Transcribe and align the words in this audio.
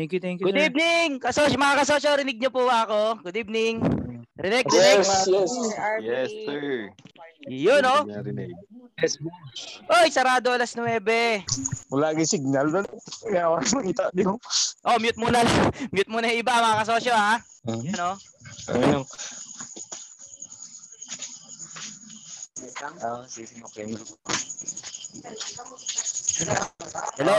Thank 0.00 0.16
you, 0.16 0.20
thank 0.24 0.40
you. 0.40 0.48
Good 0.48 0.56
sir. 0.56 0.72
evening! 0.72 1.20
Kasosyo, 1.20 1.60
mga 1.60 1.84
kasosyo, 1.84 2.16
rinig 2.16 2.40
niyo 2.40 2.48
po 2.48 2.64
ako. 2.64 3.20
Good 3.20 3.36
evening. 3.36 3.84
Rinig, 4.40 4.64
rinig. 4.64 5.04
Yes, 5.04 5.28
yes. 5.28 5.52
Yes, 6.00 6.28
sir. 6.48 6.88
Yun, 7.44 7.84
oh. 7.84 8.08
Narinig. 8.08 8.48
Yes, 8.96 9.20
Oy, 9.92 10.08
sarado 10.08 10.56
alas 10.56 10.72
9. 10.72 11.04
wala 11.92 12.16
kang 12.16 12.24
signal 12.24 12.72
doon. 12.72 12.88
Kaya 13.28 13.52
ako 13.52 13.84
makita 13.84 14.08
di. 14.16 14.24
Oh, 14.24 14.96
mute 14.96 15.20
muna. 15.20 15.44
mute 15.92 16.08
muna 16.08 16.32
yung 16.32 16.48
iba, 16.48 16.64
mga 16.64 16.80
kasosyo, 16.80 17.12
ha? 17.12 17.36
Yun, 17.68 18.00
oh. 18.00 18.16
Ayun. 18.72 19.04
Ah, 23.04 23.20
sige, 23.28 23.60
okay. 23.68 23.84
Hello. 27.20 27.36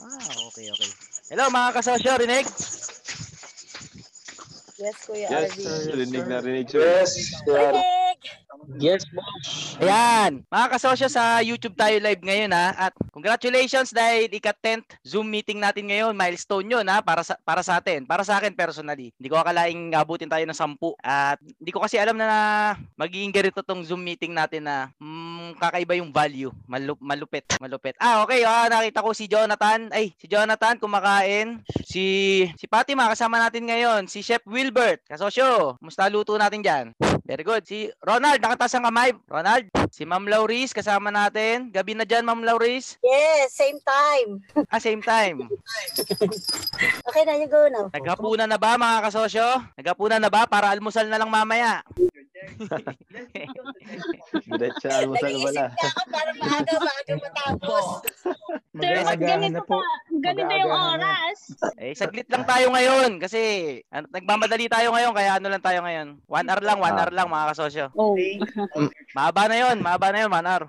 Ah, 0.00 0.32
okay, 0.48 0.72
okay. 0.72 0.90
Hello, 1.28 1.52
mga 1.52 1.76
kasosyo, 1.76 2.16
rinig. 2.16 2.46
Yes, 4.76 4.96
Kuya 5.08 5.28
Yes, 5.32 5.56
Arvin. 5.56 5.64
sir. 5.64 5.92
Rinig 5.96 6.24
na 6.28 6.38
rinig, 6.44 6.68
sir. 6.68 6.84
Yes, 6.84 7.12
sir. 7.44 7.72
Yes, 8.76 9.06
boss. 9.14 9.78
Ayan, 9.78 10.42
mga 10.48 10.66
kasosyo 10.74 11.06
sa 11.06 11.38
YouTube 11.38 11.76
tayo 11.78 11.96
live 12.02 12.18
ngayon 12.18 12.50
ha. 12.50 12.88
At 12.88 12.92
congratulations 13.14 13.94
dahil 13.94 14.26
ika-10th 14.32 14.96
Zoom 15.06 15.28
meeting 15.28 15.62
natin 15.62 15.86
ngayon. 15.86 16.16
Milestone 16.16 16.66
yun 16.66 16.86
ha, 16.90 16.98
para 17.04 17.22
sa, 17.22 17.38
para 17.46 17.62
sa 17.62 17.78
atin. 17.78 18.02
Para 18.08 18.26
sa 18.26 18.40
akin 18.40 18.56
personally. 18.56 19.14
Hindi 19.14 19.28
ko 19.30 19.38
akalaing 19.38 19.94
abutin 19.94 20.26
tayo 20.26 20.42
ng 20.42 20.56
10. 20.56 20.76
At 21.04 21.38
hindi 21.38 21.70
ko 21.70 21.78
kasi 21.78 22.00
alam 22.00 22.18
na, 22.18 22.26
na 22.26 22.40
magiging 22.98 23.30
ganito 23.30 23.62
tong 23.62 23.84
Zoom 23.86 24.02
meeting 24.02 24.34
natin 24.34 24.66
na 24.66 24.90
mm, 24.98 25.60
kakaiba 25.62 25.94
yung 26.00 26.10
value. 26.10 26.50
Malup, 26.66 26.98
malupit, 26.98 27.46
malupit. 27.62 27.94
Ah, 28.02 28.24
okay. 28.26 28.42
Ah, 28.42 28.66
nakita 28.66 29.04
ko 29.04 29.14
si 29.14 29.30
Jonathan. 29.30 29.92
Ay, 29.94 30.10
si 30.18 30.26
Jonathan 30.26 30.80
kumakain. 30.80 31.62
Si 31.86 32.04
si 32.58 32.66
Fatima 32.66 33.06
kasama 33.12 33.38
natin 33.38 33.68
ngayon. 33.68 34.10
Si 34.10 34.24
Chef 34.26 34.42
Wilbert. 34.66 34.98
Kasosyo, 35.06 35.78
musta 35.78 36.10
luto 36.10 36.34
natin 36.34 36.58
dyan? 36.58 36.90
Very 37.22 37.46
good. 37.46 37.62
Si 37.62 37.86
Ronald, 38.02 38.42
nakataas 38.42 38.74
ang 38.74 38.90
kamay. 38.90 39.14
Ronald. 39.30 39.70
Si 39.94 40.02
Ma'am 40.02 40.26
Lauris, 40.26 40.74
kasama 40.74 41.14
natin. 41.14 41.70
Gabi 41.70 41.94
na 41.94 42.02
dyan, 42.02 42.26
Ma'am 42.26 42.42
Lauris. 42.42 42.98
Yes, 42.98 43.54
same 43.54 43.78
time. 43.78 44.42
Ah, 44.74 44.82
same 44.82 44.98
time. 44.98 45.46
Okay 47.06 47.22
na, 47.22 47.38
you 47.38 47.46
go 47.46 47.62
now. 47.70 47.86
Naghapunan 47.94 48.50
na 48.50 48.58
ba, 48.58 48.74
mga 48.74 49.06
kasosyo? 49.06 49.46
Naghapunan 49.78 50.18
na 50.18 50.26
ba 50.26 50.50
para 50.50 50.74
almusal 50.74 51.06
na 51.06 51.22
lang 51.22 51.30
mamaya? 51.30 51.86
Diretso 54.44 54.90
almusal 54.90 55.30
Nag-iisip 55.30 55.46
wala. 55.54 55.64
ka 55.72 55.86
ako 55.86 56.02
para 56.10 56.30
maaga, 56.36 56.74
maaga 56.82 57.12
matapos. 57.16 57.84
Sir, 58.76 58.96
ba't 59.08 59.20
ganito 59.20 59.60
pa? 59.64 59.80
Ganito 60.20 60.52
yung 60.52 60.72
oras. 60.72 61.38
eh, 61.80 61.96
saglit 61.96 62.28
lang 62.28 62.44
tayo 62.44 62.68
ngayon 62.72 63.16
kasi 63.16 63.40
ano, 63.88 64.04
nagmamadali 64.12 64.68
tayo 64.68 64.92
ngayon 64.92 65.12
kaya 65.16 65.40
ano 65.40 65.46
lang 65.48 65.64
tayo 65.64 65.80
ngayon. 65.80 66.20
One 66.28 66.48
hour 66.48 66.62
lang, 66.62 66.78
one 66.80 66.96
hour 66.96 67.12
lang 67.12 67.32
mga 67.32 67.48
kasosyo. 67.56 67.86
Oh. 67.96 68.16
Mahaba 69.16 69.48
na 69.48 69.56
yun, 69.56 69.76
mahaba 69.80 70.12
na 70.12 70.20
yun, 70.24 70.32
one 70.32 70.48
hour. 70.48 70.64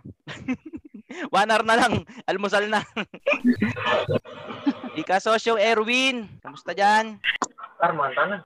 one 1.35 1.49
hour 1.51 1.63
na 1.67 1.75
lang, 1.75 1.93
almusal 2.23 2.65
na. 2.71 2.81
Di 4.95 5.03
kasosyo 5.03 5.59
Erwin, 5.59 6.31
kamusta 6.39 6.71
dyan? 6.71 7.19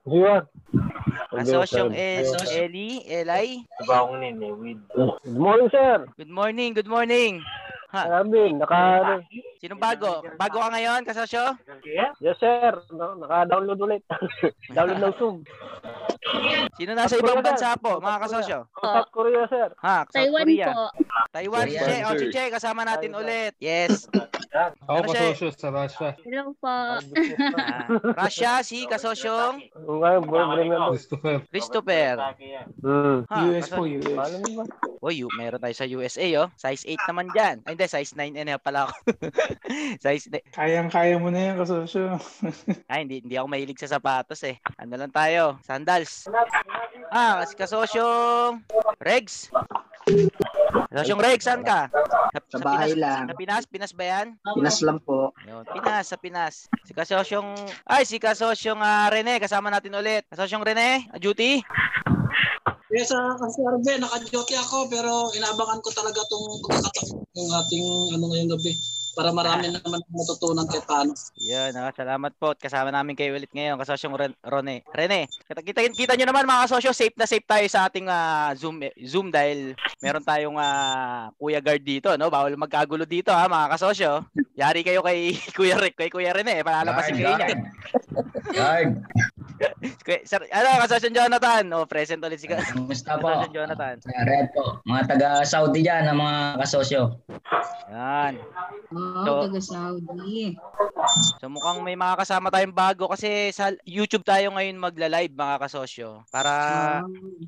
Diyan. 0.04 0.44
Kasosyong 1.32 1.96
El 1.96 2.28
Eli, 2.52 3.08
Eli. 3.08 3.64
Good 5.24 5.40
morning, 5.40 5.70
sir. 5.72 6.04
Good 6.20 6.34
morning, 6.34 6.76
good 6.76 6.92
morning. 6.92 7.40
Ha, 7.92 8.24
Arvin, 8.24 8.56
naka... 8.56 9.20
sino 9.60 9.76
bago? 9.76 10.24
Bago 10.40 10.58
ka 10.64 10.72
ngayon, 10.72 11.04
kasosyo? 11.04 11.60
Yes, 12.24 12.40
sir. 12.40 12.72
No, 12.96 13.20
naka-download 13.20 13.84
ulit. 13.84 14.04
Download 14.76 15.12
ng 15.12 15.16
Zoom. 15.20 15.36
Sino 16.80 16.96
nasa 16.96 17.20
ibang 17.20 17.44
bansa 17.44 17.76
po, 17.76 18.00
mga 18.00 18.20
kasosyo? 18.24 18.58
South 18.80 19.12
Korea, 19.12 19.44
sir. 19.52 19.76
Ha, 19.84 20.08
South 20.08 20.16
Taiwan 20.16 20.48
Korea. 20.48 20.68
po. 20.72 20.84
Taiwan, 21.36 21.68
si 21.68 21.76
Che. 21.76 21.98
Oh, 22.08 22.16
si. 22.16 22.26
Che, 22.32 22.44
kasama 22.48 22.82
natin 22.88 23.12
ulit. 23.12 23.54
Yes. 23.60 24.08
Ako 24.52 24.84
Ano 24.88 25.08
kasosyo 25.12 25.48
sa 25.56 25.68
Russia. 25.72 26.10
Hello 26.28 26.52
po. 26.60 26.68
Ah, 26.68 27.00
Russia, 28.24 28.64
si 28.64 28.84
kasosyong. 28.88 29.64
Christopher. 30.92 31.44
Christopher. 31.48 32.14
Ha, 32.20 33.36
US 33.48 33.68
po, 33.72 33.84
US. 33.88 34.16
Ba? 34.16 34.64
Oh, 35.02 35.10
you, 35.10 35.32
meron 35.40 35.58
tayo 35.58 35.74
sa 35.74 35.88
USA, 35.88 36.28
oh. 36.46 36.48
Size 36.60 36.84
8 36.84 37.10
naman 37.10 37.28
dyan. 37.34 37.56
Ay, 37.66 37.74
hindi, 37.82 37.90
size 37.90 38.14
9 38.14 38.38
and 38.38 38.50
half 38.54 38.62
pala 38.62 38.86
ako. 38.86 38.94
size, 40.06 40.30
ni- 40.30 40.46
Kayang-kaya 40.54 41.18
mo 41.18 41.34
na 41.34 41.50
yan 41.50 41.56
kasosyo. 41.58 42.22
ay, 42.94 43.10
hindi, 43.10 43.26
hindi 43.26 43.36
ako 43.42 43.48
mahilig 43.50 43.82
sa 43.82 43.98
sapatos, 43.98 44.46
eh. 44.46 44.62
Ano 44.78 44.94
lang 45.02 45.10
tayo? 45.10 45.58
Sandals. 45.66 46.30
Ah, 47.10 47.42
si 47.50 47.58
kasosyong 47.58 48.62
Regs. 49.02 49.50
Kasosyong 50.94 51.22
Regs, 51.26 51.46
saan 51.50 51.66
ka? 51.66 51.90
Sa, 51.90 52.40
Sa 52.54 52.60
bahay 52.62 52.94
Pinas, 52.94 53.02
lang. 53.02 53.24
Sa 53.26 53.36
Pinas? 53.36 53.64
Pinas 53.66 53.92
ba 53.98 54.04
yan? 54.06 54.28
Pinas 54.54 54.78
lang 54.86 55.02
po. 55.02 55.34
Yun, 55.50 55.66
Pinas, 55.74 56.06
sa 56.14 56.18
Pinas. 56.22 56.70
Si 56.86 56.94
kasosyong, 56.94 57.58
ay, 57.90 58.06
si 58.06 58.22
kasosyong 58.22 58.78
ah, 58.78 59.10
Rene, 59.10 59.42
kasama 59.42 59.74
natin 59.74 59.98
ulit. 59.98 60.30
Kasosyong 60.30 60.62
Rene, 60.62 61.10
duty? 61.18 61.66
Yes, 62.92 63.08
uh, 63.10 63.40
kasi 63.40 63.64
Arbe, 63.64 63.94
naka-duty 63.98 64.54
ako 64.54 64.92
pero 64.92 65.32
inaabangan 65.32 65.80
ko 65.80 65.90
talaga 65.90 66.20
tong 66.28 66.44
pagkakataon 66.62 67.24
ng 67.24 67.50
ating 67.58 67.86
ano 68.12 68.26
ngayong 68.28 68.52
gabi 68.52 68.74
para 69.12 69.28
marami 69.32 69.68
naman 69.68 70.00
matutunan 70.08 70.64
kahit 70.64 70.88
paano. 70.88 71.12
Yan, 71.38 71.76
ah, 71.76 71.92
salamat 71.92 72.32
po. 72.36 72.52
At 72.52 72.60
Kasama 72.60 72.92
namin 72.92 73.12
kayo 73.12 73.36
ulit 73.36 73.52
ngayon, 73.52 73.76
kasosyong 73.76 74.16
Ren- 74.16 74.40
Rene. 74.40 74.88
Rene, 74.88 75.28
kita, 75.28 75.60
kita, 75.60 75.80
kita 75.92 76.14
nyo 76.16 76.32
naman 76.32 76.48
mga 76.48 76.64
kasosyo, 76.64 76.92
safe 76.92 77.16
na 77.16 77.28
safe 77.28 77.44
tayo 77.44 77.64
sa 77.68 77.88
ating 77.88 78.08
ah, 78.08 78.56
Zoom 78.56 78.80
eh, 78.82 78.96
Zoom 79.04 79.28
dahil 79.28 79.76
meron 80.00 80.24
tayong 80.24 80.56
ah, 80.56 81.28
Kuya 81.36 81.60
Guard 81.60 81.84
dito, 81.84 82.16
no? 82.16 82.32
Bawal 82.32 82.56
magkagulo 82.56 83.04
dito 83.04 83.36
ha, 83.36 83.48
mga 83.48 83.72
kasosyo. 83.72 84.24
Yari 84.56 84.80
kayo 84.80 85.04
kay 85.04 85.32
Kuya 85.56 85.76
Rick, 85.76 85.96
kay 85.98 86.08
Kuya 86.08 86.32
Rene, 86.32 86.60
palalabasin 86.60 87.16
kayo 87.16 87.36
niya. 87.36 87.48
Kuya- 88.48 88.96
Sir, 90.24 90.42
ano, 90.48 90.68
kasosyong 90.82 91.16
Jonathan? 91.16 91.64
Oh, 91.72 91.86
present 91.86 92.20
ulit 92.20 92.38
si 92.38 92.46
ka- 92.46 92.62
Kumusta 92.72 93.16
po? 93.16 93.30
kasosyong 93.30 93.56
Jonathan. 93.56 93.96
Red 94.24 94.48
po. 94.52 94.82
Mga 94.84 95.04
taga 95.08 95.30
Saudi 95.42 95.82
dyan, 95.82 96.06
ang 96.06 96.18
mga 96.18 96.38
kasosyo. 96.60 97.02
Yan. 97.90 98.34
Oh, 98.92 99.24
So- 99.24 99.42
taga 99.46 99.62
Saudi. 99.62 100.58
So 101.38 101.50
mukhang 101.50 101.82
may 101.82 101.96
mga 101.96 102.14
kasama 102.16 102.48
tayong 102.48 102.72
bago 102.72 103.10
kasi 103.10 103.50
sa 103.50 103.74
YouTube 103.84 104.22
tayo 104.22 104.54
ngayon 104.54 104.78
magla-live 104.78 105.34
mga 105.34 105.58
kasosyo 105.60 106.22
para 106.30 106.52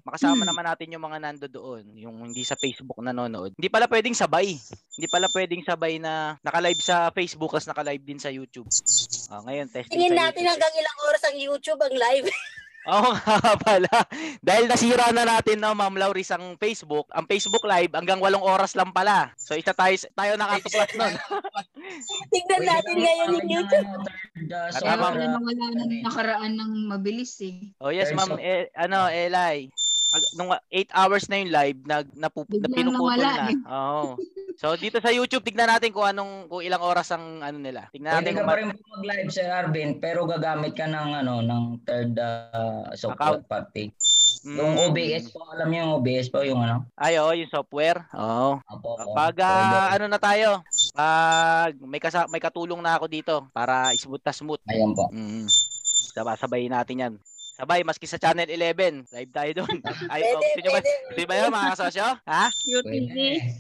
makasama 0.02 0.42
naman 0.42 0.66
natin 0.66 0.90
yung 0.90 1.04
mga 1.04 1.20
nando 1.20 1.46
doon, 1.46 1.86
yung 1.94 2.18
hindi 2.24 2.42
sa 2.42 2.56
Facebook 2.56 2.98
nanonood. 2.98 3.54
Hindi 3.54 3.70
pala 3.70 3.86
pwedeng 3.86 4.18
sabay. 4.18 4.58
Hindi 4.94 5.08
pala 5.08 5.30
pwedeng 5.30 5.62
sabay 5.62 5.98
na 5.98 6.34
naka-live 6.40 6.82
sa 6.82 7.10
Facebook 7.12 7.54
as 7.54 7.66
naka-live 7.66 8.02
din 8.02 8.18
sa 8.18 8.30
YouTube. 8.30 8.66
Ah, 9.34 9.42
ngayon 9.50 9.66
testing 9.66 9.98
Tingin 9.98 10.14
natin 10.14 10.46
YouTube. 10.46 10.54
hanggang 10.54 10.74
ilang 10.78 10.98
oras 11.10 11.24
ang 11.26 11.38
YouTube 11.42 11.82
ang 11.82 11.96
live. 11.98 12.30
Oo 12.94 13.16
nga 13.16 13.56
pala. 13.58 13.96
Dahil 14.44 14.68
nasira 14.70 15.10
na 15.10 15.26
natin 15.26 15.58
no, 15.58 15.74
Ma'am 15.74 15.96
Lauris 15.96 16.30
ang 16.30 16.60
Facebook, 16.60 17.08
ang 17.16 17.24
Facebook 17.26 17.64
Live 17.64 17.96
hanggang 17.96 18.20
walong 18.20 18.44
oras 18.44 18.76
lang 18.76 18.92
pala. 18.92 19.32
So 19.40 19.56
isa 19.56 19.72
tayo 19.72 19.96
tayo 20.14 20.36
nakatuklas 20.36 20.92
nun. 21.00 21.16
Tingnan 22.28 22.62
natin 22.68 22.96
ngayon 23.00 23.30
yung 23.40 23.48
YouTube. 23.48 23.90
At 24.52 24.84
wala 24.84 25.16
na 25.16 25.84
nakaraan 26.04 26.54
ng 26.60 26.72
mabilis 26.92 27.40
eh. 27.40 27.72
Oh 27.80 27.90
yes, 27.90 28.12
Ma'am 28.12 28.36
eh, 28.38 28.68
ano, 28.76 29.08
Eli. 29.08 29.72
Nung 30.34 30.50
8 30.50 30.62
hours 30.92 31.26
na 31.26 31.38
yung 31.38 31.52
live, 31.52 31.80
nag 31.84 32.08
napup, 32.14 32.46
na 32.48 32.68
pinuputol 32.68 33.18
na. 33.18 33.48
eh. 33.48 33.58
Oo. 33.66 34.16
So 34.54 34.78
dito 34.78 34.98
sa 34.98 35.10
YouTube, 35.10 35.42
tignan 35.42 35.66
natin 35.66 35.90
kung 35.90 36.06
anong 36.06 36.46
kung 36.46 36.62
ilang 36.62 36.80
oras 36.80 37.10
ang 37.10 37.42
ano 37.42 37.58
nila. 37.58 37.90
Tignan 37.90 38.14
Pwede 38.14 38.22
natin 38.22 38.32
ka 38.32 38.38
kung 38.38 38.46
pa 38.46 38.54
ma- 38.54 38.60
rin 38.60 38.68
mag-live, 38.70 39.30
Sir 39.30 39.50
Arvin, 39.50 39.90
pero 39.98 40.24
gagamit 40.24 40.72
ka 40.72 40.86
ng, 40.86 41.10
ano, 41.16 41.42
ng 41.42 41.64
third 41.82 42.14
uh, 42.16 42.86
software 42.94 43.42
Account. 43.42 43.50
party. 43.50 43.90
Mm. 44.44 44.56
Yung 44.56 44.74
OBS 44.84 45.24
po, 45.32 45.42
alam 45.50 45.68
niyo 45.68 45.80
yung 45.82 45.94
OBS 45.98 46.28
po, 46.30 46.40
yung 46.44 46.62
ano? 46.62 46.86
Ay, 46.94 47.18
oo, 47.18 47.34
yung 47.34 47.50
software. 47.50 48.06
Oo. 48.14 48.62
Apo, 48.62 48.90
Pag 49.12 49.36
ah, 49.42 49.90
ano 49.90 50.06
na 50.06 50.20
tayo, 50.20 50.62
Pag 50.94 51.74
may, 51.82 51.98
kasa- 51.98 52.30
may 52.30 52.40
katulong 52.40 52.78
na 52.78 52.94
ako 52.94 53.06
dito 53.08 53.34
para 53.50 53.90
smooth 53.94 54.22
na 54.22 54.32
smooth. 54.32 54.62
Ayan 54.68 54.94
po. 54.94 55.10
Mm. 55.10 55.50
Sabay, 56.14 56.38
sabayin 56.38 56.70
natin 56.70 56.96
yan. 57.00 57.14
Sabay, 57.54 57.86
maski 57.86 58.10
sa 58.10 58.18
Channel 58.18 58.50
11. 58.50 59.14
Live 59.14 59.30
tayo 59.30 59.52
doon. 59.62 59.78
Ay, 60.14 60.26
oh, 60.34 60.42
Pwede, 60.42 60.74
ba, 60.74 60.82
pwede. 60.82 60.90
gusto 61.06 61.20
nyo 61.22 61.30
ba 61.30 61.36
yun, 61.38 61.52
mga 61.54 61.72
kasosyo? 61.78 62.08
Ha? 62.26 62.44
UTV. 62.50 63.16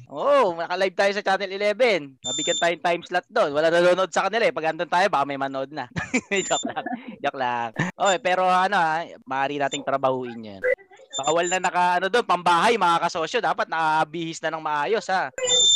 Oo, 0.09 0.25
oh, 0.25 0.47
naka-live 0.57 0.97
tayo 0.97 1.11
sa 1.13 1.21
Channel 1.21 1.51
11. 1.77 2.17
Mabigyan 2.25 2.57
tayong 2.57 2.81
time 2.81 3.03
slot 3.05 3.27
doon. 3.29 3.53
Wala 3.53 3.69
nanonood 3.69 4.09
sa 4.09 4.25
kanila 4.25 4.49
eh. 4.49 4.53
Pag 4.55 4.73
andun 4.73 4.89
tayo, 4.89 5.05
baka 5.13 5.29
may 5.29 5.37
manood 5.37 5.69
na. 5.69 5.85
Joke 6.49 6.65
lang. 6.65 6.85
Joke 7.21 7.37
lang. 7.37 7.69
Okay, 7.93 8.17
pero 8.17 8.49
ano 8.49 8.81
ha, 8.81 9.05
maaari 9.29 9.61
nating 9.61 9.85
trabahuin 9.85 10.41
yan. 10.41 10.61
Bawal 11.13 11.45
na 11.45 11.61
naka 11.61 12.01
ano 12.01 12.09
doon, 12.09 12.25
pambahay 12.25 12.73
mga 12.73 12.97
kasosyo. 13.05 13.37
Dapat 13.45 13.69
nakabihis 13.69 14.41
na 14.41 14.57
ng 14.57 14.65
maayos 14.65 15.05
ha. 15.13 15.29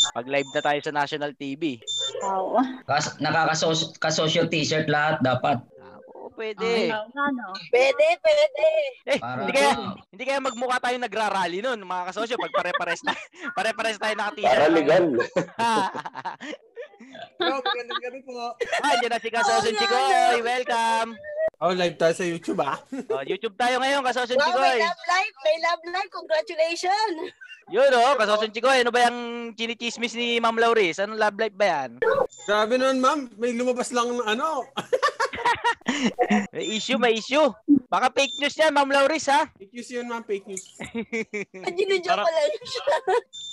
Pag 0.09 0.25
live 0.25 0.49
na 0.57 0.61
tayo 0.65 0.79
sa 0.81 0.89
national 0.89 1.37
TV. 1.37 1.77
Oo. 2.25 2.57
Kas, 2.89 3.13
nakaka-social 3.21 4.49
t-shirt 4.49 4.89
lahat 4.89 5.21
dapat. 5.21 5.61
Ah, 6.27 6.29
Oo, 6.29 6.35
pwede. 6.35 6.69
Nga, 6.91 7.25
no? 7.31 7.47
Pwede, 7.71 8.06
pwede. 8.19 8.68
Eh, 9.07 9.19
Para 9.19 9.39
hindi 9.39 9.51
kaya 9.56 9.71
hindi 10.12 10.24
kaya 10.27 10.39
magmukha 10.44 10.77
tayo 10.83 10.97
nagrarally 11.00 11.59
noon, 11.63 11.79
mga 11.88 12.03
kasosyo, 12.12 12.35
pag 12.35 12.51
pare-pares 12.51 13.00
tayo, 13.00 13.15
pare-pares 13.57 13.95
tayo 13.95 14.13
naka-t-shirt. 14.19 14.51
Para 14.51 14.68
legal. 14.68 15.06
Bro, 17.38 17.62
magandang 17.63 18.01
gabi 18.03 18.19
po. 18.25 18.33
ah, 18.83 18.94
dyan 19.00 19.12
na 19.13 19.21
si 19.21 19.29
Kasosyo 19.31 19.71
Chikoy. 19.71 20.41
Welcome. 20.41 21.15
Oh, 21.57 21.74
live 21.74 21.97
tayo 21.97 22.13
sa 22.13 22.25
YouTube 22.25 22.59
ah. 22.62 22.77
Oh, 23.13 23.24
YouTube 23.24 23.56
tayo 23.57 23.79
ngayon, 23.79 24.03
Kasosyo 24.03 24.35
Wow, 24.35 24.57
may 24.59 24.81
love 24.83 25.03
life. 25.07 25.35
May 25.45 25.57
love 25.63 25.83
life. 25.89 26.12
Congratulations. 26.12 27.15
Yun 27.69 27.89
oh, 27.94 28.18
Kasosyo 28.18 28.50
Chikoy. 28.51 28.81
Ano 28.81 28.91
ba 28.91 29.07
yung 29.07 29.19
chinichismis 29.53 30.18
ni 30.18 30.41
Ma'am 30.41 30.57
Lauris? 30.57 31.00
Anong 31.00 31.21
love 31.21 31.38
life 31.38 31.56
ba 31.56 31.65
yan? 31.65 31.89
Grabe 32.50 32.75
nun, 32.75 32.97
ma'am. 32.97 33.29
May 33.38 33.53
lumabas 33.53 33.94
lang 33.94 34.09
ng 34.12 34.25
ano. 34.25 34.65
May 36.51 36.65
issue, 36.75 36.98
may 36.98 37.15
issue. 37.15 37.48
Baka 37.88 38.12
fake 38.12 38.36
news 38.44 38.56
yan, 38.59 38.75
Ma'am 38.75 38.92
Lauris 38.92 39.31
ha? 39.31 39.48
Fake 39.56 39.71
news 39.71 39.88
yun, 39.88 40.12
ma'am. 40.12 40.19
Fake 40.27 40.44
news. 40.44 40.75
Ginujoke 41.71 42.19
ko 42.19 42.27
lang 42.27 42.68
siya. 42.68 42.95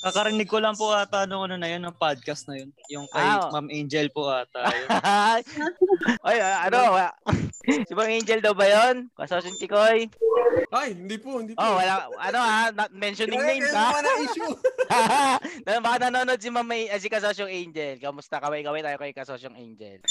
Kakarinig 0.03 0.51
ko 0.51 0.59
lang 0.59 0.75
po 0.75 0.91
ata 0.91 1.23
nung 1.23 1.47
ano 1.47 1.55
na 1.55 1.71
yun, 1.71 1.87
ng 1.87 1.95
podcast 1.95 2.51
na 2.51 2.59
yun. 2.59 2.75
Yung 2.91 3.07
kay 3.15 3.23
Ah, 3.23 3.47
oh. 3.47 3.55
Ma'am 3.55 3.71
Angel 3.71 4.11
po 4.11 4.27
ata. 4.27 4.67
Ay, 6.27 6.39
ah, 6.43 6.67
ano? 6.67 6.79
ah, 6.99 7.15
si 7.63 7.95
Ma'am 7.95 8.11
Angel 8.11 8.43
daw 8.43 8.59
ba 8.59 8.67
yun? 8.67 9.07
Kasosyo 9.15 9.55
Chikoy? 9.55 10.11
Ay, 10.75 10.99
hindi 10.99 11.15
po, 11.23 11.39
hindi 11.39 11.55
po. 11.55 11.63
Oh, 11.63 11.79
wala, 11.79 12.11
ano 12.11 12.39
ha? 12.43 12.75
Not 12.75 12.91
mentioning 12.91 13.39
Kaya 13.39 13.55
names 13.55 13.71
ha? 13.71 13.95
ang 13.95 14.19
issue. 14.19 14.55
Na 15.63 15.79
baka 15.87 16.11
nanonood 16.11 16.43
si 16.43 16.51
Ma'am 16.51 16.67
May- 16.67 16.91
ah, 16.91 16.99
si 16.99 17.07
Kasosyong 17.07 17.55
Angel. 17.55 18.03
Kamusta? 18.03 18.43
Kaway-kaway 18.43 18.83
tayo 18.83 18.99
kay 18.99 19.15
Kasosyong 19.15 19.55
Angel. 19.55 20.03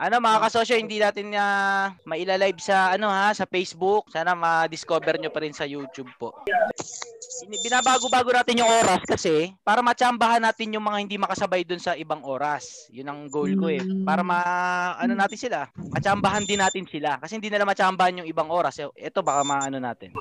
Ano 0.00 0.16
mga 0.16 0.48
kasosyo, 0.48 0.80
hindi 0.80 0.96
natin 0.96 1.28
na 1.28 1.44
mailalive 2.08 2.56
sa 2.56 2.96
ano 2.96 3.12
ha, 3.12 3.36
sa 3.36 3.44
Facebook. 3.44 4.08
Sana 4.08 4.32
ma-discover 4.32 5.20
nyo 5.20 5.28
pa 5.28 5.44
rin 5.44 5.52
sa 5.52 5.68
YouTube 5.68 6.08
po. 6.16 6.32
Bin- 7.44 7.60
Binabago-bago 7.60 8.32
natin 8.32 8.64
yung 8.64 8.68
oras 8.68 9.04
kasi 9.04 9.52
para 9.60 9.84
matsambahan 9.84 10.40
natin 10.40 10.72
yung 10.72 10.84
mga 10.84 11.04
hindi 11.04 11.20
makasabay 11.20 11.68
dun 11.68 11.80
sa 11.80 11.92
ibang 12.00 12.24
oras. 12.24 12.88
Yun 12.88 13.12
ang 13.12 13.20
goal 13.28 13.52
ko 13.60 13.68
eh. 13.68 13.84
Para 14.00 14.24
ma 14.24 14.40
ano 14.96 15.12
natin 15.12 15.36
sila, 15.36 15.68
matsambahan 15.92 16.48
din 16.48 16.64
natin 16.64 16.88
sila 16.88 17.20
kasi 17.20 17.36
hindi 17.36 17.52
nila 17.52 17.68
matsambahan 17.68 18.24
yung 18.24 18.28
ibang 18.28 18.48
oras. 18.48 18.80
Eh, 18.80 18.88
Ito 18.96 19.20
baka 19.20 19.44
maano 19.44 19.76
natin. 19.76 20.16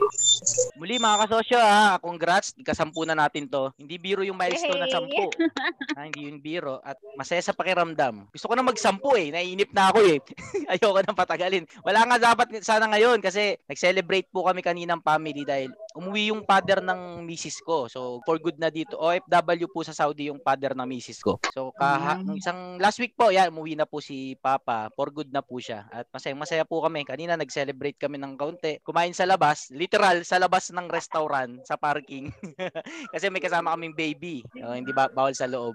Muli 0.76 1.00
mga 1.00 1.24
kasosyo 1.24 1.56
ha, 1.56 1.96
congrats, 2.04 2.52
ikasampu 2.56 3.08
na 3.08 3.16
natin 3.16 3.48
to. 3.48 3.72
Hindi 3.80 3.96
biro 3.96 4.28
yung 4.28 4.36
milestone 4.36 4.76
na 4.76 4.88
Yay! 4.88 4.96
sampu. 4.96 5.24
ha, 5.96 6.04
hindi 6.04 6.28
yung 6.28 6.44
biro 6.44 6.84
at 6.84 7.00
masaya 7.16 7.40
sa 7.40 7.56
pakiramdam. 7.56 8.28
Gusto 8.28 8.48
ko 8.48 8.60
na 8.60 8.64
magsampu 8.64 8.99
eh, 9.16 9.32
naiinip 9.32 9.72
na 9.72 9.90
ako 9.92 10.00
eh. 10.04 10.18
Ayoko 10.72 11.00
nang 11.02 11.18
patagalin. 11.18 11.66
Wala 11.82 12.04
nga 12.06 12.18
dapat 12.34 12.60
sana 12.62 12.86
ngayon 12.92 13.24
kasi 13.24 13.56
nag-celebrate 13.66 14.28
po 14.30 14.46
kami 14.46 14.60
kaninang 14.60 15.04
family 15.04 15.48
dahil 15.48 15.72
umuwi 15.96 16.30
yung 16.30 16.46
father 16.46 16.84
ng 16.84 17.24
misis 17.26 17.58
ko. 17.64 17.90
So 17.90 18.22
for 18.28 18.38
good 18.38 18.60
na 18.62 18.70
dito. 18.70 19.00
OFW 19.00 19.68
po 19.72 19.82
sa 19.82 19.96
Saudi 19.96 20.30
yung 20.30 20.44
father 20.44 20.78
ng 20.78 20.88
misis 20.88 21.20
ko. 21.24 21.42
So 21.56 21.74
kaha, 21.74 22.22
nung 22.22 22.38
isang 22.38 22.78
last 22.78 23.02
week 23.02 23.18
po, 23.18 23.34
yan, 23.34 23.50
umuwi 23.50 23.80
na 23.80 23.90
po 23.90 24.04
si 24.04 24.38
Papa. 24.38 24.92
For 24.94 25.10
good 25.10 25.34
na 25.34 25.42
po 25.42 25.58
siya. 25.58 25.88
At 25.90 26.06
masaya 26.14 26.36
masaya 26.38 26.64
po 26.68 26.80
kami. 26.84 27.04
Kanina 27.08 27.40
nag-celebrate 27.40 27.98
kami 27.98 28.22
ng 28.22 28.38
kaunti. 28.38 28.80
Kumain 28.86 29.16
sa 29.16 29.26
labas, 29.26 29.72
literal 29.74 30.22
sa 30.24 30.38
labas 30.38 30.70
ng 30.70 30.88
restaurant 30.88 31.64
sa 31.66 31.76
parking. 31.76 32.30
kasi 33.14 33.28
may 33.34 33.42
kasama 33.42 33.74
kaming 33.74 33.96
baby. 33.98 34.46
Oh, 34.62 34.76
hindi 34.76 34.94
ba 34.94 35.10
bawal 35.10 35.34
sa 35.34 35.50
loob. 35.50 35.74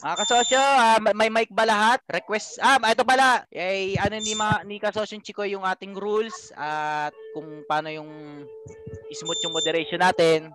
Mga 0.00 0.16
kasosyo, 0.16 0.56
ah, 0.56 0.96
may- 1.12 1.28
mic 1.28 1.52
ba 1.52 1.68
lahat? 1.68 2.00
Request, 2.08 2.56
ah, 2.64 2.80
ito 2.88 3.04
pala, 3.04 3.44
eh, 3.52 4.00
ano 4.00 4.16
ni, 4.16 4.32
ma, 4.32 4.64
ni 4.64 4.80
kasosyo 4.80 5.20
Chico 5.20 5.44
yung 5.44 5.60
ating 5.60 5.92
rules 5.92 6.48
at 6.56 7.12
kung 7.36 7.66
paano 7.68 7.92
yung 7.92 8.08
smooth 9.12 9.44
yung 9.44 9.52
moderation 9.52 10.00
natin. 10.00 10.48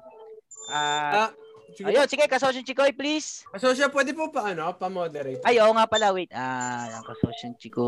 Ah, 0.65 1.29
Ah, 1.29 1.31
sige. 1.77 1.93
ayun, 1.93 2.09
sige, 2.09 2.25
kasosyo 2.25 2.65
Chico, 2.65 2.81
please. 2.97 3.45
Asosya, 3.53 3.93
pwede 3.93 4.17
po 4.17 4.33
pa 4.33 4.49
ano, 4.49 4.73
pa-moderate. 4.73 5.45
Ay, 5.45 5.61
oo 5.61 5.77
nga 5.77 5.85
pala, 5.85 6.09
wait. 6.09 6.33
Ah, 6.33 6.89
yung 6.89 7.05
kasosyo 7.05 7.53
Chico, 7.61 7.85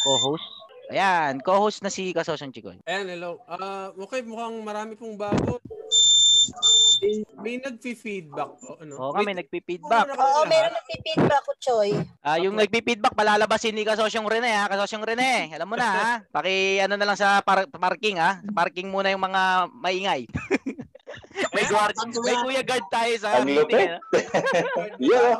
co-host. 0.00 0.48
Ayan, 0.88 1.44
co-host 1.44 1.84
na 1.84 1.92
si 1.92 2.16
kasosyo 2.16 2.48
Chico. 2.48 2.72
Ayan, 2.88 3.04
hello. 3.12 3.36
Ah, 3.44 3.92
okay, 4.00 4.24
mukhang 4.24 4.64
marami 4.64 4.96
pong 4.96 5.20
bago. 5.20 5.60
May, 7.38 7.56
nagfi-feedback 7.58 8.50
po. 8.56 8.80
Ano? 8.80 8.92
Oo 8.96 9.20
may 9.20 9.36
nagpi-feedback. 9.36 10.06
Oo, 10.14 10.40
meron 10.46 10.72
nagpipidback 10.72 11.42
ko, 11.44 11.52
Choy. 11.60 11.92
Ah, 12.20 12.40
yung 12.40 12.56
nagpi-feedback, 12.56 13.12
palalabasin 13.12 13.76
ni 13.76 13.84
kasosyong 13.84 14.26
Rene 14.26 14.50
ha, 14.50 14.66
kasosyong 14.66 15.04
Rene. 15.04 15.52
Alam 15.52 15.68
mo 15.68 15.76
na 15.76 15.86
ha. 15.86 16.10
Paki 16.24 16.80
ano 16.80 16.96
na 16.96 17.06
lang 17.06 17.18
sa 17.18 17.44
par- 17.44 17.68
parking 17.68 18.16
ha. 18.16 18.40
Parking 18.50 18.88
muna 18.88 19.12
yung 19.12 19.22
mga 19.22 19.42
maingay. 19.72 20.22
may 21.54 21.64
guard, 21.66 21.94
may 22.24 22.36
kuya 22.42 22.62
guard 22.62 22.86
tayo 22.90 23.14
sa 23.18 23.38
Ang 23.38 23.46
meeting. 23.46 23.62
lupit. 23.62 23.88
Ano? 23.90 23.98
Yeah. 25.12 25.38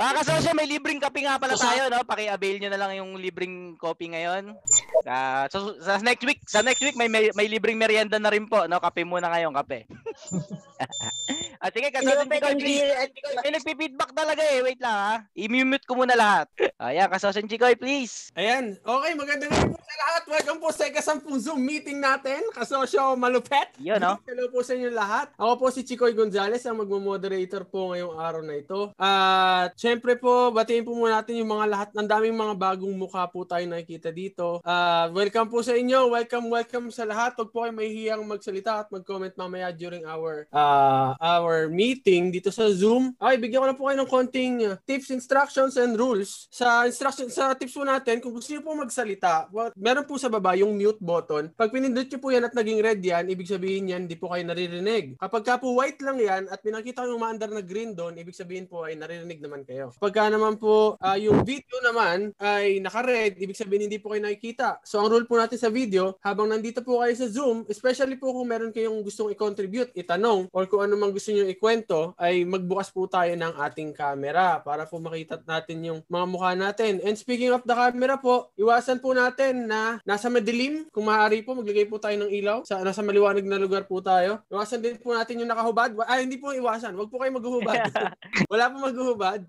Mga 0.00 0.16
kasosyo, 0.16 0.56
may 0.56 0.64
libreng 0.64 0.96
kape 0.96 1.20
nga 1.20 1.36
pala 1.36 1.60
tayo, 1.60 1.92
no? 1.92 2.00
Paki-avail 2.08 2.56
nyo 2.56 2.70
na 2.72 2.80
lang 2.80 2.92
yung 2.96 3.20
libreng 3.20 3.76
coffee 3.76 4.08
ngayon. 4.08 4.56
Ah, 5.04 5.44
so, 5.52 5.76
sa 5.76 6.00
next 6.00 6.24
week, 6.24 6.40
sa 6.48 6.64
next 6.64 6.80
week 6.80 6.96
may, 6.96 7.04
may 7.04 7.28
may 7.36 7.44
libreng 7.52 7.76
merienda 7.76 8.16
na 8.16 8.32
rin 8.32 8.48
po, 8.48 8.64
no? 8.64 8.80
Kape 8.80 9.04
muna 9.04 9.28
ngayon, 9.28 9.52
kape. 9.60 9.84
At 11.60 11.76
sige, 11.76 11.92
beer 11.92 12.88
at 12.96 13.12
May 13.44 13.52
nagpi-feedback 13.52 14.16
talaga 14.16 14.40
eh. 14.48 14.64
Wait 14.64 14.80
lang 14.80 14.96
ha. 14.96 15.14
I-mute 15.36 15.84
ko 15.84 15.92
muna 15.92 16.16
lahat. 16.16 16.48
Ayan, 16.80 17.12
kasosyo 17.12 17.44
Chikoy, 17.44 17.76
please. 17.76 18.32
Ayan. 18.32 18.80
Okay, 18.80 19.12
magandang 19.12 19.52
gabi 19.52 19.76
po 19.76 19.80
sa 19.84 19.96
lahat. 20.00 20.22
Welcome 20.24 20.58
po 20.64 20.68
sa 20.72 20.88
ikasampung 20.88 21.36
Zoom 21.36 21.60
meeting 21.60 22.00
natin. 22.00 22.40
Kasosyo 22.56 23.12
Malupet. 23.12 23.76
Yun, 23.76 24.00
no? 24.00 24.16
Hello 24.24 24.48
po 24.48 24.64
sa 24.64 24.72
inyo 24.72 24.88
lahat. 24.88 25.36
Ako 25.36 25.60
po 25.60 25.68
si 25.68 25.84
Chicoy 25.84 26.16
Gonzales, 26.16 26.64
ang 26.64 26.80
magmo-moderator 26.80 27.68
po 27.68 27.92
ngayong 27.92 28.16
araw 28.16 28.40
na 28.40 28.56
ito. 28.56 28.96
At 28.96 29.76
syempre 29.76 30.16
po, 30.16 30.56
batiin 30.56 30.80
po 30.80 30.96
muna 30.96 31.20
natin 31.20 31.44
yung 31.44 31.52
mga 31.52 31.66
lahat. 31.68 31.88
Ang 31.92 32.08
daming 32.08 32.40
mga 32.40 32.56
bagong 32.56 32.96
mukha 32.96 33.28
po 33.28 33.44
tayo 33.44 33.68
nakikita 33.68 34.08
dito. 34.08 34.64
Ah, 34.64 35.12
welcome 35.12 35.52
po 35.52 35.60
sa 35.60 35.76
inyo. 35.76 36.08
Welcome, 36.08 36.48
welcome 36.48 36.88
sa 36.88 37.04
lahat. 37.04 37.36
Huwag 37.36 37.52
po 37.52 37.68
kayo 37.68 37.76
mahihiyang 37.76 38.24
magsalita 38.24 38.80
at 38.80 38.88
mag-comment 38.88 39.36
mamaya 39.36 39.68
during 39.76 40.08
our 40.08 40.48
ah, 40.56 41.12
our 41.20 41.49
meeting 41.70 42.30
dito 42.30 42.48
sa 42.52 42.68
Zoom. 42.70 43.14
Okay, 43.16 43.36
bigyan 43.40 43.62
ko 43.62 43.68
na 43.68 43.76
po 43.76 43.82
kayo 43.88 43.98
ng 44.02 44.10
konting 44.10 44.54
ah, 44.66 44.76
tips, 44.86 45.10
instructions, 45.10 45.74
and 45.80 45.96
rules. 45.96 46.46
Sa 46.52 46.86
instruction 46.86 47.28
sa 47.30 47.54
tips 47.56 47.74
po 47.74 47.82
natin, 47.82 48.22
kung 48.22 48.34
gusto 48.34 48.50
niyo 48.52 48.62
po 48.62 48.74
magsalita, 48.76 49.50
wa- 49.50 49.72
meron 49.74 50.06
po 50.06 50.16
sa 50.16 50.30
baba 50.30 50.54
yung 50.56 50.74
mute 50.76 51.00
button. 51.02 51.50
Pag 51.54 51.72
pinindot 51.72 52.06
niyo 52.06 52.18
po 52.20 52.28
yan 52.30 52.46
at 52.46 52.54
naging 52.54 52.80
red 52.80 53.00
yan, 53.00 53.26
ibig 53.28 53.50
sabihin 53.50 53.90
yan, 53.90 54.02
di 54.06 54.16
po 54.16 54.30
kayo 54.30 54.46
naririnig. 54.46 55.18
Kapag 55.18 55.42
ka 55.42 55.54
po 55.58 55.74
white 55.76 56.00
lang 56.04 56.18
yan 56.18 56.42
at 56.48 56.60
pinakita 56.62 57.04
yung 57.06 57.22
maandar 57.22 57.50
na 57.50 57.64
green 57.64 57.92
doon, 57.96 58.16
ibig 58.20 58.36
sabihin 58.36 58.70
po 58.70 58.86
ay 58.86 58.94
naririnig 58.94 59.42
naman 59.42 59.66
kayo. 59.66 59.90
Pagka 59.98 60.30
naman 60.30 60.56
po 60.56 60.96
ah, 61.02 61.18
yung 61.18 61.42
video 61.42 61.76
naman 61.82 62.30
ay 62.38 62.78
naka-red, 62.78 63.40
ibig 63.40 63.58
sabihin 63.58 63.90
hindi 63.90 63.98
po 63.98 64.12
kayo 64.14 64.22
nakikita. 64.22 64.78
So 64.84 65.00
ang 65.02 65.10
rule 65.10 65.26
po 65.26 65.36
natin 65.40 65.58
sa 65.58 65.72
video, 65.72 66.16
habang 66.20 66.46
nandito 66.46 66.84
po 66.84 67.00
kayo 67.02 67.14
sa 67.16 67.26
Zoom, 67.26 67.64
especially 67.66 68.16
po 68.20 68.30
kung 68.30 68.46
meron 68.46 68.72
kayong 68.74 69.00
gustong 69.02 69.32
i-contribute, 69.32 69.90
itanong, 69.96 70.46
or 70.52 70.68
kung 70.68 70.84
ano 70.84 70.94
mang 70.94 71.10
gusto 71.10 71.32
nyo 71.40 71.48
ikwento, 71.48 72.12
ay 72.20 72.44
magbukas 72.44 72.92
po 72.92 73.08
tayo 73.08 73.32
ng 73.32 73.56
ating 73.56 73.96
camera 73.96 74.60
para 74.60 74.84
po 74.84 75.00
makita 75.00 75.40
natin 75.42 75.80
yung 75.80 76.00
mga 76.04 76.26
mukha 76.28 76.52
natin. 76.52 77.00
And 77.00 77.16
speaking 77.16 77.50
of 77.56 77.64
the 77.64 77.72
camera 77.72 78.20
po, 78.20 78.52
iwasan 78.60 79.00
po 79.00 79.16
natin 79.16 79.64
na 79.64 79.98
nasa 80.04 80.28
madilim. 80.28 80.84
Kung 80.92 81.08
maaari 81.08 81.40
po, 81.40 81.56
maglagay 81.56 81.88
po 81.88 81.96
tayo 81.96 82.20
ng 82.20 82.30
ilaw. 82.30 82.58
Sa, 82.68 82.84
nasa 82.84 83.00
maliwanag 83.00 83.48
na 83.48 83.56
lugar 83.56 83.88
po 83.88 84.04
tayo. 84.04 84.44
Iwasan 84.52 84.84
din 84.84 85.00
po 85.00 85.16
natin 85.16 85.40
yung 85.40 85.50
nakahubad. 85.50 85.96
Ay, 86.04 86.28
hindi 86.28 86.36
po 86.36 86.52
iwasan. 86.52 86.92
Huwag 86.92 87.08
po 87.08 87.16
kayo 87.16 87.32
maghuhubad. 87.32 87.88
Wala 88.52 88.68
po 88.68 88.76
maghuhubad. 88.84 89.40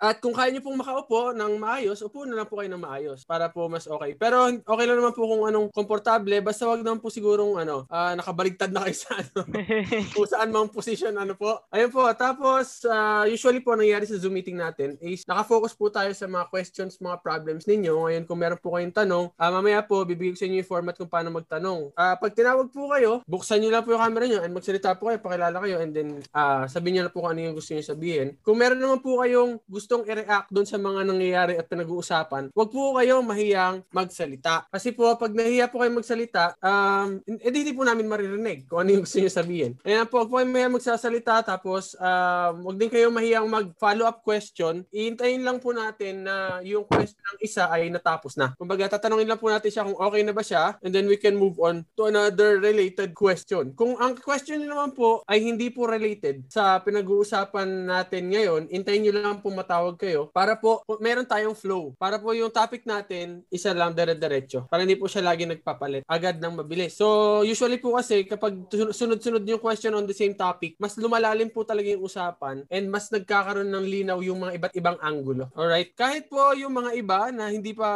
At 0.00 0.16
kung 0.24 0.32
kaya 0.32 0.48
niyo 0.48 0.64
pong 0.64 0.80
makaupo 0.80 1.36
ng 1.36 1.60
maayos, 1.60 2.00
upo 2.00 2.24
na 2.24 2.40
lang 2.40 2.48
po 2.48 2.56
kayo 2.56 2.72
ng 2.72 2.80
maayos 2.80 3.28
para 3.28 3.52
po 3.52 3.68
mas 3.68 3.84
okay. 3.84 4.16
Pero 4.16 4.48
okay 4.48 4.84
lang 4.88 4.96
naman 4.96 5.12
po 5.12 5.28
kung 5.28 5.44
anong 5.44 5.68
komportable, 5.76 6.40
basta 6.40 6.64
wag 6.64 6.80
naman 6.80 7.04
po 7.04 7.12
sigurong 7.12 7.60
ano, 7.60 7.84
ah, 7.92 8.16
nakabaligtad 8.16 8.72
na 8.72 8.88
kayo 8.88 8.96
sa 8.96 9.20
ano, 9.20 9.44
kung 10.16 10.24
saan 10.24 10.48
mang 10.48 10.72
position 10.72 11.12
ano 11.20 11.36
po. 11.40 11.56
Ayun 11.72 11.88
po, 11.88 12.04
tapos 12.12 12.84
ah, 12.84 13.24
usually 13.24 13.64
po 13.64 13.72
nangyayari 13.72 14.04
sa 14.04 14.20
Zoom 14.20 14.36
meeting 14.36 14.60
natin 14.60 15.00
is 15.00 15.24
nakafocus 15.24 15.72
po 15.72 15.88
tayo 15.88 16.12
sa 16.12 16.28
mga 16.28 16.52
questions, 16.52 17.00
mga 17.00 17.24
problems 17.24 17.64
ninyo. 17.64 17.96
Ngayon 17.96 18.24
kung 18.28 18.36
meron 18.36 18.60
po 18.60 18.76
kayong 18.76 18.92
tanong, 18.92 19.32
ah, 19.40 19.48
mamaya 19.48 19.80
po 19.80 20.04
bibigay 20.04 20.36
ko 20.36 20.44
sa 20.44 20.44
inyo 20.44 20.60
yung 20.60 20.68
format 20.68 20.94
kung 21.00 21.08
paano 21.08 21.32
magtanong. 21.32 21.96
Ah, 21.96 22.20
pag 22.20 22.36
tinawag 22.36 22.68
po 22.68 22.92
kayo, 22.92 23.24
buksan 23.24 23.64
niyo 23.64 23.72
lang 23.72 23.88
po 23.88 23.96
yung 23.96 24.04
camera 24.04 24.24
niyo 24.28 24.44
and 24.44 24.52
magsalita 24.52 24.92
po 25.00 25.08
kayo, 25.08 25.18
pakilala 25.24 25.56
kayo 25.64 25.80
and 25.80 25.96
then 25.96 26.08
ah, 26.36 26.68
sabihin 26.68 27.00
niyo 27.00 27.02
na 27.08 27.12
po 27.14 27.24
kung 27.24 27.32
ano 27.32 27.40
yung 27.40 27.56
gusto 27.56 27.72
niyo 27.72 27.84
sabihin. 27.88 28.36
Kung 28.44 28.60
meron 28.60 28.76
naman 28.76 29.00
po 29.00 29.24
kayong 29.24 29.64
gustong 29.64 30.04
i-react 30.04 30.52
doon 30.52 30.68
sa 30.68 30.76
mga 30.76 31.08
nangyayari 31.08 31.56
at 31.56 31.64
pinag-uusapan, 31.72 32.52
wag 32.52 32.68
po 32.68 33.00
kayo 33.00 33.24
mahiyang 33.24 33.80
magsalita. 33.88 34.68
Kasi 34.68 34.92
po 34.92 35.08
pag 35.16 35.32
nahiya 35.32 35.72
po 35.72 35.80
kayo 35.80 35.96
magsalita, 35.96 36.52
um, 36.60 37.24
edi 37.24 37.64
hindi 37.64 37.72
po 37.72 37.88
namin 37.88 38.04
maririnig 38.04 38.68
kung 38.68 38.84
ano 38.84 38.92
yung 38.92 39.04
gusto 39.08 39.16
niyo 39.16 39.32
sabihin. 39.32 39.80
Ayan 39.88 40.04
po, 40.04 40.20
wag 40.20 40.28
po 40.28 40.36
kayo 40.36 40.48
mahiyang 40.52 40.76
magsasalita 40.76 41.29
tapos 41.38 41.94
um, 41.94 42.66
wag 42.66 42.76
din 42.82 42.90
kayo 42.90 43.14
mahiyang 43.14 43.46
mag-follow-up 43.46 44.26
question. 44.26 44.82
Ihintayin 44.90 45.46
lang 45.46 45.62
po 45.62 45.70
natin 45.70 46.26
na 46.26 46.58
yung 46.66 46.82
question 46.82 47.22
ng 47.22 47.38
isa 47.46 47.70
ay 47.70 47.86
natapos 47.94 48.34
na. 48.34 48.50
Kumbaga, 48.58 48.90
tatanungin 48.90 49.30
lang 49.30 49.38
po 49.38 49.46
natin 49.46 49.70
siya 49.70 49.86
kung 49.86 49.94
okay 49.94 50.26
na 50.26 50.34
ba 50.34 50.42
siya 50.42 50.74
and 50.82 50.90
then 50.90 51.06
we 51.06 51.14
can 51.14 51.38
move 51.38 51.54
on 51.62 51.86
to 51.94 52.10
another 52.10 52.58
related 52.58 53.14
question. 53.14 53.70
Kung 53.78 53.94
ang 54.02 54.18
question 54.18 54.58
naman 54.66 54.90
po 54.98 55.22
ay 55.30 55.38
hindi 55.38 55.70
po 55.70 55.86
related 55.86 56.50
sa 56.50 56.82
pinag-uusapan 56.82 57.86
natin 57.86 58.34
ngayon, 58.34 58.66
hintayin 58.66 59.06
niyo 59.06 59.14
lang 59.14 59.38
po 59.38 59.54
matawag 59.54 59.94
kayo 59.94 60.26
para 60.34 60.58
po 60.58 60.82
meron 60.98 61.28
tayong 61.28 61.54
flow. 61.54 61.94
Para 61.94 62.18
po 62.18 62.34
yung 62.34 62.50
topic 62.50 62.82
natin, 62.82 63.46
isa 63.52 63.70
lang 63.70 63.94
dire-diretso. 63.94 64.66
Para 64.66 64.82
hindi 64.82 64.98
po 64.98 65.06
siya 65.06 65.30
lagi 65.30 65.46
nagpapalit 65.46 66.02
agad 66.08 66.40
ng 66.40 66.64
mabilis. 66.64 66.96
So, 66.96 67.40
usually 67.44 67.76
po 67.76 67.94
kasi 67.94 68.24
kapag 68.24 68.66
sun- 68.72 68.94
sunod-sunod 68.96 69.44
yung 69.44 69.60
question 69.60 69.92
on 69.92 70.08
the 70.08 70.16
same 70.16 70.32
topic, 70.32 70.74
mas 70.80 70.96
lumalalim 71.20 71.52
po 71.52 71.68
talaga 71.68 71.84
yung 71.92 72.00
usapan 72.00 72.64
and 72.72 72.88
mas 72.88 73.12
nagkakaroon 73.12 73.68
ng 73.68 73.84
linaw 73.84 74.18
yung 74.24 74.40
mga 74.40 74.56
iba't 74.56 74.74
ibang 74.80 74.96
anggulo. 75.04 75.52
Alright? 75.52 75.92
Kahit 75.92 76.32
po 76.32 76.40
yung 76.56 76.72
mga 76.72 76.96
iba 76.96 77.28
na 77.28 77.52
hindi 77.52 77.76
pa 77.76 77.90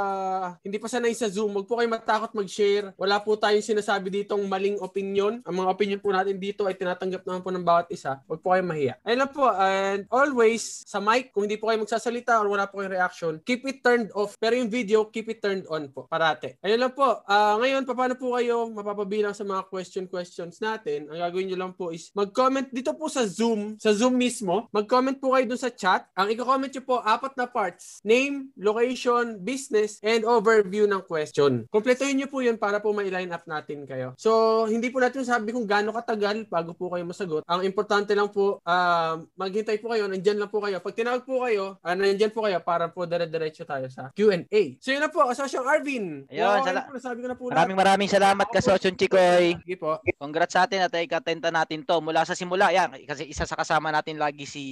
hindi 0.61 0.77
pa 0.77 0.93
sanay 0.93 1.17
sa 1.17 1.33
Zoom, 1.33 1.57
wag 1.57 1.65
po 1.65 1.81
kayo 1.81 1.89
matakot 1.89 2.37
mag-share. 2.37 2.93
Wala 3.01 3.25
po 3.25 3.41
tayong 3.41 3.65
sinasabi 3.65 4.13
ditong 4.13 4.45
maling 4.45 4.77
opinion. 4.85 5.41
Ang 5.49 5.65
mga 5.65 5.73
opinion 5.73 6.01
po 6.05 6.13
natin 6.13 6.37
dito 6.37 6.69
ay 6.69 6.77
tinatanggap 6.77 7.25
naman 7.25 7.41
po 7.41 7.49
ng 7.49 7.65
bawat 7.65 7.89
isa. 7.89 8.21
Wag 8.29 8.45
po 8.45 8.53
kayo 8.53 8.61
mahiya. 8.61 9.01
Ayun 9.09 9.25
lang 9.25 9.33
po. 9.33 9.49
And 9.57 10.05
always, 10.13 10.85
sa 10.85 11.01
mic, 11.01 11.33
kung 11.33 11.49
hindi 11.49 11.57
po 11.57 11.73
kayo 11.73 11.81
magsasalita 11.81 12.45
or 12.45 12.53
wala 12.53 12.69
po 12.69 12.85
kayong 12.85 12.93
reaction, 12.93 13.33
keep 13.41 13.65
it 13.65 13.81
turned 13.81 14.13
off. 14.13 14.37
Pero 14.37 14.53
yung 14.53 14.69
video, 14.69 15.09
keep 15.09 15.33
it 15.33 15.41
turned 15.41 15.65
on 15.73 15.89
po. 15.89 16.05
Parate. 16.05 16.61
Ayun 16.61 16.77
lang 16.77 16.93
po. 16.93 17.25
Ah, 17.25 17.57
ngayon, 17.57 17.89
paano 17.89 18.21
po 18.21 18.37
kayo 18.37 18.69
mapapabilang 18.69 19.33
sa 19.33 19.49
mga 19.49 19.65
question 19.73 20.05
questions 20.05 20.61
natin? 20.61 21.09
Ang 21.09 21.25
gagawin 21.25 21.47
nyo 21.49 21.59
lang 21.65 21.73
po 21.73 21.89
is 21.95 22.13
mag-comment 22.13 22.69
dito 22.75 22.93
po 22.99 23.07
sa 23.15 23.23
Zoom, 23.25 23.79
sa 23.79 23.95
Zoom 23.95 24.19
mismo. 24.19 24.67
Mag-comment 24.75 25.15
po 25.15 25.31
kayo 25.31 25.47
dun 25.47 25.61
sa 25.61 25.71
chat. 25.71 26.11
Ang 26.19 26.35
i-comment 26.35 26.67
nyo 26.67 26.83
po, 26.83 26.99
apat 26.99 27.39
na 27.39 27.47
parts. 27.47 28.03
Name, 28.03 28.51
location, 28.59 29.39
business, 29.39 30.03
and 30.03 30.27
overview 30.27 30.85
ng 30.85 31.07
question. 31.07 31.71
Kompletuhin 31.71 32.19
nyo 32.19 32.27
po 32.27 32.43
yun 32.43 32.59
para 32.59 32.83
po 32.83 32.91
ma-line 32.91 33.31
up 33.31 33.47
natin 33.47 33.87
kayo. 33.87 34.19
So, 34.19 34.65
hindi 34.67 34.91
po 34.91 34.99
natin 34.99 35.23
sabi 35.23 35.55
kung 35.55 35.65
gaano 35.65 35.95
katagal 35.95 36.51
bago 36.51 36.75
po 36.75 36.91
kayo 36.91 37.07
masagot. 37.07 37.47
Ang 37.47 37.63
importante 37.63 38.11
lang 38.13 38.35
po, 38.35 38.59
ah, 38.67 39.23
maghintay 39.39 39.79
po 39.79 39.95
kayo, 39.95 40.11
nandyan 40.11 40.43
lang 40.43 40.51
po 40.51 40.59
kayo. 40.59 40.83
Pag 40.83 40.97
tinawag 40.97 41.23
po 41.23 41.47
kayo, 41.47 41.79
ah, 41.81 41.95
nandyan 41.95 42.35
po 42.35 42.43
kayo 42.43 42.59
para 42.59 42.91
po 42.91 43.07
dire-diretso 43.07 43.63
tayo 43.63 43.87
sa 43.87 44.11
Q&A. 44.11 44.63
So, 44.81 44.91
yun 44.91 45.05
na 45.05 45.13
po, 45.13 45.23
Kasosyong 45.23 45.69
Arvin. 45.69 46.27
Ayun, 46.27 46.43
Wow, 46.43 46.65
sala- 46.65 46.85
po, 46.85 46.93
nasabi 46.97 47.19
ko 47.21 47.29
na 47.29 47.37
po 47.37 47.45
Maraming 47.53 47.79
maraming 47.79 48.11
salamat 48.11 48.47
Kasosyong 48.49 48.97
Chikoy. 48.97 49.55
Sige 49.63 49.77
po. 49.77 50.01
Congrats 50.17 50.55
sa 50.55 50.65
atin 50.65 50.87
at 50.87 50.95
ikatenta 50.95 51.51
natin 51.51 51.83
to 51.83 51.99
mula 52.01 52.23
sa 52.23 52.39
simula. 52.39 52.71
Yan, 52.71 52.94
kasi 53.03 53.27
isa 53.27 53.43
sa 53.49 53.59
kasama 53.59 53.91
natin 53.91 54.17
lagi 54.23 54.47
si 54.47 54.63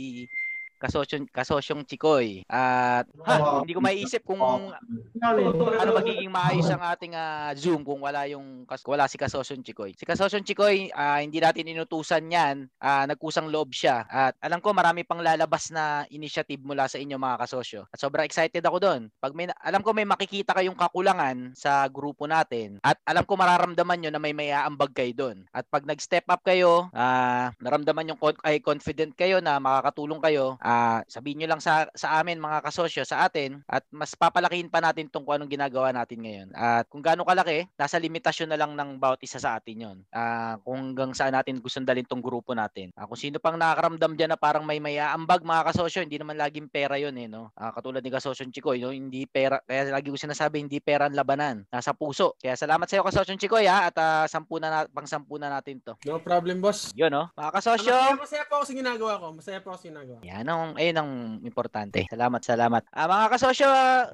kasosyong, 0.83 1.31
kasosyong 1.31 1.87
Chikoy. 1.87 2.43
At 2.51 3.07
ha, 3.23 3.62
hindi 3.62 3.79
ko 3.79 3.81
maiisip 3.81 4.27
kung 4.27 4.43
ano 4.43 5.91
magiging 5.95 6.35
maayos 6.35 6.67
ang 6.67 6.83
ating 6.83 7.15
ah, 7.15 7.55
Zoom 7.55 7.87
kung 7.87 8.03
wala 8.03 8.27
yung 8.27 8.67
kas- 8.67 8.83
wala 8.83 9.07
si 9.07 9.15
kasosyong 9.15 9.62
Chikoy. 9.62 9.95
Si 9.95 10.03
kasosyong 10.03 10.43
Chikoy, 10.43 10.91
ah, 10.91 11.23
hindi 11.23 11.39
natin 11.39 11.71
inutusan 11.71 12.27
yan. 12.27 12.67
Ah, 12.83 13.07
nagkusang 13.07 13.47
loob 13.47 13.71
siya. 13.71 14.03
At 14.11 14.35
alam 14.43 14.59
ko 14.59 14.75
marami 14.75 15.07
pang 15.07 15.23
lalabas 15.23 15.71
na 15.71 16.03
initiative 16.11 16.59
mula 16.67 16.91
sa 16.91 16.99
inyo 16.99 17.15
mga 17.15 17.47
kasosyo. 17.47 17.87
At 17.95 18.03
sobrang 18.03 18.27
excited 18.27 18.65
ako 18.67 18.83
doon. 18.83 19.01
Pag 19.23 19.39
may, 19.39 19.47
alam 19.62 19.87
ko 19.87 19.95
may 19.95 20.09
makikita 20.09 20.57
kayong 20.57 20.77
kakulangan 20.77 21.55
sa 21.55 21.87
grupo 21.87 22.27
natin 22.27 22.83
at 22.83 22.99
alam 23.07 23.23
ko 23.23 23.39
mararamdaman 23.39 23.99
nyo 24.03 24.11
na 24.11 24.21
may 24.21 24.35
may 24.35 24.51
aambag 24.51 24.91
kayo 24.97 25.12
doon. 25.15 25.47
At 25.55 25.69
pag 25.71 25.87
nag-step 25.87 26.27
up 26.27 26.43
kayo, 26.43 26.91
ah, 26.97 27.55
naramdaman 27.62 28.11
yung 28.11 28.21
ay 28.43 28.65
confident 28.65 29.12
kayo 29.12 29.39
na 29.45 29.61
makakatulong 29.61 30.19
kayo, 30.25 30.57
ah, 30.73 30.99
sabihin 31.11 31.45
nyo 31.45 31.49
lang 31.57 31.62
sa, 31.62 31.88
sa 31.93 32.21
amin 32.21 32.41
mga 32.41 32.64
kasosyo, 32.64 33.05
sa 33.05 33.29
atin, 33.29 33.61
at 33.69 33.85
mas 33.93 34.17
papalakihin 34.17 34.73
pa 34.73 34.81
natin 34.81 35.09
tong 35.12 35.25
kung 35.29 35.37
anong 35.37 35.52
ginagawa 35.52 35.93
natin 35.93 36.25
ngayon. 36.25 36.49
At 36.57 36.88
kung 36.88 37.05
gaano 37.05 37.29
kalaki, 37.29 37.69
nasa 37.76 38.00
limitasyon 38.00 38.50
na 38.52 38.59
lang 38.59 38.73
ng 38.73 38.97
bawat 38.97 39.21
isa 39.21 39.38
sa 39.38 39.61
atin 39.61 39.85
yon. 39.85 39.99
Ah, 40.12 40.57
kung 40.64 40.93
hanggang 40.93 41.12
saan 41.17 41.37
natin 41.37 41.62
gustong 41.62 41.87
dalhin 41.88 42.05
tong 42.05 42.21
grupo 42.25 42.52
natin. 42.57 42.93
Ah, 42.97 43.07
kung 43.07 43.19
sino 43.19 43.38
pang 43.38 43.57
nakakaramdam 43.57 44.17
dyan 44.17 44.35
na 44.35 44.38
parang 44.41 44.64
may 44.67 44.83
may 44.83 44.99
aambag 44.99 45.45
mga 45.47 45.73
kasosyo, 45.73 46.05
hindi 46.05 46.19
naman 46.19 46.37
laging 46.37 46.69
pera 46.69 46.97
yon 46.99 47.17
eh, 47.17 47.29
no? 47.29 47.52
Ah, 47.57 47.73
katulad 47.73 48.02
ni 48.02 48.11
kasosyo 48.11 48.45
Chikoy, 48.52 48.83
no? 48.83 48.93
hindi 48.93 49.25
pera, 49.25 49.62
kaya 49.64 49.88
lagi 49.88 50.12
ko 50.12 50.19
sinasabi, 50.19 50.61
hindi 50.61 50.83
pera 50.83 51.09
ang 51.09 51.17
labanan, 51.17 51.64
nasa 51.73 51.97
puso. 51.97 52.37
Kaya 52.38 52.59
salamat 52.59 52.85
sa 52.85 53.00
iyo 53.00 53.05
kasosyo 53.07 53.38
Chikoy 53.38 53.64
ha, 53.64 53.88
at 53.88 53.97
ah, 53.97 54.25
sampu 54.29 54.61
na, 54.61 54.69
na 54.69 54.81
pang 54.91 55.09
sampu 55.09 55.38
na 55.41 55.49
natin 55.49 55.81
to. 55.81 55.97
No 56.05 56.21
problem, 56.21 56.61
boss. 56.61 56.93
Yun, 56.93 57.12
no? 57.12 57.31
Mga 57.38 57.50
kasosyo, 57.55 57.95
Masaya, 57.95 58.19
masaya 58.19 58.45
po 58.45 58.52
ako 58.61 58.64
sa 58.69 58.75
ginagawa 58.76 59.12
ko. 59.17 59.26
Masaya 59.33 59.59
po 59.62 59.69
ako 59.73 59.79
sa 59.79 59.88
ginagawa. 59.88 60.19
yan 60.23 60.47
ang, 60.62 60.73
ayun 60.78 60.97
ang 60.97 61.11
importante. 61.42 62.07
Salamat, 62.07 62.40
salamat. 62.40 62.83
Ah, 62.95 63.11
mga 63.11 63.26
kasosyo, 63.35 63.69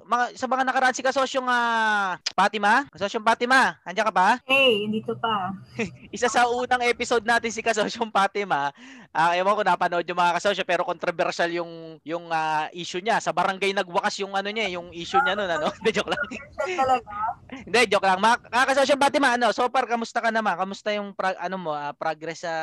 mga, 0.09 0.25
sa 0.33 0.47
mga 0.49 0.65
nakaraan 0.65 0.97
si 0.97 1.05
kasosyong 1.05 1.49
ah, 1.49 2.17
Fatima, 2.33 2.89
kasosyong 2.89 3.27
Fatima, 3.27 3.77
andiyan 3.85 4.09
ka 4.09 4.15
pa? 4.15 4.29
Hey, 4.49 4.89
dito 4.89 5.13
pa. 5.21 5.53
Isa 6.17 6.33
sa 6.33 6.49
unang 6.49 6.81
episode 6.89 7.23
natin 7.29 7.53
si 7.53 7.61
kasosyong 7.61 8.09
Fatima, 8.09 8.73
ah, 9.13 9.33
ewan 9.37 9.53
ko 9.53 9.63
napanood 9.63 10.09
yung 10.09 10.17
mga 10.17 10.41
kasosyo, 10.41 10.65
pero 10.65 10.89
controversial 10.89 11.53
yung, 11.53 12.01
yung 12.03 12.33
ah, 12.33 12.73
issue 12.73 13.05
niya. 13.05 13.21
Sa 13.21 13.37
barangay 13.37 13.77
nagwakas 13.77 14.17
yung 14.25 14.33
ano 14.33 14.49
niya, 14.49 14.73
yung 14.73 14.89
issue 14.97 15.21
niya 15.21 15.37
nun, 15.37 15.51
ano? 15.53 15.69
Hindi, 15.79 15.91
joke 15.93 16.09
lang. 16.09 16.25
Hindi, 17.69 17.81
joke 17.93 18.09
lang. 18.09 18.21
Mga 18.25 18.65
kasosyong 18.73 19.03
Fatima, 19.03 19.37
ano, 19.37 19.53
so 19.53 19.69
far, 19.69 19.85
kamusta 19.85 20.25
ka 20.25 20.33
naman? 20.33 20.57
Kamusta 20.57 20.89
yung, 20.97 21.13
pra- 21.13 21.37
ano 21.37 21.57
mo, 21.61 21.77
ah, 21.77 21.93
progress 21.93 22.49
sa 22.49 22.55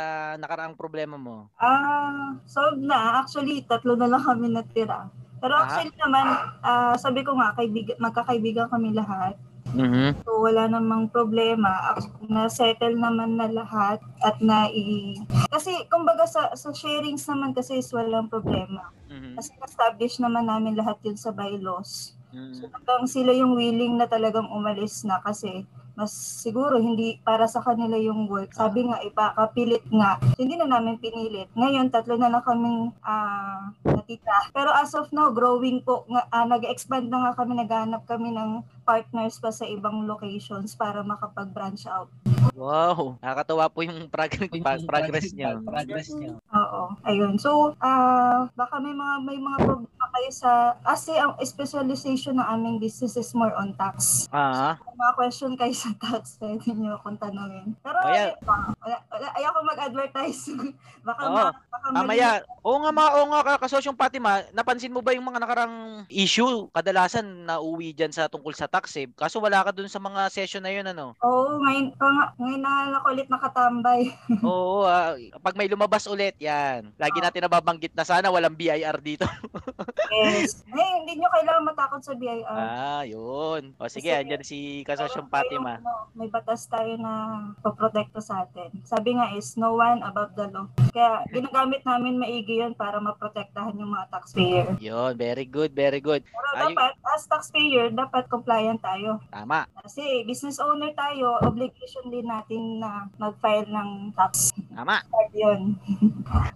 nakaraang 0.41 0.73
problema 0.73 1.19
mo? 1.19 1.51
Ah, 1.59 2.33
solved 2.47 2.81
na. 2.81 3.21
Actually, 3.21 3.65
tatlo 3.75 3.99
na 3.99 4.07
lang 4.07 4.23
kami 4.23 4.47
natira. 4.47 5.11
Pero 5.43 5.51
Ah. 5.51 5.67
actually 5.67 5.91
naman, 5.99 6.25
ah, 6.63 6.95
sabi 6.95 7.21
ko 7.21 7.35
nga, 7.35 7.51
kaibigan, 7.53 7.99
magkakaibigan 7.99 8.71
kami 8.71 8.95
lahat. 8.95 9.35
Mhm. 9.75 10.23
So, 10.23 10.39
wala 10.39 10.71
namang 10.71 11.11
problema. 11.11 11.97
Na-settle 12.23 12.95
naman 12.95 13.35
na 13.35 13.51
lahat 13.51 13.99
at 14.23 14.39
na 14.39 14.71
i... 14.71 15.19
Kasi, 15.51 15.75
kumbaga 15.91 16.23
sa, 16.23 16.55
sa 16.55 16.71
sharings 16.71 17.27
naman 17.27 17.51
kasi 17.51 17.83
is 17.83 17.91
walang 17.91 18.31
problema. 18.31 18.95
Mhm. 19.11 19.35
Kasi 19.35 19.51
establish 19.59 20.15
naman 20.17 20.47
namin 20.47 20.79
lahat 20.79 20.95
yun 21.03 21.19
sa 21.19 21.35
bylaws. 21.35 22.15
Mhm. 22.31 22.55
So, 22.55 22.71
hanggang 22.71 23.03
sila 23.05 23.35
yung 23.35 23.57
willing 23.59 23.99
na 23.99 24.07
talagang 24.07 24.47
umalis 24.47 25.03
na 25.03 25.19
kasi 25.19 25.67
mas 25.95 26.11
siguro 26.11 26.75
hindi 26.75 27.23
para 27.23 27.47
sa 27.47 27.63
kanila 27.63 27.95
yung 27.95 28.27
work. 28.27 28.51
Sabi 28.51 28.83
nga, 28.83 28.99
ipakapilit 28.99 29.87
nga. 29.91 30.19
So, 30.35 30.43
hindi 30.43 30.59
na 30.59 30.67
namin 30.67 30.99
pinilit. 30.99 31.47
Ngayon, 31.55 31.87
tatlo 31.87 32.19
na 32.19 32.27
lang 32.27 32.43
kaming 32.43 32.91
ah, 32.99 33.64
natita. 34.05 34.53
Pero 34.53 34.69
as 34.69 34.93
of 34.93 35.09
now, 35.09 35.33
growing 35.33 35.81
po. 35.81 36.05
Nga, 36.05 36.21
ah, 36.29 36.45
nag-expand 36.45 37.09
na 37.09 37.25
nga 37.25 37.41
kami, 37.41 37.57
naghahanap 37.57 38.05
kami 38.05 38.29
ng 38.29 38.61
partners 38.85 39.41
pa 39.41 39.49
sa 39.49 39.65
ibang 39.65 40.05
locations 40.05 40.77
para 40.77 41.01
makapag-branch 41.01 41.89
out. 41.89 42.13
Wow, 42.53 43.17
nakakatawa 43.19 43.65
po 43.67 43.81
yung 43.81 44.05
prog- 44.07 44.61
pa- 44.61 44.85
progress 44.85 45.33
niyo. 45.33 45.59
Progress 45.65 46.13
niyo. 46.13 46.37
Oo, 46.53 46.93
ayun. 47.03 47.35
So, 47.41 47.73
ah 47.81 48.47
baka 48.53 48.79
may 48.79 48.93
mga 48.93 49.15
may 49.25 49.39
mga 49.41 49.57
problema 49.65 50.04
kayo 50.15 50.31
sa 50.31 50.51
kasi 50.79 51.11
ang 51.11 51.35
specialization 51.41 52.39
ng 52.39 52.47
aming 52.47 52.77
business 52.79 53.19
is 53.19 53.35
more 53.35 53.51
on 53.51 53.75
tax. 53.75 54.23
Ah, 54.31 54.79
Kung 54.79 54.95
mga 54.95 55.13
question 55.13 55.51
kayo 55.53 55.75
sa 55.75 55.91
tax, 55.93 56.39
pwede 56.39 56.71
nyo 56.71 56.95
akong 56.95 57.19
tanongin. 57.19 57.75
Pero 57.83 57.99
Oh, 57.99 58.07
yeah. 58.07 58.31
wala, 58.79 58.97
wala, 59.11 59.27
ayoko 59.35 59.59
mag-advertise. 59.65 60.55
baka, 61.07 61.21
Oo. 61.21 61.35
ma, 61.35 61.43
baka 61.67 61.85
mamaya. 61.91 62.29
Oo 62.61 62.79
nga, 62.79 62.91
mga, 62.91 63.09
oo 63.11 63.25
nga, 63.27 63.41
ka- 63.43 63.61
kasosyong 63.61 63.99
Fatima, 63.99 64.31
napansin 64.51 64.89
mo 64.89 65.03
ba 65.03 65.11
yung 65.11 65.25
mga 65.25 65.41
nakarang 65.41 65.73
issue? 66.07 66.71
Kadalasan 66.71 67.43
nauwi 67.45 67.91
dyan 67.91 68.09
sa 68.09 68.25
tungkol 68.25 68.53
sa 68.53 68.65
tax 68.65 68.95
eh. 68.95 69.11
Kaso 69.11 69.37
wala 69.37 69.61
ka 69.61 69.75
dun 69.75 69.85
sa 69.85 69.99
mga 69.99 70.29
session 70.29 70.61
na 70.61 70.71
yun, 70.71 70.87
ano? 70.87 71.11
Oo, 71.19 71.59
ngayon, 71.59 71.91
nga- 71.91 72.31
ngayon 72.37 72.61
na 72.61 72.71
ako 72.95 73.07
ulit 73.11 73.27
nakatambay. 73.27 74.01
Oo, 74.45 74.85
ah, 74.85 75.11
pag 75.41 75.57
may 75.57 75.67
lumabas 75.67 76.07
ulit, 76.07 76.39
yan. 76.39 76.95
Lagi 76.95 77.19
natin 77.19 77.43
nababanggit 77.43 77.91
na 77.91 78.05
sana 78.05 78.29
walang 78.29 78.55
BIR 78.55 78.95
dito. 78.99 79.27
Yes. 80.07 80.61
Eh, 80.65 80.91
hindi 80.97 81.17
nyo 81.17 81.29
kailangan 81.29 81.63
matakot 81.65 82.01
sa 82.01 82.13
BIR. 82.13 82.45
Ah, 82.45 83.03
yun. 83.03 83.73
O 83.75 83.87
sige, 83.87 84.07
Kasi- 84.07 84.19
andyan 84.19 84.43
si 84.43 84.57
Kasosyong 84.83 85.25
Meron 85.25 85.33
Fatima. 85.33 85.71
ano, 85.77 85.93
may 86.13 86.27
batas 86.27 86.65
tayo 86.65 86.93
na 86.95 87.13
poprotekto 87.59 88.19
sa 88.19 88.43
atin. 88.43 88.69
Sabi 88.83 89.15
nga 89.15 89.31
is, 89.31 89.55
no 89.55 89.73
one 89.73 90.01
above 90.01 90.33
the 90.33 90.47
law. 90.47 90.65
Kaya 90.89 91.23
ginagamit 91.29 91.81
namin 91.83 92.15
maigi 92.15 92.59
yun 92.59 92.73
para 92.73 92.97
maprotektahan 92.97 93.75
yung 93.75 93.91
mga 93.91 94.07
taxpayer. 94.09 94.67
Yun, 94.77 95.13
very 95.15 95.45
good, 95.45 95.71
very 95.71 95.99
good. 95.99 96.21
Pero 96.23 96.47
Ay- 96.53 96.71
dapat, 96.71 96.93
as 97.09 97.23
taxpayer, 97.25 97.89
dapat 97.89 98.27
compliant 98.27 98.79
tayo. 98.79 99.19
Tama. 99.29 99.67
Kasi 99.81 100.23
business 100.23 100.57
owner 100.57 100.91
tayo, 100.93 101.39
obligation 101.41 102.07
din 102.07 102.25
natin 102.25 102.79
na 102.79 103.07
mag-file 103.15 103.67
ng 103.67 103.89
tax. 104.13 104.51
Tama. 104.69 105.01
Yun. 105.31 105.75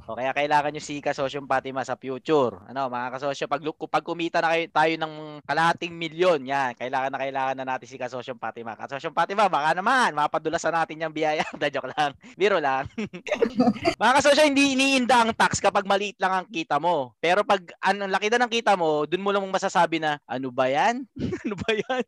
O 0.10 0.18
kaya 0.18 0.34
kailangan 0.34 0.74
nyo 0.74 0.82
si 0.82 0.98
Kasosyong 0.98 1.46
Fatima 1.46 1.86
sa 1.86 1.94
future. 1.94 2.58
Ano, 2.66 2.90
mga 2.90 3.14
kasosyo, 3.14 3.39
pag, 3.46 3.62
lu- 3.62 3.78
pag 3.78 4.04
kumita 4.04 4.42
na 4.42 4.58
kayo, 4.58 4.66
tayo 4.74 4.94
ng 5.00 5.14
kalahating 5.46 5.94
milyon, 5.94 6.44
yan, 6.44 6.74
kailangan 6.76 7.14
na 7.14 7.20
kailangan 7.22 7.56
na 7.56 7.66
natin 7.76 7.88
si 7.88 7.96
Kasosyong 7.96 8.42
Fatima. 8.42 8.74
Kasosyong 8.74 9.16
Fatima, 9.16 9.48
baka 9.48 9.78
naman, 9.78 10.18
mapadulasan 10.18 10.76
natin 10.76 11.06
yung 11.06 11.16
biyaya. 11.16 11.46
Da, 11.60 11.68
joke 11.68 11.92
lang. 11.92 12.16
Biro 12.40 12.56
lang. 12.56 12.88
mga 14.02 14.14
kasosyo, 14.24 14.48
hindi 14.48 14.74
iniinda 14.74 15.28
ang 15.28 15.36
tax 15.36 15.60
kapag 15.60 15.84
maliit 15.84 16.16
lang 16.16 16.32
ang 16.32 16.48
kita 16.48 16.80
mo. 16.80 17.12
Pero 17.20 17.44
pag 17.44 17.60
an, 17.84 18.08
ang 18.08 18.12
laki 18.16 18.32
na 18.32 18.48
ng 18.48 18.52
kita 18.52 18.80
mo, 18.80 19.04
dun 19.04 19.20
mo 19.20 19.36
lang 19.36 19.44
masasabi 19.52 20.00
na, 20.00 20.24
ano 20.24 20.48
ba 20.50 20.72
yan? 20.72 21.04
ano 21.44 21.56
ba 21.60 21.70
yan? 21.76 22.06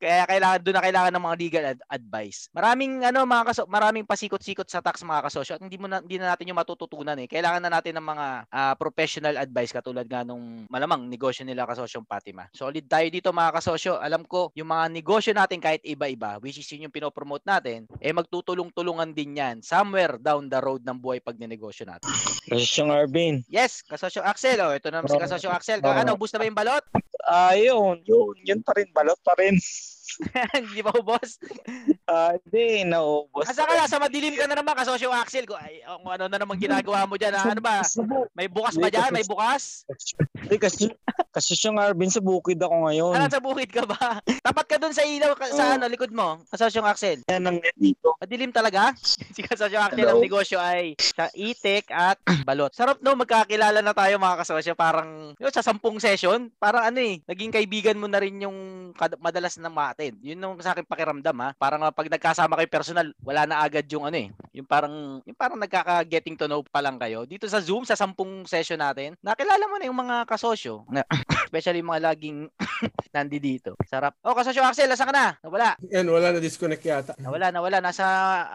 Kaya 0.00 0.24
kailangan, 0.24 0.58
doon 0.64 0.76
na 0.80 0.84
kailangan 0.88 1.12
ng 1.12 1.24
mga 1.28 1.36
legal 1.36 1.64
ad- 1.76 1.86
advice. 1.92 2.48
Maraming, 2.56 3.04
ano, 3.04 3.28
mga 3.28 3.44
kaso, 3.52 3.62
maraming 3.68 4.08
pasikot-sikot 4.08 4.66
sa 4.66 4.80
tax 4.80 5.04
mga 5.04 5.24
kasosyo 5.28 5.52
at 5.60 5.62
hindi, 5.62 5.76
mo 5.76 5.86
na, 5.86 6.00
hindi 6.00 6.16
na 6.16 6.32
natin 6.32 6.48
yung 6.48 6.58
matututunan 6.58 7.20
eh. 7.20 7.28
Kailangan 7.28 7.60
na 7.60 7.70
natin 7.76 8.00
ng 8.00 8.06
mga 8.06 8.26
ah, 8.48 8.74
professional 8.80 9.36
advice 9.36 9.76
katulad 9.76 10.08
nga 10.08 10.24
nung 10.24 10.65
malamang 10.68 11.06
negosyo 11.06 11.42
nila 11.42 11.66
kasosyong 11.66 12.06
Fatima. 12.06 12.46
Solid 12.54 12.86
tayo 12.86 13.06
dito 13.08 13.30
mga 13.32 13.54
kasosyo. 13.58 13.98
Alam 13.98 14.26
ko, 14.26 14.50
yung 14.54 14.70
mga 14.70 14.90
negosyo 14.90 15.32
natin 15.32 15.58
kahit 15.62 15.82
iba-iba, 15.82 16.38
which 16.42 16.58
is 16.58 16.68
yun 16.70 16.88
yung 16.88 16.94
pinopromote 16.94 17.46
natin, 17.46 17.88
eh 17.98 18.12
magtutulong-tulungan 18.14 19.10
din 19.14 19.38
yan 19.38 19.56
somewhere 19.62 20.18
down 20.18 20.46
the 20.50 20.60
road 20.60 20.82
ng 20.84 20.98
buhay 20.98 21.22
pag 21.22 21.38
ninegosyo 21.38 21.86
natin. 21.88 22.10
Kasosyong 22.46 22.92
Arvin. 22.92 23.42
Yes, 23.50 23.82
kasosyo 23.86 24.22
Axel. 24.22 24.58
Oh, 24.62 24.74
ito 24.74 24.90
na 24.90 25.02
si 25.06 25.18
kasosyo 25.18 25.50
Axel. 25.50 25.82
Ka, 25.82 26.02
ano, 26.02 26.14
boost 26.14 26.34
na 26.34 26.42
ba 26.42 26.48
yung 26.48 26.58
balot? 26.58 26.84
Ah, 27.26 27.58
yun. 27.58 27.98
Yun. 28.06 28.34
Yun 28.46 28.60
pa 28.62 28.74
rin. 28.78 28.86
Balot 28.94 29.18
pa 29.26 29.34
rin. 29.34 29.58
Hindi 30.56 30.80
ba 30.86 30.94
ubos? 30.94 31.42
Ah, 32.06 32.38
hindi. 32.38 32.86
Naubos. 32.86 33.50
Asa 33.50 33.66
ka 33.66 33.74
na? 33.74 33.90
Sa 33.90 33.98
madilim 33.98 34.38
ka 34.38 34.46
na 34.46 34.54
naman, 34.54 34.78
kasosyo 34.78 35.10
Axel. 35.10 35.42
Kung, 35.42 35.58
ay, 35.58 35.82
kung 35.82 36.06
ano 36.06 36.30
na 36.30 36.38
naman 36.38 36.54
ginagawa 36.54 37.02
mo 37.02 37.18
dyan. 37.18 37.34
ah, 37.34 37.50
Ano 37.50 37.58
ba? 37.58 37.82
May 38.30 38.46
bukas 38.46 38.78
ba 38.78 38.86
dyan? 38.86 39.10
May 39.10 39.26
bukas? 39.26 39.82
Hindi, 40.38 40.56
kasi, 40.56 40.86
kasosyong 41.34 41.82
Arvin, 41.82 42.06
sa 42.06 42.22
bukid 42.22 42.62
ako 42.62 42.86
ngayon. 42.86 43.10
Ano, 43.12 43.26
sa 43.26 43.42
bukid 43.42 43.74
ka 43.74 43.82
ba? 43.84 44.22
Tapat 44.22 44.66
ka 44.68 44.76
dun 44.78 44.94
sa 44.94 45.02
ilaw, 45.02 45.34
ka- 45.34 45.50
sa 45.50 45.74
ano, 45.74 45.90
likod 45.90 46.14
mo. 46.14 46.38
Kasosyong 46.46 46.86
Axel. 46.86 47.18
Yan 47.26 47.42
ang 47.44 47.58
dito. 47.74 48.14
Madilim 48.16 48.54
talaga? 48.54 48.94
si 49.34 49.42
Kasosyo 49.42 49.82
Axel, 49.82 50.06
ang 50.06 50.22
negosyo 50.22 50.56
ay 50.56 50.94
sa 50.96 51.26
itik 51.34 51.90
at 51.90 52.16
balot. 52.46 52.70
Sarap 52.70 53.02
no, 53.02 53.18
magkakilala 53.18 53.82
na 53.82 53.90
tayo 53.90 54.14
mga 54.16 54.40
kasosyo. 54.40 54.72
Parang, 54.72 55.34
yun, 55.34 55.50
sa 55.50 55.60
sampung 55.60 55.98
session, 55.98 56.54
parang 56.56 56.86
ano 56.86 57.02
eh, 57.02 57.18
naging 57.24 57.50
kaibigan 57.50 57.98
mo 57.98 58.06
na 58.06 58.22
rin 58.22 58.38
yung 58.38 58.56
kad- 58.94 59.18
madalas 59.18 59.58
na 59.58 59.66
ma-attend. 59.66 60.22
Yun 60.22 60.38
yung 60.38 60.54
sa 60.62 60.70
akin 60.70 60.86
pakiramdam 60.86 61.34
ha. 61.42 61.50
Parang 61.56 61.82
ah, 61.96 62.04
pag 62.04 62.12
nagkasama 62.12 62.60
kayo 62.60 62.68
personal, 62.68 63.08
wala 63.24 63.48
na 63.48 63.64
agad 63.64 63.88
yung 63.88 64.04
ano 64.04 64.20
eh. 64.20 64.28
Yung 64.52 64.68
parang, 64.68 65.24
yung 65.24 65.38
parang 65.38 65.56
nagkaka-getting 65.56 66.36
to 66.36 66.44
know 66.44 66.60
pa 66.60 66.84
lang 66.84 67.00
kayo. 67.00 67.24
Dito 67.24 67.48
sa 67.48 67.64
Zoom, 67.64 67.88
sa 67.88 67.96
sampung 67.96 68.44
session 68.44 68.76
natin, 68.76 69.16
nakilala 69.24 69.64
mo 69.64 69.80
na 69.80 69.88
yung 69.88 69.96
mga 69.96 70.28
kasosyo. 70.28 70.84
Na, 70.92 71.00
especially 71.48 71.80
yung 71.80 71.92
mga 71.92 72.12
laging 72.12 72.38
nandi 73.16 73.38
dito. 73.40 73.72
Sarap. 73.88 74.16
Oh, 74.20 74.36
kasosyo 74.36 74.64
Axel, 74.64 74.90
nasa 74.90 75.08
ka 75.08 75.14
na? 75.14 75.36
Nawala. 75.40 75.76
Yan, 75.92 76.08
wala 76.10 76.36
na 76.36 76.40
disconnect 76.42 76.84
yata. 76.84 77.12
Nawala, 77.16 77.48
nawala. 77.48 77.78
Nasa 77.80 78.04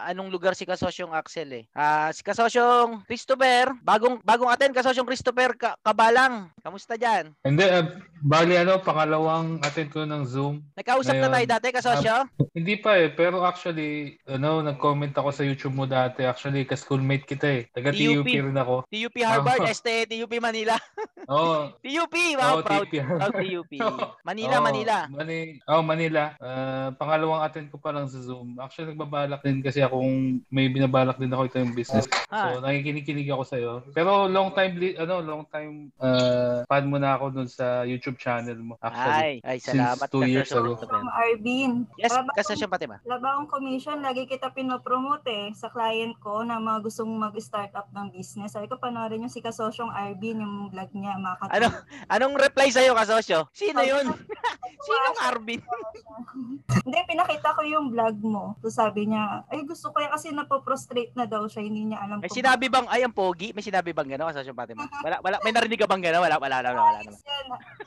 anong 0.06 0.28
lugar 0.28 0.54
si 0.54 0.68
Kasosyong 0.68 1.16
Axel 1.16 1.50
eh. 1.50 1.64
Ah, 1.74 2.12
si 2.12 2.22
Kasosyong 2.22 3.02
Christopher, 3.08 3.74
bagong 3.82 4.20
bagong 4.22 4.52
attend 4.52 4.76
Kasosyong 4.76 5.08
Christopher 5.08 5.56
Ka- 5.56 5.78
Kabalang. 5.80 6.52
Kamusta 6.60 6.94
diyan? 7.00 7.32
Hindi, 7.42 7.64
uh, 7.64 7.86
bali 8.20 8.54
ano, 8.60 8.78
pangalawang 8.84 9.58
attend 9.64 9.88
ko 9.88 10.04
ng 10.04 10.22
Zoom. 10.28 10.60
Nagkausap 10.76 11.16
na 11.16 11.32
tayo 11.32 11.46
dati 11.48 11.66
Kasosyo? 11.72 12.16
Hindi 12.52 12.76
pa 12.76 13.00
eh, 13.00 13.08
pero 13.08 13.31
actually, 13.40 14.20
ano, 14.28 14.60
nag-comment 14.60 15.10
ako 15.10 15.32
sa 15.32 15.40
YouTube 15.40 15.72
mo 15.72 15.88
dati. 15.88 16.22
Actually, 16.22 16.68
ka-schoolmate 16.68 17.24
kita 17.24 17.46
eh. 17.48 17.62
Taga 17.68 17.88
TUP. 17.88 18.20
TUP 18.20 18.28
rin 18.28 18.52
ako. 18.54 18.84
TUP 18.86 19.16
Harvard, 19.18 19.64
Oh. 19.64 19.70
este 19.70 20.04
TUP 20.04 20.32
Manila. 20.36 20.76
Oo. 21.32 21.72
TUP, 21.78 22.14
wow, 22.36 22.58
Oo, 22.58 22.62
proud. 22.62 22.84
TUP. 22.84 22.94
Proud 23.00 23.34
TUP. 23.38 23.72
Manila, 24.28 24.56
Oo, 24.58 24.64
Manila. 24.64 24.96
Mani 25.08 25.40
oh, 25.64 25.82
Manila. 25.82 26.22
Ah, 26.36 26.92
pangalawang 26.92 27.40
attend 27.40 27.70
ko 27.70 27.78
pa 27.78 27.90
lang 27.90 28.10
sa 28.10 28.20
Zoom. 28.20 28.58
Actually, 28.58 28.92
nagbabalak 28.92 29.40
din 29.40 29.62
kasi 29.62 29.80
akong 29.80 30.42
may 30.50 30.68
binabalak 30.68 31.16
din 31.16 31.30
ako 31.30 31.46
ito 31.46 31.56
yung 31.56 31.72
business. 31.72 32.04
Ah. 32.28 32.52
So, 32.52 32.60
nakikinig-kinig 32.60 33.30
ako 33.30 33.42
sa 33.46 33.56
iyo. 33.56 33.72
Pero 33.94 34.26
long 34.26 34.50
time 34.50 34.72
li- 34.76 34.98
ano, 34.98 35.22
long 35.22 35.44
time 35.46 35.94
uh, 35.96 36.66
fan 36.66 36.90
mo 36.90 36.98
na 36.98 37.14
ako 37.14 37.24
dun 37.32 37.48
sa 37.48 37.86
YouTube 37.86 38.18
channel 38.18 38.58
mo. 38.58 38.74
Ay, 38.78 38.90
Actually, 38.90 39.34
ay, 39.46 39.56
salamat 39.56 39.96
since 40.02 40.10
two 40.10 40.24
years 40.26 40.50
ago. 40.50 40.74
Arvin. 41.12 41.86
Yes, 41.94 42.10
Labang- 42.10 42.34
Kasosyong 42.34 42.72
Fatima. 42.72 42.96
Labang 43.22 43.46
commission, 43.46 44.02
lagi 44.02 44.26
kita 44.26 44.50
pinopromote 44.50 45.30
eh 45.30 45.54
sa 45.54 45.70
client 45.70 46.18
ko 46.18 46.42
na 46.42 46.58
mga 46.58 46.82
gustong 46.82 47.06
mag-start 47.06 47.70
up 47.70 47.86
ng 47.94 48.10
business. 48.10 48.50
Sabi 48.50 48.66
ko, 48.66 48.82
panoorin 48.82 49.22
yung 49.22 49.30
si 49.30 49.38
Kasosyong 49.38 49.94
Arvin, 49.94 50.42
yung 50.42 50.74
vlog 50.74 50.90
niya, 50.90 51.14
makakatulong. 51.22 51.70
Ano? 51.70 52.10
Anong 52.10 52.34
reply 52.34 52.74
sa'yo, 52.74 52.98
Kasosyo? 52.98 53.46
Sino 53.54 53.78
yun? 53.86 54.10
Sinong 54.86 55.18
Arvin? 55.22 55.60
Hindi, 56.86 56.98
pinakita 57.06 57.54
ko 57.54 57.62
yung 57.62 57.94
vlog 57.94 58.16
mo. 58.26 58.58
So 58.58 58.72
sabi 58.72 59.06
niya, 59.06 59.46
ay 59.46 59.62
gusto 59.62 59.94
ko 59.94 60.02
yan 60.02 60.10
kasi 60.10 60.34
napoprostrate 60.34 61.14
na 61.14 61.28
daw 61.28 61.46
siya, 61.46 61.62
hindi 61.62 61.86
niya 61.86 62.02
alam 62.02 62.18
May 62.18 62.32
sinabi 62.32 62.66
bang, 62.66 62.88
ay, 62.90 63.06
ang 63.06 63.14
pogi? 63.14 63.54
May 63.54 63.62
sinabi 63.62 63.94
bang 63.94 64.16
gano'n, 64.16 64.32
Kasosyong 64.32 64.58
Fatima? 64.58 64.88
Wala, 65.04 65.22
wala, 65.22 65.36
may 65.46 65.52
narinig 65.54 65.78
ka 65.78 65.86
bang 65.86 66.02
gano'n? 66.02 66.22
Wala, 66.26 66.36
wala, 66.42 66.56
wala, 66.58 66.70
wala, 66.74 66.82
wala 66.82 67.00
yan. 67.06 67.14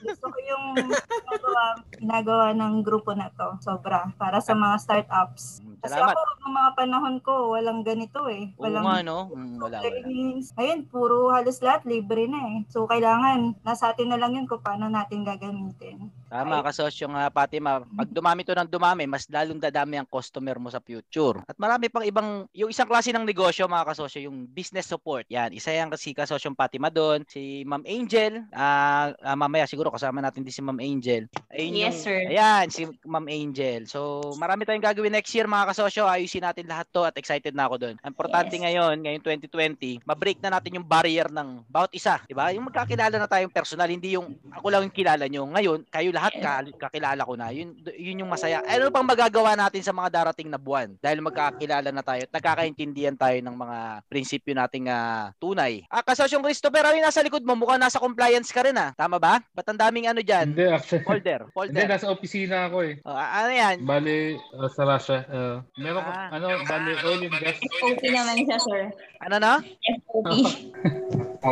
Gusto 0.06 0.26
ko 0.32 0.38
yung 0.48 0.66
ginagawa, 0.80 1.64
ginagawa 1.98 2.46
ng 2.56 2.74
grupo 2.86 3.12
na 3.18 3.28
to. 3.34 3.58
Sobra. 3.60 4.08
Para 4.16 4.40
sa 4.40 4.54
mga 4.56 4.76
startups. 4.80 5.25
Mm, 5.26 5.65
Kasi 5.78 5.94
Salamat. 5.94 6.14
ako, 6.14 6.22
ng 6.40 6.54
mga 6.54 6.72
panahon 6.74 7.16
ko, 7.20 7.34
walang 7.52 7.82
ganito 7.82 8.26
eh. 8.26 8.52
Oo 8.56 8.64
Walang 8.64 8.84
nga, 8.84 8.98
no? 9.02 9.18
Mm, 9.30 9.56
wala, 9.58 9.78
wala. 9.78 9.80
trainings. 9.82 10.54
Ayun, 10.56 10.80
puro 10.86 11.30
halos 11.30 11.60
lahat 11.60 11.84
libre 11.84 12.26
na 12.26 12.40
eh. 12.54 12.58
So, 12.68 12.86
kailangan, 12.86 13.58
nasa 13.62 13.90
atin 13.90 14.10
na 14.10 14.18
lang 14.18 14.34
yun 14.34 14.46
kung 14.46 14.60
paano 14.60 14.86
natin 14.86 15.24
gagamitin. 15.24 16.10
Tama, 16.26 16.60
kasosyo 16.62 17.08
nga, 17.08 17.30
Fatima. 17.30 17.80
Pag 17.82 18.10
dumami 18.10 18.42
to 18.42 18.52
ng 18.52 18.68
dumami, 18.68 19.06
mas 19.06 19.26
lalong 19.26 19.58
dadami 19.58 19.96
ang 19.96 20.06
customer 20.06 20.58
mo 20.58 20.68
sa 20.68 20.80
future. 20.80 21.40
At 21.46 21.56
marami 21.56 21.88
pang 21.88 22.04
ibang, 22.04 22.30
yung 22.52 22.68
isang 22.68 22.86
klase 22.86 23.10
ng 23.10 23.24
negosyo, 23.24 23.66
mga 23.66 23.88
kasosyo, 23.88 24.26
yung 24.26 24.46
business 24.46 24.86
support. 24.86 25.24
Yan, 25.28 25.52
isa 25.52 25.70
yan 25.70 25.88
kasi 25.88 26.12
kasosyong 26.12 26.54
Fatima 26.54 26.90
doon. 26.90 27.24
Si 27.26 27.64
Ma'am 27.64 27.84
Angel, 27.84 28.44
ah 28.52 28.84
ah, 29.18 29.34
mamaya 29.34 29.64
siguro 29.64 29.88
kasama 29.88 30.20
natin 30.20 30.42
din 30.42 30.52
si 30.52 30.60
Ma'am 30.60 30.78
Angel. 30.78 31.30
Ayun 31.50 31.72
Yes, 31.74 31.94
yung- 31.94 32.04
sir. 32.04 32.20
Ayan, 32.28 32.66
si 32.68 32.82
Ma'am 33.04 33.26
Angel. 33.26 33.82
So, 33.86 34.00
marami 34.36 34.64
tayong 34.64 34.84
gagawin 34.84 35.12
next 35.12 35.32
year, 35.32 35.46
mga 35.46 35.65
kasosyo. 35.68 36.06
Ayusin 36.06 36.44
natin 36.44 36.66
lahat 36.66 36.88
to 36.90 37.02
at 37.02 37.16
excited 37.16 37.54
na 37.54 37.66
ako 37.66 37.76
doon. 37.78 37.96
Ang 38.02 38.12
importante 38.12 38.54
Yes. 38.56 38.62
ngayon, 38.62 38.96
ngayon 39.02 39.22
2020, 39.22 40.00
ma-break 40.04 40.40
na 40.40 40.54
natin 40.54 40.78
yung 40.78 40.88
barrier 40.88 41.28
ng 41.28 41.64
bawat 41.66 41.92
isa. 41.92 42.22
Diba? 42.26 42.50
Yung 42.52 42.68
magkakilala 42.68 43.16
na 43.16 43.26
tayong 43.26 43.50
personal, 43.50 43.88
hindi 43.88 44.16
yung 44.16 44.34
ako 44.52 44.68
lang 44.70 44.84
yung 44.86 44.96
kilala 44.96 45.26
nyo. 45.26 45.44
Ngayon, 45.48 45.80
kayo 45.88 46.10
lahat 46.10 46.34
ka- 46.38 46.76
kakilala 46.80 47.22
ko 47.22 47.34
na. 47.36 47.50
Yun, 47.50 47.74
yun 47.94 48.22
yung 48.22 48.32
masaya. 48.32 48.62
Ano 48.64 48.90
pang 48.90 49.06
magagawa 49.06 49.54
natin 49.54 49.82
sa 49.82 49.92
mga 49.92 50.10
darating 50.24 50.48
na 50.48 50.58
buwan? 50.58 50.96
Dahil 51.00 51.20
magkakilala 51.20 51.90
na 51.92 52.02
tayo 52.02 52.24
at 52.24 52.32
nagkakaintindihan 52.32 53.16
tayo 53.16 53.38
ng 53.42 53.56
mga 53.56 53.78
prinsipyo 54.08 54.54
nating 54.54 54.88
ah, 54.88 55.32
tunay. 55.38 55.84
Ah, 55.88 56.02
kasosyong 56.02 56.44
Christopher, 56.44 56.86
ano 56.86 56.96
yung 56.96 57.08
nasa 57.08 57.22
likod 57.22 57.44
mo? 57.44 57.54
Mukhang 57.54 57.82
nasa 57.82 58.00
compliance 58.00 58.50
ka 58.50 58.64
rin 58.64 58.76
ah. 58.76 58.92
Tama 58.94 59.18
ba? 59.18 59.42
Ba't 59.52 59.68
ang 59.68 59.80
daming 59.80 60.08
ano 60.08 60.22
dyan? 60.22 60.52
Hindi, 60.52 60.66
actually. 60.68 61.04
Folder. 61.04 61.42
Hindi, 61.46 61.54
Folder. 61.54 61.88
nasa 61.88 62.08
opisina 62.08 62.68
ako 62.68 62.78
eh. 62.84 62.94
Oh, 63.04 63.14
ano 63.14 63.52
yan? 63.52 63.76
Bali, 63.84 64.18
uh, 64.54 64.70
sa 64.70 64.84
Russia. 64.84 65.18
Uh, 65.28 65.55
meron 65.76 66.02
ko, 66.02 66.10
Ah. 66.10 66.28
ano, 66.32 66.46
bali, 66.64 66.92
oil 66.98 67.22
and 67.24 67.36
gas. 67.38 67.58
SOP 67.58 68.02
naman 68.06 68.36
siya, 68.40 68.58
sir. 68.58 68.82
Ano 69.22 69.36
na? 69.38 69.54
SOP. 70.06 70.30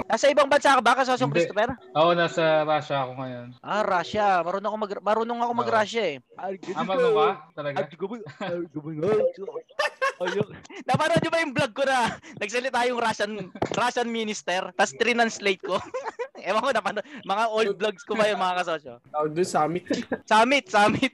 Nasa 0.03 0.25
ibang 0.25 0.49
bansa 0.49 0.73
ka 0.73 0.81
ba, 0.81 0.97
kasosyong 0.97 1.29
Hindi. 1.29 1.37
Christopher? 1.37 1.69
Oo, 1.93 2.11
nasa 2.13 2.65
Russia 2.65 3.05
ako 3.05 3.11
ngayon. 3.13 3.47
Ah, 3.61 3.83
Russia. 3.83 4.41
Marunong 4.41 4.69
ako 4.69 4.77
mag 4.79 4.93
marunong 4.99 5.39
ako 5.39 5.51
mag-Russia 5.53 6.03
eh. 6.03 6.17
Ah, 6.33 6.81
marunong 6.81 7.13
ka? 7.13 7.29
Talaga? 7.53 7.77
Ayun. 10.21 10.49
Napanood 10.85 11.21
nyo 11.23 11.31
ba 11.33 11.41
yung 11.41 11.53
vlog 11.55 11.73
ko 11.73 11.83
na 11.87 12.17
nagsalita 12.37 12.85
yung 12.85 12.99
Russian 13.01 13.33
Russian 13.73 14.09
minister 14.09 14.69
tapos 14.77 14.93
translate 14.99 15.63
ko? 15.63 15.79
Ewan 16.47 16.61
ko 16.61 16.69
napanood. 16.75 17.05
Mga 17.23 17.43
old 17.49 17.73
vlogs 17.79 18.03
ko 18.03 18.13
ba 18.19 18.27
yung 18.27 18.41
mga 18.41 18.61
kasosyo? 18.61 18.93
Tawag 19.09 19.31
doon, 19.31 19.47
summit. 19.47 19.85
Summit, 20.27 20.65
summit. 20.67 21.13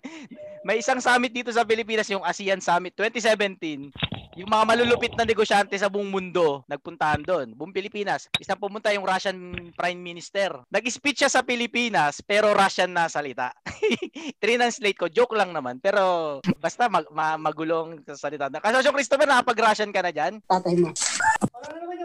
May 0.65 0.81
isang 0.81 0.99
summit 0.99 1.31
dito 1.31 1.53
sa 1.53 1.63
Pilipinas 1.63 2.09
yung 2.09 2.25
ASEAN 2.25 2.59
Summit 2.59 2.97
2017. 2.97 3.93
Yung 4.37 4.49
mga 4.49 4.65
malulupit 4.67 5.13
na 5.17 5.25
negosyante 5.25 5.73
sa 5.79 5.89
buong 5.89 6.09
mundo, 6.09 6.61
nagpuntahan 6.69 7.25
doon. 7.25 7.57
Buong 7.57 7.73
Pilipinas. 7.73 8.29
Isang 8.37 8.61
pumunta 8.61 8.93
yung 8.93 9.07
Russian 9.07 9.35
Prime 9.73 9.97
Minister. 9.97 10.53
Nag-speech 10.69 11.25
siya 11.25 11.31
sa 11.31 11.41
Pilipinas, 11.41 12.21
pero 12.21 12.53
Russian 12.53 12.93
na 12.93 13.09
salita. 13.09 13.49
Translate 14.43 14.97
ko, 14.97 15.09
joke 15.09 15.33
lang 15.33 15.49
naman. 15.49 15.81
Pero 15.81 16.37
basta 16.61 16.85
mag, 16.85 17.09
ma- 17.09 17.41
magulong 17.41 18.05
sa 18.05 18.29
salita. 18.29 18.53
Kasosyo 18.53 18.93
Christopher, 18.93 19.25
nakapag-Russian 19.25 19.89
ka 19.89 20.05
na 20.05 20.13
dyan? 20.13 20.37
Tatay 20.45 20.77
mo. 20.77 20.93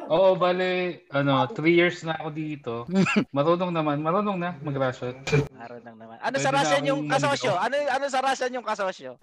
Oo, 0.04 0.36
bale, 0.36 1.00
ano, 1.08 1.48
three 1.48 1.80
years 1.80 2.04
na 2.04 2.12
ako 2.20 2.28
dito. 2.34 2.72
Marunong 3.36 3.72
naman, 3.72 4.04
marunong 4.04 4.36
na 4.36 4.52
mag-Russian. 4.60 5.16
Marunong 5.56 5.96
naman. 5.96 6.16
Ano 6.20 6.36
Pwede 6.36 6.44
sa 6.44 6.52
Russian 6.52 6.84
yung 6.84 7.00
kasosyo? 7.08 7.52
Ano, 7.56 7.74
ano 7.88 8.06
sa 8.12 8.20
Russian 8.20 8.52
yung 8.52 8.66
kasosyo? 8.66 9.10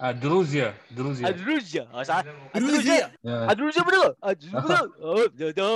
Ah, 0.00 0.16
Druzia. 0.16 0.74
Druzia. 0.90 1.30
Adruzia. 1.30 1.84
O 1.92 2.02
sa? 2.02 2.24
Adruzia. 2.56 3.12
Yeah. 3.22 3.52
Adruzia 3.52 3.84
bro. 3.84 4.16
Adruzia. 4.18 4.80
Oh, 4.98 5.28
do, 5.30 5.52
do. 5.52 5.68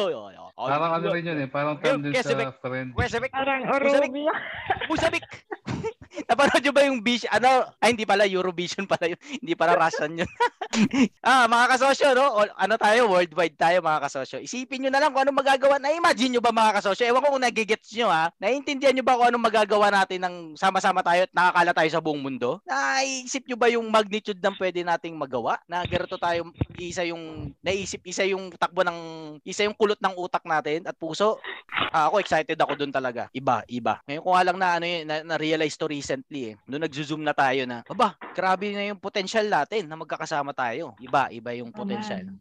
Parang 0.56 0.92
ano 0.98 1.06
rin 1.12 1.28
yun 1.28 1.38
eh, 1.44 1.48
parang 1.48 1.76
din 1.78 2.10
Kesebek. 2.10 2.56
sa 2.56 2.58
friend. 2.58 2.96
Wesebek. 2.96 3.30
Parang 3.30 3.68
Musabik. 3.68 4.10
Orobia. 4.10 4.34
Musabik. 4.90 5.24
Napanood 6.30 6.62
nyo 6.62 6.72
ba 6.74 6.82
yung 6.86 7.00
Vision? 7.02 7.30
Ano? 7.30 7.66
Ay, 7.82 7.94
hindi 7.94 8.06
pala. 8.06 8.26
Eurovision 8.26 8.86
pala 8.86 9.10
yun. 9.10 9.20
Hindi 9.42 9.54
pala 9.58 9.74
Russian 9.74 10.12
yun. 10.22 10.30
ah, 11.28 11.46
mga 11.46 11.66
kasosyo, 11.76 12.08
no? 12.14 12.42
Ano 12.54 12.74
tayo? 12.78 13.10
Worldwide 13.10 13.58
tayo, 13.58 13.78
mga 13.82 14.00
kasosyo. 14.10 14.38
Isipin 14.42 14.86
nyo 14.86 14.90
na 14.90 15.00
lang 15.02 15.10
kung 15.14 15.22
anong 15.26 15.40
magagawa. 15.42 15.76
Na-imagine 15.78 16.38
nyo 16.38 16.42
ba, 16.42 16.54
mga 16.54 16.82
kasosyo? 16.82 17.06
Ewan 17.06 17.22
ko 17.22 17.28
kung 17.34 17.46
nagigets 17.46 17.90
nyo, 17.94 18.08
ha? 18.10 18.30
Naiintindihan 18.38 18.94
nyo 18.94 19.04
ba 19.06 19.18
kung 19.18 19.28
anong 19.30 19.46
magagawa 19.46 19.86
natin 19.90 20.20
ng 20.22 20.36
sama-sama 20.58 21.02
tayo 21.02 21.26
at 21.26 21.32
nakakala 21.34 21.72
tayo 21.74 21.90
sa 21.90 22.02
buong 22.02 22.22
mundo? 22.22 22.62
Naisip 22.66 23.46
nyo 23.46 23.56
ba 23.58 23.68
yung 23.70 23.86
magnitude 23.90 24.38
ng 24.38 24.56
pwede 24.58 24.80
nating 24.82 25.14
magawa? 25.14 25.58
Na 25.66 25.82
ganito 25.86 26.18
tayo, 26.18 26.50
isa 26.78 27.06
yung, 27.06 27.54
naisip, 27.62 28.02
isa 28.06 28.26
yung 28.26 28.50
takbo 28.54 28.82
ng, 28.82 28.98
isa 29.46 29.66
yung 29.66 29.76
kulot 29.76 29.98
ng 29.98 30.14
utak 30.18 30.42
natin 30.46 30.86
at 30.86 30.96
puso. 30.98 31.38
Ah, 31.94 32.10
ako 32.10 32.18
excited 32.18 32.58
ako 32.58 32.74
doon 32.74 32.90
talaga. 32.90 33.30
Iba, 33.30 33.62
iba. 33.70 34.02
Ngayon 34.06 34.22
ko 34.22 34.30
lang 34.34 34.58
na 34.58 34.68
ano 34.78 34.86
na, 35.06 35.16
na-realize 35.22 35.78
to 35.78 35.86
eh. 36.10 36.54
Noong 36.68 36.84
nagzo-zoom 36.84 37.22
na 37.24 37.32
tayo 37.32 37.64
na, 37.64 37.80
aba, 37.88 38.16
grabe 38.36 38.72
na 38.72 38.84
yung 38.84 39.00
potential 39.00 39.46
natin 39.48 39.88
na 39.88 39.96
magkakasama 39.96 40.52
tayo. 40.52 40.92
Iba, 41.00 41.32
iba 41.32 41.50
yung 41.56 41.72
potential. 41.72 42.34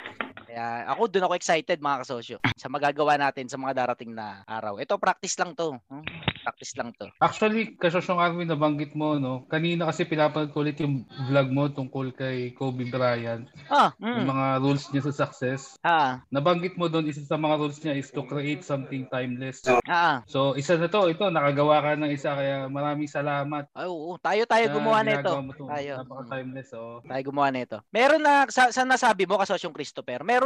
Kaya 0.54 0.86
ako 0.86 1.10
doon 1.10 1.26
ako 1.26 1.34
excited 1.34 1.82
mga 1.82 2.06
kasosyo 2.06 2.38
sa 2.54 2.70
magagawa 2.70 3.18
natin 3.18 3.50
sa 3.50 3.58
mga 3.58 3.74
darating 3.74 4.14
na 4.14 4.46
araw. 4.46 4.78
Ito 4.78 5.02
practice 5.02 5.34
lang 5.42 5.58
to. 5.58 5.82
Hmm? 5.90 6.06
Practice 6.46 6.78
lang 6.78 6.94
to. 7.02 7.10
Actually, 7.18 7.74
kasosyong 7.82 8.22
Arvin, 8.22 8.46
nabanggit 8.46 8.94
mo, 8.94 9.18
no? 9.18 9.50
Kanina 9.50 9.90
kasi 9.90 10.06
pinapanood 10.06 10.54
ko 10.54 10.62
ulit 10.62 10.78
yung 10.78 11.10
vlog 11.26 11.50
mo 11.50 11.74
tungkol 11.74 12.14
kay 12.14 12.54
Kobe 12.54 12.86
Bryant. 12.86 13.50
Ah, 13.66 13.98
Yung 13.98 14.28
mm. 14.28 14.30
mga 14.30 14.46
rules 14.62 14.86
niya 14.94 15.10
sa 15.10 15.26
success. 15.26 15.74
Ah, 15.82 16.22
Nabanggit 16.30 16.76
mo 16.78 16.86
doon, 16.86 17.10
isa 17.10 17.26
sa 17.26 17.40
mga 17.40 17.56
rules 17.58 17.80
niya 17.82 17.98
is 17.98 18.14
to 18.14 18.22
create 18.30 18.62
something 18.62 19.08
timeless. 19.10 19.64
ah. 19.90 20.22
So, 20.30 20.54
isa 20.54 20.76
na 20.78 20.86
to. 20.86 21.10
Ito, 21.10 21.34
nakagawa 21.34 21.82
ka 21.82 21.98
ng 21.98 22.12
isa. 22.12 22.36
Kaya 22.36 22.68
maraming 22.70 23.08
salamat. 23.10 23.72
Ay, 23.72 23.88
oo, 23.88 24.20
tayo 24.22 24.44
tayo 24.46 24.66
gumawa 24.70 25.02
nito. 25.02 25.32
ginagawa 25.32 25.48
mo 25.48 25.52
to. 25.56 25.66
Tayo. 25.66 25.94
Napaka-timeless, 26.04 26.70
oh. 26.78 27.00
Tayo 27.02 27.22
gumawa 27.26 27.50
nito. 27.50 27.78
Meron 27.90 28.22
na 28.22 28.46
sa, 28.52 28.68
sa 28.70 28.84
nasabi 28.84 29.24
mo 29.24 29.40
kasosyong 29.40 29.74
Christopher, 29.74 30.28
meron 30.28 30.43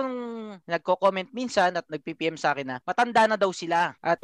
nagko-comment 0.65 1.29
minsan 1.31 1.73
at 1.75 1.85
nagpi-PM 1.87 2.35
sa 2.35 2.53
akin 2.53 2.67
na 2.67 2.77
matanda 2.83 3.25
na 3.25 3.37
daw 3.39 3.51
sila 3.53 3.93
at 4.01 4.19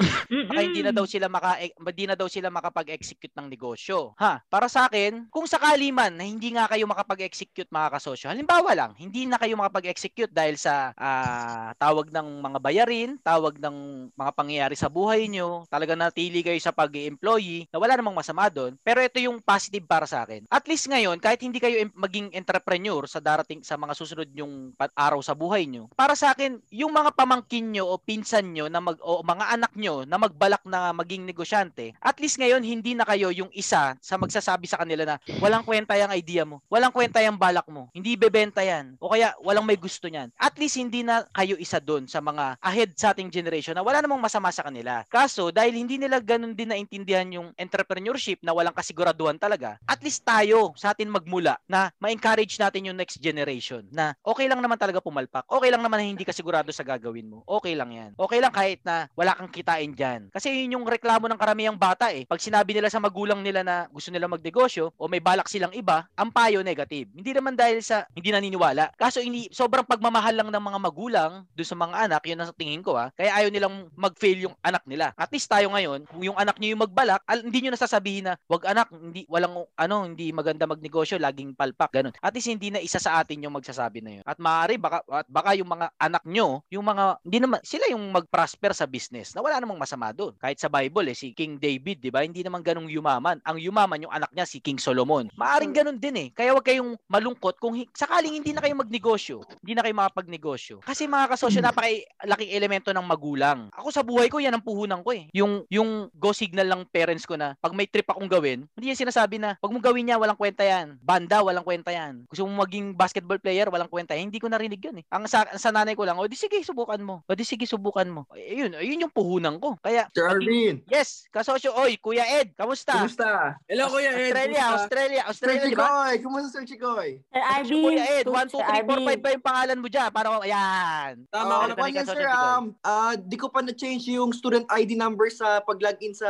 baka 0.49 0.61
hindi 0.61 0.81
na 0.81 0.93
daw 0.93 1.05
sila 1.05 1.27
maka 1.29 1.59
hindi 1.61 2.05
na 2.05 2.17
daw 2.17 2.27
sila 2.27 2.49
makapag-execute 2.53 3.33
ng 3.37 3.47
negosyo. 3.49 4.13
Ha, 4.17 4.41
para 4.47 4.67
sa 4.69 4.87
akin, 4.87 5.27
kung 5.29 5.45
sakali 5.49 5.89
man 5.89 6.15
na 6.17 6.25
hindi 6.25 6.53
nga 6.53 6.69
kayo 6.69 6.85
makapag-execute 6.89 7.69
mga 7.69 7.89
kasosyo, 7.97 8.29
halimbawa 8.29 8.71
lang, 8.73 8.91
hindi 8.97 9.25
na 9.25 9.37
kayo 9.41 9.57
makapag-execute 9.57 10.31
dahil 10.31 10.55
sa 10.59 10.93
ah, 10.97 11.71
tawag 11.77 12.09
ng 12.09 12.27
mga 12.41 12.59
bayarin, 12.61 13.11
tawag 13.21 13.57
ng 13.57 14.09
mga 14.13 14.31
pangyayari 14.33 14.75
sa 14.77 14.89
buhay 14.89 15.27
nyo, 15.29 15.65
talaga 15.67 15.97
natili 15.97 16.45
kayo 16.45 16.57
sa 16.61 16.75
pag-employee, 16.75 17.67
na 17.69 17.77
wala 17.81 17.97
namang 17.97 18.17
masama 18.17 18.47
doon. 18.49 18.77
Pero 18.81 19.01
ito 19.01 19.17
yung 19.17 19.41
positive 19.41 19.85
para 19.85 20.05
sa 20.05 20.23
akin. 20.23 20.45
At 20.49 20.65
least 20.69 20.87
ngayon, 20.89 21.17
kahit 21.17 21.41
hindi 21.41 21.57
kayo 21.57 21.89
maging 21.95 22.33
entrepreneur 22.35 23.05
sa 23.09 23.19
darating 23.23 23.65
sa 23.65 23.79
mga 23.79 23.93
susunod 23.97 24.29
yung 24.35 24.71
araw 24.93 25.19
sa 25.23 25.33
buhay 25.33 25.62
nyo, 25.69 25.83
para 25.93 26.17
sa 26.17 26.35
akin, 26.35 26.59
yung 26.73 26.91
mga 26.91 27.13
pamangkin 27.15 27.71
nyo 27.71 27.93
o 27.93 27.99
pinsan 28.01 28.51
nyo 28.51 28.67
na 28.67 28.79
mag, 28.83 28.97
o 28.99 29.23
mga 29.23 29.45
anak 29.59 29.73
nyo 29.77 30.03
na 30.03 30.17
magbalak 30.19 30.63
na 30.67 30.91
maging 30.91 31.23
negosyante, 31.27 31.95
at 32.01 32.17
least 32.19 32.39
ngayon, 32.39 32.63
hindi 32.65 32.97
na 32.97 33.05
kayo 33.07 33.29
yung 33.29 33.51
isa 33.53 33.95
sa 33.99 34.15
magsasabi 34.17 34.65
sa 34.67 34.79
kanila 34.79 35.03
na 35.03 35.15
walang 35.39 35.63
kwenta 35.65 35.95
yung 35.99 36.13
idea 36.13 36.43
mo, 36.43 36.59
walang 36.67 36.91
kwenta 36.91 37.21
yung 37.23 37.37
balak 37.39 37.65
mo, 37.69 37.89
hindi 37.91 38.15
bebenta 38.15 38.63
yan, 38.63 38.95
o 38.97 39.11
kaya 39.11 39.35
walang 39.41 39.67
may 39.67 39.77
gusto 39.77 40.07
niyan. 40.09 40.31
At 40.39 40.55
least 40.57 40.79
hindi 40.79 41.03
na 41.03 41.25
kayo 41.35 41.55
isa 41.59 41.79
doon 41.79 42.07
sa 42.07 42.19
mga 42.19 42.57
ahead 42.59 42.91
sa 42.95 43.11
ating 43.11 43.29
generation 43.29 43.75
na 43.75 43.85
wala 43.85 43.99
namang 43.99 44.21
masama 44.21 44.49
sa 44.49 44.65
kanila. 44.65 45.03
Kaso, 45.11 45.49
dahil 45.49 45.75
hindi 45.75 45.99
nila 45.99 46.19
ganun 46.23 46.55
din 46.55 46.71
naintindihan 46.71 47.27
yung 47.31 47.47
entrepreneurship 47.59 48.39
na 48.41 48.55
walang 48.55 48.75
kasiguraduhan 48.75 49.37
talaga, 49.37 49.77
at 49.87 49.99
least 50.01 50.23
tayo 50.23 50.71
sa 50.77 50.95
atin 50.95 51.11
magmula 51.11 51.57
na 51.67 51.91
ma-encourage 51.99 52.57
natin 52.57 52.89
yung 52.89 52.97
next 52.97 53.19
generation 53.19 53.85
na 53.91 54.15
okay 54.23 54.47
lang 54.47 54.61
naman 54.61 54.77
talaga 54.79 55.03
pumalpak. 55.03 55.45
Okay 55.53 55.69
lang 55.69 55.85
naman 55.85 56.01
na 56.01 56.09
hindi 56.09 56.25
ka 56.25 56.33
sigurado 56.33 56.73
sa 56.73 56.81
gagawin 56.81 57.29
mo. 57.29 57.45
Okay 57.45 57.77
lang 57.77 57.93
yan. 57.93 58.11
Okay 58.17 58.41
lang 58.41 58.49
kahit 58.49 58.81
na 58.81 59.05
wala 59.13 59.37
kang 59.37 59.53
kitain 59.53 59.93
dyan. 59.93 60.33
Kasi 60.33 60.49
yun 60.49 60.81
yung 60.81 60.85
reklamo 60.89 61.29
ng 61.29 61.37
karamihang 61.37 61.77
bata 61.77 62.09
eh. 62.09 62.25
Pag 62.25 62.41
sinabi 62.41 62.73
nila 62.73 62.89
sa 62.89 62.97
magulang 62.97 63.45
nila 63.45 63.61
na 63.61 63.85
gusto 63.93 64.09
nila 64.09 64.25
magnegosyo 64.25 64.97
o 64.97 65.05
may 65.05 65.21
balak 65.21 65.45
silang 65.45 65.69
iba, 65.77 66.09
ang 66.17 66.33
payo 66.33 66.65
negative. 66.65 67.05
Hindi 67.13 67.37
naman 67.37 67.53
dahil 67.53 67.85
sa 67.85 68.09
hindi 68.17 68.33
naniniwala. 68.33 68.97
Kaso 68.97 69.21
ini 69.21 69.45
sobrang 69.53 69.85
pagmamahal 69.85 70.41
lang 70.41 70.49
ng 70.49 70.63
mga 70.73 70.79
magulang 70.81 71.31
doon 71.53 71.69
sa 71.69 71.77
mga 71.77 72.09
anak, 72.09 72.21
yun 72.25 72.41
ang 72.41 72.49
tingin 72.57 72.81
ko 72.81 72.97
ah. 72.97 73.13
Kaya 73.13 73.37
ayaw 73.37 73.53
nilang 73.53 73.93
mag-fail 73.93 74.49
yung 74.49 74.57
anak 74.65 74.81
nila. 74.89 75.13
At 75.13 75.29
least 75.29 75.45
tayo 75.45 75.69
ngayon, 75.69 76.09
kung 76.09 76.25
yung 76.25 76.37
anak 76.41 76.57
niyo 76.57 76.73
yung 76.73 76.81
magbalak, 76.89 77.21
al- 77.29 77.45
hindi 77.45 77.61
niyo 77.61 77.77
nasasabihin 77.77 78.25
na, 78.25 78.33
wag 78.49 78.65
anak, 78.65 78.89
hindi 78.89 79.29
walang 79.29 79.69
ano, 79.77 79.95
hindi 80.01 80.33
maganda 80.33 80.65
magnegosyo, 80.65 81.21
laging 81.21 81.53
palpak, 81.53 81.93
ganun. 81.93 82.15
At 82.25 82.33
least 82.33 82.49
hindi 82.49 82.73
na 82.73 82.81
isa 82.81 82.97
sa 82.97 83.21
atin 83.21 83.45
yung 83.45 83.53
magsasabi 83.53 84.01
na 84.01 84.11
yun. 84.17 84.23
At 84.25 84.41
maaari 84.41 84.81
baka 84.81 85.05
at 85.05 85.29
baka 85.29 85.42
yung 85.51 85.67
mga 85.67 85.91
anak 85.99 86.23
nyo, 86.23 86.63
yung 86.71 86.87
mga 86.87 87.19
hindi 87.27 87.39
naman 87.43 87.59
sila 87.67 87.91
yung 87.91 88.07
mag-prosper 88.15 88.71
sa 88.71 88.87
business 88.87 89.35
na 89.35 89.43
wala 89.43 89.59
namang 89.59 89.83
masama 89.83 90.15
doon. 90.15 90.31
Kahit 90.39 90.63
sa 90.63 90.71
Bible 90.71 91.11
eh 91.11 91.17
si 91.19 91.35
King 91.35 91.59
David, 91.59 91.99
'di 91.99 92.09
ba? 92.09 92.23
Hindi 92.23 92.39
naman 92.39 92.63
ganung 92.63 92.87
yumaman. 92.87 93.43
Ang 93.43 93.59
yumaman 93.59 94.07
yung 94.07 94.13
anak 94.15 94.31
niya 94.31 94.47
si 94.47 94.63
King 94.63 94.79
Solomon. 94.79 95.27
Maaring 95.35 95.75
ganun 95.75 95.99
din 95.99 96.15
eh. 96.15 96.27
Kaya 96.31 96.55
wag 96.55 96.63
kayong 96.63 96.95
malungkot 97.11 97.59
kung 97.59 97.75
sakaling 97.91 98.39
hindi 98.39 98.55
na 98.55 98.63
kayo 98.63 98.77
magnegosyo. 98.79 99.43
Hindi 99.59 99.73
na 99.73 99.83
kayo 99.83 99.95
makapagnegosyo. 99.97 100.75
Kasi 100.85 101.09
mga 101.09 101.33
kasosyo, 101.33 101.59
napaka-laking 101.59 102.51
elemento 102.53 102.89
ng 102.93 103.05
magulang. 103.05 103.67
Ako 103.73 103.89
sa 103.89 104.05
buhay 104.05 104.29
ko, 104.29 104.37
yan 104.37 104.53
ang 104.53 104.63
puhunan 104.63 105.01
ko 105.01 105.11
eh. 105.11 105.25
Yung, 105.33 105.65
yung 105.67 106.07
go 106.13 106.31
signal 106.31 106.69
ng 106.69 106.85
parents 106.93 107.25
ko 107.25 107.33
na 107.33 107.57
pag 107.57 107.73
may 107.73 107.89
trip 107.89 108.05
akong 108.07 108.29
gawin, 108.29 108.69
hindi 108.77 108.93
yan 108.93 108.99
sinasabi 109.03 109.41
na 109.41 109.57
pag 109.57 109.73
mo 109.73 109.81
gawin 109.81 110.07
niya, 110.07 110.21
walang 110.21 110.37
kwenta 110.37 110.61
yan. 110.61 111.01
Banda, 111.01 111.41
walang 111.41 111.65
kwenta 111.65 111.89
yan. 111.89 112.29
Gusto 112.29 112.45
mo 112.45 112.61
maging 112.61 112.93
basketball 112.93 113.41
player, 113.41 113.67
walang 113.73 113.89
kwenta. 113.89 114.13
Hindi 114.13 114.37
ko 114.37 114.47
narinig 114.47 114.79
yun 114.79 115.01
eh. 115.01 115.05
Ang 115.09 115.22
sa, 115.25 115.47
sa 115.57 115.69
nanay 115.71 115.95
ko 115.97 116.03
lang, 116.05 116.19
o 116.19 116.27
di 116.27 116.37
sige, 116.37 116.61
subukan 116.61 117.01
mo. 117.01 117.25
O 117.25 117.33
di 117.33 117.41
sige, 117.41 117.65
subukan 117.65 118.05
mo. 118.05 118.29
Ayun, 118.35 118.77
ayun 118.77 119.07
yung 119.07 119.13
puhunan 119.13 119.57
ko. 119.57 119.79
Kaya, 119.81 120.11
Sir 120.13 120.29
Arvin. 120.29 120.83
yes, 120.91 121.25
kasosyo, 121.33 121.73
oy, 121.73 121.97
Kuya 121.97 122.27
Ed, 122.43 122.53
kamusta? 122.53 122.99
Kumusta? 123.01 123.57
Hello, 123.65 123.89
Kuya 123.89 124.11
Ed. 124.13 124.29
Australia, 124.29 124.63
Kumusta? 124.63 124.77
Australia, 124.83 125.21
Sir 125.21 125.29
Australia, 125.31 125.63
di 125.63 125.75
ba? 125.75 125.87
Chikoy. 125.87 126.13
Kumusta, 126.21 126.49
Sir 126.51 126.63
Chikoy? 126.67 127.09
Sir 127.31 127.43
Arvin. 127.43 127.83
Kuya 127.83 128.05
Ed, 128.21 128.25
1, 128.29 128.35
2, 128.35 128.51
Sir 128.51 128.63
3, 128.63 128.83
4, 128.83 128.85
5 128.85 128.93
Arvin. 128.93 129.17
ba 129.23 129.29
yung 129.31 129.45
pangalan 129.45 129.77
mo 129.79 129.87
dyan? 129.87 130.09
Para, 130.11 130.27
ayan. 130.43 131.11
Tama 131.29 131.53
ka 131.53 131.65
na 131.71 131.75
pa 131.75 131.87
Ito 131.87 131.95
yan, 131.95 132.05
sir? 132.05 132.27
Um, 132.27 132.63
ah, 132.83 133.13
di 133.15 133.37
ko 133.39 133.47
pa 133.47 133.63
na-change 133.63 134.11
yung 134.11 134.35
student 134.35 134.65
ID 134.69 134.97
number 134.99 135.29
sa 135.31 135.63
pag-login 135.63 136.11
sa 136.13 136.29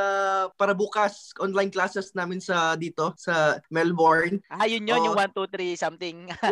para 0.53 0.75
bukas 0.75 1.33
online 1.41 1.73
classes 1.73 2.13
namin 2.13 2.37
sa 2.37 2.75
dito 2.77 3.15
sa 3.17 3.57
Melbourne. 3.71 4.37
Ah, 4.51 4.67
yun 4.67 4.83
yun, 4.83 4.99
yung 5.11 5.15
1, 5.15 5.31
2, 5.31 5.47
3 5.47 5.79
something. 5.79 6.17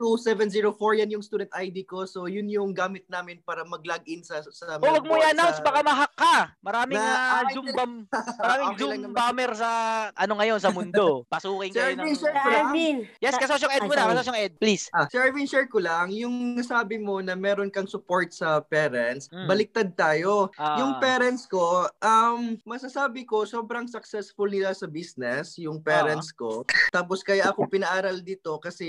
132704 0.00 1.00
yan 1.00 1.10
yung 1.16 1.24
student 1.24 1.50
ID 1.56 1.63
ko. 1.84 2.04
So 2.04 2.26
yun 2.26 2.44
yung 2.46 2.72
gamit 2.72 3.06
namin 3.06 3.40
para 3.40 3.62
mag-login 3.62 4.20
sa 4.20 4.42
sa 4.42 4.76
Oh, 4.76 4.90
wag 4.90 5.04
mo 5.04 5.16
i-announce, 5.16 5.58
sa- 5.58 5.64
baka 5.64 5.80
ma-hack 5.80 6.12
ka. 6.12 6.36
Maraming 6.60 6.98
Na- 6.98 7.06
ah, 7.06 7.34
ah, 7.40 7.42
Zoom 7.48 7.66
bam, 7.70 7.92
maraming 8.42 8.66
Okay 8.66 8.80
Zoom 8.80 9.02
bomber 9.10 9.50
sa 9.54 9.70
ano 10.10 10.32
ngayon 10.34 10.58
sa 10.58 10.68
mundo. 10.68 11.22
Pasukin 11.32 11.70
Sir 11.70 11.80
kayo 11.80 11.94
ng 11.94 12.00
Arvin, 12.02 12.14
sir, 12.14 12.32
Sir 12.32 12.52
Arvin. 12.58 12.96
Yes, 13.18 13.34
kasosyong 13.36 13.72
Ed 13.72 13.80
Ay, 13.80 13.88
muna, 13.88 14.02
kasosyong 14.10 14.38
Ed, 14.40 14.52
please. 14.58 14.90
Ah, 14.90 15.06
Sir 15.06 15.22
Arvin, 15.22 15.46
share 15.46 15.64
ko 15.64 15.78
lang, 15.78 16.10
yung 16.10 16.34
nasabi 16.54 16.98
mo 16.98 17.20
na 17.20 17.32
meron 17.34 17.70
kang 17.70 17.86
support 17.86 18.28
sa 18.30 18.58
parents, 18.60 19.30
Mm. 19.30 19.46
baliktad 19.46 19.88
tayo. 19.94 20.50
Ah. 20.56 20.76
Yung 20.76 20.98
parents 20.98 21.46
ko, 21.46 21.62
um, 22.00 22.58
masasabi 22.64 23.22
ko, 23.22 23.44
sobrang 23.44 23.86
successful 23.86 24.46
nila 24.46 24.72
sa 24.72 24.84
business, 24.84 25.54
yung 25.56 25.78
parents 25.78 26.30
ko. 26.30 26.64
Tapos 26.90 27.20
kaya 27.20 27.46
ako 27.46 27.66
pinaaral 27.66 28.18
dito 28.18 28.58
kasi 28.58 28.86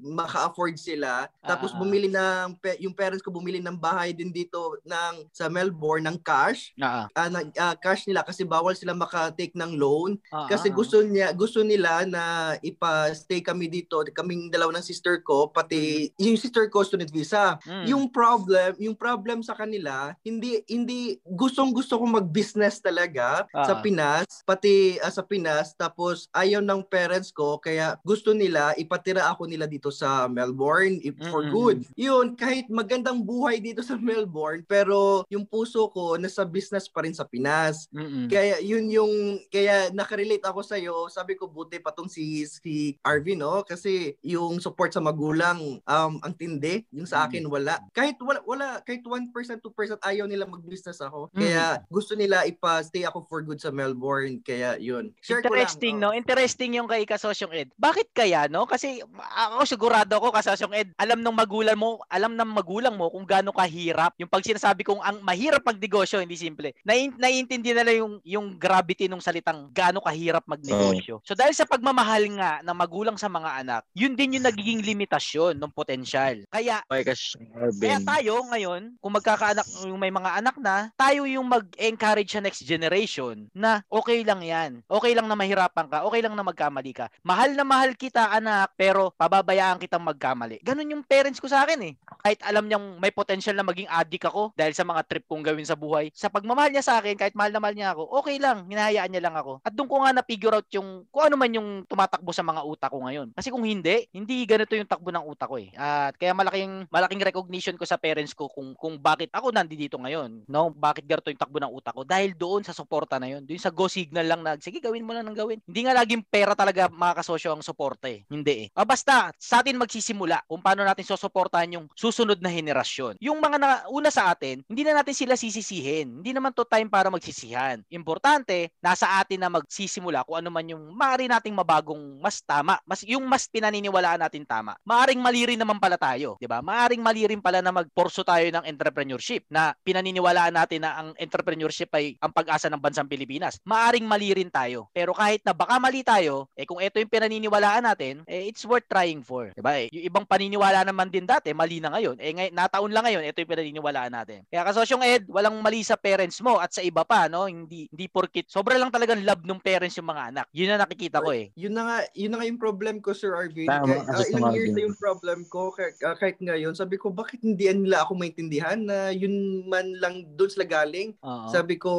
maka-afford 0.00 0.74
sila. 0.74 1.28
Tapos 1.40 1.70
Ah. 1.70 1.78
bumili 1.78 2.08
na 2.08 2.17
ng 2.18 2.46
yung 2.80 2.90
parents 2.92 3.22
ko 3.22 3.30
bumili 3.30 3.58
ng 3.58 3.78
bahay 3.78 4.10
din 4.10 4.28
dito 4.28 4.58
ng 4.82 5.30
sa 5.30 5.46
Melbourne 5.46 6.02
ng 6.04 6.18
cash. 6.20 6.74
Ah, 6.76 7.06
Ah, 7.12 7.28
na- 7.28 7.46
ah, 7.56 7.74
cash 7.74 8.04
nila 8.04 8.22
kasi 8.22 8.42
bawal 8.42 8.72
sila 8.72 8.90
maka-take 8.92 9.54
ng 9.54 9.74
loan 9.74 10.18
ah, 10.28 10.46
kasi 10.46 10.68
gusto 10.68 10.98
niya 11.00 11.30
gusto 11.32 11.62
nila 11.62 12.02
na 12.04 12.24
ipa-stay 12.60 13.38
kami 13.38 13.68
dito 13.68 14.00
kaming 14.08 14.48
dalawa 14.48 14.74
ng 14.74 14.84
sister 14.84 15.20
ko 15.20 15.46
pati 15.48 16.08
yung 16.16 16.34
sister 16.34 16.66
ko 16.66 16.80
student 16.80 17.08
visa 17.08 17.60
Mm. 17.60 17.84
yung 17.86 18.04
problem 18.08 18.72
yung 18.78 18.96
problem 18.96 19.38
sa 19.40 19.52
kanila 19.52 20.16
hindi 20.20 20.64
hindi 20.66 20.98
gustong 21.22 21.70
gusto 21.70 21.96
kong 21.96 22.18
mag-business 22.18 22.78
talaga 22.78 23.44
Ah. 23.52 23.64
sa 23.64 23.74
Pinas 23.76 24.24
pati 24.42 24.72
ah, 24.98 25.10
sa 25.10 25.22
Pinas 25.22 25.74
tapos 25.74 26.26
ayaw 26.32 26.58
ng 26.58 26.80
parents 26.82 27.28
ko 27.30 27.58
kaya 27.58 28.00
gusto 28.02 28.32
nila 28.32 28.72
ipatira 28.74 29.28
ako 29.28 29.44
nila 29.44 29.66
dito 29.66 29.90
sa 29.90 30.26
Melbourne 30.26 30.98
if- 31.00 31.20
for 31.26 31.42
Mm-mm. 31.42 31.52
good 31.52 31.78
yun 31.94 32.07
kahit 32.34 32.66
magandang 32.72 33.20
buhay 33.22 33.60
dito 33.60 33.84
sa 33.84 33.96
Melbourne 33.98 34.64
pero 34.64 35.26
yung 35.28 35.44
puso 35.44 35.88
ko 35.92 36.16
nasa 36.16 36.44
business 36.44 36.88
pa 36.88 37.04
rin 37.04 37.14
sa 37.14 37.28
Pinas 37.28 37.88
Mm-mm. 37.92 38.26
kaya 38.30 38.58
yun 38.60 38.88
yung 38.90 39.12
kaya 39.48 39.90
nakarelate 39.92 40.44
ako 40.44 40.60
sa 40.64 40.78
iyo. 40.78 41.08
Sabi 41.10 41.34
ko 41.34 41.50
buti 41.50 41.82
pa 41.82 41.92
tong 41.92 42.08
si 42.08 42.46
si 42.46 42.96
Arvin 43.02 43.42
no 43.42 43.66
kasi 43.66 44.14
yung 44.22 44.62
support 44.62 44.94
sa 44.94 45.02
magulang 45.02 45.82
um 45.82 46.12
ang 46.22 46.34
tindi, 46.34 46.84
yung 46.94 47.08
sa 47.08 47.26
akin 47.26 47.44
wala. 47.48 47.80
Kahit 47.92 48.20
wala 48.22 48.40
wala 48.44 48.68
kahit 48.84 49.02
1% 49.02 49.32
2% 49.32 50.00
ayaw 50.04 50.24
nila 50.28 50.46
mag-business 50.46 51.02
ako. 51.02 51.32
Kaya 51.34 51.82
gusto 51.90 52.14
nila 52.14 52.46
ipa-stay 52.46 53.04
ako 53.04 53.26
for 53.26 53.40
good 53.42 53.60
sa 53.60 53.74
Melbourne. 53.74 54.40
Kaya 54.44 54.78
yun. 54.78 55.10
Share 55.20 55.42
ko 55.42 55.50
lang. 55.50 55.64
Interesting, 55.64 55.96
oh. 56.00 56.10
no? 56.10 56.14
Interesting 56.14 56.70
yung 56.78 56.88
kay 56.88 57.02
Kasosyong 57.04 57.54
Ed. 57.54 57.68
Bakit 57.76 58.14
kaya, 58.14 58.46
no? 58.46 58.64
Kasi 58.64 59.02
ako 59.34 59.64
sigurado 59.66 60.18
ako, 60.18 60.34
Kasosyong 60.34 60.74
Ed, 60.74 60.88
alam 60.96 61.20
ng 61.20 61.34
magulang 61.34 61.78
mo, 61.78 61.97
alam 62.06 62.38
ng 62.38 62.50
magulang 62.54 62.94
mo 62.94 63.10
kung 63.10 63.26
gaano 63.26 63.50
kahirap. 63.50 64.14
Yung 64.22 64.30
pag 64.30 64.46
sinasabi 64.46 64.86
kong 64.86 65.02
ang 65.02 65.18
mahirap 65.26 65.66
magnegosyo, 65.66 66.22
hindi 66.22 66.38
simple. 66.38 66.70
Nai- 66.86 67.14
naiintindihan 67.14 67.82
nila 67.82 67.92
yung, 67.98 68.22
yung 68.22 68.46
gravity 68.54 69.10
ng 69.10 69.22
salitang 69.22 69.70
gaano 69.74 69.98
kahirap 69.98 70.46
magnegosyo. 70.46 71.20
So 71.26 71.34
dahil 71.34 71.54
sa 71.54 71.66
pagmamahal 71.66 72.24
nga 72.38 72.52
ng 72.62 72.76
magulang 72.76 73.16
sa 73.18 73.26
mga 73.26 73.50
anak, 73.64 73.82
yun 73.92 74.14
din 74.14 74.38
yung 74.38 74.46
nagiging 74.46 74.82
limitasyon 74.82 75.58
ng 75.58 75.72
potensyal. 75.74 76.42
Kaya 76.50 76.80
Okay, 76.88 77.04
kasi 77.04 77.38
kaya 77.78 77.98
tayo 78.02 78.44
ngayon, 78.48 78.96
kung 78.98 79.12
magkakaanak, 79.14 79.66
yung 79.84 80.00
may 80.00 80.12
mga 80.12 80.40
anak 80.40 80.56
na, 80.58 80.88
tayo 80.96 81.28
yung 81.28 81.46
mag-encourage 81.46 82.32
sa 82.32 82.42
next 82.42 82.64
generation 82.64 83.48
na 83.52 83.82
okay 83.88 84.22
lang 84.24 84.40
yan. 84.44 84.70
Okay 84.88 85.12
lang 85.12 85.26
na 85.26 85.36
mahirapan 85.38 85.86
ka. 85.88 86.04
Okay 86.08 86.20
lang 86.24 86.34
na 86.34 86.44
magkamali 86.44 86.92
ka. 86.96 87.06
Mahal 87.22 87.54
na 87.54 87.64
mahal 87.64 87.92
kita, 87.94 88.32
anak, 88.32 88.72
pero 88.76 89.12
pababayaan 89.16 89.80
kitang 89.80 90.04
magkamali. 90.04 90.60
Ganun 90.64 90.92
yung 90.98 91.04
parents 91.04 91.40
ko 91.40 91.48
sa 91.48 91.64
akin 91.64 91.80
eh. 91.87 91.87
Kahit 92.24 92.42
alam 92.44 92.66
niyang 92.66 92.98
may 92.98 93.14
potential 93.14 93.54
na 93.54 93.64
maging 93.64 93.88
addict 93.88 94.28
ako 94.28 94.52
dahil 94.52 94.74
sa 94.74 94.84
mga 94.84 95.00
trip 95.06 95.24
kong 95.24 95.44
gawin 95.44 95.64
sa 95.64 95.78
buhay. 95.78 96.10
Sa 96.12 96.28
pagmamahal 96.28 96.74
niya 96.74 96.84
sa 96.84 96.98
akin, 96.98 97.14
kahit 97.14 97.32
mahal 97.38 97.54
na 97.54 97.60
mahal 97.62 97.76
niya 97.76 97.94
ako, 97.94 98.10
okay 98.20 98.36
lang. 98.42 98.66
Hinahayaan 98.66 99.10
niya 99.12 99.22
lang 99.28 99.36
ako. 99.38 99.62
At 99.62 99.72
doon 99.72 99.88
ko 99.88 99.96
nga 100.02 100.12
na-figure 100.12 100.56
out 100.58 100.68
yung 100.74 101.06
kung 101.08 101.24
ano 101.30 101.36
man 101.38 101.50
yung 101.54 101.68
tumatakbo 101.86 102.34
sa 102.34 102.42
mga 102.42 102.60
utak 102.66 102.90
ko 102.90 102.98
ngayon. 103.06 103.28
Kasi 103.32 103.48
kung 103.54 103.62
hindi, 103.62 104.10
hindi 104.10 104.42
ganito 104.48 104.74
yung 104.74 104.88
takbo 104.90 105.14
ng 105.14 105.24
utak 105.28 105.48
ko 105.48 105.56
eh. 105.62 105.70
At 105.78 106.18
kaya 106.18 106.34
malaking 106.34 106.90
malaking 106.90 107.22
recognition 107.22 107.76
ko 107.78 107.86
sa 107.86 108.00
parents 108.00 108.34
ko 108.34 108.50
kung 108.50 108.74
kung 108.74 108.98
bakit 108.98 109.30
ako 109.30 109.54
nandito 109.54 109.94
ngayon. 110.00 110.48
No, 110.50 110.72
bakit 110.74 111.06
ganito 111.06 111.30
yung 111.30 111.38
takbo 111.38 111.62
ng 111.62 111.70
utak 111.70 111.94
ko 111.94 112.02
dahil 112.02 112.34
doon 112.34 112.66
sa 112.66 112.74
suporta 112.74 113.20
na 113.22 113.30
yun. 113.30 113.46
Doon 113.46 113.62
sa 113.62 113.70
go 113.70 113.86
signal 113.86 114.26
lang 114.26 114.40
na 114.42 114.58
sige 114.58 114.82
gawin 114.82 115.06
mo 115.06 115.14
lang 115.14 115.28
ng 115.28 115.38
gawin. 115.38 115.58
Hindi 115.68 115.80
nga 115.86 115.94
laging 115.94 116.26
pera 116.26 116.58
talaga 116.58 116.90
mga 116.90 117.14
kasosyo 117.22 117.54
ang 117.54 117.62
suporta 117.62 118.10
eh. 118.10 118.24
Hindi 118.26 118.66
eh. 118.66 118.74
Ah, 118.74 118.88
basta 118.88 119.30
sa 119.38 119.60
atin 119.62 119.78
magsisimula 119.78 120.48
kung 120.50 120.64
paano 120.64 120.82
natin 120.82 121.06
susuportahan 121.06 121.77
yung 121.77 121.77
susunod 121.94 122.42
na 122.42 122.50
henerasyon. 122.50 123.20
Yung 123.22 123.38
mga 123.38 123.56
na, 123.60 123.68
una 123.92 124.10
sa 124.10 124.34
atin, 124.34 124.64
hindi 124.66 124.82
na 124.82 124.98
natin 124.98 125.14
sila 125.14 125.38
sisisihin. 125.38 126.24
Hindi 126.24 126.34
naman 126.34 126.50
to 126.50 126.66
time 126.66 126.90
para 126.90 127.12
magsisihan. 127.12 127.84
Importante, 127.92 128.74
nasa 128.82 129.20
atin 129.22 129.44
na 129.44 129.52
magsisimula 129.52 130.24
kung 130.24 130.42
ano 130.42 130.48
man 130.50 130.66
yung 130.66 130.90
maaari 130.96 131.28
nating 131.28 131.54
mabagong 131.54 132.18
mas 132.18 132.40
tama. 132.40 132.80
Mas 132.88 133.04
yung 133.04 133.28
mas 133.28 133.44
pinaniniwalaan 133.44 134.24
natin 134.24 134.48
tama. 134.48 134.74
Maaring 134.88 135.20
mali 135.20 135.44
rin 135.44 135.60
naman 135.60 135.76
pala 135.76 136.00
tayo, 136.00 136.40
'di 136.40 136.48
ba? 136.48 136.64
Maaring 136.64 137.04
mali 137.04 137.28
rin 137.28 137.44
pala 137.44 137.60
na 137.60 137.68
magporso 137.68 138.24
tayo 138.24 138.48
ng 138.48 138.64
entrepreneurship 138.64 139.44
na 139.52 139.76
pinaniniwalaan 139.84 140.56
natin 140.56 140.88
na 140.88 140.96
ang 140.96 141.08
entrepreneurship 141.20 141.92
ay 141.92 142.16
ang 142.24 142.32
pag-asa 142.32 142.72
ng 142.72 142.80
bansang 142.80 143.04
Pilipinas. 143.04 143.60
Maaring 143.68 144.08
mali 144.08 144.32
rin 144.32 144.48
tayo. 144.48 144.88
Pero 144.96 145.12
kahit 145.12 145.44
na 145.44 145.52
baka 145.52 145.76
mali 145.76 146.00
tayo, 146.00 146.48
eh 146.56 146.64
kung 146.64 146.80
ito 146.80 146.96
yung 146.96 147.12
pinaniniwalaan 147.12 147.84
natin, 147.84 148.24
eh 148.24 148.48
it's 148.48 148.64
worth 148.64 148.88
trying 148.88 149.20
for, 149.20 149.52
'di 149.52 149.60
ba? 149.60 149.76
Eh, 149.76 149.92
yung 149.92 150.08
ibang 150.08 150.24
paniniwala 150.24 150.88
naman 150.88 151.12
din 151.12 151.28
dati, 151.28 151.52
mali 151.52 151.67
na 151.76 151.92
ngayon. 151.92 152.16
Eh 152.16 152.32
ngay 152.32 152.48
nataon 152.56 152.88
lang 152.88 153.04
ngayon, 153.04 153.28
ito 153.28 153.44
yung 153.44 153.52
pinaniniwalaan 153.52 154.12
natin. 154.16 154.48
Kaya 154.48 154.64
kasosyong 154.64 155.04
Ed, 155.04 155.28
walang 155.28 155.60
mali 155.60 155.84
sa 155.84 156.00
parents 156.00 156.40
mo 156.40 156.56
at 156.56 156.72
sa 156.72 156.80
iba 156.80 157.04
pa, 157.04 157.28
no? 157.28 157.44
Hindi 157.44 157.84
hindi 157.92 158.06
porkit 158.08 158.48
sobra 158.48 158.80
lang 158.80 158.88
talagang 158.88 159.20
love 159.20 159.44
ng 159.44 159.60
parents 159.60 160.00
yung 160.00 160.08
mga 160.08 160.32
anak. 160.32 160.46
Yun 160.56 160.72
na 160.72 160.80
nakikita 160.80 161.20
ko 161.20 161.36
eh. 161.36 161.52
Yun 161.52 161.76
na 161.76 161.82
nga, 161.84 161.96
yun 162.16 162.30
na 162.32 162.36
nga 162.40 162.48
yung 162.48 162.56
problem 162.56 163.04
ko, 163.04 163.12
Sir 163.12 163.36
Arvin. 163.36 163.68
Tama, 163.68 164.08
ah, 164.08 164.16
sa 164.16 164.24
ilang 164.24 164.56
years 164.56 164.72
na 164.72 164.88
yung 164.88 164.96
problem 164.96 165.44
ko, 165.50 165.74
kahit, 165.74 165.98
ah, 166.00 166.16
kahit 166.16 166.40
ngayon, 166.40 166.72
sabi 166.72 166.96
ko, 166.96 167.10
bakit 167.10 167.42
hindi 167.42 167.66
nila 167.68 168.06
ako 168.06 168.14
maintindihan 168.14 168.78
na 168.78 169.10
yun 169.10 169.66
man 169.66 169.84
lang 169.98 170.22
doon 170.38 170.48
sila 170.48 170.64
galing? 170.64 171.12
Oo. 171.20 171.50
Sabi 171.50 171.74
ko, 171.76 171.92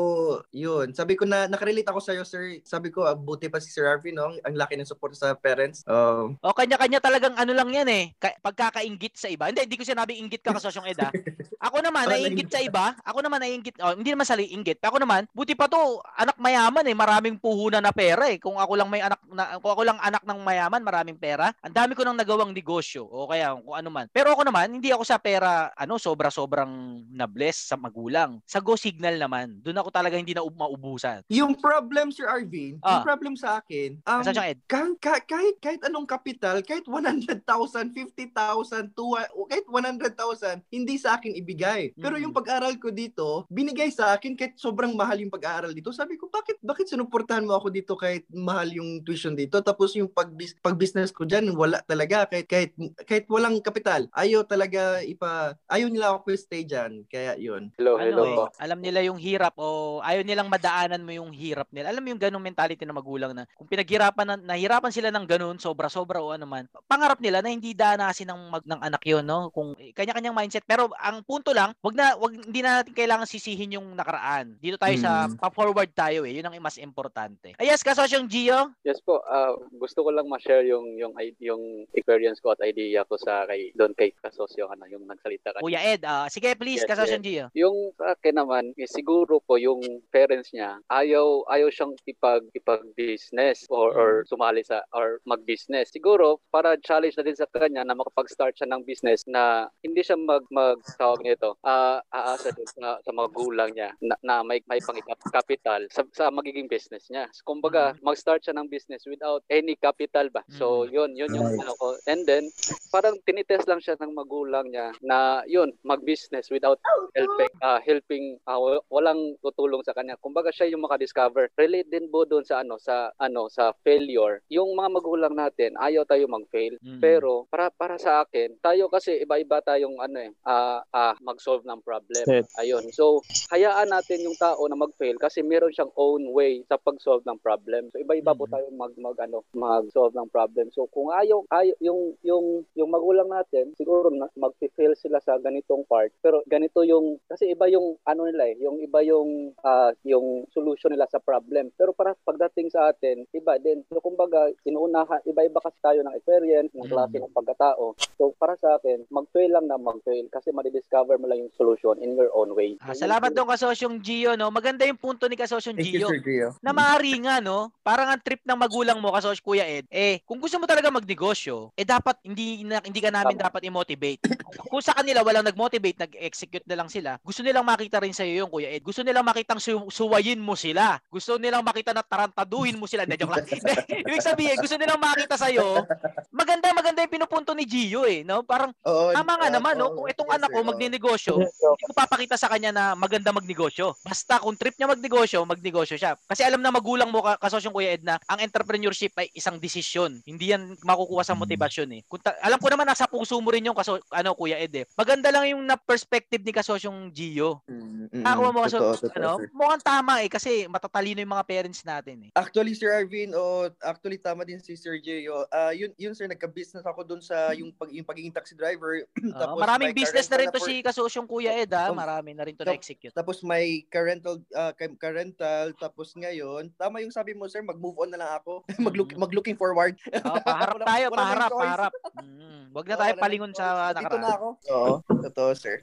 yun. 0.49 0.95
Sabi 0.95 1.19
ko 1.19 1.27
na, 1.27 1.45
nakarelate 1.45 1.91
ako 1.91 1.99
sa'yo, 1.99 2.23
Sir. 2.23 2.63
Sabi 2.63 2.89
ko, 2.89 3.03
ah, 3.03 3.13
buti 3.13 3.51
pa 3.51 3.60
si 3.60 3.69
Sir 3.69 3.86
Arvin, 3.86 4.15
no? 4.15 4.32
Ang 4.41 4.55
laki 4.55 4.79
ng 4.79 4.88
support 4.88 5.13
sa 5.13 5.36
parents. 5.36 5.84
Um, 5.84 6.39
O 6.39 6.55
kanya-kanya 6.55 7.03
talagang 7.03 7.36
ano 7.36 7.51
lang 7.51 7.69
yan 7.69 7.89
eh. 7.91 8.15
Ka- 8.15 8.39
pagkakainggit 8.39 9.19
sa 9.19 9.27
iba. 9.27 9.48
Hindi, 9.49 9.62
hindi 9.65 9.77
ko 9.77 9.83
sinabing 9.83 10.19
inggit 10.21 10.41
ka 10.41 10.53
kasosyong 10.53 10.88
Ed 10.89 10.99
ah. 11.01 11.12
Ako 11.67 11.83
naman, 11.83 12.07
naiinggit 12.07 12.47
sa 12.47 12.63
iba. 12.63 12.95
Ako 13.03 13.19
naman, 13.19 13.43
naiinggit. 13.43 13.75
Oh, 13.83 13.91
hindi 13.91 14.15
naman 14.15 14.23
sa 14.23 14.39
inggit. 14.39 14.79
Ako 14.79 14.95
naman, 14.95 15.27
buti 15.35 15.59
pa 15.59 15.67
to, 15.67 15.99
anak 16.15 16.39
mayaman 16.39 16.88
eh. 16.88 16.95
Maraming 16.95 17.35
puhunan 17.35 17.83
na 17.83 17.91
pera 17.91 18.31
eh. 18.31 18.39
Kung 18.39 18.55
ako 18.55 18.79
lang 18.79 18.88
may 18.88 19.03
anak, 19.03 19.19
na, 19.27 19.59
kung 19.59 19.67
ako 19.75 19.83
lang 19.83 19.99
anak 19.99 20.23
ng 20.23 20.39
mayaman, 20.39 20.79
maraming 20.79 21.19
pera. 21.19 21.51
Ang 21.59 21.75
dami 21.75 21.99
ko 21.99 22.07
nang 22.07 22.15
nagawang 22.15 22.55
negosyo. 22.55 23.03
O 23.03 23.27
kaya, 23.27 23.59
kung 23.59 23.75
ano 23.75 23.89
man. 23.91 24.07
Pero 24.15 24.31
ako 24.31 24.47
naman, 24.47 24.71
hindi 24.71 24.88
ako 24.95 25.03
sa 25.03 25.19
pera, 25.19 25.67
ano, 25.75 25.99
sobra-sobrang 25.99 26.71
na-bless 27.12 27.67
sa 27.67 27.75
magulang. 27.75 28.39
Sa 28.47 28.63
go 28.63 28.79
signal 28.79 29.19
naman, 29.19 29.59
doon 29.59 29.83
ako 29.83 29.91
talaga 29.91 30.15
hindi 30.15 30.31
na 30.31 30.47
ub- 30.47 30.55
maubusan. 30.55 31.27
yung 31.27 31.55
problem, 31.55 32.12
Sir 32.12 32.27
Arvin, 32.27 32.79
Ah. 32.79 32.99
yung 32.99 33.07
problem 33.07 33.33
sa 33.35 33.59
akin, 33.59 33.99
um, 34.03 34.23
Kasosyong 34.23 34.47
Ed. 34.47 34.59
kahit, 34.63 34.95
kahit, 35.27 35.55
kahit 35.59 35.81
anong 35.83 36.07
kapital, 36.07 36.59
kahit 36.63 36.88
100,000, 36.88 37.91
50,000, 37.91 38.91
tuwa- 38.91 39.27
o 39.35 39.38
kahit 39.45 39.67
100,000, 39.67 40.63
hindi 40.73 40.95
sa 40.97 41.15
akin 41.19 41.36
ibigay. 41.36 41.93
Pero 41.95 42.15
Mm. 42.17 42.23
yung 42.28 42.34
pag-aral 42.36 42.73
ko 42.82 42.89
dito, 42.89 43.45
binigay 43.47 43.91
sa 43.93 44.15
akin 44.15 44.36
kahit 44.36 44.58
sobrang 44.58 44.95
mahal 44.95 45.19
yung 45.21 45.32
pag-aaral 45.32 45.71
dito. 45.71 45.93
Sabi 45.93 46.17
ko, 46.17 46.28
bakit 46.28 46.58
bakit 46.60 46.89
sinuportahan 46.89 47.45
mo 47.45 47.56
ako 47.56 47.67
dito 47.69 47.93
kahit 47.95 48.25
mahal 48.32 48.67
yung 48.73 49.06
tuition 49.06 49.36
dito? 49.38 49.62
Tapos 49.62 49.93
yung 49.95 50.10
pag 50.10 50.32
pag-business 50.60 51.13
ko 51.13 51.23
diyan, 51.23 51.54
wala 51.54 51.80
talaga 51.86 52.25
kahit 52.28 52.47
kahit 52.49 52.71
kahit 53.06 53.25
walang 53.30 53.62
kapital. 53.62 54.10
Ayaw 54.12 54.43
talaga 54.43 55.04
ipa 55.04 55.54
ayaw 55.69 55.88
nila 55.88 56.15
ako 56.15 56.34
stay 56.36 56.65
diyan. 56.65 57.06
Kaya 57.06 57.36
yun. 57.38 57.69
Hello, 57.78 57.99
ano 57.99 58.23
eh, 58.25 58.38
alam 58.58 58.80
nila 58.80 58.99
yung 59.06 59.19
hirap 59.19 59.54
o 59.60 59.99
ayaw 60.02 60.23
nilang 60.23 60.49
madaanan 60.49 61.04
mo 61.04 61.12
yung 61.13 61.32
hirap 61.36 61.67
nila. 61.69 61.91
Alam 61.91 62.02
mo 62.04 62.10
yung 62.15 62.21
ganung 62.21 62.43
mentality 62.43 62.84
ng 62.88 62.95
magulang 62.95 63.32
na 63.36 63.43
kung 63.54 63.67
pinaghirapan 63.67 64.25
na, 64.25 64.36
nahirapan 64.56 64.91
sila 64.91 65.10
ng 65.13 65.25
ganun, 65.28 65.58
sobra-sobra 65.60 66.23
o 66.23 66.32
ano 66.34 66.47
man, 66.47 66.65
pangarap 66.88 67.19
nila 67.21 67.43
na 67.43 67.52
hindi 67.52 67.75
danasin 67.75 68.32
ng 68.32 68.41
mag 68.49 68.63
ng 68.65 68.82
anak 68.82 69.04
yon 69.06 69.25
no? 69.30 69.54
Kung 69.54 69.78
kanya-kanyang 69.94 70.34
mindset. 70.34 70.65
Pero 70.65 70.89
ang 70.98 71.22
punto 71.22 71.54
lang, 71.54 71.78
wag 71.86 71.94
na 71.94 72.18
wag 72.18 72.34
hindi 72.34 72.65
na 72.65 72.82
natin 72.82 72.98
kailangan 72.98 73.30
sisihin 73.30 73.78
yung 73.78 73.94
nakaraan. 73.94 74.58
Dito 74.58 74.82
tayo 74.82 74.98
sa 74.98 75.30
Mm. 75.30 75.38
pa-forward 75.38 75.92
tayo 75.94 76.26
eh. 76.26 76.34
Yun 76.34 76.50
ang 76.50 76.58
mas 76.58 76.82
importante. 76.82 77.54
Ayos, 77.62 77.86
kasosyong 77.86 78.26
Gio. 78.26 78.74
Yes 78.82 78.98
po, 79.06 79.22
ah, 79.30 79.54
gusto 79.78 80.02
ko 80.02 80.10
lang 80.10 80.26
ma-share 80.26 80.65
yung 80.65 80.98
yung 80.98 81.13
yung 81.38 81.62
experience 81.94 82.42
ko 82.42 82.58
at 82.58 82.63
idea 82.65 83.06
ko 83.06 83.13
sa 83.22 83.46
kay 83.46 83.70
doon 83.78 83.94
kay 83.94 84.10
Kasosyo 84.18 84.65
ano 84.72 84.89
yung 84.89 85.06
nagsalita 85.06 85.54
kanina. 85.54 85.63
Kuya 85.63 85.82
Ed, 85.86 86.02
ah, 86.04 86.26
sige 86.28 86.56
please, 86.58 86.82
Yes, 86.82 86.89
kasosyong 86.89 87.24
yes. 87.24 87.30
Gio. 87.30 87.46
Yung 87.54 87.78
sa 88.00 88.15
akin 88.15 88.36
naman, 88.39 88.72
eh, 88.80 88.89
siguro 88.89 89.38
po 89.44 89.60
yung 89.60 89.84
parents 90.10 90.50
niya 90.50 90.80
ayaw 90.88 91.44
ayaw 91.52 91.68
siyang 91.70 91.94
ipag 92.08 92.48
ipag-business 92.56 93.68
or 93.70 93.92
or 93.94 94.10
sumali 94.26 94.63
sa 94.63 94.82
or 94.96 95.20
mag-business. 95.28 95.92
Siguro 95.92 96.39
para 96.50 96.80
challenge 96.80 97.15
na 97.20 97.26
din 97.26 97.36
sa 97.36 97.48
kanya 97.52 97.84
na 97.84 97.94
makapag-start 97.94 98.56
siya 98.56 98.70
ng 98.72 98.82
business 98.88 99.18
na 99.27 99.67
hindi 99.82 100.01
siya 100.03 100.15
mag 100.15 100.45
mag 100.53 100.79
tawag 100.95 101.23
nito, 101.23 101.58
ah 101.65 101.99
aasa 102.12 102.53
din 102.53 102.67
sa, 102.67 102.99
sa 103.01 103.12
magulang 103.12 103.71
niya 103.73 103.91
na, 103.99 104.15
na 104.23 104.36
may 104.45 104.62
may 104.69 104.79
pang-capital 104.84 105.89
sa, 105.89 106.05
sa 106.13 106.29
magiging 106.29 106.69
business 106.69 107.10
niya. 107.10 107.25
So, 107.34 107.43
kumbaga, 107.49 107.97
mag-start 108.05 108.45
siya 108.45 108.55
ng 108.55 108.69
business 108.69 109.03
without 109.10 109.41
any 109.49 109.73
capital 109.75 110.29
ba. 110.29 110.45
So, 110.53 110.86
yun, 110.86 111.17
yun 111.17 111.34
yung 111.34 111.49
Right. 111.49 111.65
ano 111.65 111.73
ko. 111.82 111.88
And 112.05 112.27
then, 112.29 112.53
parang 112.93 113.17
tinitest 113.25 113.65
lang 113.65 113.82
siya 113.82 113.97
ng 113.97 114.13
magulang 114.13 114.69
niya 114.69 114.93
na 115.01 115.41
yun, 115.49 115.73
mag-business 115.82 116.49
without 116.53 116.77
helping 117.17 117.53
ah, 117.62 117.82
helping 117.82 118.25
wa- 118.45 118.84
walang 118.93 119.34
tutulong 119.41 119.82
sa 119.82 119.93
kanya. 119.97 120.17
Kumbaga 120.21 120.53
siya 120.53 120.69
yung 120.69 120.86
maka-discover. 120.86 121.49
Relate 121.58 121.89
din 121.89 122.10
po 122.13 122.25
doon 122.25 122.45
sa 122.45 122.62
ano 122.62 122.77
sa 122.77 123.10
ano 123.17 123.49
sa 123.49 123.73
failure. 123.82 124.41
Yung 124.53 124.77
mga 124.77 124.89
magulang 124.93 125.34
natin, 125.34 125.73
ayaw 125.82 126.05
tayo 126.05 126.29
mag-fail. 126.29 126.77
Mm. 126.82 127.01
Pero 127.01 127.49
para 127.49 127.73
para 127.73 127.97
sa 127.97 128.21
akin, 128.21 128.58
tayo 128.62 128.86
kasi 128.93 129.09
iba-iba 129.17 129.39
iba-iba 129.39 129.65
tayong 129.65 129.98
ano 129.98 130.17
eh, 130.19 130.32
ah 130.45 130.84
ah, 130.91 131.15
mag-solve 131.24 131.63
ng 131.63 131.82
problem. 131.82 132.26
Set. 132.28 132.45
Ayun. 132.60 132.91
So, 132.91 133.24
hayaan 133.50 133.89
natin 133.89 134.28
yung 134.28 134.36
tao 134.38 134.62
na 134.67 134.76
mag-fail 134.76 135.17
kasi 135.17 135.41
meron 135.41 135.72
siyang 135.72 135.89
own 135.95 136.30
way 136.36 136.62
sa 136.67 136.76
pag-solve 136.76 137.24
ng 137.24 137.39
problem. 137.39 137.89
So, 137.89 137.98
iba-iba 138.04 138.36
po 138.36 138.45
tayo 138.45 138.67
mag, 138.76 138.93
mag 139.00 139.17
ano, 139.24 139.41
mag-solve 139.56 140.13
ng 140.13 140.30
problem. 140.30 140.69
So, 140.76 140.86
kung 140.91 141.10
ayaw, 141.10 141.48
ayaw 141.50 141.76
yung 141.82 142.02
yung 142.22 142.45
yung 142.76 142.89
magulang 142.91 143.32
natin, 143.32 143.72
siguro 143.74 144.13
na, 144.13 144.30
mag-fail 144.36 144.93
sila 144.93 145.17
sa 145.24 145.39
ganitong 145.39 145.88
part. 145.88 146.12
Pero 146.19 146.43
ganito 146.45 146.84
yung 146.84 147.17
kasi 147.26 147.50
iba 147.56 147.65
yung 147.72 147.98
ano 148.06 148.28
nila 148.28 148.52
eh, 148.52 148.56
yung 148.60 148.78
iba 148.84 149.00
yung 149.02 149.56
ah, 149.63 149.95
yung 150.06 150.45
solution 150.52 150.91
nila 150.91 151.08
sa 151.08 151.24
problem. 151.24 151.72
Pero 151.74 151.95
para 151.95 152.13
pagdating 152.28 152.69
sa 152.69 152.91
atin, 152.91 153.26
iba 153.32 153.56
din. 153.58 153.82
So, 153.89 154.04
kumbaga, 154.04 154.52
inuunahan, 154.67 155.24
iba-iba 155.26 155.63
kasi 155.63 155.80
tayo 155.80 156.00
ng 156.04 156.17
experience, 156.17 156.72
ng 156.76 156.91
klase 156.91 157.17
ng 157.17 157.34
pagkatao. 157.34 157.95
So, 158.19 158.36
para 158.36 158.60
sa 158.60 158.76
akin, 158.76 158.98
mag-fail 159.07 159.51
lang 159.55 159.65
na 159.71 159.79
mag-fail 159.79 160.27
kasi 160.27 160.51
madidiscover 160.51 161.15
mo 161.15 161.31
lang 161.31 161.47
yung 161.47 161.53
solution 161.55 161.95
in 162.03 162.19
your 162.19 162.31
own 162.35 162.51
way. 162.51 162.75
Ah, 162.83 162.91
salamat 162.91 163.31
doon 163.31 163.47
kasosyong 163.47 164.03
Gio, 164.03 164.35
no? 164.35 164.51
Maganda 164.51 164.83
yung 164.83 164.99
punto 164.99 165.25
ni 165.31 165.39
kasosyong 165.39 165.79
Thank 165.79 165.95
you, 165.95 166.03
Gio. 166.03 166.07
Sir 166.12 166.19
Gio. 166.21 166.49
Na 166.59 166.75
maaari 166.75 167.15
nga, 167.23 167.39
no? 167.39 167.71
Parang 167.83 168.12
ang 168.12 168.21
trip 168.21 168.43
ng 168.43 168.59
magulang 168.59 168.99
mo, 168.99 169.15
kasosyo 169.15 169.41
Kuya 169.41 169.65
Ed, 169.65 169.88
eh, 169.89 170.21
kung 170.27 170.38
gusto 170.38 170.59
mo 170.59 170.67
talaga 170.67 170.91
magnegosyo, 170.91 171.73
eh 171.73 171.88
dapat 171.88 172.19
hindi 172.21 172.67
na, 172.67 172.83
hindi 172.83 172.99
ka 172.99 173.09
namin 173.09 173.39
dapat 173.39 173.63
i-motivate. 173.65 174.21
kung 174.69 174.83
sa 174.83 174.93
kanila 174.93 175.23
walang 175.23 175.47
nag-motivate, 175.47 175.97
nag-execute 175.97 176.67
na 176.67 176.75
lang 176.77 176.89
sila, 176.91 177.17
gusto 177.23 177.41
nilang 177.41 177.65
makita 177.65 178.01
rin 178.03 178.13
sa 178.13 178.25
iyo 178.25 178.45
yung 178.45 178.51
Kuya 178.51 178.69
Ed. 178.73 178.83
Gusto 178.83 179.01
nilang 179.05 179.25
makitang 179.25 179.62
su- 179.62 179.89
suwayin 179.89 180.41
mo 180.41 180.57
sila. 180.57 180.97
Gusto 181.09 181.38
nilang 181.38 181.62
makita 181.62 181.93
na 181.93 182.01
tarantaduhin 182.01 182.77
mo 182.77 182.89
sila. 182.89 183.05
Hindi, 183.05 183.17
joke 183.21 183.35
lang. 183.35 183.45
Ibig 184.09 184.25
sabihin, 184.25 184.57
gusto 184.57 184.75
nilang 184.75 185.01
makita 185.01 185.35
sa 185.38 185.51
iyo. 185.51 185.85
Maganda, 186.33 186.71
maganda 186.73 187.03
yung 187.05 187.13
pinupunto 187.13 187.51
ni 187.53 187.65
Gio, 187.69 188.05
eh, 188.05 188.25
no? 188.25 188.41
Parang 188.41 188.73
Oo, 188.89 189.13
tama 189.13 189.38
nga 189.38 189.49
naman, 189.49 189.73
no? 189.78 189.93
Kung 189.93 190.08
itong 190.10 190.32
anak 190.34 190.49
ko 190.49 190.60
magninegosyo, 190.65 191.34
hindi 191.38 191.86
ko 191.86 191.93
papakita 191.93 192.36
sa 192.36 192.49
kanya 192.49 192.73
na 192.73 192.84
maganda 192.97 193.30
magnegosyo. 193.30 193.93
Basta 194.02 194.41
kung 194.41 194.58
trip 194.58 194.73
niya 194.75 194.89
magnegosyo, 194.89 195.45
magnegosyo 195.45 195.95
siya. 195.95 196.17
Kasi 196.25 196.41
alam 196.41 196.60
na 196.60 196.73
magulang 196.73 197.10
mo, 197.10 197.21
ka- 197.21 197.38
kasosyong 197.38 197.73
Kuya 197.73 197.93
Ed, 197.93 198.04
na 198.04 198.17
ang 198.25 198.41
entrepreneurship 198.41 199.13
ay 199.15 199.30
isang 199.34 199.62
desisyon. 199.62 200.21
Hindi 200.25 200.56
yan 200.56 200.73
makukuha 200.82 201.21
sa 201.21 201.38
motivasyon 201.38 201.89
eh. 201.93 202.02
Kung 202.10 202.21
ta- 202.21 202.38
alam 202.41 202.58
ko 202.58 202.67
naman 202.71 202.89
nasa 202.89 203.06
puso 203.06 203.38
mo 203.38 203.52
rin 203.54 203.67
yung 203.67 203.78
kaso 203.78 203.99
ano 204.10 204.34
Kuya 204.34 204.58
Ed 204.58 204.73
eh. 204.73 204.86
Maganda 204.95 205.30
lang 205.30 205.45
yung 205.52 205.62
na 205.62 205.75
perspective 205.75 206.41
ni 206.41 206.56
kasosyong 206.56 207.12
Gio. 207.12 207.62
Mm, 207.67 208.23
Nakakuha 208.23 208.49
mo 208.56 208.60
kaso, 208.63 208.78
totoo, 208.80 208.95
totoo, 209.04 209.17
ano, 209.19 209.30
sir. 209.38 209.47
mukhang 209.52 209.84
tama 209.84 210.13
eh 210.23 210.30
kasi 210.32 210.65
matatalino 210.65 211.19
yung 211.19 211.34
mga 211.36 211.45
parents 211.45 211.82
natin 211.84 212.17
eh. 212.25 212.32
Actually, 212.34 212.71
Sir 212.73 212.95
Arvin, 212.95 213.36
o 213.36 213.67
actually 213.84 214.17
tama 214.17 214.47
din 214.47 214.63
si 214.63 214.80
Sir 214.80 214.95
Gio. 215.04 215.43
Ah, 215.52 215.75
yun, 215.75 215.91
yun 215.99 216.15
sir, 216.15 216.25
nagka-business 216.25 216.88
ako 216.88 217.04
dun 217.04 217.19
sa 217.19 217.52
yung, 217.52 217.75
pag, 217.75 217.91
yung 217.91 218.08
pagiging 218.08 218.32
taxi 218.32 218.56
driver. 218.56 218.79
Oo, 218.80 219.56
maraming 219.63 219.92
may 219.92 219.98
business 219.98 220.28
na 220.32 220.38
rin 220.39 220.50
to 220.50 220.62
si 220.63 220.80
kasosyong 220.80 221.28
Kuya 221.28 221.54
Ed 221.54 221.72
ha. 221.76 221.92
Um, 221.92 222.00
Marami 222.00 222.32
na 222.34 222.44
rin 222.48 222.56
to 222.56 222.63
na-execute. 222.63 223.13
Tapos 223.13 223.44
may 223.44 223.84
ka-rental, 223.92 224.39
ah, 224.56 224.72
ka- 224.72 224.98
ka-rental, 224.98 225.76
tapos 225.78 226.15
ngayon, 226.15 226.72
tama 226.80 227.04
yung 227.04 227.13
sabi 227.13 227.36
mo, 227.36 227.46
sir, 227.46 227.62
mag-move 227.62 227.98
on 228.00 228.10
na 228.10 228.20
lang 228.20 228.32
ako. 228.39 228.63
mag-look, 228.86 229.12
mag-looking 229.20 229.60
forward. 229.60 230.00
Oh, 230.24 230.39
paharap 230.48 230.80
Wala- 230.80 230.88
tayo, 230.88 231.06
wala 231.12 231.20
paharap, 231.20 231.52
paharap. 231.52 231.94
Mm, 232.20 232.76
wag 232.76 232.86
na 232.89 232.98
tayo 233.00 233.13
nang 233.15 233.24
palingon 233.24 233.54
sa 233.56 233.65
choice. 233.96 234.02
Dito 234.02 234.18
nakaraan. 234.18 234.22
na 234.22 234.38
ako. 234.38 234.48
Oo, 234.70 234.94
totoo, 235.24 235.52
sir. 235.56 235.76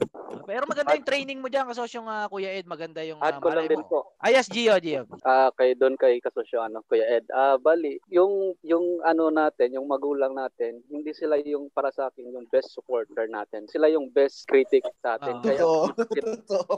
Pero 0.47 0.63
maganda 0.63 0.95
yung 0.95 1.07
training 1.07 1.39
mo 1.39 1.47
diyan 1.51 1.67
kasosyong 1.67 2.07
uh, 2.07 2.27
Kuya 2.31 2.55
Ed, 2.55 2.67
maganda 2.67 3.01
yung 3.03 3.19
Add 3.19 3.39
uh, 3.39 3.43
ko 3.43 3.47
lang 3.51 3.67
din 3.67 3.83
po. 3.83 4.15
Ah, 4.21 4.31
yes, 4.31 4.47
Gio, 4.47 4.75
Gio. 4.79 5.03
Ah, 5.23 5.51
kay 5.55 5.75
doon 5.75 5.99
kay 5.99 6.19
kasosyo 6.23 6.63
ano, 6.63 6.83
Kuya 6.87 7.19
Ed. 7.19 7.25
Ah, 7.31 7.59
bali, 7.59 7.99
yung 8.11 8.55
yung 8.63 9.01
ano 9.03 9.27
natin, 9.27 9.75
yung 9.75 9.87
magulang 9.87 10.35
natin, 10.35 10.79
hindi 10.87 11.11
sila 11.11 11.39
yung 11.43 11.67
para 11.71 11.91
sa 11.91 12.07
akin 12.07 12.31
yung 12.31 12.47
best 12.47 12.71
supporter 12.87 13.27
natin. 13.27 13.67
Sila 13.67 13.91
yung 13.91 14.07
best 14.07 14.47
critic 14.47 14.87
sa 15.03 15.19
atin. 15.19 15.43
Ah. 15.43 15.43
Kaya 15.43 15.63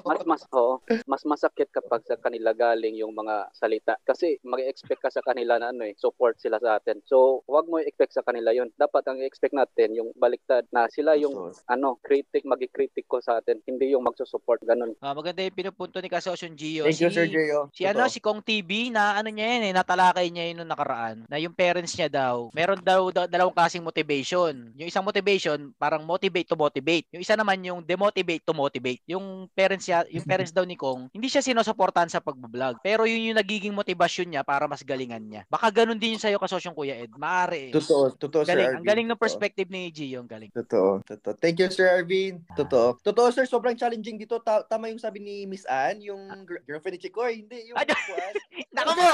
mas 0.01 0.21
mas 0.25 0.41
oo, 0.49 0.81
mas 1.05 1.21
masakit 1.21 1.69
kapag 1.69 2.01
sa 2.09 2.17
kanila 2.17 2.49
galing 2.49 2.97
yung 2.97 3.13
mga 3.13 3.53
salita 3.53 3.93
kasi 4.01 4.41
mag-expect 4.41 5.05
ka 5.05 5.13
sa 5.13 5.21
kanila 5.21 5.61
na 5.61 5.69
ano 5.69 5.85
eh, 5.85 5.93
support 6.01 6.41
sila 6.41 6.57
sa 6.57 6.81
atin. 6.81 7.05
So, 7.05 7.45
wag 7.45 7.69
mo 7.69 7.77
i-expect 7.77 8.17
sa 8.17 8.25
kanila 8.25 8.49
yon. 8.49 8.73
Dapat 8.73 9.05
ang 9.05 9.21
i-expect 9.21 9.53
natin 9.53 9.93
yung 9.93 10.09
baliktad 10.17 10.65
na 10.73 10.89
sila 10.89 11.13
yung 11.13 11.53
Totoo. 11.53 11.69
ano, 11.69 12.01
critic, 12.01 12.41
magi-critic 12.41 13.05
ko 13.05 13.21
sa 13.21 13.37
atin, 13.37 13.61
hindi 13.69 13.93
yung 13.93 14.01
magsusupport 14.01 14.65
ganun. 14.65 14.97
Ah, 15.05 15.13
maganda 15.13 15.45
yung 15.45 15.53
pinupunto 15.53 16.01
ni 16.01 16.09
kasosyong 16.09 16.57
Gio. 16.57 16.89
Thank 16.89 17.05
you, 17.05 17.13
Si- 17.13 17.17
Sir 17.21 17.29
Gio. 17.29 17.69
Si 17.69 17.85
ano, 17.85 18.01
Totoo. 18.01 18.13
si 18.17 18.19
Kong 18.19 18.41
TV 18.41 18.89
na 18.89 19.13
ano 19.13 19.29
niya 19.29 19.61
yun 19.61 19.69
eh, 19.69 19.73
natalakay 19.77 20.25
niya 20.33 20.49
yun 20.49 20.65
nung 20.65 20.73
nakaraan. 20.73 21.29
Na 21.29 21.37
yung 21.37 21.53
parents 21.53 21.93
niya 21.93 22.09
daw, 22.09 22.49
meron 22.49 22.81
daw, 22.81 23.13
da- 23.13 23.29
dalawang 23.29 23.53
klaseng 23.53 23.85
motivation. 23.85 24.73
Yung 24.73 24.89
isang 24.89 25.05
motivation, 25.05 25.69
parang 25.89 26.05
motivate 26.05 26.45
to 26.45 26.53
motivate. 26.53 27.09
Yung 27.09 27.25
isa 27.25 27.33
naman 27.33 27.57
yung 27.65 27.81
demotivate 27.81 28.45
to 28.45 28.53
motivate. 28.53 29.01
Yung 29.09 29.49
parents 29.49 29.89
niya, 29.89 30.05
yung 30.13 30.21
parents 30.21 30.53
daw 30.53 30.61
ni 30.61 30.77
Kong, 30.77 31.09
hindi 31.09 31.25
siya 31.25 31.41
sinusuportahan 31.41 32.13
sa 32.13 32.21
pagbablog. 32.21 32.77
Pero 32.85 33.09
yun 33.09 33.33
yung 33.33 33.41
nagiging 33.41 33.73
motivasyon 33.73 34.29
niya 34.29 34.45
para 34.45 34.69
mas 34.69 34.85
galingan 34.85 35.25
niya. 35.25 35.49
Baka 35.49 35.73
ganun 35.73 35.97
din 35.97 36.13
yung 36.13 36.21
sa'yo 36.21 36.37
kasosyong 36.37 36.77
Kuya 36.77 36.93
Ed. 36.93 37.09
Maaari 37.17 37.69
eh. 37.69 37.73
Totoo, 37.73 38.13
totoo, 38.13 38.45
Sir 38.45 38.53
Galing, 38.53 38.69
Arvin. 38.69 38.77
ang 38.77 38.85
galing 38.85 39.07
ng 39.09 39.17
Totoo. 39.17 39.25
perspective 39.25 39.67
ni 39.67 39.89
Gio, 39.89 40.21
ang 40.21 40.29
galing. 40.29 40.53
Totoo, 40.53 41.01
totoo. 41.01 41.33
Thank 41.41 41.57
you, 41.57 41.73
Sir 41.73 41.89
Arvin. 41.89 42.45
Totoo. 42.53 43.01
Totoo, 43.01 43.27
sir. 43.33 43.49
Sobrang 43.49 43.73
challenging 43.73 44.21
dito. 44.21 44.37
Ta- 44.37 44.61
tama 44.61 44.93
yung 44.93 45.01
sabi 45.01 45.17
ni 45.17 45.49
Miss 45.49 45.65
Anne, 45.65 46.05
yung 46.05 46.21
gr- 46.45 46.61
girlfriend 46.69 47.01
ni 47.01 47.01
Chikoy. 47.01 47.41
Hindi, 47.41 47.73
yung. 47.73 47.77
Nako 48.77 48.91
mo! 48.93 49.09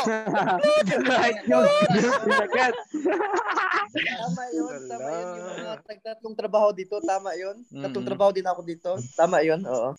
Tama 3.96 4.44
yun. 4.52 4.80
Tama 4.86 5.08
yun. 5.08 5.26
Yung 5.36 5.48
mga 5.56 5.74
nagtatlong 5.86 6.36
trabaho 6.36 6.65
dito. 6.72 6.98
Tama 7.00 7.34
yun. 7.34 7.62
Tatlong 7.68 8.02
Mm. 8.02 8.10
trabaho 8.10 8.32
din 8.32 8.46
ako 8.46 8.62
dito. 8.62 8.92
Tama 9.14 9.42
yun. 9.42 9.62
Oo. 9.62 9.92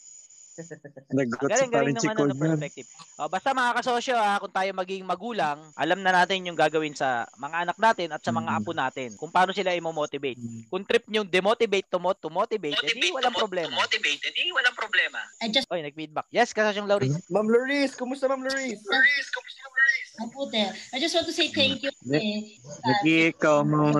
Nagot 1.13 1.37
Galing, 1.47 1.69
si 1.69 1.71
galing 1.71 1.93
ng 1.93 2.09
ano, 2.09 2.33
perspective. 2.33 2.89
Oh, 3.21 3.29
basta 3.29 3.53
mga 3.53 3.77
kasosyo, 3.77 4.17
ah, 4.17 4.41
kung 4.41 4.49
tayo 4.51 4.73
maging 4.73 5.05
magulang, 5.05 5.61
alam 5.75 6.01
na 6.01 6.09
natin 6.11 6.49
yung 6.49 6.57
gagawin 6.57 6.97
sa 6.97 7.29
mga 7.37 7.69
anak 7.69 7.77
natin 7.77 8.09
at 8.09 8.25
sa 8.25 8.33
mga 8.33 8.49
Mm. 8.49 8.59
apo 8.59 8.73
natin. 8.73 9.09
Kung 9.15 9.29
paano 9.29 9.53
sila 9.53 9.77
i-motivate. 9.77 10.41
Kung 10.67 10.81
trip 10.81 11.05
nyo 11.07 11.23
demotivate 11.23 11.85
to, 11.87 12.01
mo- 12.01 12.17
to 12.17 12.33
motivate, 12.33 12.73
edi 12.83 13.13
walang 13.13 13.37
problema. 13.37 13.77
motivate, 13.77 14.17
hindi 14.25 14.49
walang 14.49 14.73
problema. 14.73 15.21
I 15.39 15.53
just 15.53 15.69
Oy, 15.69 15.85
nag-feedback. 15.85 16.25
Yes, 16.31 16.57
kasosyong 16.57 16.89
Lauris. 16.89 17.13
Ma'am 17.29 17.45
Loris, 17.45 17.93
kumusta 17.93 18.25
Ma'am 18.25 18.41
Loris? 18.41 18.81
Loris, 18.81 19.27
kumusta 19.29 19.61
Loris? 19.63 20.06
I 20.06 20.06
put 20.17 20.49
there. 20.49 20.73
I 20.91 20.97
just 20.97 21.13
want 21.13 21.29
to 21.29 21.37
say 21.37 21.53
thank 21.53 21.85
you. 21.85 21.93
Eh, 22.09 22.57
Nag-i 22.81 23.29
ikaw 23.29 23.61
mo. 23.61 23.93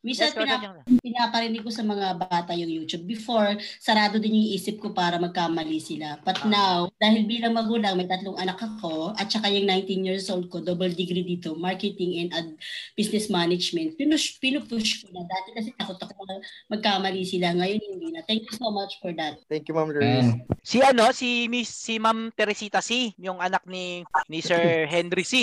Minsan 0.00 0.30
kasosyong. 0.30 0.86
pinaparinig 1.02 1.66
ko 1.66 1.70
sa 1.72 1.82
mga 1.82 2.14
bata 2.16 2.54
yung 2.54 2.70
YouTube. 2.70 3.04
Before, 3.04 3.50
sarado 3.78 4.22
din 4.22 4.38
yung 4.38 4.50
isip 4.54 4.78
ko 4.78 4.94
para 4.94 5.18
magkamali 5.18 5.80
sila. 5.80 6.20
But 6.22 6.46
now, 6.46 6.92
dahil 6.96 7.26
bilang 7.26 7.58
magulang, 7.58 7.96
may 7.96 8.06
tatlong 8.06 8.38
anak 8.38 8.60
ako, 8.60 9.16
at 9.16 9.26
saka 9.26 9.50
yung 9.50 9.66
19 9.66 10.06
years 10.06 10.28
old 10.28 10.46
ko, 10.46 10.62
double 10.62 10.92
degree 10.92 11.26
dito, 11.26 11.56
marketing 11.56 12.20
and 12.20 12.30
ad- 12.30 12.56
business 12.94 13.26
management, 13.26 13.96
pinush, 13.96 14.38
pinupush 14.38 15.02
ko 15.02 15.10
na. 15.10 15.24
Dati 15.24 15.48
kasi 15.56 15.68
takot 15.74 15.96
ako 15.96 16.12
mag- 16.20 16.44
magkamali 16.70 17.24
sila. 17.24 17.50
Ngayon, 17.50 17.80
hindi 17.80 18.08
na. 18.12 18.22
Thank 18.22 18.46
you 18.46 18.54
so 18.54 18.68
much 18.68 19.00
for 19.00 19.10
that. 19.16 19.40
Thank 19.48 19.66
you, 19.66 19.74
Ma'am 19.74 19.88
Loris. 19.88 20.28
Si 20.60 20.78
ano, 20.78 21.08
si 21.10 21.48
Miss 21.48 21.72
si 21.72 21.96
Ma'am 21.96 22.28
Teresita 22.30 22.84
C, 22.84 23.16
yung 23.16 23.40
anak 23.40 23.64
ni 23.64 24.04
ni 24.28 24.38
Sir 24.38 24.60
Henry 24.92 25.24
C. 25.24 25.39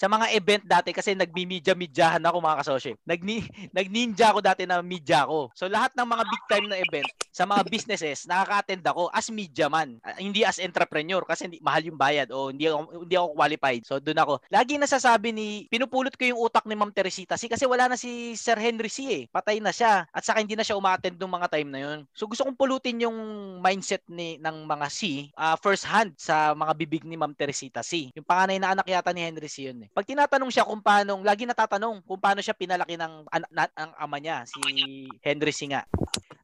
Sa 0.00 0.06
mga 0.08 0.26
event 0.36 0.64
dati 0.64 0.90
kasi 0.92 1.16
nagmi-media-mediahan 1.16 2.22
ako 2.24 2.36
mga 2.40 2.58
kasosyo. 2.64 2.92
Nagni 3.04 3.44
nag-ninja 3.76 4.32
ako 4.34 4.40
dati 4.44 4.62
na 4.68 4.84
media 4.84 5.24
ako. 5.24 5.54
So 5.56 5.66
lahat 5.66 5.96
ng 5.96 6.08
mga 6.08 6.24
big 6.28 6.44
time 6.50 6.66
na 6.68 6.78
event 6.80 7.08
sa 7.30 7.46
mga 7.46 7.62
businesses, 7.70 8.26
nakaka-attend 8.26 8.84
ako 8.90 9.08
as 9.14 9.30
media 9.30 9.70
man. 9.70 10.02
Ah, 10.02 10.18
hindi 10.18 10.42
as 10.42 10.58
entrepreneur 10.58 11.22
kasi 11.22 11.46
hindi, 11.46 11.62
mahal 11.62 11.86
yung 11.86 11.96
bayad 11.96 12.28
o 12.34 12.50
hindi 12.50 12.66
ako 12.66 13.06
hindi 13.06 13.14
ako 13.14 13.28
qualified. 13.38 13.82
So 13.86 14.02
doon 14.02 14.18
ako. 14.18 14.34
Lagi 14.50 14.74
nasasabi 14.76 15.30
ni 15.30 15.48
pinupulot 15.70 16.12
ko 16.18 16.26
yung 16.26 16.40
utak 16.42 16.66
ni 16.66 16.74
Ma'am 16.74 16.90
Teresita 16.90 17.38
C 17.38 17.46
kasi 17.46 17.64
wala 17.64 17.86
na 17.86 17.96
si 17.96 18.34
Sir 18.34 18.58
Henry 18.58 18.90
C 18.90 18.98
eh. 19.08 19.22
Patay 19.30 19.62
na 19.62 19.70
siya 19.70 20.10
at 20.10 20.22
saka 20.26 20.42
hindi 20.42 20.58
na 20.58 20.66
siya 20.66 20.76
uma-attend 20.76 21.16
nung 21.16 21.32
mga 21.32 21.48
time 21.48 21.70
na 21.70 21.80
yun. 21.80 21.98
So 22.12 22.26
gusto 22.26 22.42
kong 22.42 22.58
pulutin 22.58 23.06
yung 23.06 23.16
mindset 23.62 24.02
ni 24.10 24.36
ng 24.42 24.66
mga 24.66 24.86
C 24.90 25.30
ah, 25.38 25.54
first 25.54 25.86
hand 25.86 26.18
sa 26.18 26.52
mga 26.52 26.72
bibig 26.74 27.02
ni 27.06 27.14
Ma'am 27.14 27.32
Teresita 27.32 27.80
C. 27.86 28.10
Yung 28.18 28.26
panganay 28.26 28.58
na 28.58 28.74
anak 28.74 28.90
yata 28.90 29.14
ni 29.14 29.29
Henry 29.30 29.46
yun 29.70 29.86
eh. 29.86 29.88
Pag 29.94 30.10
tinatanong 30.10 30.50
siya 30.50 30.66
kung 30.66 30.82
paano, 30.82 31.22
lagi 31.22 31.46
natatanong 31.46 32.02
kung 32.02 32.18
paano 32.18 32.42
siya 32.42 32.58
pinalaki 32.58 32.98
ng 32.98 33.30
an- 33.30 33.50
na- 33.54 33.76
ang 33.78 33.94
ama 33.94 34.18
niya, 34.18 34.42
si 34.42 34.58
Henry 35.22 35.54
nga. 35.70 35.86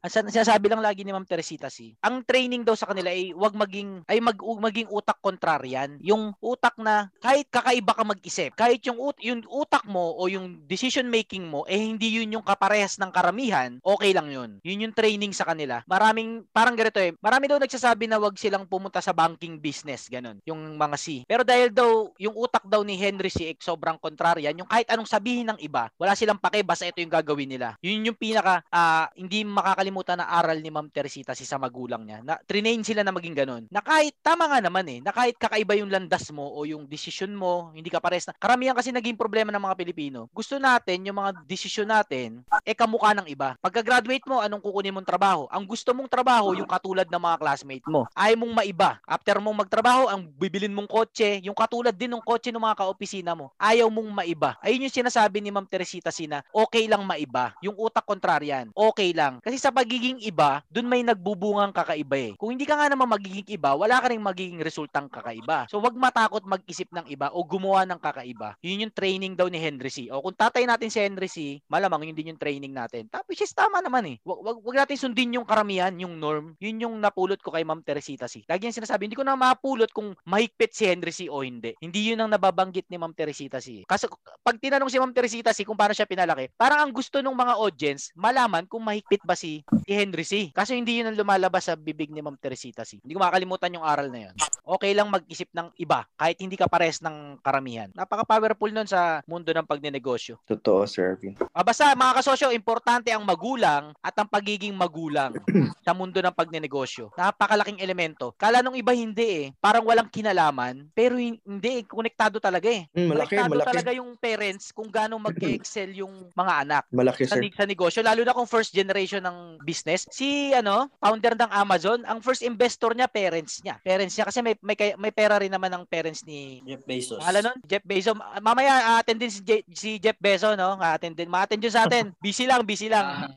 Ang 0.05 0.11
sin- 0.13 0.29
sinasabi 0.29 0.69
lang 0.69 0.81
lagi 0.83 1.01
ni 1.01 1.09
Ma'am 1.09 1.25
Teresita 1.25 1.67
C, 1.73 1.97
ang 2.05 2.21
training 2.21 2.61
daw 2.61 2.77
sa 2.77 2.85
kanila 2.85 3.09
ay 3.09 3.33
wag 3.33 3.57
maging 3.57 4.05
ay 4.05 4.21
mag 4.21 4.37
maging 4.37 4.87
utak 4.93 5.17
kontraryan. 5.19 5.97
Yung 6.05 6.37
utak 6.37 6.77
na 6.77 7.09
kahit 7.17 7.49
kakaiba 7.49 7.97
ka 7.97 8.03
mag-isip, 8.05 8.53
kahit 8.53 8.85
yung 8.85 9.01
ut- 9.01 9.23
yung 9.25 9.41
utak 9.49 9.83
mo 9.89 10.13
o 10.13 10.29
yung 10.29 10.63
decision 10.69 11.09
making 11.09 11.49
mo 11.49 11.65
eh 11.65 11.77
hindi 11.77 12.13
yun 12.13 12.37
yung 12.37 12.45
kaparehas 12.45 13.01
ng 13.01 13.09
karamihan, 13.09 13.81
okay 13.81 14.13
lang 14.13 14.29
yun. 14.29 14.61
Yun 14.61 14.89
yung 14.89 14.95
training 14.95 15.33
sa 15.33 15.49
kanila. 15.49 15.81
Maraming 15.89 16.45
parang 16.53 16.77
ganito 16.77 17.01
eh. 17.01 17.17
Marami 17.17 17.49
daw 17.49 17.57
nagsasabi 17.57 18.05
na 18.05 18.21
wag 18.21 18.37
silang 18.37 18.69
pumunta 18.69 19.01
sa 19.01 19.11
banking 19.17 19.57
business, 19.57 20.05
ganun. 20.07 20.37
Yung 20.45 20.77
mga 20.77 20.97
C. 20.97 21.25
Pero 21.25 21.41
dahil 21.41 21.73
daw 21.73 22.13
yung 22.21 22.37
utak 22.37 22.63
daw 22.69 22.85
ni 22.85 22.95
Henry 22.95 23.33
C 23.33 23.49
eh, 23.49 23.55
sobrang 23.57 23.97
kontraryan, 23.97 24.53
yung 24.53 24.69
kahit 24.69 24.87
anong 24.93 25.09
sabihin 25.09 25.49
ng 25.49 25.59
iba, 25.59 25.89
wala 25.97 26.13
silang 26.13 26.39
pake 26.39 26.61
basta 26.61 26.85
ito 26.85 27.01
yung 27.01 27.11
gagawin 27.11 27.49
nila. 27.49 27.73
Yun 27.81 28.13
yung 28.13 28.17
pinaka 28.19 28.61
ah, 28.69 29.09
hindi 29.17 29.41
makakalimutan 29.41 29.86
makakalimutan 29.87 30.19
na 30.19 30.27
aral 30.27 30.59
ni 30.59 30.69
Ma'am 30.69 30.91
Teresita 30.91 31.31
si 31.31 31.47
sa 31.47 31.55
magulang 31.55 32.03
niya. 32.03 32.19
Na 32.23 32.35
trinain 32.43 32.83
sila 32.83 33.03
na 33.03 33.15
maging 33.15 33.35
ganun. 33.35 33.63
Na 33.71 33.79
kahit 33.79 34.15
tama 34.19 34.47
nga 34.51 34.59
naman 34.59 34.83
eh, 34.87 34.99
na 34.99 35.15
kahit 35.15 35.39
kakaiba 35.39 35.79
yung 35.79 35.91
landas 35.91 36.27
mo 36.31 36.43
o 36.43 36.67
yung 36.67 36.83
desisyon 36.87 37.31
mo, 37.31 37.71
hindi 37.71 37.87
ka 37.87 38.03
pares 38.03 38.27
na. 38.27 38.35
Karamihan 38.35 38.75
kasi 38.75 38.91
naging 38.91 39.15
problema 39.15 39.51
ng 39.53 39.63
mga 39.63 39.77
Pilipino. 39.79 40.27
Gusto 40.35 40.59
natin 40.59 41.07
yung 41.07 41.17
mga 41.17 41.43
desisyon 41.47 41.87
natin 41.87 42.43
eh 42.67 42.75
kamukha 42.75 43.15
ng 43.15 43.27
iba. 43.31 43.55
Pagka-graduate 43.63 44.27
mo, 44.27 44.43
anong 44.43 44.63
kukunin 44.63 44.93
mong 44.93 45.07
trabaho? 45.07 45.47
Ang 45.47 45.63
gusto 45.63 45.95
mong 45.95 46.09
trabaho 46.11 46.51
yung 46.57 46.67
katulad 46.67 47.07
ng 47.07 47.21
mga 47.21 47.37
classmate 47.39 47.87
mo. 47.87 48.03
Ayaw 48.11 48.37
mong 48.39 48.53
maiba. 48.63 48.99
After 49.07 49.39
mong 49.39 49.65
magtrabaho, 49.65 50.11
ang 50.11 50.27
bibilin 50.35 50.73
mong 50.75 50.89
kotse, 50.89 51.39
yung 51.43 51.55
katulad 51.55 51.95
din 51.95 52.11
ng 52.11 52.23
kotse 52.23 52.51
ng 52.51 52.61
mga 52.61 52.83
kaopisina 52.83 53.31
mo. 53.37 53.55
Ayaw 53.55 53.87
mong 53.87 54.09
maiba. 54.11 54.59
Ayun 54.59 54.89
yung 54.89 54.93
sinasabi 54.93 55.39
ni 55.39 55.49
Ma'am 55.53 55.67
Teresita 55.67 56.11
Sina, 56.11 56.43
okay 56.51 56.89
lang 56.89 57.03
maiba. 57.07 57.55
Yung 57.63 57.77
utak 57.77 58.03
kontraryan, 58.03 58.71
okay 58.75 59.15
lang. 59.15 59.39
Kasi 59.39 59.55
sa 59.61 59.71
pagiging 59.77 60.17
iba, 60.25 60.65
dun 60.73 60.89
may 60.89 61.05
nagbubungang 61.05 61.69
kakaiba 61.69 62.17
eh. 62.17 62.31
Kung 62.41 62.49
hindi 62.49 62.65
ka 62.65 62.73
nga 62.73 62.89
naman 62.89 63.05
magiging 63.05 63.45
iba, 63.45 63.77
wala 63.77 64.01
ka 64.01 64.09
rin 64.09 64.17
magiging 64.17 64.57
resultang 64.65 65.05
kakaiba. 65.05 65.69
So 65.69 65.77
wag 65.77 65.93
matakot 65.93 66.41
mag-isip 66.49 66.89
ng 66.89 67.05
iba 67.13 67.29
o 67.29 67.45
gumawa 67.45 67.85
ng 67.85 68.01
kakaiba. 68.01 68.57
Yun 68.65 68.89
yung 68.89 68.93
training 68.97 69.37
daw 69.37 69.45
ni 69.45 69.61
Henry 69.61 69.93
C. 69.93 70.09
O 70.09 70.25
kung 70.25 70.33
tatay 70.33 70.65
natin 70.65 70.89
si 70.89 70.97
Henry 70.97 71.29
C, 71.29 71.61
malamang 71.69 72.09
yun 72.09 72.17
din 72.17 72.33
yung 72.33 72.41
training 72.41 72.73
natin. 72.73 73.05
Tapos 73.05 73.37
is 73.37 73.53
tama 73.53 73.85
naman 73.85 74.09
eh. 74.09 74.17
Wag, 74.25 74.39
wag, 74.41 74.57
wag 74.65 74.75
natin 74.81 74.97
sundin 74.97 75.37
yung 75.37 75.45
karamihan, 75.45 75.93
yung 75.93 76.17
norm. 76.17 76.57
Yun 76.57 76.81
yung 76.81 76.95
napulot 76.97 77.37
ko 77.37 77.53
kay 77.53 77.61
Ma'am 77.61 77.85
Teresita 77.85 78.25
C. 78.25 78.41
Lagi 78.49 78.65
yung 78.65 78.77
sinasabi, 78.81 79.05
hindi 79.05 79.19
ko 79.19 79.21
na 79.21 79.37
mapulot 79.37 79.93
kung 79.93 80.17
mahigpit 80.25 80.73
si 80.73 80.89
Henry 80.89 81.13
C 81.13 81.29
o 81.29 81.45
hindi. 81.45 81.77
Hindi 81.77 82.09
yun 82.09 82.25
ang 82.25 82.33
nababanggit 82.33 82.89
ni 82.89 82.97
Ma'am 82.97 83.13
Teresita 83.13 83.61
C. 83.61 83.85
Kasi 83.85 84.09
pag 84.41 84.57
tinanong 84.57 84.89
si 84.89 84.97
Ma'am 84.97 85.13
Teresita 85.13 85.53
C 85.53 85.61
kung 85.61 85.77
paano 85.77 85.93
siya 85.93 86.09
pinalaki, 86.09 86.49
parang 86.57 86.81
ang 86.81 86.91
gusto 86.95 87.21
ng 87.21 87.37
mga 87.37 87.53
audience, 87.61 88.09
malaman 88.17 88.65
kung 88.65 88.81
mahigpit 88.81 89.21
ba 89.27 89.37
si, 89.37 89.61
si 89.83 89.91
Henry 89.91 90.23
C. 90.23 90.33
Kasi 90.51 90.75
hindi 90.75 90.99
yun 90.99 91.11
ang 91.11 91.17
lumalabas 91.17 91.67
sa 91.67 91.75
bibig 91.75 92.09
ni 92.09 92.19
Ma'am 92.19 92.35
Teresita 92.35 92.83
C. 92.83 92.99
Hindi 92.99 93.13
ko 93.13 93.19
makakalimutan 93.19 93.75
yung 93.75 93.83
aral 93.83 94.07
na 94.07 94.29
yun. 94.29 94.35
Okay 94.63 94.91
lang 94.91 95.07
mag-isip 95.07 95.47
ng 95.51 95.71
iba, 95.77 96.03
kahit 96.15 96.39
hindi 96.39 96.55
ka 96.55 96.67
pares 96.67 96.99
ng 96.99 97.39
karamihan. 97.39 97.87
Napaka-powerful 97.93 98.67
nun 98.69 98.83
sa 98.83 99.23
mundo 99.23 99.51
ng 99.51 99.63
pagnenegosyo. 99.63 100.39
Totoo, 100.43 100.83
Sir 100.83 101.15
Ervin. 101.15 101.35
Ah, 101.51 101.63
basta 101.63 101.91
mga 101.91 102.19
kasosyo, 102.19 102.51
importante 102.51 103.11
ang 103.11 103.23
magulang 103.23 103.95
at 103.99 104.15
ang 104.15 104.27
pagiging 104.27 104.75
magulang 104.75 105.35
sa 105.85 105.95
mundo 105.95 106.19
ng 106.19 106.35
pagnenegosyo. 106.35 107.15
Napakalaking 107.15 107.79
elemento. 107.79 108.35
Kala 108.35 108.59
nung 108.59 108.75
iba 108.75 108.91
hindi 108.91 109.23
eh. 109.23 109.45
Parang 109.57 109.87
walang 109.87 110.11
kinalaman, 110.11 110.91
pero 110.91 111.15
hin- 111.15 111.39
hindi 111.43 111.79
eh. 111.79 111.83
Konektado 111.83 112.39
talaga 112.39 112.67
eh. 112.67 112.87
Mm, 112.91 113.07
malaki, 113.07 113.33
Konektado 113.35 113.51
malaki. 113.55 113.69
talaga 113.71 113.91
yung 113.95 114.11
parents 114.19 114.75
kung 114.75 114.91
gaano 114.91 115.15
mag-excel 115.17 115.91
yung 115.95 116.27
mga 116.35 116.53
anak 116.67 116.83
Malaki, 116.91 117.23
sa, 117.23 117.39
sir. 117.39 117.47
sa 117.55 117.63
negosyo. 117.63 117.99
Lalo 118.03 118.21
na 118.23 118.35
kung 118.35 118.47
first 118.47 118.75
generation 118.75 119.23
ng 119.23 119.56
business. 119.63 120.09
Si 120.11 120.51
ano, 120.53 120.89
founder 120.99 121.33
ng 121.37 121.51
Amazon, 121.51 122.03
ang 122.05 122.19
first 122.19 122.41
investor 122.43 122.93
niya, 122.93 123.07
parents 123.09 123.61
niya. 123.61 123.77
Parents 123.81 124.13
niya 124.13 124.25
kasi 124.27 124.39
may, 124.41 124.55
may, 124.59 124.75
may 124.97 125.11
pera 125.13 125.39
rin 125.39 125.51
naman 125.53 125.71
ng 125.73 125.83
parents 125.87 126.25
ni 126.25 126.59
Jeff 126.65 126.83
Bezos. 126.83 127.21
Pangalan 127.21 127.53
nun? 127.53 127.57
Jeff 127.65 127.85
Bezos. 127.85 128.15
Ah, 128.17 128.41
Mamaya 128.43 128.99
attend 128.99 129.21
din 129.21 129.31
si, 129.31 129.41
Je- 129.45 129.67
si 129.71 129.89
Jeff 130.01 130.17
Bezos, 130.19 130.57
no? 130.57 130.75
attend 130.81 131.15
din. 131.15 131.29
Ma-attend 131.31 131.63
yun 131.63 131.73
sa 131.73 131.85
atin. 131.87 132.11
Busy 132.23 132.43
lang, 132.43 132.61
busy 132.67 132.91
lang. 132.91 133.31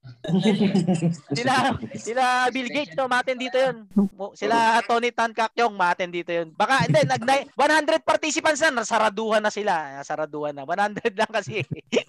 sila, 1.38 1.76
sila 1.94 2.24
Bill 2.50 2.68
Gates, 2.72 2.96
no? 2.98 3.06
Ma-attend 3.06 3.40
dito 3.40 3.56
yun. 3.56 3.86
Sila 4.34 4.82
Tony 4.82 5.14
Tan 5.14 5.30
Kakyong, 5.30 5.74
ma-attend 5.76 6.10
dito 6.10 6.32
yun. 6.34 6.50
Baka, 6.56 6.90
hindi, 6.90 7.06
nag 7.06 7.22
100 7.54 8.02
participants 8.02 8.58
na, 8.66 8.82
nasaraduhan 8.82 9.38
na 9.44 9.52
sila. 9.52 10.02
Nasaraduhan 10.02 10.56
na. 10.56 10.66
100 10.66 11.14
lang 11.14 11.30
kasi. 11.30 11.62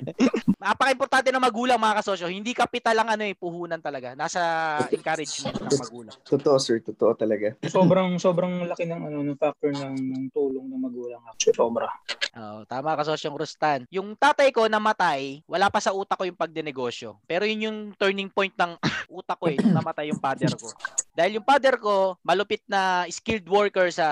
Napaka-importante 0.61 1.29
ng 1.29 1.43
magulang, 1.43 1.77
mga 1.77 2.01
kasosyo. 2.01 2.25
Hindi 2.25 2.57
kapital 2.57 2.97
lang 2.97 3.09
ano 3.13 3.23
eh, 3.25 3.37
puhunan 3.37 3.77
talaga. 3.77 4.00
Nasa 4.17 4.41
encouragement 4.89 5.55
ng 5.57 5.79
magulang. 5.81 6.17
Totoo, 6.25 6.57
sir. 6.57 6.81
Totoo 6.81 7.13
talaga. 7.13 7.53
sobrang 7.69 8.17
sobrang 8.17 8.65
laki 8.65 8.89
ng 8.89 9.01
ano 9.05 9.17
ng 9.21 9.37
factor 9.37 9.69
ng, 9.69 9.95
ng 9.95 10.23
tulong 10.33 10.65
ng 10.65 10.81
magulang 10.81 11.21
actually 11.29 11.53
sobra. 11.55 11.87
Oo, 12.31 12.63
tama 12.63 12.95
ka 12.95 13.03
sosyong 13.03 13.35
Rustan. 13.35 13.83
Yung 13.91 14.15
tatay 14.15 14.55
ko 14.55 14.63
namatay, 14.71 15.43
wala 15.43 15.67
pa 15.67 15.83
sa 15.83 15.91
utak 15.91 16.15
ko 16.15 16.23
yung 16.23 16.39
pagdenegosyo. 16.39 17.19
Pero 17.27 17.43
yun 17.43 17.67
yung 17.67 17.79
turning 17.99 18.31
point 18.31 18.55
ng 18.55 18.79
utak 19.19 19.35
ko 19.35 19.51
eh, 19.51 19.59
nung 19.59 19.75
namatay 19.75 20.07
yung 20.07 20.21
father 20.23 20.47
ko. 20.55 20.71
Dahil 21.11 21.39
yung 21.39 21.47
father 21.47 21.75
ko, 21.75 22.15
malupit 22.23 22.63
na 22.71 23.03
skilled 23.11 23.43
worker 23.51 23.91
sa 23.91 24.07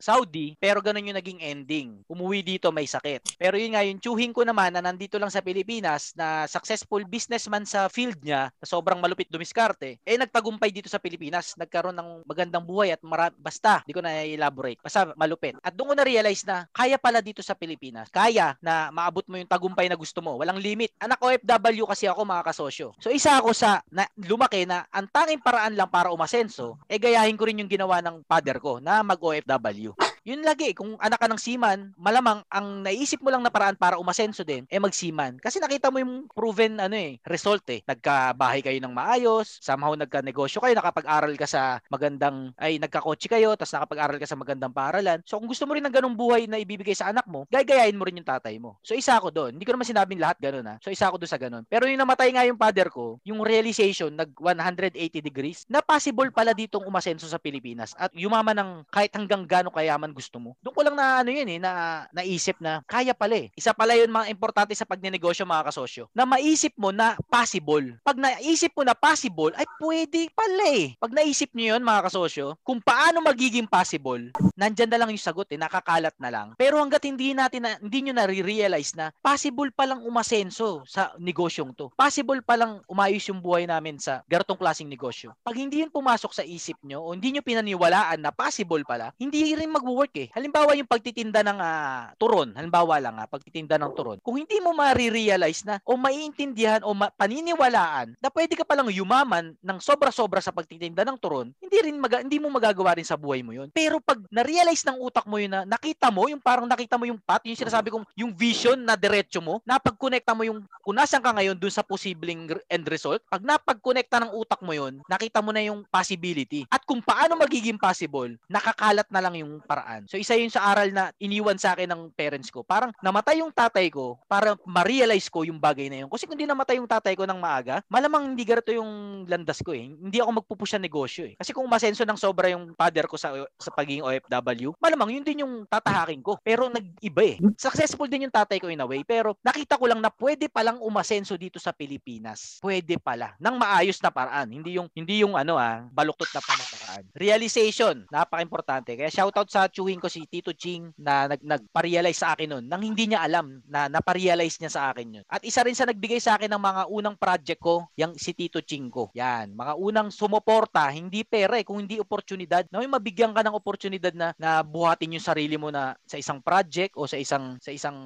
Saudi, 0.00 0.56
pero 0.56 0.80
ganun 0.80 1.12
yung 1.12 1.20
naging 1.20 1.44
ending. 1.44 2.00
Umuwi 2.08 2.40
dito 2.40 2.72
may 2.72 2.88
sakit. 2.88 3.36
Pero 3.36 3.60
yun 3.60 3.76
nga, 3.76 3.84
yung 3.84 4.00
tsuhin 4.00 4.32
ko 4.32 4.48
naman 4.48 4.72
na 4.72 4.80
nandito 4.80 5.20
lang 5.20 5.28
sa 5.28 5.44
Pilipinas, 5.44 6.16
na 6.16 6.48
successful 6.48 7.04
businessman 7.04 7.68
sa 7.68 7.92
field 7.92 8.16
niya, 8.24 8.48
na 8.48 8.66
sobrang 8.66 8.96
malupit 8.96 9.27
dumiskarte, 9.28 10.00
eh 10.02 10.16
nagtagumpay 10.16 10.72
dito 10.72 10.88
sa 10.88 10.98
Pilipinas. 10.98 11.54
Nagkaroon 11.54 11.94
ng 11.94 12.10
magandang 12.24 12.64
buhay 12.64 12.96
at 12.96 13.00
mara- 13.04 13.34
basta, 13.36 13.84
di 13.84 13.92
ko 13.92 14.00
na 14.00 14.24
elaborate. 14.24 14.80
Basta 14.80 15.12
malupit. 15.14 15.60
At 15.60 15.76
doon 15.76 15.92
ko 15.92 15.94
na-realize 16.00 16.42
na 16.48 16.64
kaya 16.72 16.96
pala 16.96 17.20
dito 17.20 17.44
sa 17.44 17.54
Pilipinas. 17.54 18.08
Kaya 18.08 18.56
na 18.64 18.88
maabot 18.88 19.24
mo 19.28 19.36
yung 19.36 19.48
tagumpay 19.48 19.86
na 19.86 19.96
gusto 19.96 20.24
mo. 20.24 20.40
Walang 20.40 20.58
limit. 20.58 20.92
Anak 20.98 21.20
OFW 21.20 21.84
kasi 21.84 22.08
ako 22.08 22.24
mga 22.24 22.46
kasosyo. 22.48 22.96
So 22.98 23.12
isa 23.12 23.36
ako 23.38 23.52
sa 23.52 23.84
na, 23.92 24.08
lumaki 24.16 24.64
na 24.64 24.88
ang 24.90 25.06
tanging 25.12 25.44
paraan 25.44 25.76
lang 25.76 25.92
para 25.92 26.10
umasenso, 26.10 26.80
eh 26.88 26.96
gayahin 26.96 27.36
ko 27.36 27.44
rin 27.46 27.60
yung 27.60 27.70
ginawa 27.70 28.00
ng 28.00 28.24
father 28.24 28.56
ko 28.58 28.80
na 28.80 29.04
mag-OFW. 29.04 29.92
Yun 30.28 30.44
lagi, 30.44 30.76
kung 30.76 30.92
anak 31.00 31.24
ka 31.24 31.28
ng 31.32 31.40
seaman, 31.40 31.96
malamang 31.96 32.44
ang 32.52 32.84
naisip 32.84 33.24
mo 33.24 33.32
lang 33.32 33.40
na 33.40 33.48
paraan 33.48 33.80
para 33.80 33.96
umasenso 33.96 34.44
din, 34.44 34.68
eh 34.68 34.76
magseaman. 34.76 35.40
Kasi 35.40 35.56
nakita 35.56 35.88
mo 35.88 36.04
yung 36.04 36.28
proven 36.28 36.76
ano 36.76 36.92
eh, 37.00 37.16
result 37.24 37.64
eh. 37.72 37.80
Nagkabahay 37.88 38.60
kayo 38.60 38.76
ng 38.76 38.92
maayos, 38.92 39.56
somehow 39.64 39.96
nagka-negosyo 39.96 40.60
kayo, 40.60 40.76
nakapag-aral 40.76 41.32
ka 41.32 41.48
sa 41.48 41.80
magandang, 41.88 42.52
ay 42.60 42.76
nagka-kotse 42.76 43.24
kayo, 43.24 43.56
tapos 43.56 43.72
nakapag-aral 43.72 44.20
ka 44.20 44.28
sa 44.28 44.36
magandang 44.36 44.68
paaralan. 44.68 45.24
So 45.24 45.40
kung 45.40 45.48
gusto 45.48 45.64
mo 45.64 45.72
rin 45.72 45.88
ng 45.88 45.96
ganung 45.96 46.12
buhay 46.12 46.44
na 46.44 46.60
ibibigay 46.60 46.92
sa 46.92 47.08
anak 47.08 47.24
mo, 47.24 47.48
gagayahin 47.48 47.96
mo 47.96 48.04
rin 48.04 48.20
yung 48.20 48.28
tatay 48.28 48.60
mo. 48.60 48.76
So 48.84 48.92
isa 48.92 49.16
ako 49.16 49.32
doon. 49.32 49.56
Hindi 49.56 49.64
ko 49.64 49.72
naman 49.72 49.88
sinabing 49.88 50.20
lahat 50.20 50.36
ganun 50.44 50.68
ha. 50.68 50.76
So 50.84 50.92
isa 50.92 51.08
ako 51.08 51.24
doon 51.24 51.32
sa 51.32 51.40
ganun. 51.40 51.64
Pero 51.72 51.88
yung 51.88 52.04
namatay 52.04 52.36
nga 52.36 52.44
yung 52.44 52.60
father 52.60 52.92
ko, 52.92 53.16
yung 53.24 53.40
realization 53.40 54.12
nag 54.12 54.36
180 54.36 54.92
degrees, 55.24 55.64
na 55.72 55.80
possible 55.80 56.28
pala 56.36 56.52
ditong 56.52 56.84
umasenso 56.84 57.24
sa 57.24 57.40
Pilipinas 57.40 57.96
at 57.96 58.12
yumaman 58.12 58.60
ng 58.60 58.70
kahit 58.92 59.16
hanggang 59.16 59.48
gaano 59.48 59.72
kayaman 59.72 60.17
gusto 60.18 60.42
mo. 60.42 60.58
Doon 60.58 60.74
ko 60.74 60.82
lang 60.82 60.96
na 60.98 61.22
ano 61.22 61.30
yun 61.30 61.46
eh, 61.46 61.62
na 61.62 62.04
naisip 62.10 62.58
na 62.58 62.82
kaya 62.82 63.14
pala 63.14 63.46
eh. 63.46 63.54
Isa 63.54 63.70
pala 63.70 63.94
yun 63.94 64.10
mga 64.10 64.34
importante 64.34 64.74
sa 64.74 64.82
pagnenegosyo 64.82 65.46
mga 65.46 65.70
kasosyo. 65.70 66.10
Na 66.10 66.26
maisip 66.26 66.74
mo 66.74 66.90
na 66.90 67.14
possible. 67.30 67.94
Pag 68.02 68.18
naisip 68.18 68.74
mo 68.74 68.82
na 68.82 68.98
possible, 68.98 69.54
ay 69.54 69.66
pwede 69.78 70.26
pala 70.34 70.66
eh. 70.74 70.98
Pag 70.98 71.14
naisip 71.14 71.54
niyo 71.54 71.78
yun 71.78 71.86
mga 71.86 72.10
kasosyo, 72.10 72.58
kung 72.66 72.82
paano 72.82 73.22
magiging 73.22 73.70
possible, 73.70 74.34
nandyan 74.58 74.90
na 74.90 74.98
lang 74.98 75.14
yung 75.14 75.22
sagot 75.22 75.46
eh, 75.54 75.60
nakakalat 75.60 76.16
na 76.18 76.34
lang. 76.34 76.48
Pero 76.58 76.82
hanggat 76.82 77.06
hindi 77.06 77.30
natin 77.30 77.62
na, 77.62 77.78
hindi 77.78 78.10
nyo 78.10 78.18
na-realize 78.18 78.98
na 78.98 79.14
possible 79.22 79.70
palang 79.70 80.02
umasenso 80.02 80.82
sa 80.88 81.14
negosyong 81.20 81.76
to. 81.78 81.92
Possible 81.94 82.40
palang 82.42 82.82
umayos 82.90 83.22
yung 83.30 83.38
buhay 83.38 83.68
namin 83.68 84.00
sa 84.02 84.24
ganitong 84.26 84.58
klaseng 84.58 84.90
negosyo. 84.90 85.36
Pag 85.44 85.60
hindi 85.60 85.84
yun 85.84 85.92
pumasok 85.92 86.32
sa 86.34 86.42
isip 86.42 86.80
nyo 86.82 87.04
o 87.04 87.12
hindi 87.14 87.30
nyo 87.36 87.44
pinaniwalaan 87.44 88.18
na 88.18 88.32
possible 88.32 88.82
pala, 88.82 89.12
hindi 89.20 89.52
rin 89.52 89.68
mag-work 89.68 90.07
eh. 90.14 90.28
Halimbawa 90.32 90.76
yung 90.78 90.88
pagtitinda 90.88 91.42
ng 91.44 91.58
ah, 91.58 92.12
turon, 92.16 92.54
halimbawa 92.54 92.96
lang 93.02 93.16
ah, 93.18 93.28
pagtitinda 93.28 93.76
ng 93.76 93.92
turon. 93.92 94.18
Kung 94.22 94.38
hindi 94.38 94.56
mo 94.62 94.72
ma-realize 94.72 95.66
na 95.66 95.82
o 95.84 95.98
maiintindihan 95.98 96.80
o 96.86 96.94
ma- 96.94 97.12
paniniwalaan 97.12 98.14
na 98.20 98.28
pwede 98.32 98.56
ka 98.56 98.64
palang 98.64 98.88
yumaman 98.92 99.56
ng 99.58 99.78
sobra-sobra 99.82 100.38
sa 100.38 100.54
pagtitinda 100.54 101.04
ng 101.04 101.18
turon, 101.20 101.52
hindi 101.60 101.78
rin 101.82 101.96
maga- 101.98 102.22
hindi 102.22 102.38
mo 102.38 102.48
magagawa 102.52 102.96
rin 102.96 103.06
sa 103.06 103.18
buhay 103.18 103.42
mo 103.42 103.52
yun. 103.52 103.68
Pero 103.72 103.98
pag 103.98 104.20
na-realize 104.30 104.84
ng 104.86 105.00
utak 105.00 105.26
mo 105.26 105.40
yun 105.40 105.52
na 105.52 105.62
nakita 105.64 106.12
mo, 106.12 106.28
yung 106.28 106.40
parang 106.40 106.68
nakita 106.68 106.96
mo 106.96 107.04
yung 107.08 107.20
path, 107.20 107.44
yung 107.44 107.58
sinasabi 107.58 107.90
kong 107.90 108.06
yung 108.14 108.32
vision 108.32 108.78
na 108.78 108.94
diretso 108.94 109.42
mo, 109.42 109.60
napag-connecta 109.66 110.32
mo 110.32 110.46
yung 110.46 110.62
kung 110.84 110.96
nasan 110.96 111.24
ka 111.24 111.34
ngayon 111.34 111.56
dun 111.56 111.72
sa 111.72 111.82
posibleng 111.82 112.48
end 112.68 112.86
result, 112.88 113.20
pag 113.28 113.42
napag-connecta 113.42 114.20
ng 114.22 114.32
utak 114.36 114.60
mo 114.60 114.72
yun, 114.76 115.00
nakita 115.08 115.40
mo 115.40 115.50
na 115.50 115.64
yung 115.64 115.84
possibility. 115.88 116.68
At 116.68 116.84
kung 116.84 117.00
paano 117.00 117.34
magiging 117.40 117.80
possible, 117.80 118.36
nakakalat 118.46 119.08
na 119.08 119.20
lang 119.24 119.34
yung 119.40 119.60
paraan. 119.64 119.87
So 120.10 120.20
isa 120.20 120.36
yun 120.36 120.52
sa 120.52 120.68
aral 120.68 120.92
na 120.92 121.10
iniwan 121.16 121.56
sa 121.56 121.72
akin 121.72 121.88
ng 121.88 122.02
parents 122.12 122.52
ko. 122.52 122.60
Parang 122.62 122.92
namatay 123.00 123.40
yung 123.40 123.52
tatay 123.52 123.88
ko 123.88 124.20
para 124.28 124.54
ma-realize 124.68 125.32
ko 125.32 125.46
yung 125.48 125.56
bagay 125.56 125.88
na 125.88 126.04
yun. 126.04 126.08
Kasi 126.12 126.28
kung 126.28 126.36
di 126.36 126.44
namatay 126.44 126.76
yung 126.76 126.90
tatay 126.90 127.16
ko 127.16 127.24
ng 127.24 127.40
maaga, 127.40 127.80
malamang 127.88 128.34
hindi 128.34 128.44
ganito 128.44 128.70
yung 128.74 129.24
landas 129.24 129.64
ko 129.64 129.72
eh. 129.72 129.88
Hindi 129.88 130.18
ako 130.20 130.44
magpupush 130.44 130.76
sa 130.76 130.80
negosyo 130.80 131.24
eh. 131.32 131.34
Kasi 131.40 131.56
kung 131.56 131.64
masenso 131.64 132.04
ng 132.04 132.18
sobra 132.20 132.52
yung 132.52 132.76
father 132.76 133.08
ko 133.08 133.16
sa 133.16 133.32
sa 133.56 133.70
pagiging 133.72 134.04
OFW, 134.04 134.76
malamang 134.76 135.16
yun 135.20 135.24
din 135.24 135.42
yung 135.46 135.64
tatahakin 135.64 136.20
ko. 136.20 136.36
Pero 136.44 136.68
nag-iba 136.68 137.22
eh. 137.24 137.36
Successful 137.56 138.10
din 138.10 138.28
yung 138.28 138.34
tatay 138.34 138.60
ko 138.60 138.68
in 138.68 138.82
a 138.82 138.86
way, 138.86 139.00
pero 139.02 139.38
nakita 139.40 139.80
ko 139.80 139.88
lang 139.88 140.04
na 140.04 140.12
pwede 140.12 140.50
palang 140.52 140.82
umasenso 140.82 141.38
dito 141.40 141.56
sa 141.56 141.72
Pilipinas. 141.72 142.60
Pwede 142.60 143.00
pala 143.00 143.38
nang 143.38 143.56
maayos 143.56 143.96
na 144.02 144.10
paraan. 144.10 144.50
Hindi 144.50 144.76
yung 144.76 144.90
hindi 144.92 145.22
yung 145.22 145.38
ano 145.38 145.56
ah, 145.56 145.86
baluktot 145.88 146.28
na 146.34 146.42
pamamaraan. 146.42 147.04
Realization, 147.14 148.04
napaka-importante. 148.10 148.98
Kaya 148.98 149.08
shoutout 149.08 149.48
sa 149.48 149.70
tsuhin 149.78 150.02
ko 150.02 150.10
si 150.10 150.26
Tito 150.26 150.50
Ching 150.50 150.90
na 150.98 151.30
nag 151.30 151.38
nagpa-realize 151.38 152.18
sa 152.18 152.34
akin 152.34 152.50
noon 152.50 152.64
nang 152.66 152.82
hindi 152.82 153.06
niya 153.06 153.22
alam 153.22 153.62
na 153.70 153.86
napa-realize 153.86 154.58
niya 154.58 154.74
sa 154.74 154.82
akin 154.90 155.22
yun. 155.22 155.24
At 155.30 155.46
isa 155.46 155.62
rin 155.62 155.78
sa 155.78 155.86
nagbigay 155.86 156.18
sa 156.18 156.34
akin 156.34 156.50
ng 156.50 156.58
mga 156.58 156.82
unang 156.90 157.14
project 157.14 157.62
ko, 157.62 157.86
yung 157.94 158.18
si 158.18 158.34
Tito 158.34 158.58
Ching 158.58 158.90
ko. 158.90 159.14
Yan, 159.14 159.54
mga 159.54 159.78
unang 159.78 160.10
sumuporta, 160.10 160.90
hindi 160.90 161.22
pera 161.22 161.62
eh, 161.62 161.62
kung 161.62 161.78
hindi 161.78 162.02
oportunidad. 162.02 162.66
Na 162.74 162.82
may 162.82 162.90
mabigyan 162.90 163.30
ka 163.30 163.46
ng 163.46 163.54
oportunidad 163.54 164.10
na 164.18 164.34
na 164.34 164.66
buhatin 164.66 165.14
yung 165.14 165.22
sarili 165.22 165.54
mo 165.54 165.70
na 165.70 165.94
sa 166.02 166.18
isang 166.18 166.42
project 166.42 166.98
o 166.98 167.06
sa 167.06 167.14
isang 167.14 167.54
sa 167.62 167.70
isang 167.70 167.96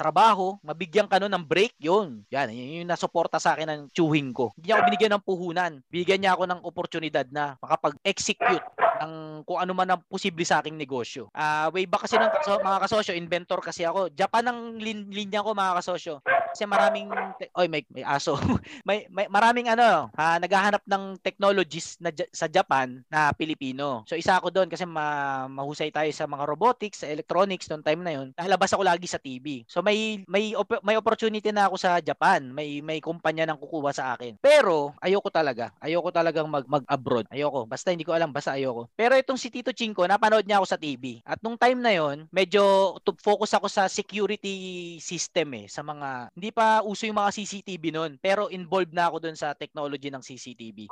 trabaho, 0.00 0.56
mabigyan 0.64 1.04
ka 1.10 1.20
nun 1.20 1.36
ng 1.36 1.44
break, 1.44 1.76
yun. 1.76 2.24
Yan, 2.32 2.48
yun 2.56 2.80
yung 2.80 2.88
nasuporta 2.88 3.36
sa 3.36 3.52
akin 3.52 3.68
ng 3.68 3.82
tsuhin 3.92 4.32
ko. 4.32 4.56
Hindi 4.56 4.72
niya 4.72 4.80
ako 4.80 4.86
binigyan 4.88 5.12
ng 5.12 5.26
puhunan. 5.28 5.72
Bigyan 5.92 6.20
niya 6.24 6.32
ako 6.32 6.44
ng 6.48 6.60
oportunidad 6.64 7.26
na 7.28 7.60
makapag-execute 7.60 8.87
ng 8.98 9.42
kung 9.46 9.58
ano 9.58 9.72
man 9.74 9.88
ang 9.94 10.02
posible 10.06 10.42
sa 10.42 10.58
aking 10.62 10.74
negosyo. 10.74 11.30
Ah, 11.34 11.70
way 11.70 11.86
back 11.86 12.06
kasi 12.06 12.18
ng 12.18 12.30
kaso, 12.30 12.58
mga 12.58 12.78
kasosyo, 12.84 13.12
inventor 13.14 13.60
kasi 13.62 13.86
ako. 13.86 14.10
Japan 14.12 14.50
ang 14.50 14.60
lin- 14.78 15.10
linya 15.10 15.42
ko 15.42 15.54
mga 15.54 15.78
kasosyo. 15.82 16.20
Kasi 16.58 16.66
maraming 16.66 17.06
te- 17.38 17.54
oy 17.54 17.70
may, 17.70 17.86
may 17.94 18.02
aso. 18.02 18.34
may, 18.88 19.06
may 19.14 19.30
maraming 19.30 19.70
ano, 19.70 20.10
ah, 20.18 20.42
naghahanap 20.42 20.82
ng 20.90 21.14
technologies 21.22 21.94
na 22.02 22.10
sa 22.34 22.50
Japan 22.50 22.98
na 23.06 23.30
Pilipino. 23.30 24.02
So 24.10 24.18
isa 24.18 24.34
ako 24.34 24.50
doon 24.50 24.66
kasi 24.66 24.82
ma- 24.82 25.46
mahusay 25.46 25.94
tayo 25.94 26.10
sa 26.10 26.26
mga 26.26 26.42
robotics, 26.50 27.06
sa 27.06 27.14
electronics 27.14 27.70
noong 27.70 27.86
time 27.86 28.02
na 28.02 28.10
yun. 28.10 28.34
Nakalabas 28.34 28.74
ako 28.74 28.82
lagi 28.82 29.06
sa 29.06 29.22
TV. 29.22 29.62
So 29.70 29.86
may 29.86 30.26
may 30.26 30.58
op- 30.58 30.82
may 30.82 30.98
opportunity 30.98 31.54
na 31.54 31.70
ako 31.70 31.78
sa 31.78 32.02
Japan. 32.02 32.50
May 32.50 32.82
may 32.82 32.98
kumpanya 32.98 33.46
nang 33.46 33.62
kukuha 33.62 33.94
sa 33.94 34.18
akin. 34.18 34.42
Pero 34.42 34.98
ayoko 34.98 35.30
talaga. 35.30 35.70
Ayoko 35.78 36.10
talagang 36.10 36.50
mag 36.50 36.66
mag-abroad. 36.66 37.30
Ayoko. 37.30 37.70
Basta 37.70 37.94
hindi 37.94 38.02
ko 38.02 38.18
alam 38.18 38.34
basta 38.34 38.58
ayoko. 38.58 38.90
Pero 38.98 39.14
itong 39.14 39.38
si 39.38 39.46
Tito 39.46 39.70
Chinko, 39.70 40.10
napanood 40.10 40.42
niya 40.42 40.58
ako 40.58 40.66
sa 40.66 40.82
TV. 40.82 41.22
At 41.22 41.38
nung 41.38 41.54
time 41.54 41.78
na 41.78 41.94
yon, 41.94 42.26
medyo 42.34 42.98
focus 43.22 43.54
ako 43.54 43.70
sa 43.70 43.86
security 43.86 44.98
system 44.98 45.54
eh 45.54 45.70
sa 45.70 45.86
mga 45.86 46.34
hindi 46.34 46.47
pa 46.52 46.84
uso 46.84 47.06
yung 47.06 47.18
mga 47.18 47.34
CCTV 47.34 47.94
noon, 47.94 48.12
pero 48.18 48.52
involved 48.52 48.92
na 48.92 49.08
ako 49.08 49.28
doon 49.28 49.36
sa 49.36 49.54
technology 49.54 50.08
ng 50.12 50.22
CCTV. 50.22 50.88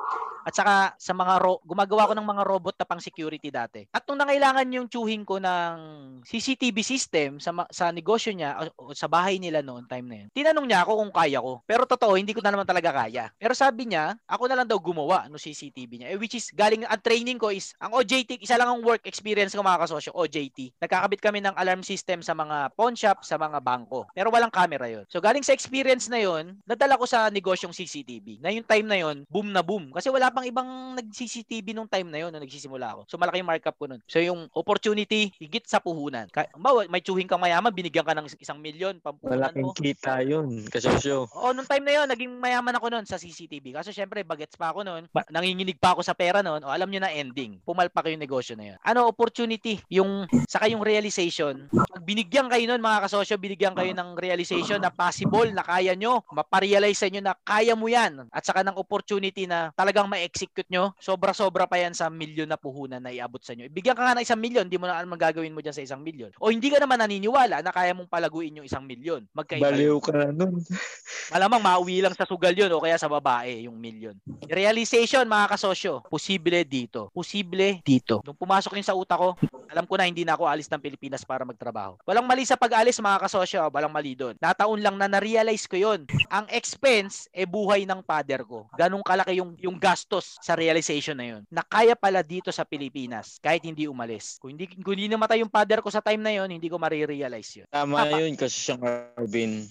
At 0.46 0.54
saka 0.54 0.94
sa 0.94 1.10
mga 1.10 1.42
ro- 1.42 1.58
gumagawa 1.66 2.06
ko 2.06 2.14
ng 2.14 2.22
mga 2.22 2.42
robot 2.46 2.78
na 2.78 2.86
pang 2.86 3.02
security 3.02 3.50
dati. 3.50 3.82
At 3.90 4.06
nung 4.06 4.22
nangailangan 4.22 4.70
yung 4.70 4.86
tsuhin 4.86 5.26
ko 5.26 5.42
ng 5.42 5.74
CCTV 6.22 6.86
system 6.86 7.42
sa 7.42 7.50
ma- 7.50 7.66
sa 7.66 7.90
negosyo 7.90 8.30
niya 8.30 8.54
o, 8.78 8.94
o 8.94 8.94
sa 8.94 9.10
bahay 9.10 9.42
nila 9.42 9.58
noon 9.58 9.90
time 9.90 10.06
na 10.06 10.16
yun. 10.22 10.28
Tinanong 10.30 10.66
niya 10.70 10.86
ako 10.86 11.02
kung 11.02 11.10
kaya 11.10 11.42
ko. 11.42 11.66
Pero 11.66 11.82
totoo, 11.82 12.14
hindi 12.14 12.30
ko 12.30 12.38
na 12.46 12.54
naman 12.54 12.62
talaga 12.62 12.94
kaya. 12.94 13.26
Pero 13.34 13.58
sabi 13.58 13.90
niya, 13.90 14.14
ako 14.30 14.46
na 14.46 14.62
lang 14.62 14.70
daw 14.70 14.78
gumawa 14.78 15.26
no 15.26 15.34
CCTV 15.34 15.90
niya. 15.98 16.08
Eh, 16.14 16.18
which 16.22 16.38
is 16.38 16.54
galing 16.54 16.86
ang 16.86 17.02
training 17.02 17.42
ko 17.42 17.50
is 17.50 17.74
ang 17.82 17.90
OJT, 17.98 18.38
isa 18.38 18.54
lang 18.54 18.70
ang 18.70 18.86
work 18.86 19.02
experience 19.02 19.50
ko 19.50 19.66
mga 19.66 19.82
kasosyo, 19.82 20.14
OJT. 20.14 20.78
Nagkakabit 20.78 21.18
kami 21.26 21.42
ng 21.42 21.58
alarm 21.58 21.82
system 21.82 22.22
sa 22.22 22.38
mga 22.38 22.70
pawn 22.78 22.94
shop, 22.94 23.26
sa 23.26 23.34
mga 23.34 23.58
bangko. 23.58 24.06
Pero 24.14 24.30
walang 24.30 24.54
camera 24.54 24.86
yon. 24.86 25.02
So 25.10 25.18
galing 25.18 25.35
sa 25.42 25.52
experience 25.52 26.06
na 26.06 26.16
yon, 26.16 26.54
nadala 26.62 26.94
ko 26.94 27.04
sa 27.04 27.28
negosyong 27.28 27.72
CCTV. 27.72 28.38
Na 28.38 28.48
yung 28.48 28.62
time 28.62 28.86
na 28.86 28.96
yon, 28.96 29.26
boom 29.26 29.50
na 29.50 29.60
boom. 29.60 29.90
Kasi 29.90 30.08
wala 30.08 30.28
pang 30.28 30.44
ibang 30.44 30.64
nag-CCTV 30.94 31.72
nung 31.72 31.88
time 31.88 32.06
na 32.06 32.20
yon 32.20 32.30
nung 32.30 32.40
nagsisimula 32.40 32.94
ako. 32.94 33.00
So 33.06 33.16
malaki 33.16 33.40
yung 33.40 33.50
markup 33.50 33.74
ko 33.74 33.90
nun. 33.90 34.00
So 34.06 34.20
yung 34.20 34.46
opportunity, 34.52 35.32
higit 35.36 35.64
sa 35.64 35.80
puhunan. 35.80 36.28
Ka- 36.28 36.46
Bawa, 36.54 36.86
may 36.86 37.00
tsuhin 37.00 37.26
kang 37.26 37.40
mayaman, 37.40 37.72
binigyan 37.72 38.04
ka 38.04 38.12
ng 38.12 38.30
isang 38.36 38.56
milyon, 38.56 39.00
pampuhunan 39.00 39.50
Malaking 39.50 39.64
mo. 39.64 39.74
kita 39.74 40.22
yun, 40.22 40.62
kasosyo. 40.66 41.26
Oo, 41.32 41.50
nung 41.50 41.66
time 41.66 41.82
na 41.82 41.94
yon 41.94 42.06
naging 42.06 42.32
mayaman 42.36 42.76
ako 42.76 42.86
noon 42.88 43.04
sa 43.04 43.16
CCTV. 43.16 43.72
Kaso 43.72 43.90
syempre, 43.90 44.22
bagets 44.22 44.54
pa 44.54 44.70
ako 44.70 44.84
noon. 44.84 45.10
Ba- 45.10 45.26
nanginginig 45.28 45.76
pa 45.76 45.92
ako 45.92 46.04
sa 46.04 46.14
pera 46.14 46.38
noon. 46.38 46.62
O 46.62 46.70
alam 46.70 46.86
nyo 46.86 47.00
na 47.00 47.10
ending. 47.10 47.58
Pumalpak 47.62 48.06
yung 48.06 48.20
negosyo 48.20 48.54
na 48.54 48.74
yun. 48.74 48.76
Ano, 48.82 49.06
opportunity. 49.06 49.80
Yung, 49.88 50.22
saka 50.46 50.68
yung 50.68 50.84
realization. 50.84 51.66
Pag 51.68 52.04
binigyan 52.04 52.46
kayo 52.46 52.62
noon, 52.66 52.78
mga 52.78 53.08
kasosyo, 53.08 53.34
binigyan 53.36 53.72
kayo 53.72 53.90
ng 53.90 54.14
realization 54.14 54.78
na 54.78 54.90
possible, 54.90 55.25
na 55.52 55.64
kaya 55.64 55.92
nyo, 55.98 56.22
maparealize 56.32 56.98
sa 56.98 57.08
inyo 57.08 57.20
na 57.22 57.34
kaya 57.42 57.74
mo 57.76 57.86
yan. 57.90 58.26
At 58.30 58.46
saka 58.46 58.62
ng 58.62 58.78
opportunity 58.78 59.44
na 59.44 59.70
talagang 59.74 60.08
ma-execute 60.08 60.68
nyo, 60.70 60.92
sobra-sobra 61.00 61.66
pa 61.68 61.80
yan 61.80 61.92
sa 61.92 62.08
milyon 62.08 62.48
na 62.48 62.58
puhunan 62.58 63.02
na 63.02 63.12
iabot 63.12 63.40
sa 63.42 63.52
inyo. 63.52 63.68
Ibigyan 63.68 63.96
ka 63.96 64.02
nga 64.02 64.16
ng 64.16 64.24
isang 64.24 64.40
milyon, 64.40 64.66
di 64.70 64.78
mo 64.78 64.86
na 64.88 64.98
alam 64.98 65.10
magagawin 65.10 65.52
mo 65.52 65.60
dyan 65.60 65.76
sa 65.76 65.84
isang 65.84 66.02
milyon. 66.02 66.34
O 66.40 66.50
hindi 66.50 66.68
ka 66.72 66.80
naman 66.80 67.00
naniniwala 67.02 67.60
na 67.60 67.72
kaya 67.74 67.92
mong 67.92 68.10
palaguin 68.10 68.62
yung 68.62 68.66
isang 68.66 68.84
milyon. 68.84 69.26
Magkaiba 69.32 69.72
Baliw 69.72 69.98
ka 70.00 70.12
na 70.14 70.30
nun. 70.32 70.60
Malamang 71.34 71.62
mauwi 71.62 72.04
lang 72.04 72.14
sa 72.14 72.28
sugal 72.28 72.54
yun 72.54 72.70
o 72.70 72.82
kaya 72.82 72.96
sa 72.96 73.10
babae 73.10 73.66
yung 73.66 73.76
million. 73.76 74.14
Realization 74.46 75.26
mga 75.26 75.58
kasosyo, 75.58 76.06
posible 76.06 76.62
dito. 76.62 77.10
Posible 77.10 77.82
dito. 77.82 78.22
Nung 78.22 78.38
pumasok 78.38 78.78
yun 78.78 78.86
sa 78.86 78.94
utak 78.94 79.18
ko, 79.18 79.34
alam 79.66 79.84
ko 79.84 79.94
na 79.98 80.06
hindi 80.06 80.22
na 80.22 80.38
ako 80.38 80.46
alis 80.46 80.70
ng 80.70 80.78
Pilipinas 80.78 81.26
para 81.26 81.42
magtrabaho. 81.42 81.98
Walang 82.06 82.26
mali 82.26 82.46
sa 82.46 82.54
pag-alis 82.54 83.02
mga 83.02 83.18
kasosyo, 83.26 83.66
walang 83.74 83.90
mali 83.90 84.14
doon. 84.14 84.38
Nataon 84.38 84.78
lang 84.78 84.94
na 84.94 85.10
na-realize 85.16 85.64
ko 85.64 85.76
yun. 85.80 86.04
Ang 86.28 86.46
expense 86.52 87.32
e 87.32 87.48
buhay 87.48 87.88
ng 87.88 88.04
father 88.04 88.44
ko. 88.44 88.68
Ganong 88.76 89.00
kalaki 89.00 89.40
yung, 89.40 89.56
yung 89.56 89.80
gastos 89.80 90.36
sa 90.44 90.52
realization 90.52 91.16
na 91.16 91.26
yun. 91.36 91.42
Na 91.48 91.64
kaya 91.64 91.96
pala 91.96 92.20
dito 92.20 92.52
sa 92.52 92.68
Pilipinas 92.68 93.40
kahit 93.40 93.64
hindi 93.64 93.88
umalis. 93.88 94.36
Kung 94.36 94.52
hindi, 94.52 94.68
kung 94.68 94.92
hindi 94.92 95.08
namatay 95.08 95.40
yung 95.40 95.52
father 95.52 95.80
ko 95.80 95.88
sa 95.88 96.04
time 96.04 96.20
na 96.20 96.36
yun, 96.36 96.52
hindi 96.52 96.68
ko 96.68 96.76
marirealize 96.76 97.64
yun. 97.64 97.66
Tama 97.72 98.12
yun, 98.12 98.36
kasosyong 98.36 98.84
Arvin. 99.16 99.64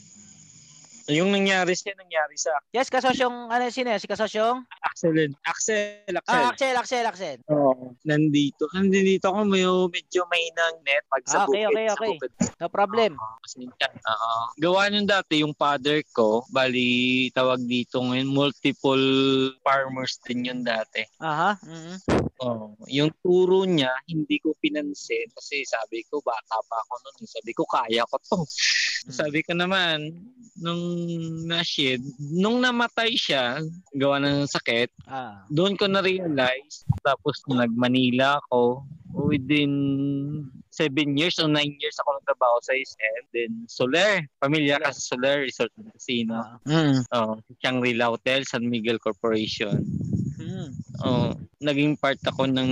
Yung 1.08 1.30
nangyari 1.30 1.78
siya, 1.78 1.94
nangyari 1.94 2.34
sa 2.34 2.50
Yes, 2.74 2.90
kasosyong, 2.90 3.54
ano 3.54 3.62
sino 3.70 3.94
yun? 3.94 4.02
Si 4.02 4.10
kasosyong? 4.10 4.66
Axel. 4.82 5.38
Axel, 5.46 6.10
Axel. 6.10 6.34
Ah, 6.34 6.50
Axel, 6.50 6.74
Axel, 6.74 7.06
Axel. 7.06 7.38
Oo. 7.48 7.94
Nandito. 8.02 8.66
Nandito 8.74 9.30
ako 9.30 9.46
may 9.46 9.62
medyo 9.62 10.26
may 10.28 10.50
nang 10.52 10.82
net 10.82 11.06
pag 11.06 11.22
Ah, 11.26 11.30
sa 11.30 11.38
okay, 11.46 11.62
bukid. 11.62 11.70
okay, 11.70 11.86
sa 11.86 11.94
okay. 11.94 12.10
bukid. 12.10 12.32
No 12.58 12.68
problem. 12.68 13.12
Kasi 13.40 13.70
yan, 13.70 13.94
oo. 13.96 14.34
Gawa 14.58 14.90
nung 14.90 15.06
dati 15.06 15.46
yung 15.46 15.54
father 15.54 16.02
ko, 16.10 16.42
bali 16.50 16.90
tawag 17.32 17.62
dito 17.62 18.02
ngayon, 18.02 18.26
multiple 18.26 19.06
farmers 19.62 20.18
din 20.24 20.50
yun 20.50 20.62
dati. 20.62 21.06
Aha. 21.22 21.54
mhm. 21.62 21.96
Oh, 22.36 22.76
yung 22.86 23.16
turo 23.22 23.64
niya, 23.64 23.96
hindi 24.06 24.44
ko 24.44 24.52
pinansin 24.60 25.32
kasi 25.32 25.64
sabi 25.64 26.04
ko, 26.04 26.20
bata 26.20 26.60
pa 26.60 26.78
ako 26.82 26.94
noon. 27.00 27.16
eh. 27.22 27.30
Sabi 27.30 27.52
ko, 27.54 27.64
kaya 27.64 28.04
ko 28.04 28.20
to. 28.20 28.44
Sabi 29.08 29.46
ko 29.46 29.54
naman, 29.54 30.18
nung 30.56 30.84
na-shed, 31.46 32.00
nung 32.32 32.64
namatay 32.64 33.12
siya, 33.14 33.60
gawa 33.92 34.24
ng 34.24 34.48
sakit, 34.48 34.88
Ah. 35.04 35.44
doon 35.52 35.76
ko 35.76 35.86
na-realize. 35.86 36.88
Tapos 37.04 37.44
nag-Manila 37.52 38.40
ako, 38.48 38.88
within 39.16 39.72
seven 40.72 41.16
years 41.16 41.40
o 41.40 41.48
nine 41.48 41.72
years 41.80 41.96
ako 42.04 42.20
nagtrabaho 42.20 42.58
sa 42.64 42.76
SM. 42.76 43.22
Then 43.32 43.52
Soler, 43.68 44.28
pamilya 44.44 44.80
ka 44.80 44.92
sa 44.92 45.16
Soler 45.16 45.48
Resort 45.48 45.72
and 45.80 45.88
Casino. 45.96 46.60
Mm. 46.68 47.08
Oh, 47.16 47.40
Shangri-La 47.64 48.12
Hotel, 48.12 48.44
San 48.44 48.68
Miguel 48.68 49.00
Corporation. 49.00 49.80
Mm. 50.46 50.70
Oh, 51.02 51.34
naging 51.58 51.98
part 51.98 52.22
ako 52.22 52.46
ng 52.46 52.70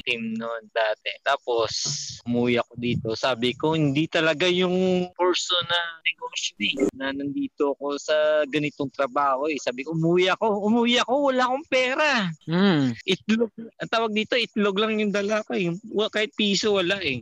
team 0.00 0.22
noon 0.40 0.64
dati. 0.72 1.12
Tapos, 1.20 1.70
umuwi 2.24 2.56
ako 2.56 2.72
dito. 2.80 3.08
Sabi 3.12 3.52
ko, 3.52 3.76
hindi 3.76 4.08
talaga 4.08 4.48
yung 4.48 5.08
person 5.12 5.64
na 5.68 5.80
negosyo 6.00 6.56
eh, 6.56 6.74
na 6.96 7.12
nandito 7.12 7.76
ako 7.76 8.00
sa 8.00 8.16
ganitong 8.48 8.88
trabaho 8.88 9.44
eh. 9.52 9.60
Sabi 9.60 9.84
ko, 9.84 9.92
umuwi 9.92 10.32
ako, 10.32 10.64
umuwi 10.64 10.96
ako, 11.04 11.12
wala 11.28 11.42
akong 11.44 11.66
pera. 11.68 12.08
Mm. 12.48 12.96
Itlog, 13.04 13.52
ang 13.52 13.90
tawag 13.92 14.12
dito, 14.16 14.32
itlog 14.40 14.80
lang 14.80 14.96
yung 14.96 15.12
dala 15.12 15.44
ko 15.44 15.52
eh. 15.52 15.76
Kahit 16.08 16.32
piso 16.32 16.80
wala 16.80 16.96
eh. 17.04 17.20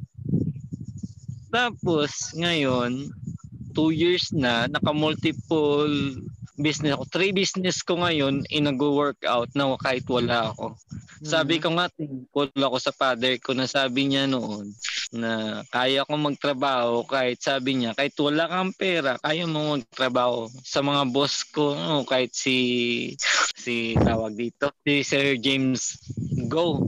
Tapos, 1.50 2.30
ngayon, 2.38 3.10
two 3.74 3.90
years 3.90 4.30
na, 4.30 4.70
naka-multiple 4.70 5.90
business 6.54 6.94
ako. 6.94 7.04
Three 7.10 7.32
business 7.34 7.82
ko 7.82 7.98
ngayon, 7.98 8.46
eh, 8.46 8.62
nag-workout 8.62 9.50
na 9.58 9.74
kahit 9.78 10.06
wala 10.06 10.54
ako. 10.54 10.78
Sabi 11.24 11.58
ko 11.58 11.74
nga, 11.74 11.90
thankful 11.90 12.50
ako 12.54 12.76
sa 12.78 12.92
father 12.94 13.34
ko 13.40 13.56
na 13.56 13.66
sabi 13.66 14.12
niya 14.12 14.30
noon 14.30 14.70
na 15.14 15.62
kaya 15.70 16.02
ko 16.06 16.14
magtrabaho 16.18 17.06
kahit 17.06 17.38
sabi 17.42 17.78
niya, 17.78 17.94
kahit 17.94 18.14
wala 18.18 18.50
kang 18.50 18.74
pera, 18.74 19.18
kaya 19.22 19.46
mo 19.46 19.78
magtrabaho. 19.78 20.50
Sa 20.62 20.82
mga 20.82 21.02
boss 21.10 21.46
ko, 21.48 21.74
no, 21.74 22.06
kahit 22.06 22.34
si, 22.34 22.56
si 23.54 23.94
tawag 23.98 24.34
dito, 24.34 24.74
si 24.82 25.02
Sir 25.06 25.38
James 25.38 25.98
Go. 26.50 26.82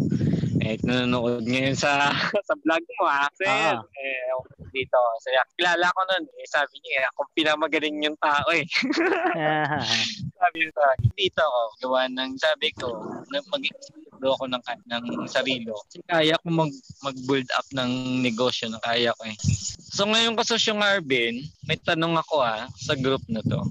Eh, 0.67 0.75
nanonood 0.83 1.47
ngayon 1.47 1.79
sa 1.79 2.11
sa 2.49 2.55
vlog 2.59 2.83
mo 2.99 3.07
ha. 3.07 3.31
Sir, 3.39 3.47
Ah. 3.47 3.79
eh, 3.79 4.35
dito. 4.75 4.99
So, 5.23 5.31
kilala 5.55 5.87
ko 5.95 6.01
nun. 6.11 6.25
Eh, 6.43 6.49
sabi 6.51 6.75
niya, 6.83 7.07
ako 7.15 7.23
pinamagaling 7.39 8.03
yung 8.03 8.19
tao 8.19 8.51
eh. 8.51 8.67
sabi 10.43 10.67
niya 10.67 10.87
dito 11.15 11.39
ako, 11.39 11.61
gawa 11.87 12.11
ng 12.11 12.35
sabi 12.35 12.75
ko, 12.75 12.91
na 13.31 13.39
mag-explore 13.47 14.35
ako 14.35 14.45
ng, 14.51 14.63
ng 14.91 15.05
sarili. 15.31 15.71
ko. 15.71 15.79
Kasi 15.87 16.03
kaya 16.05 16.35
ko 16.43 16.49
mag, 16.51 16.73
mag-build 17.07 17.49
up 17.55 17.67
ng 17.71 17.91
negosyo 18.27 18.67
na 18.67 18.83
kaya 18.83 19.15
ko 19.15 19.23
eh. 19.23 19.37
So 19.79 20.03
ngayon 20.05 20.35
kasi 20.35 20.59
yung 20.67 20.83
Arvin, 20.83 21.47
may 21.65 21.79
tanong 21.79 22.19
ako 22.19 22.43
ah, 22.43 22.67
sa 22.75 22.99
group 22.99 23.23
na 23.31 23.39
to. 23.41 23.63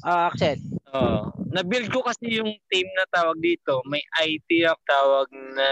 Ah, 0.00 0.32
Axel. 0.32 0.56
Oh, 0.98 1.30
na-build 1.54 1.94
ko 1.94 2.02
kasi 2.02 2.42
yung 2.42 2.50
team 2.66 2.88
na 2.98 3.06
tawag 3.14 3.38
dito. 3.38 3.78
May 3.86 4.02
IT 4.18 4.50
ang 4.66 4.82
tawag 4.82 5.30
na 5.54 5.68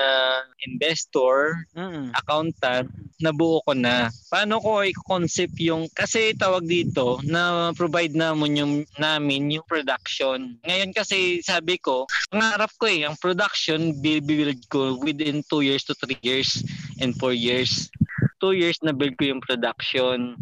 investor, 0.71 1.67
accountant, 2.15 2.87
nabuo 3.19 3.59
ko 3.67 3.75
na. 3.75 4.07
Paano 4.31 4.63
ko 4.63 4.87
i-concept 4.87 5.59
yung, 5.59 5.91
kasi 5.93 6.31
tawag 6.39 6.63
dito, 6.71 7.19
na 7.27 7.75
provide 7.75 8.15
namin 8.15 8.61
yung, 8.61 8.75
namin 9.03 9.51
yung 9.51 9.67
production. 9.67 10.55
Ngayon 10.63 10.95
kasi 10.95 11.43
sabi 11.43 11.75
ko, 11.83 12.07
pangarap 12.31 12.71
ko 12.79 12.87
eh, 12.87 13.03
ang 13.03 13.19
production, 13.19 13.99
build 13.99 14.31
ko 14.71 14.95
within 15.03 15.43
2 15.51 15.67
years 15.67 15.83
to 15.83 15.95
3 15.99 16.15
years 16.23 16.63
and 17.03 17.19
4 17.19 17.35
years. 17.35 17.91
2 18.39 18.55
years 18.55 18.79
na 18.87 18.95
build 18.95 19.19
ko 19.19 19.27
yung 19.35 19.43
production 19.43 20.39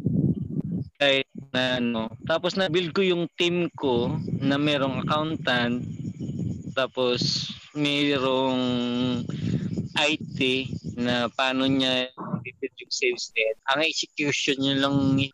kahit 0.98 1.26
na 1.54 1.78
ano. 1.78 2.10
Tapos 2.26 2.58
na-build 2.58 2.90
ko 2.90 3.06
yung 3.06 3.30
team 3.38 3.70
ko 3.78 4.10
na 4.42 4.58
merong 4.58 5.06
accountant, 5.06 5.86
tapos 6.74 7.54
merong 7.78 8.58
IT 9.94 10.38
na 10.98 11.30
paano 11.30 11.70
niya 11.70 12.10
sales 12.94 13.34
net. 13.34 13.58
Ang 13.74 13.82
execution 13.82 14.56
niya 14.62 14.86
lang 14.86 15.18
eh. 15.18 15.30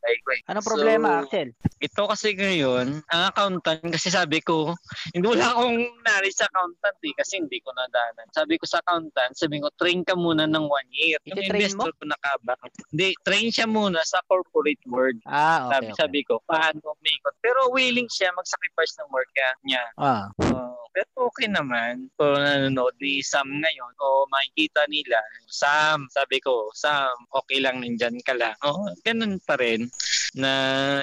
Anong 0.48 0.64
problema, 0.64 1.20
Axel? 1.20 1.52
Ito 1.80 2.08
kasi 2.08 2.32
ngayon, 2.32 3.04
ang 3.04 3.22
accountant, 3.28 3.84
kasi 3.92 4.08
sabi 4.08 4.40
ko, 4.40 4.72
hindi 5.14 5.28
wala 5.28 5.52
akong 5.52 5.76
knowledge 6.00 6.36
sa 6.40 6.48
accountant 6.48 6.98
eh, 7.04 7.14
kasi 7.20 7.44
hindi 7.44 7.60
ko 7.60 7.76
nadanan. 7.76 8.26
Sabi 8.32 8.56
ko 8.56 8.64
sa 8.64 8.80
accountant, 8.80 9.36
sabi 9.36 9.60
ko, 9.60 9.68
train 9.76 10.00
ka 10.00 10.16
muna 10.16 10.48
ng 10.48 10.64
one 10.64 10.88
year. 10.92 11.20
Yung 11.28 11.36
Iti-train 11.36 11.68
investor 11.68 11.92
ko 12.00 12.04
nakabak. 12.08 12.60
Hindi, 12.88 13.12
train 13.20 13.48
siya 13.52 13.68
muna 13.68 14.00
sa 14.08 14.24
corporate 14.24 14.80
world. 14.88 15.20
Ah, 15.28 15.68
okay, 15.68 15.72
sabi, 15.72 15.86
okay. 15.86 15.98
sabi 16.00 16.20
ko, 16.24 16.34
paano 16.48 16.96
umikot. 16.96 17.34
Pero 17.44 17.68
willing 17.68 18.08
siya 18.08 18.32
mag-sacrifice 18.32 18.96
ng 19.00 19.08
work 19.12 19.28
niya. 19.64 19.84
Ah. 20.00 20.32
Oh, 20.40 20.79
pero 21.00 21.32
okay 21.32 21.48
naman. 21.48 22.12
Kung 22.20 22.36
nanonood 22.36 22.92
ni 23.00 23.24
Sam 23.24 23.48
ngayon, 23.48 23.92
o 23.96 24.28
makikita 24.28 24.84
nila, 24.92 25.16
Sam, 25.48 26.04
sabi 26.12 26.44
ko, 26.44 26.68
Sam, 26.76 27.16
okay 27.32 27.64
lang, 27.64 27.80
nandyan 27.80 28.20
ka 28.20 28.36
lang. 28.36 28.52
Oh, 28.60 28.84
ganun 29.00 29.40
pa 29.48 29.56
rin 29.56 29.88
na 30.36 30.52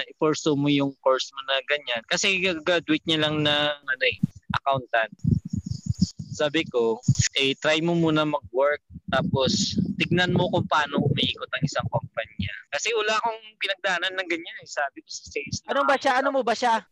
i-pursue 0.06 0.54
mo 0.54 0.70
yung 0.70 0.94
course 1.02 1.34
mo 1.34 1.40
na 1.50 1.58
ganyan. 1.66 2.02
Kasi 2.06 2.38
graduate 2.62 3.02
niya 3.10 3.26
lang 3.26 3.42
na 3.42 3.74
ano 3.74 4.04
eh, 4.06 4.16
accountant. 4.54 5.12
Sabi 6.30 6.62
ko, 6.70 7.02
eh, 7.34 7.58
try 7.58 7.82
mo 7.82 7.98
muna 7.98 8.22
mag-work 8.22 8.78
tapos 9.10 9.74
tignan 9.98 10.30
mo 10.30 10.46
kung 10.52 10.68
paano 10.70 11.02
umiikot 11.02 11.50
ang 11.50 11.64
isang 11.66 11.88
kumpanya. 11.90 12.52
Kasi 12.70 12.94
wala 12.94 13.18
akong 13.18 13.40
pinagdaanan 13.58 14.14
ng 14.14 14.28
ganyan 14.30 14.56
eh. 14.62 14.68
Sabi 14.68 15.02
ko 15.02 15.08
sa 15.10 15.24
sales. 15.32 15.58
Ano 15.66 15.82
ba 15.82 15.96
siya? 15.98 16.12
Ano 16.22 16.28
mo 16.30 16.46
ba 16.46 16.54
siya? 16.54 16.84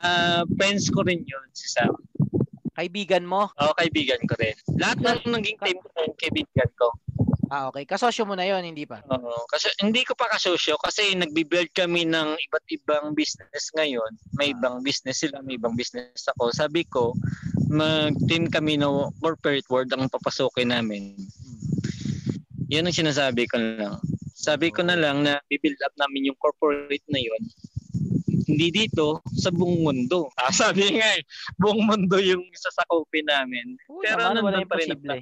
Ah, 0.00 0.46
friends 0.56 0.88
ko 0.88 1.02
rin 1.04 1.22
yun 1.26 1.46
si 1.52 1.68
Sam. 1.68 1.92
Kaibigan 2.74 3.22
mo? 3.22 3.46
Oo, 3.54 3.72
kaibigan 3.78 4.18
ko 4.26 4.34
rin. 4.38 4.58
Lahat 4.78 4.98
ng 4.98 5.30
naging 5.30 5.58
team 5.62 5.78
ko 5.78 5.88
rin, 5.94 6.10
kaibigan 6.18 6.70
ko. 6.74 6.90
Ah, 7.54 7.70
okay. 7.70 7.86
Kasosyo 7.86 8.26
mo 8.26 8.34
na 8.34 8.48
yon 8.48 8.66
hindi 8.66 8.82
pa? 8.82 8.98
Oo, 9.06 9.46
kasi 9.46 9.70
hindi 9.78 10.02
ko 10.02 10.18
pa 10.18 10.26
kasosyo 10.32 10.74
kasi 10.82 11.14
nagbi-build 11.14 11.70
kami 11.70 12.02
ng 12.02 12.34
iba't 12.34 12.66
ibang 12.74 13.14
business 13.14 13.70
ngayon. 13.78 14.10
May 14.34 14.56
ibang 14.56 14.82
business 14.82 15.22
sila, 15.22 15.38
may 15.46 15.54
ibang 15.54 15.78
business 15.78 16.26
ako. 16.34 16.50
Sabi 16.50 16.82
ko, 16.88 17.14
mag-team 17.70 18.50
kami 18.50 18.74
no 18.74 19.14
corporate 19.22 19.70
world 19.70 19.92
ang 19.94 20.10
papasukin 20.10 20.74
namin. 20.74 21.14
Yan 22.72 22.90
ang 22.90 22.96
sinasabi 22.96 23.46
ko 23.46 23.60
lang. 23.60 24.02
Sabi 24.34 24.74
ko 24.74 24.82
na 24.82 24.98
lang 24.98 25.22
na 25.22 25.38
i-build 25.46 25.78
up 25.86 25.94
namin 25.94 26.32
yung 26.32 26.38
corporate 26.42 27.06
na 27.06 27.22
yon 27.22 27.42
hindi 28.48 28.68
dito, 28.70 29.20
sa 29.34 29.50
buong 29.50 29.84
mundo. 29.84 30.28
Ah, 30.44 30.52
sabi 30.52 31.00
nga 31.00 31.08
eh, 31.16 31.24
buong 31.56 31.88
mundo 31.88 32.20
yung 32.20 32.44
sasakupin 32.52 33.24
namin. 33.24 33.80
Pero 34.04 34.20
naman, 34.20 34.44
wala 34.44 34.60
nandun 34.60 34.68
pa 34.68 34.76
rin 34.76 34.92
imposible. 34.92 35.20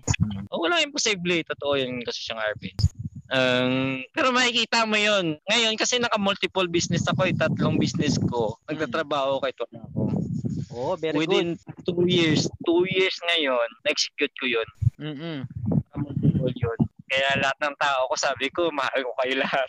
Oh, 0.50 0.58
wala 0.58 0.82
imposible. 0.82 1.36
Totoo 1.46 1.78
yun 1.78 2.02
kasi 2.02 2.18
siyang 2.26 2.42
Arvin. 2.42 2.74
Um, 3.32 4.04
pero 4.12 4.28
makikita 4.28 4.84
mo 4.84 4.98
yon. 4.98 5.40
Ngayon, 5.48 5.74
kasi 5.80 5.96
naka-multiple 5.96 6.68
business 6.68 7.08
ako, 7.08 7.30
eh, 7.30 7.32
tatlong 7.32 7.80
business 7.80 8.20
ko. 8.28 8.60
Nagtatrabaho 8.68 9.40
kahit 9.40 9.56
wala 9.62 9.80
ako. 9.88 10.02
Oh, 10.72 10.96
very 10.96 11.16
Within 11.16 11.56
two 11.84 12.04
years, 12.08 12.48
two 12.64 12.84
years 12.88 13.16
ngayon, 13.32 13.68
na-execute 13.84 14.32
ko 14.36 14.44
yun. 14.48 14.68
Mm-mm. 15.00 15.38
Multiple 15.96 16.52
yun. 16.56 16.78
Kaya 17.12 17.44
lahat 17.44 17.58
ng 17.60 17.76
tao 17.76 18.08
ko, 18.08 18.14
sabi 18.16 18.48
ko, 18.48 18.72
mahal 18.72 19.00
ko 19.04 19.12
kayo 19.20 19.34
lahat. 19.44 19.68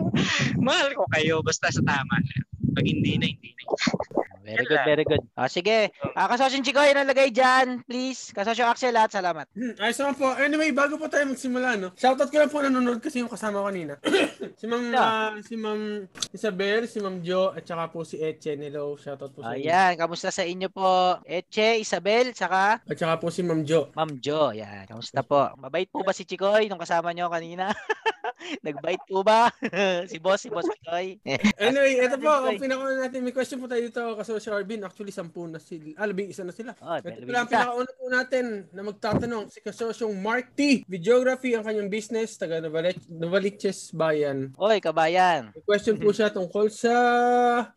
mahal 0.68 0.88
ko 0.96 1.04
kayo, 1.12 1.44
basta 1.44 1.68
sa 1.68 1.84
tama 1.84 2.16
lang. 2.16 2.47
Pag 2.78 2.94
hindi 2.94 3.18
na, 3.18 3.26
hindi 3.26 3.50
na. 3.58 4.27
Very 4.48 4.64
good, 4.64 4.82
very 4.88 5.04
good. 5.04 5.22
Ah, 5.36 5.44
sige. 5.44 5.92
Ah, 6.16 6.24
kasosyo 6.24 6.64
Chico, 6.64 6.80
yun 6.80 6.96
ang 6.96 7.10
lagay 7.12 7.28
dyan. 7.28 7.84
Please. 7.84 8.32
Kasosyo 8.32 8.64
Axel, 8.64 8.96
lahat. 8.96 9.12
Salamat. 9.12 9.44
Hmm, 9.52 9.76
Ayos 9.76 10.00
naman 10.00 10.16
po. 10.16 10.28
Anyway, 10.40 10.72
bago 10.72 10.96
po 10.96 11.04
tayo 11.12 11.28
magsimula, 11.28 11.76
no? 11.76 11.92
Shoutout 11.92 12.32
ko 12.32 12.36
lang 12.40 12.48
po 12.48 12.64
nanonood 12.64 13.04
kasi 13.04 13.20
yung 13.20 13.28
kasama 13.28 13.60
ko 13.60 13.68
kanina. 13.68 13.94
si 14.60 14.64
Ma'am 14.64 14.84
ah, 14.96 15.36
si 15.44 15.54
Ma'am 15.60 16.08
Isabel, 16.32 16.88
si 16.88 16.98
Ma'am 17.04 17.20
Jo, 17.20 17.52
at 17.52 17.68
saka 17.68 17.92
po 17.92 18.08
si 18.08 18.16
Etchen. 18.24 18.64
Hello, 18.64 18.96
shoutout 18.96 19.36
po 19.36 19.44
sa 19.44 19.52
inyo. 19.52 19.68
Ayan, 19.68 19.92
kamusta 20.00 20.32
sa 20.32 20.44
inyo 20.48 20.68
po? 20.72 21.20
Eche, 21.28 21.76
Isabel, 21.76 22.32
saka? 22.32 22.80
At 22.80 22.96
saka 22.96 23.20
po 23.20 23.28
si 23.28 23.44
Ma'am 23.44 23.60
Jo. 23.68 23.92
Ma'am 23.92 24.16
Jo, 24.16 24.56
yan. 24.56 24.88
Kamusta 24.88 25.20
po? 25.20 25.52
Mabait 25.60 25.92
po 25.92 26.00
ba 26.00 26.16
si 26.16 26.24
Chikoy 26.24 26.72
nung 26.72 26.80
kasama 26.80 27.12
nyo 27.12 27.28
kanina? 27.28 27.68
Nagbait 28.64 29.00
po 29.04 29.20
ba? 29.26 29.50
si 30.10 30.16
boss, 30.22 30.40
si 30.46 30.48
boss 30.48 30.64
Chikoy. 30.64 31.18
Anyway, 31.58 31.98
ito 32.06 32.16
po, 32.16 32.30
ang 32.30 32.56
pinakauna 32.56 33.06
natin, 33.06 33.20
may 33.26 33.34
question 33.34 33.58
po 33.60 33.66
tayo 33.66 33.82
dito 33.82 34.00
kasi 34.38 34.46
si 34.46 34.54
Arvin, 34.54 34.86
actually 34.86 35.10
sampu 35.10 35.50
na 35.50 35.58
sila, 35.58 35.98
ah, 35.98 36.06
labing 36.06 36.30
isa 36.30 36.46
na 36.46 36.54
sila. 36.54 36.70
Oh, 36.78 36.94
ito 36.94 37.10
lang, 37.26 37.50
pinakauna 37.50 37.90
po 37.90 38.06
natin 38.06 38.44
na 38.70 38.86
magtatanong, 38.86 39.50
si 39.50 39.58
kasosyong 39.58 40.14
Mark 40.14 40.54
T. 40.54 40.86
Videography 40.86 41.58
ang 41.58 41.66
kanyang 41.66 41.90
business, 41.90 42.38
taga 42.38 42.62
Novaliches 42.62 43.90
Bayan. 43.90 44.54
Oy, 44.54 44.78
kabayan. 44.78 45.50
May 45.50 45.66
question 45.66 45.98
po 45.98 46.14
siya 46.14 46.30
tungkol 46.30 46.70
sa, 46.70 46.94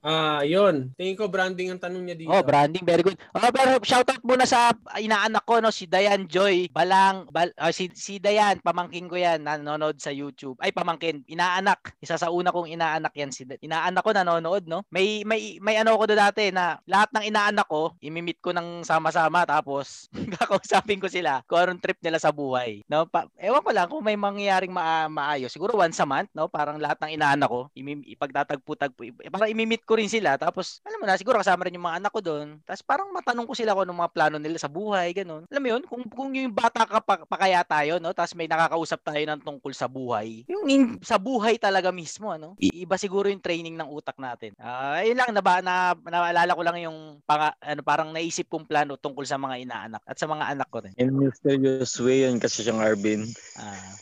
ah, 0.05 0.45
yon. 0.45 0.93
Tingin 0.93 1.18
ko 1.18 1.26
branding 1.26 1.74
ang 1.74 1.82
tanong 1.82 2.05
niya 2.05 2.16
dito. 2.16 2.30
Oh, 2.30 2.45
branding, 2.45 2.86
very 2.86 3.01
good. 3.01 3.18
Oh, 3.34 3.49
pero 3.49 3.82
shoutout 3.82 4.22
muna 4.22 4.45
sa 4.45 4.70
inaanak 5.01 5.41
ko, 5.49 5.57
no, 5.57 5.74
si 5.74 5.89
Dayan 5.89 6.30
Joy 6.30 6.70
Balang, 6.70 7.26
bal, 7.34 7.49
ah, 7.57 7.74
si, 7.74 7.89
si 7.97 8.22
Dayan, 8.22 8.62
pamangkin 8.62 9.09
ko 9.09 9.18
yan, 9.18 9.41
nanonood 9.41 9.97
sa 9.97 10.14
YouTube. 10.14 10.62
Ay, 10.62 10.70
pamangkin, 10.70 11.26
inaanak. 11.26 11.97
Isa 11.97 12.22
sa 12.22 12.30
una 12.30 12.53
kong 12.53 12.70
inaanak 12.70 13.18
yan. 13.18 13.34
Si, 13.34 13.49
inaanak 13.66 14.05
ko 14.05 14.14
nanonood, 14.14 14.70
no? 14.70 14.86
May, 14.93 15.26
may, 15.26 15.57
may 15.57 15.82
ano 15.82 15.97
ko 15.97 16.05
do 16.05 16.14
dati 16.14 16.51
na 16.54 16.78
lahat 16.86 17.10
ng 17.16 17.28
inaanak 17.32 17.68
ko, 17.68 17.95
imimit 18.04 18.38
ko 18.43 18.52
ng 18.52 18.84
sama-sama, 18.86 19.47
tapos 19.47 20.12
kakausapin 20.38 21.02
ko 21.02 21.08
sila 21.08 21.41
kung 21.47 21.60
anong 21.64 21.82
trip 21.82 21.97
nila 22.04 22.20
sa 22.20 22.30
buhay. 22.30 22.84
No? 22.86 23.08
Pa, 23.08 23.28
ewan 23.39 23.64
ko 23.64 23.72
lang 23.72 23.88
kung 23.88 24.04
may 24.04 24.20
mangyayaring 24.20 24.72
maa, 24.72 25.08
maayos. 25.08 25.52
Siguro 25.52 25.80
once 25.80 25.97
a 25.99 26.08
month, 26.08 26.30
no? 26.36 26.52
Parang 26.52 26.78
lahat 26.78 26.99
ng 27.04 27.16
inaanak 27.16 27.49
ko, 27.49 27.68
imim, 27.74 28.04
ipagtatagpo-tagpo. 28.06 29.04
Parang 29.32 29.52
imimit 29.52 29.84
ko 29.88 29.97
rin 29.97 30.12
sila. 30.12 30.36
Tapos, 30.36 30.84
alam 30.84 30.99
mo 31.02 31.06
na, 31.08 31.20
siguro 31.20 31.39
kasama 31.39 31.66
rin 31.68 31.76
yung 31.80 31.88
mga 31.88 32.04
anak 32.04 32.12
ko 32.12 32.22
doon. 32.22 32.47
Tapos 32.68 32.84
parang 32.84 33.10
matanong 33.16 33.47
ko 33.47 33.54
sila 33.56 33.74
kung 33.74 33.88
anong 33.88 34.02
mga 34.04 34.14
plano 34.14 34.38
nila 34.38 34.58
sa 34.60 34.72
buhay, 34.72 35.16
ganun. 35.16 35.47
Alam 35.47 35.62
mo 35.64 35.70
yun, 35.72 35.82
kung, 35.88 36.04
kung 36.12 36.30
yung 36.36 36.54
bata 36.54 36.84
ka 36.84 36.99
pa, 37.02 37.24
pa 37.24 37.38
kaya 37.39 37.64
tayo, 37.64 37.97
no? 37.97 38.12
Tapos 38.12 38.36
may 38.36 38.49
nakakausap 38.49 38.99
tayo 39.02 39.24
ng 39.24 39.41
tungkol 39.41 39.72
sa 39.72 39.88
buhay. 39.88 40.43
Yung 40.52 40.66
in- 40.68 40.99
sa 41.02 41.16
buhay 41.16 41.56
talaga 41.56 41.89
mismo, 41.89 42.34
ano? 42.34 42.54
Iba 42.60 42.99
siguro 42.99 43.32
yung 43.32 43.41
training 43.43 43.78
ng 43.78 43.89
utak 43.89 44.18
natin. 44.20 44.52
Ah, 44.60 45.02
ayun 45.02 45.18
lang, 45.18 45.32
naba, 45.32 45.64
na, 45.64 45.95
naalala 46.41 46.57
ko 46.57 46.63
lang 46.65 46.77
yung 46.81 46.97
panga, 47.21 47.53
ano, 47.61 47.81
parang 47.85 48.09
naisip 48.09 48.49
kong 48.49 48.65
plano 48.65 48.97
tungkol 48.97 49.21
sa 49.21 49.37
mga 49.37 49.61
inaanak 49.61 50.01
at 50.09 50.17
sa 50.17 50.25
mga 50.25 50.57
anak 50.57 50.67
ko 50.73 50.81
rin. 50.81 50.93
In 50.97 51.13
mysterious 51.13 51.93
way 52.01 52.25
yun 52.25 52.41
kasi 52.41 52.65
siyang 52.65 52.81
Arvin. 52.81 53.29
Ah. 53.61 53.93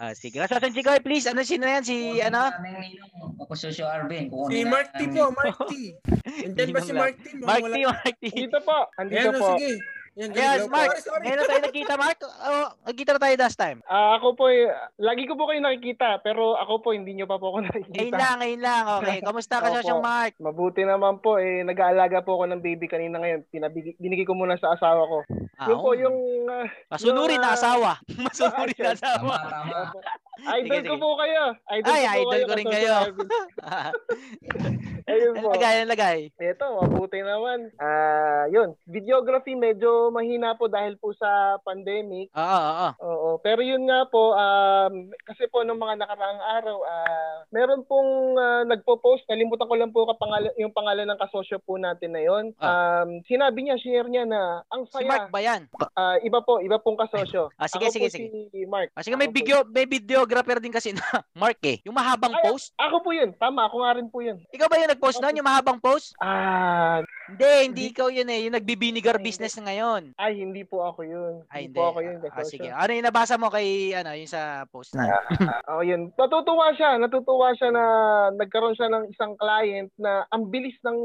Ah, 0.00 0.16
sige. 0.16 0.40
Kasosyo 0.40 0.72
Chicoy, 0.72 0.98
please. 1.04 1.28
Ano 1.28 1.44
sino 1.44 1.68
yan? 1.68 1.84
Si 1.84 2.18
ano? 2.24 2.48
Ako 3.44 3.52
Sosyo 3.52 3.84
Arvin. 3.84 4.32
Kukunin 4.32 4.56
Si 4.56 4.60
na 4.64 4.70
Mark 4.72 4.88
T 4.96 5.00
po, 5.12 5.28
Mark 5.28 5.58
T. 5.68 5.72
Andyan 6.48 6.70
ba 6.72 6.80
si 6.80 6.92
Mark 6.96 7.16
T? 7.20 7.26
Mark 7.44 7.62
T, 7.68 7.76
Mark 7.84 8.16
T. 8.16 8.24
Dito 8.32 8.58
po. 8.64 8.88
Andito 8.96 9.30
po. 9.36 9.60
sige. 9.60 9.76
Yan, 10.14 10.30
Yes, 10.30 10.62
ganun. 10.62 10.70
Mark. 10.70 10.88
Sorry, 10.94 11.02
sorry. 11.02 11.22
Ngayon 11.26 11.38
na 11.38 11.44
tayo 11.44 11.62
nagkita, 11.66 11.92
Mark. 11.98 12.18
Oh, 12.22 12.66
nagkita 12.86 13.10
na 13.10 13.20
tayo 13.20 13.34
last 13.34 13.58
time. 13.58 13.78
Ah, 13.84 14.14
ako 14.14 14.38
po, 14.38 14.44
eh, 14.46 14.70
lagi 14.94 15.26
ko 15.26 15.34
po 15.34 15.50
kayo 15.50 15.58
nakikita, 15.58 16.22
pero 16.22 16.54
ako 16.54 16.86
po, 16.86 16.88
hindi 16.94 17.18
nyo 17.18 17.26
pa 17.26 17.34
po 17.34 17.50
ako 17.50 17.58
nakikita. 17.66 17.98
Ngayon 17.98 18.14
lang, 18.14 18.36
ngayon 18.38 18.62
lang. 18.62 18.82
Okay. 19.02 19.18
Kamusta 19.26 19.58
ka. 19.58 19.66
Sosyong 19.74 20.04
Mark? 20.06 20.32
Mabuti 20.38 20.86
naman 20.86 21.18
po, 21.18 21.42
eh, 21.42 21.66
nag-aalaga 21.66 22.22
po 22.22 22.38
ako 22.38 22.46
ng 22.46 22.62
baby 22.62 22.86
kanina 22.86 23.18
ngayon. 23.18 23.42
Pinabig, 23.50 23.98
binigay 23.98 24.22
ko 24.22 24.38
muna 24.38 24.54
sa 24.54 24.78
asawa 24.78 25.02
ko. 25.02 25.18
Ah, 25.58 25.66
yun 25.66 25.78
po, 25.82 25.90
oo. 25.90 25.98
yung... 25.98 26.18
ah, 26.46 26.66
Masunurin 26.94 27.34
yung, 27.34 27.42
na 27.42 27.50
ah, 27.50 27.58
asawa. 27.58 27.90
Masunurin 28.30 28.78
na 28.78 28.92
asawa. 28.94 29.34
Opo. 29.90 29.98
Idol 30.34 30.66
Sige, 30.66 30.90
ko 30.90 30.94
sige. 30.98 31.02
po 31.02 31.10
kayo. 31.14 31.42
Idol 31.70 31.90
Ay, 31.90 32.02
ko 32.02 32.10
po 32.10 32.10
idol 32.10 32.26
kayo, 32.26 32.44
ko 32.44 32.54
rin 32.54 32.66
kayo. 32.68 32.94
Ayun 35.04 35.34
po. 35.38 35.48
Lagay, 35.52 35.76
lagay. 35.86 36.18
Ito, 36.34 36.66
mabuti 36.80 37.20
naman. 37.20 37.70
Ah, 37.78 38.48
yun. 38.48 38.72
Videography 38.84 39.54
medyo 39.54 40.03
mahina 40.08 40.56
po 40.56 40.66
dahil 40.66 40.96
po 40.96 41.12
sa 41.12 41.60
pandemic. 41.60 42.32
Oo, 42.32 42.58
oo. 42.64 42.88
Oo, 43.00 43.30
pero 43.38 43.60
yun 43.60 43.84
nga 43.84 44.06
po, 44.06 44.32
um, 44.32 45.10
kasi 45.24 45.44
po 45.48 45.60
nung 45.62 45.78
mga 45.78 46.00
nakaraang 46.00 46.42
araw, 46.60 46.78
ah, 46.80 47.36
meron 47.50 47.84
pong 47.84 48.36
ah, 48.36 48.62
nagpo-post, 48.64 49.26
nalimutan 49.26 49.68
ko 49.68 49.74
lang 49.76 49.92
po 49.92 50.06
kapangalan, 50.06 50.54
yung 50.56 50.72
pangalan 50.72 51.08
ng 51.08 51.20
kasosyo 51.20 51.58
po 51.60 51.76
natin 51.76 52.14
na 52.14 52.22
yun. 52.22 52.54
Um, 52.56 53.20
sinabi 53.24 53.64
niya, 53.64 53.76
share 53.76 54.08
niya 54.08 54.24
na 54.24 54.64
ang 54.70 54.84
Ah. 54.84 54.90
Si 54.90 55.00
saya. 55.00 55.08
Mark 55.08 55.26
ba 55.32 55.40
yan? 55.40 55.62
Ah, 55.94 56.16
iba 56.20 56.38
po, 56.40 56.60
iba 56.60 56.76
pong 56.78 56.98
kasosyo. 56.98 57.48
Ah, 57.60 57.70
sige, 57.70 57.88
Ako 57.88 57.94
sige, 57.96 58.06
po 58.06 58.14
sige. 58.14 58.28
Si 58.52 58.60
Mark. 58.68 58.88
Ah, 58.92 59.00
sige, 59.00 59.16
may 59.16 59.30
video, 59.30 59.64
may 59.64 59.88
videographer 59.88 60.60
din 60.60 60.70
kasi 60.70 60.92
na 60.92 61.00
Mark 61.42 61.56
eh. 61.64 61.80
Yung 61.88 61.96
mahabang 61.96 62.36
post. 62.44 62.76
Ako 62.76 63.00
po 63.00 63.10
yun. 63.10 63.32
Tama, 63.34 63.64
ako 63.66 63.76
nga 63.80 63.92
rin 63.96 64.08
po 64.10 64.20
yun. 64.20 64.36
Ikaw 64.52 64.66
ba 64.68 64.76
yung 64.76 64.92
nag-post 64.92 65.18
noon, 65.18 65.38
yung 65.40 65.48
mahabang 65.48 65.80
post? 65.80 66.12
Ah, 66.20 67.00
hindi, 67.28 67.50
hindi 67.64 67.82
ikaw 67.90 68.08
yun 68.08 68.28
eh. 68.28 68.44
Yung 68.44 68.56
nagbibinigar 68.56 69.16
business 69.18 69.56
na 69.56 69.70
ngayon. 69.70 70.12
Ay, 70.16 70.40
hindi 70.40 70.62
po 70.62 70.84
ako 70.84 71.00
yun. 71.04 71.34
Ay, 71.48 71.68
hindi. 71.68 71.76
po 71.76 71.90
ako 71.90 71.98
yun. 72.04 72.16
Ah, 72.20 72.32
kasosyo. 72.36 72.50
sige. 72.50 72.68
Ano 72.68 72.90
yung 72.92 73.06
nabasa 73.06 73.34
mo 73.36 73.48
kay, 73.48 73.92
ano, 73.92 74.12
yung 74.12 74.28
sa 74.28 74.68
post 74.68 74.92
na? 74.94 75.08
Oo, 75.72 75.82
yun. 75.82 76.12
Natutuwa 76.14 76.72
siya. 76.76 77.00
Natutuwa 77.00 77.52
siya 77.56 77.70
na 77.72 77.84
nagkaroon 78.36 78.76
siya 78.76 78.88
ng 78.88 79.04
isang 79.08 79.32
client 79.36 79.88
na 79.96 80.24
ang 80.28 80.48
bilis 80.48 80.76
ng 80.84 80.98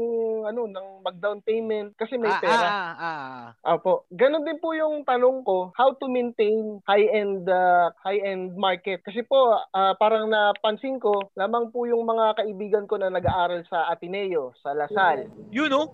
ano 0.44 0.66
ng 0.66 0.86
mag-down 1.04 1.40
payment 1.42 1.92
kasi 1.96 2.16
may 2.16 2.28
Ah, 2.30 2.40
pera. 2.40 2.66
ah, 2.66 2.92
ah, 2.94 3.18
ah. 3.64 3.74
Opo. 3.76 4.04
Ganon 4.12 4.44
din 4.44 4.58
po 4.58 4.72
yung 4.72 5.02
tanong 5.04 5.42
ko, 5.42 5.72
how 5.74 5.92
to 5.96 6.06
maintain 6.06 6.78
high-end 6.84 7.48
uh, 7.48 7.90
high-end 8.00 8.54
market. 8.56 9.00
Kasi 9.02 9.22
po, 9.22 9.56
ah, 9.72 9.94
parang 9.96 10.28
napansin 10.28 11.00
ko, 11.00 11.32
lamang 11.34 11.72
po 11.72 11.84
yung 11.84 12.04
mga 12.04 12.44
kaibigan 12.44 12.84
ko 12.84 12.96
na 12.96 13.10
nag-aaral 13.10 13.64
sa 13.66 13.88
Ateneo, 13.88 14.52
sa 14.60 14.72
Lasal. 14.72 15.26
Yun, 15.50 15.68
no? 15.68 15.88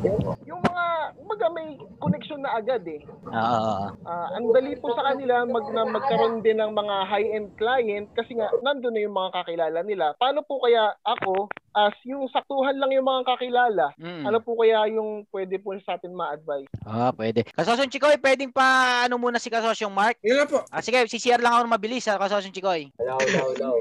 Yung 0.48 0.60
mga, 0.62 0.86
mga 1.16 1.46
may 1.52 1.68
connection 2.00 2.40
na 2.42 2.56
agad 2.56 2.82
eh. 2.88 3.02
Oo. 3.28 3.74
Ah, 4.06 4.28
ang 4.36 4.50
dali 4.54 4.76
po 4.78 4.94
sa 4.96 5.12
kanila 5.12 5.44
mag, 5.44 5.66
na 5.72 5.82
magkaroon 5.84 6.40
din 6.40 6.58
ng 6.60 6.72
mga 6.72 6.96
high-end 7.10 7.50
client 7.60 8.06
kasi 8.16 8.36
nga 8.36 8.48
nandun 8.62 8.94
na 8.96 9.04
yung 9.04 9.16
mga 9.16 9.34
kakilala 9.42 9.80
nila. 9.84 10.14
Paano 10.16 10.42
po 10.46 10.62
kaya 10.62 10.94
ako 11.04 11.50
as 11.76 11.92
yung 12.08 12.24
saktuhan 12.32 12.72
lang 12.72 12.88
yung 12.88 13.04
mga 13.04 13.28
kakilala, 13.28 13.92
Mm. 14.00 14.24
ano 14.24 14.38
po 14.40 14.56
kaya 14.56 14.88
yung 14.88 15.28
pwede 15.28 15.60
po 15.60 15.76
sa 15.78 16.00
atin 16.00 16.16
ma-advise? 16.16 16.64
Ah, 16.82 17.12
pwede. 17.12 17.44
Kasosyong 17.44 17.92
Chikoy, 17.92 18.16
pwedeng 18.16 18.48
pa 18.48 18.64
ano 19.04 19.20
muna 19.20 19.36
si 19.36 19.52
Kasosyong 19.52 19.92
Mark? 19.92 20.16
Yun 20.24 20.40
na 20.40 20.48
po. 20.48 20.64
Ah, 20.72 20.80
sige, 20.80 21.04
CCR 21.04 21.36
lang 21.36 21.52
ako 21.52 21.62
na 21.68 21.76
mabilis 21.76 22.00
sa 22.00 22.16
Kasosyong 22.16 22.56
Chikoy. 22.56 22.88
Hello, 22.96 23.20
hello, 23.20 23.76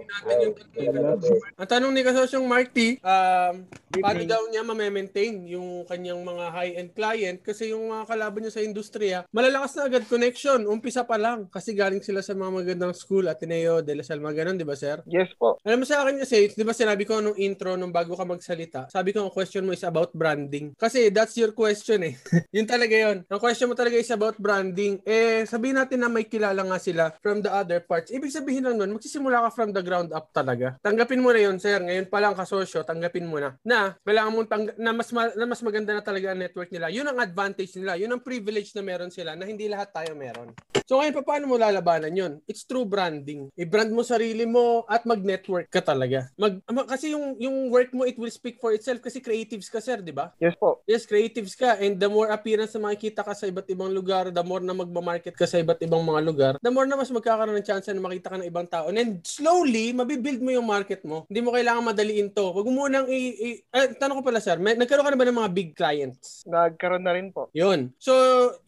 Ang 1.55 1.69
tanong 1.69 1.91
ni 1.91 2.03
Kasosyong 2.03 2.43
Mark 2.43 2.75
T, 2.75 2.99
um, 2.99 3.63
paano 3.95 4.21
daw 4.27 4.41
niya 4.51 4.61
ma-maintain 4.61 5.47
yung 5.47 5.87
kanyang 5.87 6.19
mga 6.19 6.45
high-end 6.51 6.91
client 6.91 7.37
kasi 7.39 7.71
yung 7.71 7.87
mga 7.87 8.03
kalaban 8.05 8.43
niya 8.43 8.53
sa 8.53 8.65
industriya, 8.65 9.23
malalakas 9.31 9.79
na 9.79 9.87
agad 9.87 10.03
connection, 10.05 10.67
umpisa 10.67 11.07
pa 11.07 11.15
lang 11.15 11.47
kasi 11.47 11.71
galing 11.71 12.03
sila 12.03 12.19
sa 12.19 12.35
mga 12.35 12.51
magandang 12.51 12.91
school, 12.91 13.23
Ateneo, 13.25 13.79
De 13.79 13.95
La 13.95 14.03
Salle, 14.03 14.19
mga 14.19 14.43
ganun, 14.43 14.59
di 14.59 14.67
ba 14.67 14.75
sir? 14.75 14.99
Yes 15.07 15.31
po. 15.37 15.55
Alam 15.63 15.81
mo 15.81 15.85
sa 15.87 16.03
akin 16.03 16.19
kasi, 16.19 16.51
di 16.51 16.65
ba 16.65 16.75
sinabi 16.75 17.07
ko 17.07 17.23
nung 17.23 17.37
intro, 17.37 17.77
nung 17.77 17.84
bago 17.89 18.13
ka 18.13 18.23
magsalita, 18.23 18.87
sabi 18.89 19.11
ko 19.11 19.25
ang 19.25 19.33
question 19.33 19.65
mo 19.65 19.73
is 19.73 19.83
about 19.83 20.13
branding. 20.13 20.71
Kasi 20.77 21.09
that's 21.09 21.35
your 21.35 21.51
question 21.51 22.05
eh. 22.05 22.13
yun 22.55 22.65
talaga 22.65 22.93
yun. 22.93 23.17
Ang 23.25 23.41
question 23.41 23.67
mo 23.67 23.75
talaga 23.75 23.97
is 23.97 24.09
about 24.09 24.37
branding. 24.37 25.01
Eh, 25.03 25.43
sabihin 25.45 25.77
natin 25.77 26.01
na 26.01 26.09
may 26.09 26.25
kilala 26.25 26.61
nga 26.61 26.79
sila 26.79 27.11
from 27.19 27.41
the 27.41 27.51
other 27.51 27.81
parts. 27.81 28.13
Ibig 28.13 28.31
sabihin 28.31 28.65
lang 28.65 28.77
nun, 28.77 28.95
magsisimula 28.95 29.45
ka 29.45 29.49
from 29.51 29.69
the 29.73 29.81
ground 29.81 30.13
up 30.13 30.29
talaga. 30.31 30.77
Tanggapin 30.79 31.21
mo 31.21 31.33
na 31.33 31.41
yun, 31.41 31.57
sir. 31.57 31.81
Ngayon 31.81 32.07
pa 32.07 32.21
lang 32.21 32.37
kasosyo, 32.37 32.85
tanggapin 32.85 33.27
mo 33.27 33.41
na. 33.41 33.57
Na, 33.65 33.97
kailangan 34.05 34.31
mong 34.31 34.49
tangga- 34.49 34.77
na, 34.77 34.91
mas 34.93 35.09
ma- 35.11 35.35
na 35.35 35.45
mas 35.45 35.61
maganda 35.61 35.91
na 35.91 36.03
talaga 36.05 36.31
ang 36.31 36.39
network 36.39 36.69
nila. 36.69 36.87
Yun 36.93 37.07
ang 37.09 37.19
advantage 37.19 37.73
nila. 37.75 37.97
Yun 37.97 38.13
ang 38.13 38.21
privilege 38.23 38.71
na 38.73 38.85
meron 38.85 39.11
sila 39.11 39.33
na 39.33 39.43
hindi 39.43 39.65
lahat 39.65 39.91
tayo 39.91 40.13
meron. 40.13 40.53
So 40.85 41.01
ngayon, 41.01 41.15
pa- 41.17 41.27
paano 41.35 41.49
mo 41.49 41.57
lalabanan 41.57 42.13
yun? 42.13 42.33
It's 42.45 42.63
true 42.63 42.85
branding. 42.85 43.49
I-brand 43.57 43.89
mo 43.89 44.05
sarili 44.05 44.45
mo 44.45 44.85
at 44.85 45.03
mag-network 45.03 45.67
ka 45.67 45.81
talaga. 45.81 46.29
Mag, 46.37 46.61
kasi 46.85 47.11
yung, 47.11 47.35
yung 47.41 47.73
work 47.75 47.91
mo, 47.91 48.07
it 48.07 48.15
will 48.15 48.31
speak 48.31 48.55
for 48.63 48.71
itself 48.71 49.03
kasi 49.03 49.19
creatives 49.19 49.67
ka, 49.67 49.83
sir, 49.83 49.99
di 49.99 50.15
ba? 50.15 50.31
Yes 50.39 50.55
po. 50.55 50.79
Yes, 50.87 51.03
creatives 51.03 51.59
ka. 51.59 51.75
And 51.75 51.99
the 51.99 52.07
more 52.07 52.31
appearance 52.31 52.71
na 52.79 52.87
makikita 52.87 53.27
ka 53.27 53.35
sa 53.35 53.51
iba't 53.51 53.67
ibang 53.67 53.91
lugar, 53.91 54.31
the 54.31 54.45
more 54.47 54.63
na 54.63 54.71
magmamarket 54.71 55.35
ka 55.35 55.43
sa 55.43 55.59
iba't 55.59 55.83
ibang 55.83 56.07
mga 56.07 56.21
lugar, 56.23 56.53
the 56.63 56.71
more 56.71 56.87
na 56.87 56.95
mas 56.95 57.11
magkakaroon 57.11 57.59
ng 57.59 57.67
chance 57.67 57.91
na 57.91 57.99
makita 57.99 58.31
ka 58.31 58.39
ng 58.39 58.47
ibang 58.47 58.67
tao. 58.71 58.87
And 58.87 58.95
then 58.95 59.09
slowly, 59.27 59.91
mabibuild 59.91 60.39
mo 60.39 60.55
yung 60.55 60.63
market 60.63 61.03
mo. 61.03 61.27
Hindi 61.27 61.43
mo 61.43 61.51
kailangan 61.51 61.91
madaliin 61.91 62.31
to. 62.31 62.55
Huwag 62.55 62.65
mo 62.71 62.87
munang 62.87 63.11
i... 63.11 63.19
i- 63.35 63.61
eh, 63.65 63.91
tanong 63.97 64.21
ko 64.21 64.23
pala, 64.31 64.39
sir, 64.39 64.55
may, 64.61 64.77
nagkaroon 64.79 65.03
ka 65.03 65.11
na 65.11 65.19
ba 65.19 65.27
ng 65.27 65.39
mga 65.41 65.51
big 65.51 65.69
clients? 65.75 66.45
Nagkaroon 66.47 67.03
na 67.03 67.11
rin 67.17 67.33
po. 67.33 67.51
Yun. 67.51 67.91
So, 67.99 68.13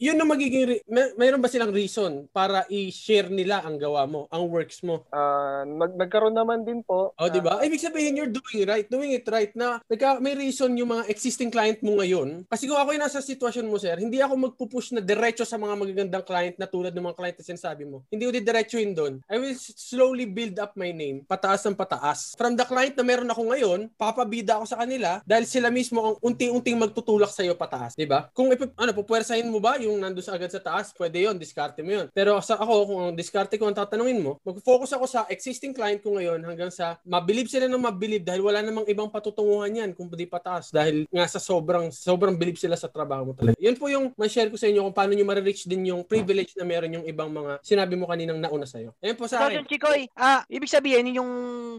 yun 0.01 0.19
ang 0.19 0.27
magiging, 0.27 0.65
re- 0.67 0.83
may, 0.89 1.13
mayroon 1.15 1.39
ba 1.39 1.47
silang 1.47 1.71
reason 1.71 2.25
para 2.33 2.65
i-share 2.67 3.29
nila 3.29 3.61
ang 3.63 3.77
gawa 3.77 4.03
mo, 4.09 4.25
ang 4.33 4.49
works 4.49 4.81
mo? 4.81 5.05
Ah, 5.13 5.63
nag 5.63 5.93
nagkaroon 5.95 6.33
naman 6.33 6.65
din 6.65 6.81
po. 6.81 7.13
Oh, 7.15 7.29
di 7.29 7.39
ba? 7.39 7.61
Ibig 7.61 7.79
sabihin 7.79 8.17
you're 8.17 8.31
doing 8.31 8.65
right, 8.65 8.87
doing 8.97 9.13
it 9.13 9.29
right 9.29 9.53
na 9.53 9.77
nagka, 9.85 10.17
may 10.17 10.33
reason 10.33 10.73
yung 10.73 10.89
mga 10.89 11.05
existing 11.05 11.53
client 11.53 11.77
mo 11.85 12.01
ngayon. 12.01 12.49
Kasi 12.49 12.65
kung 12.65 12.81
ako 12.81 12.97
yung 12.97 13.05
nasa 13.05 13.21
sitwasyon 13.21 13.69
mo, 13.69 13.77
sir, 13.77 13.93
hindi 14.01 14.17
ako 14.17 14.33
magpupush 14.49 14.97
na 14.97 15.01
diretso 15.05 15.45
sa 15.45 15.61
mga 15.61 15.77
magagandang 15.77 16.25
client 16.25 16.57
na 16.57 16.65
tulad 16.65 16.89
ng 16.97 17.05
mga 17.05 17.17
client 17.17 17.37
na 17.37 17.45
sinasabi 17.45 17.83
mo. 17.85 18.01
Hindi 18.09 18.25
ko 18.25 18.31
didiretsuhin 18.33 18.91
doon. 18.97 19.13
I 19.29 19.37
will 19.37 19.53
slowly 19.57 20.25
build 20.25 20.57
up 20.57 20.73
my 20.73 20.89
name, 20.89 21.21
pataas 21.29 21.61
ng 21.69 21.77
pataas. 21.77 22.33
From 22.33 22.57
the 22.57 22.65
client 22.65 22.97
na 22.97 23.05
meron 23.05 23.29
ako 23.29 23.53
ngayon, 23.53 23.79
papabida 23.93 24.57
ako 24.57 24.65
sa 24.65 24.81
kanila 24.81 25.21
dahil 25.23 25.45
sila 25.45 25.69
mismo 25.69 26.01
ang 26.01 26.15
unti-unting 26.25 26.77
magtutulak 26.81 27.29
sa'yo 27.29 27.53
pataas, 27.53 27.93
di 27.93 28.09
ba? 28.09 28.33
Kung 28.33 28.49
ipip, 28.49 28.73
ano, 28.73 28.91
pupwersahin 28.97 29.45
mo 29.45 29.61
ba 29.61 29.77
yung 29.77 30.01
nandun 30.01 30.25
sa 30.25 30.33
agad 30.33 30.49
sa 30.49 30.57
taas, 30.57 30.89
pwede 30.97 31.29
yon 31.29 31.37
diskarte 31.37 31.85
mo 31.85 31.93
yon. 31.93 32.07
Pero 32.09 32.41
sa 32.41 32.57
ako, 32.57 32.73
kung 32.89 32.99
ang 33.11 33.15
diskarte 33.15 33.55
ko 33.61 33.69
ang 33.69 33.77
tatanungin 33.77 34.19
mo, 34.19 34.41
mag-focus 34.41 34.97
ako 34.97 35.05
sa 35.05 35.29
existing 35.29 35.75
client 35.75 36.01
ko 36.01 36.17
ngayon 36.17 36.41
hanggang 36.41 36.73
sa 36.73 36.97
mabilib 37.05 37.45
sila 37.45 37.69
ng 37.69 37.81
mabilib 37.81 38.25
dahil 38.25 38.41
wala 38.45 38.61
namang 38.61 38.76
ibang 38.85 39.09
patutunguhan 39.09 39.73
yan 39.73 39.89
kung 39.97 40.11
di 40.11 40.29
pataas 40.29 40.69
dahil 40.69 41.09
nga 41.09 41.25
sa 41.25 41.41
sobrang 41.41 41.89
sobrang 41.89 42.37
bilib 42.37 42.57
sila 42.59 42.77
sa 42.77 42.85
trabaho 42.85 43.31
mo 43.31 43.33
talaga. 43.33 43.57
Yun 43.57 43.77
po 43.77 43.89
yung 43.89 44.13
ma-share 44.13 44.51
ko 44.51 44.57
sa 44.59 44.69
inyo 44.69 44.85
kung 44.85 44.93
paano 44.97 45.17
nyo 45.17 45.25
ma-reach 45.25 45.65
din 45.65 45.89
yung 45.89 46.01
privilege 46.03 46.53
na 46.53 46.65
meron 46.67 47.01
yung 47.01 47.05
ibang 47.07 47.31
mga 47.31 47.61
sinabi 47.63 47.97
mo 47.97 48.05
kaninang 48.05 48.37
nauna 48.37 48.67
sa'yo. 48.67 48.93
Ayun 48.99 49.17
po 49.17 49.25
sa 49.25 49.45
akin. 49.47 49.61
Kasosyong 49.63 49.69
Chikoy, 49.69 50.01
ah, 50.13 50.41
ibig 50.49 50.69
sabihin 50.69 51.15
yung 51.15 51.31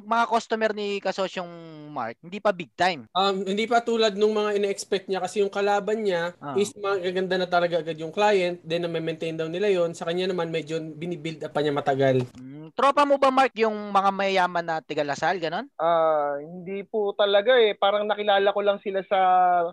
mga 0.03 0.25
customer 0.27 0.71
ni 0.73 0.99
Kasosyong 0.99 1.51
Mark, 1.91 2.17
hindi 2.23 2.39
pa 2.39 2.55
big 2.55 2.71
time. 2.73 3.05
Um, 3.13 3.43
hindi 3.45 3.67
pa 3.67 3.83
tulad 3.83 4.15
nung 4.15 4.33
mga 4.33 4.57
ine-expect 4.57 5.11
niya 5.11 5.21
kasi 5.21 5.43
yung 5.43 5.53
kalaban 5.53 6.07
niya 6.07 6.33
Ah. 6.39 6.55
is 6.55 6.71
magaganda 6.79 7.37
na 7.37 7.49
talaga 7.51 7.83
agad 7.83 7.99
yung 7.99 8.15
client, 8.15 8.63
then 8.63 8.87
na 8.87 8.91
maintain 8.91 9.35
daw 9.35 9.51
nila 9.51 9.69
yon 9.69 9.93
Sa 9.93 10.07
kanya 10.07 10.31
naman 10.31 10.49
medyo 10.49 10.79
binibuild 10.79 11.43
up 11.43 11.53
pa 11.53 11.61
niya 11.61 11.75
matagal. 11.75 12.23
Mm, 12.39 12.71
Tropa 12.73 13.03
mo 13.03 13.19
ba 13.19 13.29
Mark 13.29 13.53
yung 13.59 13.75
mga 13.91 14.11
mayayaman 14.15 14.65
na 14.65 14.77
tiga 14.79 15.03
Lasal, 15.03 15.43
ganon? 15.43 15.67
Ah, 15.77 16.39
hindi 16.39 16.87
po 16.89 17.13
talaga 17.15 17.55
eh. 17.61 17.77
Parang 17.77 18.09
nakilala 18.09 18.51
ko 18.51 18.61
lang 18.65 18.81
sila 18.81 19.05
sa, 19.07 19.21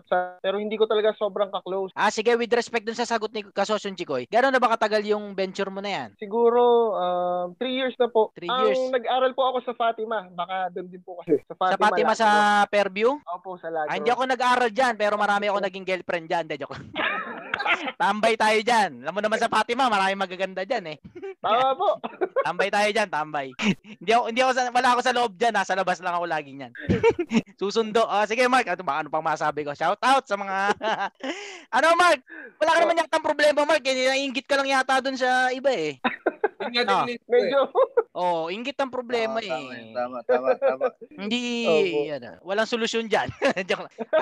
sa 0.06 0.16
pero 0.38 0.60
hindi 0.60 0.76
ko 0.76 0.84
talaga 0.84 1.16
sobrang 1.16 1.50
ka-close. 1.50 1.90
Ah, 1.96 2.12
sige, 2.12 2.36
with 2.36 2.52
respect 2.52 2.84
dun 2.84 2.96
sa 2.96 3.08
sagot 3.08 3.32
ni 3.32 3.42
Kasosyong 3.42 3.96
Chikoy, 3.96 4.28
gano'n 4.28 4.52
na 4.52 4.60
ba 4.62 4.76
katagal 4.76 5.02
yung 5.08 5.32
venture 5.32 5.72
mo 5.72 5.80
na 5.80 5.90
yan? 5.90 6.08
Siguro 6.20 6.92
um, 6.94 7.46
three 7.56 7.74
years 7.76 7.96
na 7.96 8.12
po. 8.12 8.30
Three 8.36 8.48
Ang 8.48 8.72
years. 8.72 8.80
nag-aral 8.92 9.32
po 9.32 9.42
ako 9.50 9.58
sa 9.64 9.72
Fatima. 9.74 10.28
Baka 10.30 10.70
doon 10.76 10.88
din 10.92 11.02
po 11.02 11.18
kasi. 11.24 11.40
Sa 11.48 11.56
Fatima, 11.56 11.72
Sa 11.72 11.80
Fatima 11.80 12.12
sa 12.14 12.28
Fairview? 12.68 13.10
Opo, 13.24 13.56
sa 13.56 13.72
Lagos. 13.72 13.90
Ah, 13.90 13.96
hindi 13.96 14.12
ako 14.12 14.22
nag-aral 14.28 14.70
dyan, 14.70 14.94
pero 14.94 15.16
marami 15.16 15.48
ako 15.48 15.58
naging 15.64 15.88
girlfriend 15.88 16.28
dyan. 16.28 16.44
Hindi, 16.46 16.60
joke. 16.60 16.76
tambay 18.02 18.34
tayo 18.36 18.58
dyan. 18.60 19.02
Alam 19.02 19.14
mo 19.16 19.20
naman 19.24 19.38
sa 19.40 19.50
Fatima, 19.50 19.88
marami 19.88 20.14
magaganda 20.14 20.62
dyan 20.62 20.96
eh. 20.96 20.98
Tama 21.40 21.72
po. 21.76 21.88
tambay 22.46 22.68
tayo 22.70 22.88
dyan, 22.90 23.08
tambay. 23.10 23.50
hindi 23.82 24.10
ako, 24.12 24.24
hindi 24.30 24.40
ako 24.42 24.52
sa, 24.54 24.62
wala 24.70 24.88
ako 24.94 25.00
sa 25.02 25.14
loob 25.16 25.32
dyan, 25.34 25.54
nasa 25.54 25.78
labas 25.78 25.98
lang 26.02 26.14
ako 26.14 26.26
lagi 26.26 26.50
niyan. 26.54 26.72
Susundo. 27.60 28.04
Ah, 28.06 28.26
sige 28.26 28.46
Mark, 28.48 28.66
ano 28.68 28.82
ano 28.86 29.08
pang 29.10 29.24
masabi 29.24 29.62
ko? 29.66 29.72
Shout 29.74 30.00
out 30.02 30.24
sa 30.26 30.36
mga 30.36 30.74
Ano 31.76 31.86
Mark? 31.98 32.20
Wala 32.58 32.72
ka 32.74 32.78
naman 32.82 33.00
yata 33.00 33.18
problema 33.20 33.66
Mark, 33.66 33.84
eh, 33.84 33.94
naiingit 33.94 34.46
ka 34.46 34.56
lang 34.58 34.70
yata 34.70 35.02
dun 35.02 35.16
sa 35.18 35.50
iba 35.52 35.70
eh. 35.72 35.98
Ah. 36.66 37.04
Medyo. 37.06 37.68
Oh, 38.16 38.48
ingit 38.48 38.80
ang 38.80 38.88
problema 38.88 39.38
eh. 39.44 39.92
Tama, 39.92 40.24
tama, 40.24 40.56
tama. 40.56 40.88
Hindi, 41.12 41.68
Opo. 41.68 42.16
ano, 42.16 42.30
walang 42.42 42.64
solusyon 42.66 43.12
lang. 43.12 43.28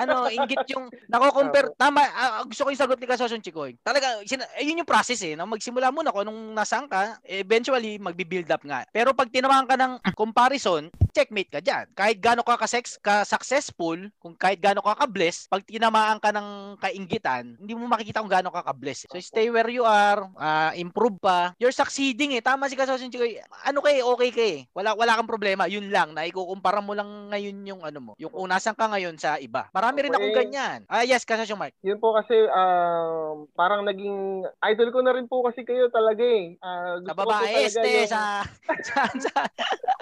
ano, 0.03 0.27
ingit 0.27 0.67
yung, 0.75 0.91
nako-compare, 1.07 1.71
tama, 1.79 2.03
ah, 2.03 2.43
gusto 2.43 2.67
ko 2.67 2.69
yung 2.75 2.81
sagot 2.83 2.99
ni 2.99 3.07
Kasosyon 3.07 3.39
Chikoy. 3.39 3.79
Talaga, 3.81 4.19
sina, 4.27 4.43
eh, 4.59 4.67
yun 4.67 4.83
yung 4.83 4.89
process 4.89 5.23
eh, 5.23 5.39
no? 5.39 5.47
magsimula 5.47 5.95
muna 5.95 6.11
kung 6.11 6.27
anong 6.27 6.51
nasaan 6.53 6.91
ka, 6.91 7.17
eventually, 7.23 7.95
magbi-build 7.97 8.51
up 8.51 8.61
nga. 8.67 8.83
Pero 8.91 9.15
pag 9.15 9.31
tinamaan 9.31 9.65
ka 9.65 9.79
ng 9.79 10.03
comparison, 10.13 10.91
mag-checkmate 11.15 11.47
ka 11.47 11.63
dyan. 11.63 11.87
Kahit 11.95 12.19
gaano 12.19 12.43
ka 12.43 12.59
ka-sex, 12.59 12.99
ka-successful, 12.99 13.95
kung 14.19 14.35
kahit 14.35 14.59
gaano 14.59 14.83
ka 14.83 14.99
ka-bless, 14.99 15.47
pag 15.47 15.63
tinamaan 15.63 16.19
ka 16.19 16.35
ng 16.35 16.75
kainggitan, 16.75 17.55
hindi 17.55 17.71
mo 17.71 17.87
makikita 17.87 18.19
kung 18.19 18.27
gaano 18.27 18.51
ka 18.51 18.67
ka-bless. 18.67 19.07
So 19.07 19.15
stay 19.23 19.47
where 19.47 19.71
you 19.71 19.87
are, 19.87 20.27
ah, 20.35 20.75
improve 20.75 21.15
pa. 21.23 21.55
You're 21.55 21.71
succeeding 21.71 22.35
eh. 22.35 22.43
Tama 22.43 22.67
si 22.67 22.75
Kasosin 22.75 23.07
Chikoy. 23.07 23.39
Ano 23.63 23.79
kay 23.79 24.03
okay 24.03 24.29
ka 24.35 24.43
eh. 24.43 24.59
Wala 24.75 24.91
wala 24.91 25.15
kang 25.15 25.31
problema. 25.31 25.71
Yun 25.71 25.87
lang 25.87 26.11
na 26.11 26.27
ikukumpara 26.27 26.83
mo 26.83 26.91
lang 26.91 27.31
ngayon 27.31 27.63
yung 27.63 27.81
ano 27.87 27.99
mo, 28.03 28.11
yung 28.19 28.35
kung 28.35 28.51
nasan 28.51 28.75
ka 28.75 28.91
ngayon 28.91 29.15
sa 29.15 29.39
iba. 29.39 29.71
Marami 29.71 30.03
rin 30.03 30.11
akong 30.11 30.23
Okay. 30.25 30.51
ganyan. 30.51 30.83
Ah 30.91 31.05
yes, 31.07 31.23
Kasosin 31.23 31.55
Mark. 31.55 31.71
Yun 31.79 32.01
po 32.01 32.11
kasi 32.11 32.35
um, 32.35 33.45
parang 33.55 33.87
naging 33.87 34.43
idol 34.67 34.89
ko 34.91 34.99
na 34.99 35.15
rin 35.15 35.29
po 35.31 35.45
kasi 35.47 35.63
kayo 35.63 35.87
talaga 35.87 36.25
eh. 36.25 36.59
Ah, 36.59 36.99
gusto 36.99 37.07
Sa 37.07 37.15
ko 37.15 37.21
babae, 37.23 37.53
este, 37.63 37.87
yung- 38.03 38.09
sa, 38.11 38.21
sa, 38.89 38.99
sa, 39.15 39.31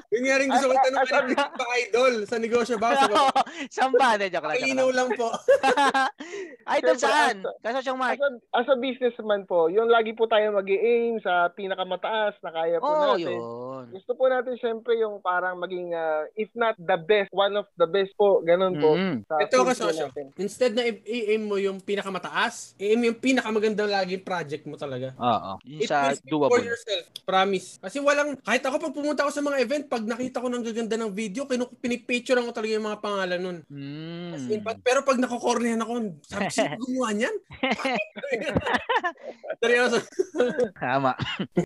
Yun 0.10 0.24
nga 0.26 0.36
rin 0.40 0.48
gusto 0.50 0.72
ko 0.72 0.76
tanong 0.80 1.03
kanina, 1.06 1.44
ba 1.50 1.66
idol? 1.78 2.14
Sa 2.24 2.36
negosyo 2.38 2.76
ba? 2.76 2.90
Sa 2.94 3.08
baba? 3.08 3.42
Saan 3.76 3.92
ba? 3.92 4.08
Hindi, 4.14 4.28
joke 4.28 4.44
lang, 4.44 4.54
joke 4.54 4.62
Pakilinaw 4.62 4.90
lang. 4.90 5.10
po. 5.14 5.28
Idol 6.66 6.96
Siyempre, 6.96 7.04
saan? 7.04 7.36
as 7.38 7.46
a- 7.46 7.56
Kasosyong 7.62 8.00
Mark. 8.00 8.16
As 8.16 8.22
a, 8.22 8.30
as 8.56 8.68
a 8.68 8.78
businessman 8.78 9.44
po, 9.44 9.68
yung 9.68 9.88
lagi 9.88 10.12
po 10.12 10.26
tayo 10.26 10.52
mag 10.52 10.66
aim 10.66 11.20
sa 11.20 11.52
pinakamataas 11.52 12.40
na 12.40 12.52
kaya 12.52 12.78
po 12.78 12.88
Oo, 12.88 13.04
natin. 13.14 13.36
yun. 13.36 13.84
Gusto 13.92 14.12
po 14.14 14.24
natin 14.26 14.56
syempre 14.58 14.96
yung 14.96 15.20
parang 15.20 15.60
maging, 15.60 15.92
ah, 15.92 16.24
if 16.34 16.48
not 16.54 16.74
the 16.78 16.96
best, 16.98 17.28
one 17.32 17.54
of 17.54 17.68
the 17.76 17.86
best 17.86 18.16
po. 18.16 18.40
Ganun 18.42 18.80
po. 18.80 18.96
Mm. 18.96 19.16
Sa 19.26 19.36
Ito 19.38 19.52
field 19.54 19.66
ka, 19.66 19.74
po 19.74 19.82
Sosyo. 19.84 20.06
natin. 20.08 20.26
Instead 20.38 20.72
na 20.72 20.84
i- 20.84 21.04
i-aim 21.04 21.44
mo 21.44 21.58
yung 21.58 21.78
pinakamataas, 21.78 22.76
i-aim 22.78 23.02
yung 23.04 23.18
pinakamagandang 23.18 23.92
laging 23.92 24.24
project 24.24 24.64
mo 24.64 24.76
talaga. 24.76 25.12
Oo. 25.14 25.52
Yung 25.66 25.82
It 25.82 25.90
sa 25.90 26.12
speak 26.12 26.32
for 26.32 26.48
doable. 26.50 26.64
yourself. 26.64 27.04
Promise. 27.24 27.68
Kasi 27.80 27.98
walang, 28.00 28.40
kahit 28.40 28.64
ako 28.64 28.80
pag 28.80 28.94
pumunta 28.94 29.22
ako 29.22 29.32
sa 29.32 29.44
mga 29.44 29.58
event, 29.60 29.84
pag 29.86 30.04
nakita 30.04 30.40
ko 30.40 30.48
ng 30.48 30.64
gaganda 30.64 30.93
ng 30.96 31.12
video, 31.12 31.44
kinu 31.44 31.66
pinipicture 31.78 32.38
ko 32.38 32.50
talaga 32.50 32.74
yung 32.74 32.86
mga 32.86 33.02
pangalan 33.02 33.40
nun. 33.40 33.58
As 34.32 34.44
in, 34.48 34.60
but- 34.60 34.80
pero 34.80 35.02
pag 35.02 35.18
nakokornehan 35.18 35.80
ako, 35.80 35.92
sabi 36.24 36.48
sino 36.50 36.76
gumawa 36.78 37.10
niyan? 37.12 37.36
Seryoso. 39.64 39.98
Tama. 40.76 41.16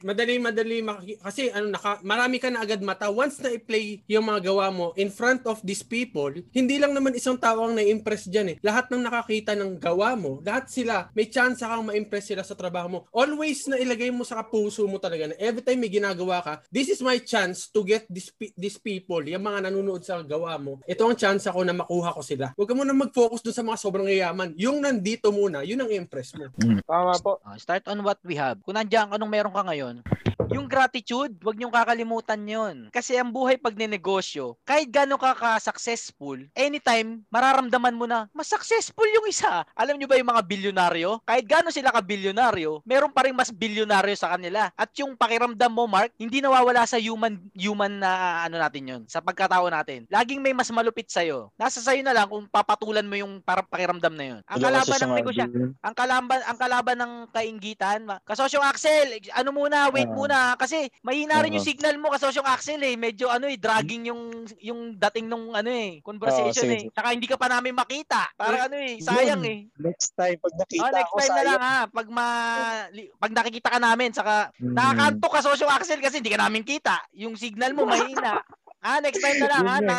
madali, 0.03 0.38
madali. 0.38 0.78
maki- 0.82 1.17
Kasi 1.17 1.49
ano, 1.49 1.73
naka, 1.73 1.97
marami 2.03 2.38
ka 2.38 2.47
na 2.47 2.61
agad 2.61 2.80
mata. 2.80 3.09
Once 3.09 3.41
na 3.41 3.49
i-play 3.49 4.01
yung 4.05 4.25
mga 4.25 4.51
gawa 4.51 4.69
mo 4.69 4.86
in 4.95 5.09
front 5.09 5.41
of 5.45 5.57
these 5.63 5.82
people, 5.82 6.30
hindi 6.53 6.78
lang 6.78 6.93
naman 6.93 7.17
isang 7.17 7.38
tao 7.38 7.65
ang 7.65 7.73
na-impress 7.73 8.28
dyan 8.28 8.53
eh. 8.53 8.55
Lahat 8.61 8.86
ng 8.88 9.01
nakakita 9.01 9.53
ng 9.53 9.78
gawa 9.78 10.13
mo, 10.13 10.39
lahat 10.43 10.69
sila, 10.69 11.09
may 11.13 11.25
chance 11.25 11.59
kang 11.59 11.84
ma-impress 11.84 12.30
sila 12.30 12.41
sa 12.41 12.53
trabaho 12.53 12.88
mo. 12.88 12.99
Always 13.09 13.65
na 13.65 13.78
ilagay 13.78 14.09
mo 14.09 14.21
sa 14.21 14.39
puso 14.43 14.86
mo 14.86 14.97
talaga 14.97 15.32
na 15.32 15.36
every 15.41 15.61
time 15.61 15.82
may 15.82 15.89
ginagawa 15.89 16.39
ka, 16.39 16.53
this 16.69 16.88
is 16.88 17.01
my 17.01 17.17
chance 17.17 17.65
to 17.67 17.82
get 17.82 18.05
these, 18.07 18.30
pe- 18.30 18.53
these 18.53 18.78
people, 18.78 19.16
yung 19.26 19.41
mga 19.41 19.72
nanonood 19.72 20.05
sa 20.05 20.22
gawa 20.22 20.59
mo. 20.61 20.78
Ito 20.86 21.09
ang 21.09 21.18
chance 21.18 21.49
ako 21.49 21.65
na 21.65 21.74
makuha 21.74 22.13
ko 22.13 22.22
sila. 22.22 22.53
Huwag 22.53 22.70
ka 22.70 22.76
muna 22.78 22.93
mag-focus 22.93 23.41
dun 23.41 23.55
sa 23.57 23.65
mga 23.65 23.78
sobrang 23.82 24.05
yayaman. 24.05 24.53
Yung 24.53 24.78
nandito 24.84 25.34
muna, 25.34 25.65
yun 25.65 25.82
ang 25.82 25.89
impress 25.89 26.38
mo. 26.38 26.51
Tama 26.86 27.18
po. 27.18 27.41
Ah, 27.41 27.57
start 27.57 27.89
on 27.89 28.05
what 28.05 28.22
we 28.22 28.38
have. 28.38 28.61
Kung 28.61 28.78
nandiyan 28.78 29.09
ka, 29.09 29.18
anong 29.18 29.32
meron 29.34 29.53
ka 29.55 29.65
ngayon, 29.65 30.05
yung 30.53 30.69
gratitude, 30.69 31.33
wag 31.41 31.57
niyong 31.57 31.73
kakalimutan 31.73 32.41
yon. 32.45 32.75
Kasi 32.93 33.17
ang 33.17 33.33
buhay 33.33 33.57
pag 33.57 33.73
ninegosyo, 33.73 34.53
kahit 34.63 34.88
gano'n 34.93 35.17
ka 35.17 35.33
ka-successful, 35.33 36.38
anytime, 36.53 37.25
mararamdaman 37.33 37.97
mo 37.97 38.05
na, 38.05 38.29
mas 38.31 38.47
successful 38.47 39.05
yung 39.09 39.25
isa. 39.25 39.65
Alam 39.73 39.97
niyo 39.97 40.05
ba 40.05 40.19
yung 40.19 40.29
mga 40.29 40.43
bilyonaryo? 40.45 41.21
Kahit 41.25 41.45
gano'n 41.49 41.73
sila 41.73 41.89
ka-bilyonaryo, 41.89 42.85
meron 42.85 43.11
pa 43.11 43.25
rin 43.25 43.35
mas 43.35 43.49
bilyonaryo 43.49 44.13
sa 44.13 44.38
kanila. 44.38 44.69
At 44.77 44.93
yung 44.99 45.17
pakiramdam 45.17 45.71
mo, 45.73 45.89
Mark, 45.89 46.13
hindi 46.21 46.39
nawawala 46.39 46.85
sa 46.85 47.01
human 47.01 47.39
human 47.57 47.99
na 48.01 48.43
ano 48.45 48.61
natin 48.61 48.83
yon 48.85 49.01
sa 49.09 49.23
pagkatao 49.23 49.67
natin. 49.71 50.05
Laging 50.11 50.39
may 50.43 50.53
mas 50.53 50.69
malupit 50.69 51.09
sa'yo. 51.09 51.49
Nasa 51.57 51.81
sa'yo 51.81 52.05
na 52.05 52.13
lang 52.13 52.29
kung 52.29 52.45
papatulan 52.47 53.05
mo 53.05 53.15
yung 53.17 53.41
parang 53.41 53.65
pakiramdam 53.65 54.13
na 54.13 54.25
yun. 54.35 54.39
Ang 54.45 54.59
kalaban 54.61 54.97
ng 55.01 55.13
argument. 55.13 55.73
ang 55.81 55.95
kalaban 55.95 56.39
ang 56.43 56.57
kalaban 56.57 56.97
ng 56.97 57.13
kainggitan. 57.33 57.99
Kasosyong 58.27 58.65
Axel, 58.67 59.21
ano 59.33 59.49
muna, 59.51 59.89
wait 59.89 60.07
Ah. 60.07 60.15
Muna 60.28 60.39
kasi 60.53 60.78
mahina 60.99 61.39
rin 61.39 61.55
yung 61.55 61.63
signal 61.63 61.95
mo 61.95 62.11
kasosyong 62.11 62.45
Axel 62.45 62.78
eh. 62.80 62.93
Medyo 62.93 63.28
ano 63.28 63.47
eh 63.47 63.55
dragging 63.55 64.07
yung 64.07 64.21
yung 64.59 64.80
dating 64.93 65.25
nung 65.25 65.51
ano 65.51 65.67
eh 65.67 66.03
conversation 66.03 66.67
sige, 66.67 66.75
eh. 66.78 66.91
Saka 66.91 67.07
hindi 67.09 67.25
ka 67.25 67.36
pa 67.36 67.47
namin 67.47 67.71
makita. 67.71 68.28
Parang 68.36 68.67
ano 68.67 68.75
eh, 68.75 68.99
sayang 68.99 69.39
Yun. 69.39 69.47
eh. 69.47 69.59
Next 69.80 70.11
time, 70.13 70.36
pag 70.38 70.53
nakita 70.53 70.84
Oh, 70.84 70.91
next 70.91 71.07
ako, 71.07 71.15
time 71.15 71.23
na 71.23 71.32
sayang. 71.34 71.47
lang 71.47 71.61
ha. 71.61 71.78
Pag 71.88 72.07
ma 72.09 72.28
pag 73.17 73.32
nakikita 73.34 73.69
ka 73.69 73.80
namin 73.80 74.11
saka 74.11 74.51
Mm. 74.57 74.73
nakakanto 74.73 75.28
ka 75.30 75.39
sosyong 75.41 75.71
Axel 75.71 75.99
kasi 75.99 76.19
hindi 76.19 76.30
ka 76.30 76.39
namin 76.39 76.61
kita. 76.61 76.99
Yung 77.13 77.34
signal 77.34 77.71
mo 77.71 77.88
mahina. 77.88 78.43
Ah, 78.78 79.01
next 79.01 79.19
time 79.19 79.38
na 79.38 79.49
lang 79.49 79.63
ha. 79.63 79.75
Yun 79.78 79.88
Na, 79.88 79.97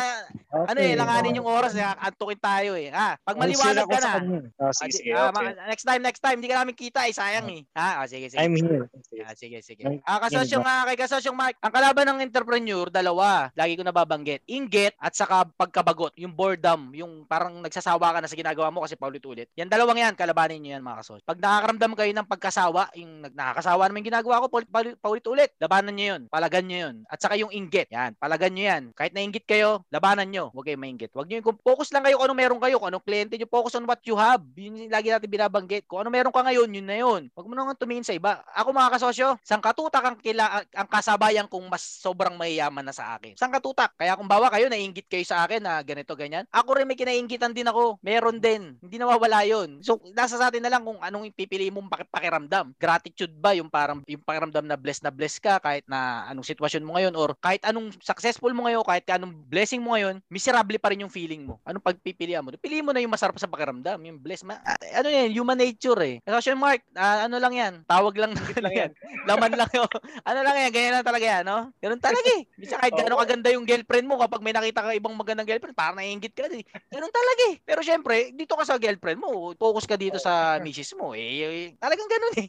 yan. 0.49 0.65
ano 0.65 0.79
eh, 0.79 0.87
Okay. 0.87 0.97
langanin 0.97 1.37
yung 1.37 1.47
oras, 1.47 1.73
eh, 1.73 1.85
antukin 1.85 2.37
tayo 2.37 2.71
eh. 2.73 2.89
Ha, 2.89 3.15
pag 3.15 3.35
I'll 3.35 3.41
maliwanag 3.41 3.85
ka 3.85 3.99
na. 3.99 4.11
kanya. 4.11 4.39
Ah, 4.55 4.65
Ah, 4.65 4.73
sige, 4.75 4.91
sige, 4.91 5.11
ah, 5.11 5.29
okay. 5.29 5.53
next 5.65 5.85
time, 5.85 6.01
next 6.01 6.21
time, 6.21 6.37
hindi 6.37 6.49
ka 6.49 6.57
namin 6.57 6.73
kita 6.73 6.99
eh, 7.05 7.13
sayang 7.13 7.47
eh. 7.47 7.61
Ha, 7.71 7.87
ah, 7.95 8.05
sige, 8.05 8.27
sige. 8.27 8.39
I'm 8.39 8.53
here. 8.53 8.85
Ah, 9.21 9.33
sige, 9.33 9.57
sige. 9.59 9.83
Ah, 10.03 10.17
kasosyong 10.19 10.61
nga, 10.61 10.85
kay 10.85 10.97
kasosyong 10.97 11.33
Mark, 11.33 11.55
ang 11.59 11.69
kalaban 11.69 12.05
ng 12.07 12.19
entrepreneur, 12.21 12.87
dalawa. 12.87 13.53
Lagi 13.53 13.73
ko 13.73 13.83
nababanggit. 13.83 14.41
Inggit 14.45 14.97
at 14.97 15.13
saka 15.13 15.45
pagkabagot. 15.51 16.17
Yung 16.17 16.33
boredom, 16.33 16.89
yung 16.93 17.25
parang 17.25 17.61
nagsasawa 17.61 18.09
ka 18.09 18.19
na 18.19 18.27
sa 18.27 18.33
ginagawa 18.33 18.69
mo 18.69 18.81
kasi 18.81 18.95
paulit-ulit. 18.95 19.51
Yan 19.53 19.67
dalawang 19.67 19.99
yan, 19.99 20.15
kalabanin 20.15 20.57
nyo 20.59 20.71
yan 20.71 20.81
mga 20.81 20.99
kasosyo. 20.99 21.23
Pag 21.23 21.39
nakakaramdam 21.39 21.93
kayo 21.93 22.11
ng 22.11 22.27
pagkasawa, 22.27 22.81
yung 22.95 23.11
nakakasawa 23.29 23.85
naman 23.85 24.01
yung 24.01 24.09
ginagawa 24.09 24.41
ko, 24.41 24.47
paulit- 24.47 24.71
paulit- 24.71 24.99
paulit-ulit, 24.99 25.51
labanan 25.57 25.93
nyo 25.93 26.05
yun. 26.09 26.21
Palagan 26.27 26.65
nyo 26.65 26.77
yun. 26.87 26.95
At 27.05 27.19
saka 27.19 27.35
yung 27.35 27.51
inggit, 27.51 27.91
yan, 27.91 28.15
palagan 28.15 28.51
nyo 28.51 28.63
yan. 28.65 28.83
Kahit 28.93 29.11
nainggit 29.11 29.43
kayo, 29.43 29.83
labanan 29.91 30.25
nyo. 30.25 30.38
Huwag 30.47 30.63
kayo 30.63 30.79
mainggit. 30.79 31.11
Huwag 31.11 31.27
nyo 31.27 31.43
focus 31.59 31.91
lang 31.91 32.07
kayo 32.07 32.15
kung 32.15 32.31
anong 32.31 32.39
meron 32.39 32.61
kayo, 32.63 32.79
kung 32.79 32.87
anong 32.87 33.03
kliyente 33.03 33.35
nyo, 33.35 33.47
focus 33.51 33.75
on 33.75 33.83
what 33.83 33.99
you 34.07 34.15
have. 34.15 34.39
Yun 34.55 34.87
yung 34.87 34.93
lagi 34.93 35.11
natin 35.11 35.27
binabanggit. 35.27 35.83
Kung 35.83 35.99
ano 35.99 36.09
meron 36.13 36.31
ka 36.31 36.39
ngayon, 36.39 36.69
yun 36.71 36.87
na 36.87 36.97
yun. 36.97 37.21
Huwag 37.35 37.47
mo 37.51 37.53
nang 37.53 37.75
tumingin 37.75 38.07
sa 38.07 38.15
iba. 38.15 38.39
Ako 38.55 38.71
mga 38.71 38.95
kasosyo, 38.95 39.35
sang 39.43 39.59
katutak 39.59 40.03
ang, 40.05 40.15
kila, 40.15 40.63
ang 40.71 40.87
kasabayan 40.87 41.51
kong 41.51 41.67
mas 41.67 41.83
sobrang 41.83 42.39
mayayaman 42.39 42.87
na 42.87 42.95
sa 42.95 43.19
akin. 43.19 43.35
Sang 43.35 43.51
katutak. 43.51 43.91
Kaya 43.99 44.15
kung 44.15 44.31
bawa 44.31 44.47
kayo, 44.47 44.71
nainggit 44.71 45.11
kayo 45.11 45.27
sa 45.27 45.43
akin 45.43 45.59
na 45.59 45.83
ganito, 45.83 46.15
ganyan. 46.15 46.47
Ako 46.55 46.79
rin 46.79 46.87
may 46.87 46.95
kinainggitan 46.95 47.51
din 47.51 47.67
ako. 47.67 47.99
Meron 47.99 48.39
din. 48.39 48.79
Hindi 48.79 48.95
nawawala 48.95 49.43
yun. 49.43 49.83
So, 49.83 49.99
nasa 50.15 50.39
sa 50.39 50.47
atin 50.47 50.63
na 50.63 50.71
lang 50.71 50.85
kung 50.85 51.01
anong 51.01 51.27
ipipili 51.33 51.73
mong 51.73 51.89
paki- 51.89 52.11
pakiramdam. 52.13 52.71
Gratitude 52.77 53.33
ba 53.33 53.57
yung 53.57 53.67
parang 53.67 54.05
yung 54.05 54.23
pakiramdam 54.23 54.63
na 54.63 54.77
blessed 54.77 55.03
na 55.03 55.11
blessed 55.11 55.41
ka 55.41 55.57
kahit 55.57 55.83
na 55.89 56.29
anong 56.29 56.45
sitwasyon 56.45 56.85
mo 56.85 56.95
ngayon 56.95 57.13
or 57.17 57.33
kahit 57.41 57.65
anong 57.65 57.89
successful 58.05 58.51
mo 58.53 58.69
ngayon, 58.69 58.85
kahit 58.85 59.07
anong 59.09 59.33
blessing 59.49 59.81
mo 59.81 59.97
ngayon, 59.97 60.21
miserable 60.29 60.77
pa 60.77 60.93
rin 60.93 61.01
yung 61.01 61.11
feeling 61.11 61.49
mo. 61.49 61.57
Anong 61.65 61.81
pagpipilian 61.81 62.45
mo? 62.45 62.53
Piliin 62.53 62.85
mo 62.85 62.93
na 62.93 63.01
yung 63.01 63.09
masarap 63.09 63.35
sa 63.41 63.49
pakiramdam, 63.49 63.97
yung 64.05 64.21
blessed. 64.21 64.45
Ma- 64.45 64.61
ah, 64.61 64.77
ano 65.01 65.09
yan, 65.09 65.33
human 65.33 65.57
nature 65.57 65.97
eh. 66.05 66.15
Kasi 66.21 66.53
Mark, 66.53 66.85
ah, 66.93 67.25
ano 67.25 67.41
lang 67.41 67.53
yan, 67.57 67.73
tawag 67.89 68.13
lang 68.13 68.31
lang 68.65 68.73
yan. 68.73 68.91
Laman 69.25 69.57
lang 69.57 69.69
yun. 69.73 69.89
ano 70.29 70.39
lang 70.45 70.55
yan, 70.55 70.69
ganyan 70.69 70.93
lang 71.01 71.05
talaga 71.05 71.25
yan, 71.25 71.43
no? 71.43 71.73
Ganun 71.81 72.01
talaga 72.01 72.29
eh. 72.37 72.45
Bisa 72.55 72.77
kahit 72.77 72.93
gaano 72.93 73.17
kaganda 73.17 73.49
yung 73.49 73.65
girlfriend 73.65 74.05
mo, 74.05 74.21
kapag 74.21 74.45
may 74.45 74.53
nakita 74.53 74.85
ka 74.85 74.93
ibang 74.93 75.17
magandang 75.17 75.49
girlfriend, 75.49 75.73
parang 75.73 75.97
naiingit 75.97 76.37
ka 76.37 76.45
din. 76.45 76.61
Ganun 76.93 77.11
talaga 77.11 77.41
eh. 77.49 77.55
Pero 77.65 77.81
syempre, 77.81 78.29
dito 78.31 78.53
ka 78.53 78.63
sa 78.63 78.77
girlfriend 78.77 79.17
mo, 79.17 79.57
focus 79.57 79.89
ka 79.89 79.97
dito 79.97 80.21
sa 80.21 80.61
misis 80.61 80.93
mo. 80.93 81.17
Eh, 81.17 81.41
eh, 81.41 81.69
talagang 81.81 82.05
ganun 82.05 82.35
eh. 82.45 82.47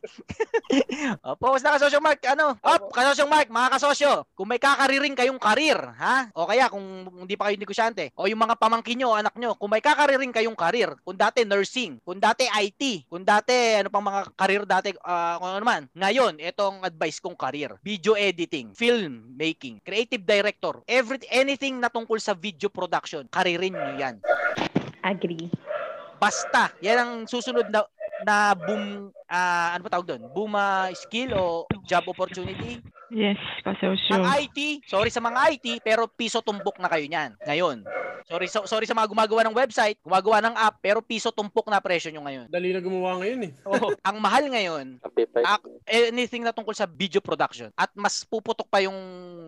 oh, 1.24 1.34
focus 1.40 1.64
na 1.64 1.80
kasosyo 1.80 2.04
Mark. 2.04 2.20
Ano? 2.28 2.60
Up, 2.60 2.92
kasosyo 2.92 3.24
Mark, 3.24 3.48
mga 3.48 3.80
kasosyo. 3.80 4.28
Kung 4.36 4.52
may 4.52 4.60
kakariring 4.60 5.16
kayong 5.16 5.40
karir, 5.40 5.80
ha? 5.96 6.28
O 6.36 6.44
kaya 6.44 6.68
kung 6.68 7.08
hindi 7.24 7.40
pa 7.40 7.48
kayo 7.48 7.56
negosyante, 7.70 8.10
o 8.18 8.26
yung 8.26 8.42
mga 8.42 8.58
pamangkin 8.58 8.98
nyo, 8.98 9.14
o 9.14 9.16
anak 9.22 9.38
nyo, 9.38 9.54
kung 9.54 9.70
may 9.70 9.78
kakariring 9.78 10.34
kayong 10.34 10.58
karir, 10.58 10.90
kung 11.06 11.14
dati 11.14 11.46
nursing, 11.46 12.02
kung 12.02 12.18
dati 12.18 12.50
IT, 12.50 13.06
kung 13.06 13.22
dati 13.22 13.78
ano 13.78 13.94
pang 13.94 14.02
mga 14.02 14.20
karir 14.34 14.62
dati, 14.66 14.90
ah, 15.06 15.38
kung 15.38 15.54
ano 15.54 15.58
naman. 15.62 15.82
Ngayon, 15.94 16.42
itong 16.42 16.82
advice 16.82 17.22
kong 17.22 17.38
karir. 17.38 17.78
Video 17.86 18.18
editing, 18.18 18.74
film 18.74 19.38
making, 19.38 19.78
creative 19.86 20.26
director, 20.26 20.82
every 20.90 21.22
anything 21.30 21.78
na 21.78 21.86
tungkol 21.86 22.18
sa 22.18 22.34
video 22.34 22.66
production, 22.66 23.22
karirin 23.30 23.78
nyo 23.78 23.94
yan. 23.94 24.14
Agree. 25.06 25.46
Basta, 26.18 26.74
yan 26.82 26.98
ang 26.98 27.12
susunod 27.30 27.70
na 27.70 27.86
na 28.20 28.52
boom 28.52 29.08
ah, 29.30 29.72
ano 29.72 29.86
ba 29.86 29.92
tawag 29.94 30.08
doon? 30.10 30.22
Boom 30.34 30.52
ah, 30.58 30.90
skill 30.92 31.32
o 31.38 31.64
job 31.86 32.04
opportunity. 32.10 32.82
Yes, 33.10 33.38
kasosyo. 33.66 34.22
Ang 34.22 34.26
IT, 34.46 34.86
sorry 34.86 35.10
sa 35.10 35.22
mga 35.22 35.54
IT, 35.56 35.82
pero 35.82 36.06
piso 36.06 36.42
tumbok 36.42 36.78
na 36.78 36.90
kayo 36.90 37.06
niyan 37.06 37.34
ngayon. 37.42 37.82
Sorry 38.30 38.46
sa, 38.46 38.62
sorry 38.62 38.86
sa 38.86 38.94
mga 38.94 39.10
gumagawa 39.10 39.42
ng 39.48 39.56
website, 39.58 39.98
gumagawa 40.06 40.38
ng 40.44 40.54
app, 40.54 40.78
pero 40.78 41.02
piso 41.02 41.34
tumpok 41.34 41.66
na 41.66 41.82
presyo 41.82 42.14
nyo 42.14 42.22
ngayon. 42.22 42.46
Dali 42.46 42.70
na 42.70 42.78
gumawa 42.78 43.18
ngayon 43.18 43.40
eh. 43.48 43.52
Oo. 43.66 43.90
ang 44.08 44.22
mahal 44.22 44.46
ngayon, 44.46 45.02
ak- 45.42 45.66
anything 45.88 46.46
na 46.46 46.54
tungkol 46.54 46.70
sa 46.70 46.86
video 46.86 47.18
production. 47.18 47.74
At 47.74 47.90
mas 47.98 48.22
puputok 48.22 48.70
pa 48.70 48.78
yung 48.84 48.94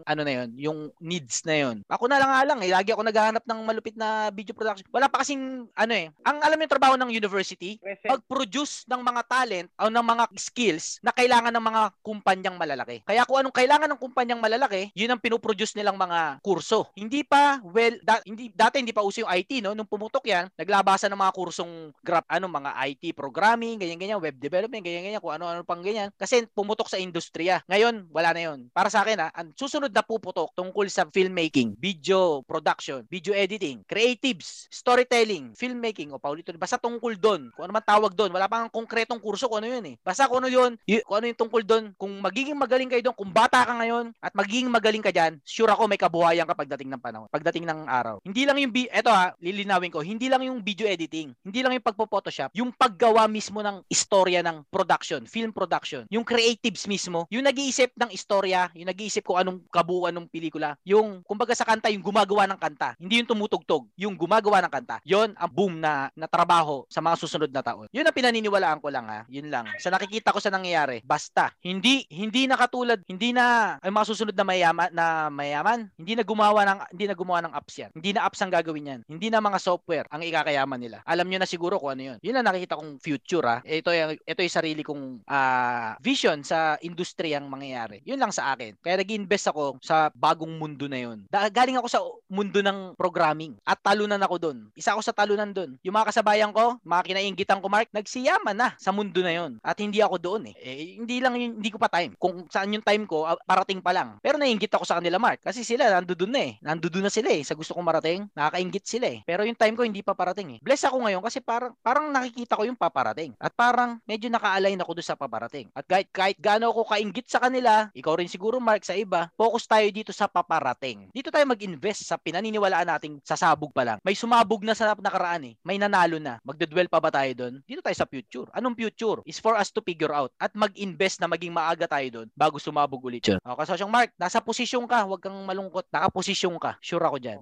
ano 0.03 0.21
na 0.27 0.33
yun, 0.33 0.49
yung 0.59 0.79
needs 0.99 1.47
na 1.47 1.63
yun. 1.63 1.77
Ako 1.87 2.11
na 2.11 2.19
lang 2.19 2.31
nga 2.35 2.43
lang 2.43 2.59
eh, 2.67 2.71
lagi 2.75 2.91
ako 2.91 3.07
naghahanap 3.07 3.45
ng 3.47 3.61
malupit 3.63 3.95
na 3.95 4.35
video 4.35 4.57
production. 4.57 4.89
Wala 4.91 5.07
pa 5.07 5.23
kasing 5.23 5.71
ano 5.79 5.93
eh, 5.95 6.11
ang 6.27 6.43
alam 6.43 6.59
yung 6.59 6.73
trabaho 6.73 6.95
ng 6.99 7.15
university, 7.15 7.79
mag-produce 8.03 8.83
ng 8.91 8.99
mga 8.99 9.23
talent 9.31 9.69
o 9.81 9.89
ng 9.89 10.05
mga 10.05 10.25
skills 10.37 11.01
na 11.01 11.15
kailangan 11.15 11.53
ng 11.55 11.65
mga 11.65 11.83
kumpanyang 12.05 12.57
malalaki. 12.57 13.01
Kaya 13.07 13.25
kung 13.25 13.41
anong 13.41 13.57
kailangan 13.57 13.89
ng 13.93 14.01
kumpanyang 14.01 14.41
malalaki, 14.43 14.93
yun 14.93 15.13
ang 15.13 15.21
pinoproduce 15.23 15.75
nilang 15.77 15.97
mga 15.97 16.43
kurso. 16.45 16.89
Hindi 16.93 17.25
pa 17.25 17.63
well 17.65 17.97
da- 18.03 18.25
hindi 18.27 18.53
dati 18.53 18.79
hindi 18.79 18.93
pa 18.93 19.05
uso 19.05 19.23
yung 19.25 19.33
IT 19.33 19.65
no 19.65 19.73
nung 19.73 19.89
pumutok 19.89 20.27
yan 20.29 20.51
naglabasan 20.59 21.11
ng 21.13 21.21
mga 21.21 21.35
kursong 21.35 21.73
grab 22.05 22.27
ano 22.29 22.47
mga 22.51 22.71
IT 22.93 23.15
programming 23.17 23.81
ganyan 23.81 23.99
ganyan 23.99 24.21
web 24.21 24.37
development 24.37 24.83
ganyan 24.85 25.03
ganyan 25.07 25.23
kung 25.23 25.33
ano 25.33 25.49
ano 25.49 25.63
pang 25.63 25.81
ganyan 25.81 26.11
kasi 26.19 26.45
pumutok 26.53 26.91
sa 26.91 26.99
industriya 26.99 27.63
ngayon 27.71 28.11
wala 28.11 28.35
na 28.35 28.43
yon 28.53 28.69
para 28.75 28.93
sa 28.93 29.07
akin 29.07 29.23
ha 29.23 29.29
ang 29.33 29.55
susunod 29.55 29.91
na 29.95 30.05
puputok 30.05 30.51
tungkol 30.53 30.87
sa 30.91 31.07
filmmaking 31.09 31.79
video 31.79 32.43
production 32.45 33.07
video 33.09 33.33
editing 33.33 33.81
creatives 33.87 34.67
storytelling 34.69 35.55
filmmaking 35.57 36.11
o 36.11 36.21
paulito 36.21 36.51
basta 36.59 36.77
tungkol 36.77 37.17
doon 37.17 37.49
kung 37.55 37.65
ano 37.71 37.73
man 37.73 37.85
tawag 37.85 38.13
doon 38.13 38.35
wala 38.35 38.51
pang 38.51 38.69
konkretong 38.69 39.23
kurso 39.23 39.47
kung 39.47 39.62
ano 39.63 39.71
yun 39.71 39.85
eh. 39.87 39.97
Basta 40.03 40.27
kung 40.27 40.43
ano 40.43 40.51
yun 40.51 40.75
y- 40.83 41.05
kung 41.07 41.23
ano 41.23 41.31
yung 41.31 41.39
tungkol 41.39 41.63
doon 41.63 41.85
kung 41.95 42.11
magiging 42.19 42.59
magaling 42.59 42.91
kayo 42.91 42.99
doon 43.07 43.15
kung 43.15 43.31
bata 43.31 43.63
ka 43.63 43.79
ngayon 43.79 44.11
at 44.19 44.35
magiging 44.35 44.67
magaling 44.67 44.99
ka 44.99 45.15
dyan 45.15 45.39
sure 45.47 45.71
ako 45.71 45.87
may 45.87 46.01
kabuhayan 46.01 46.43
ka 46.43 46.59
pagdating 46.59 46.91
ng 46.91 46.99
panahon 46.99 47.31
pagdating 47.31 47.63
ng 47.63 47.87
araw. 47.87 48.19
Hindi 48.27 48.43
lang 48.43 48.59
yung 48.59 48.75
bi- 48.75 48.91
eto 48.91 49.15
ha 49.15 49.31
lilinawin 49.39 49.95
ko 49.95 50.03
hindi 50.03 50.27
lang 50.27 50.43
yung 50.43 50.59
video 50.59 50.91
editing 50.91 51.31
hindi 51.47 51.61
lang 51.63 51.79
yung 51.79 51.87
pagpo-photoshop 51.87 52.51
yung 52.59 52.75
paggawa 52.75 53.31
mismo 53.31 53.63
ng 53.63 53.87
istorya 53.87 54.43
ng 54.43 54.67
production 54.67 55.23
film 55.31 55.55
production 55.55 56.03
yung 56.11 56.27
creatives 56.27 56.91
mismo 56.91 57.31
yung 57.31 57.47
nag-iisip 57.47 57.95
ng 57.95 58.11
istorya 58.11 58.67
yung 58.75 58.91
nag-iisip 58.91 59.23
kung 59.23 59.39
anong 59.39 59.63
kabuuan 59.71 60.11
ng 60.11 60.27
pelikula 60.27 60.75
yung 60.83 61.23
kumbaga 61.23 61.55
sa 61.55 61.63
kanta 61.63 61.87
yung 61.95 62.03
gumagawa 62.03 62.51
ng 62.51 62.59
kanta 62.59 62.99
hindi 62.99 63.23
yung 63.23 63.31
tumutugtog 63.31 63.87
yung 63.95 64.19
gumagawa 64.19 64.65
ng 64.65 64.73
kanta. 64.73 64.97
Yon 65.05 65.37
ang 65.37 65.53
boom 65.53 65.77
na 65.77 66.09
na 66.17 66.25
trabaho 66.27 66.89
sa 66.89 67.05
mga 67.05 67.17
susunod 67.21 67.51
na 67.53 67.61
taon. 67.61 67.87
Yun 67.93 68.09
ang 68.09 68.17
pinaniniwalaan 68.17 68.81
ko 68.81 68.89
lang 68.89 69.07
ha. 69.07 69.29
Yun 69.29 69.52
lang 69.53 69.69
sa 69.77 69.93
nakikita 69.93 70.33
ko 70.33 70.41
sa 70.41 70.49
nangyayari 70.49 71.05
basta. 71.05 71.53
Hindi 71.61 72.09
hindi 72.09 72.49
na 72.49 72.57
katulad 72.57 73.05
hindi 73.05 73.37
na 73.37 73.77
ay 73.85 73.93
mga 73.93 74.09
susunod 74.09 74.33
na 74.33 74.49
mayaman 74.49 74.89
na 74.97 75.29
mayaman 75.29 75.93
hindi 76.01 76.17
na 76.17 76.25
gumawa 76.25 76.65
ng 76.65 76.79
hindi 76.97 77.05
na 77.05 77.17
gumawa 77.17 77.41
ng 77.45 77.53
apps 77.53 77.77
yan. 77.85 77.91
Hindi 77.93 78.11
na 78.17 78.25
apps 78.25 78.41
ang 78.41 78.49
gagawin 78.49 78.91
yan. 78.97 79.01
Hindi 79.05 79.29
na 79.29 79.45
mga 79.45 79.61
software 79.61 80.09
ang 80.09 80.25
ikakayaman 80.25 80.81
nila. 80.81 81.05
Alam 81.05 81.29
nyo 81.29 81.39
na 81.45 81.49
siguro 81.49 81.77
kung 81.77 81.93
ano 81.93 82.17
yun. 82.17 82.19
Yun 82.25 82.41
ang 82.41 82.49
nakikita 82.49 82.81
kong 82.81 82.97
future 83.05 83.45
ha 83.45 83.59
ito 83.63 83.93
yung 83.93 84.17
ito 84.17 84.41
yung 84.41 84.57
sarili 84.57 84.81
kong 84.81 85.27
ah, 85.29 85.95
vision 86.01 86.41
sa 86.41 86.81
industriyang 86.81 87.45
mangyayari. 87.45 88.01
Yun 88.09 88.17
lang 88.17 88.33
sa 88.33 88.57
akin. 88.57 88.81
Kaya 88.81 89.05
nag-invest 89.05 89.53
ako 89.53 89.77
sa 89.85 90.09
bagong 90.17 90.57
mundo 90.57 90.89
na 90.89 90.99
yun. 91.03 91.29
Galing 91.31 91.77
ako 91.77 91.89
sa 91.91 92.01
mundo 92.31 92.63
ng 92.63 92.95
programming 92.95 93.59
at 93.67 93.83
talunan 93.83 94.21
ako 94.23 94.37
doon 94.39 94.59
isa 94.79 94.95
ako 94.95 95.03
sa 95.03 95.17
talunan 95.17 95.51
doon 95.51 95.75
yung 95.83 95.95
mga 95.97 96.15
kasabayan 96.15 96.55
ko 96.55 96.79
mga 96.87 97.03
kinainggitan 97.11 97.59
ko 97.59 97.67
Mark 97.67 97.91
nagsiyaman 97.91 98.55
na 98.55 98.69
sa 98.79 98.95
mundo 98.95 99.19
na 99.21 99.35
yun 99.35 99.42
at 99.63 99.77
hindi 99.83 99.99
ako 99.99 100.17
doon 100.21 100.43
eh, 100.53 100.55
eh 100.59 100.77
hindi 101.01 101.19
lang 101.19 101.35
yun, 101.35 101.59
hindi 101.59 101.71
ko 101.73 101.79
pa 101.83 101.91
time. 101.91 102.15
Kung 102.17 102.47
saan 102.47 102.71
yung 102.71 102.85
time 102.85 103.05
ko 103.05 103.27
ah, 103.27 103.39
parating 103.43 103.83
pa 103.83 103.91
lang. 103.91 104.17
Pero 104.23 104.39
naiinggit 104.39 104.71
ako 104.71 104.85
sa 104.87 105.03
kanila 105.03 105.19
Mark. 105.19 105.43
Kasi 105.43 105.67
sila 105.67 105.91
nandoon 105.91 106.31
na 106.31 106.41
eh. 106.47 106.53
Nandoon 106.63 107.03
na 107.09 107.13
sila 107.13 107.35
eh 107.35 107.43
sa 107.43 107.59
gusto 107.59 107.75
kong 107.75 107.87
marating. 107.87 108.31
Nakakaingit 108.39 108.85
sila 108.87 109.11
eh. 109.11 109.21
Pero 109.27 109.43
yung 109.43 109.59
time 109.59 109.75
ko 109.75 109.83
hindi 109.83 110.01
pa 110.07 110.15
parating 110.15 110.57
eh. 110.57 110.59
Bless 110.63 110.87
ako 110.87 111.03
ngayon 111.03 111.23
kasi 111.25 111.43
parang 111.43 111.75
parang 111.83 112.07
nakikita 112.15 112.55
ko 112.55 112.63
yung 112.63 112.79
paparating. 112.79 113.35
At 113.43 113.51
parang 113.57 113.99
medyo 114.07 114.31
naka-align 114.31 114.79
ako 114.79 115.03
doon 115.03 115.09
sa 115.11 115.19
paparating. 115.19 115.67
At 115.75 115.85
kahit 115.91 116.09
kahit 116.15 116.39
gaano 116.39 116.71
ako 116.71 116.87
kainggit 116.87 117.27
sa 117.27 117.43
kanila 117.43 117.91
ikaw 117.97 118.15
rin 118.15 118.31
siguro 118.31 118.63
Mark 118.63 118.87
sa 118.87 118.95
iba 118.95 119.33
focus 119.35 119.67
tayo 119.67 119.87
dito 119.91 120.15
sa 120.15 120.31
paparating. 120.31 121.11
Dito 121.11 121.35
tayo 121.35 121.45
mag-invest 121.51 122.07
sa 122.07 122.21
pinaniniwalaan 122.21 122.89
nating 122.95 123.19
sasabog 123.27 123.75
pa 123.75 123.83
lang. 123.83 123.99
May 124.07 124.15
sumabog 124.15 124.63
na 124.63 124.77
sa 124.77 124.95
nakaraan 124.95 125.51
eh. 125.51 125.55
May 125.67 125.81
nanalo 125.81 126.21
na. 126.23 126.39
Magdedwell 126.47 126.87
pa 126.87 127.03
ba 127.03 127.11
tayo 127.11 127.33
doon 127.35 127.63
dito 127.73 127.81
tayo 127.81 127.97
sa 127.97 128.05
future. 128.05 128.49
Anong 128.53 128.77
future 128.77 129.22
is 129.25 129.39
for 129.39 129.55
us 129.55 129.71
to 129.71 129.81
figure 129.85 130.11
out 130.13 130.31
at 130.39 130.53
mag-invest 130.53 131.23
na 131.23 131.31
maging 131.31 131.55
maaga 131.55 131.87
tayo 131.87 132.23
doon 132.23 132.29
bago 132.35 132.59
sumabog 132.59 133.03
ulit. 133.03 133.25
Yun 133.25 133.39
okay 133.43 133.65
so 133.65 133.89
Mark 133.89 134.11
nasa 134.19 134.43
posisyon 134.43 134.85
ka. 134.87 135.05
Huwag 135.07 135.23
kang 135.23 135.37
malungkot. 135.47 135.87
Nakaposisyon 135.93 136.57
ka. 136.59 136.77
Sure 136.83 137.03
ako 137.03 137.19
dyan 137.19 137.41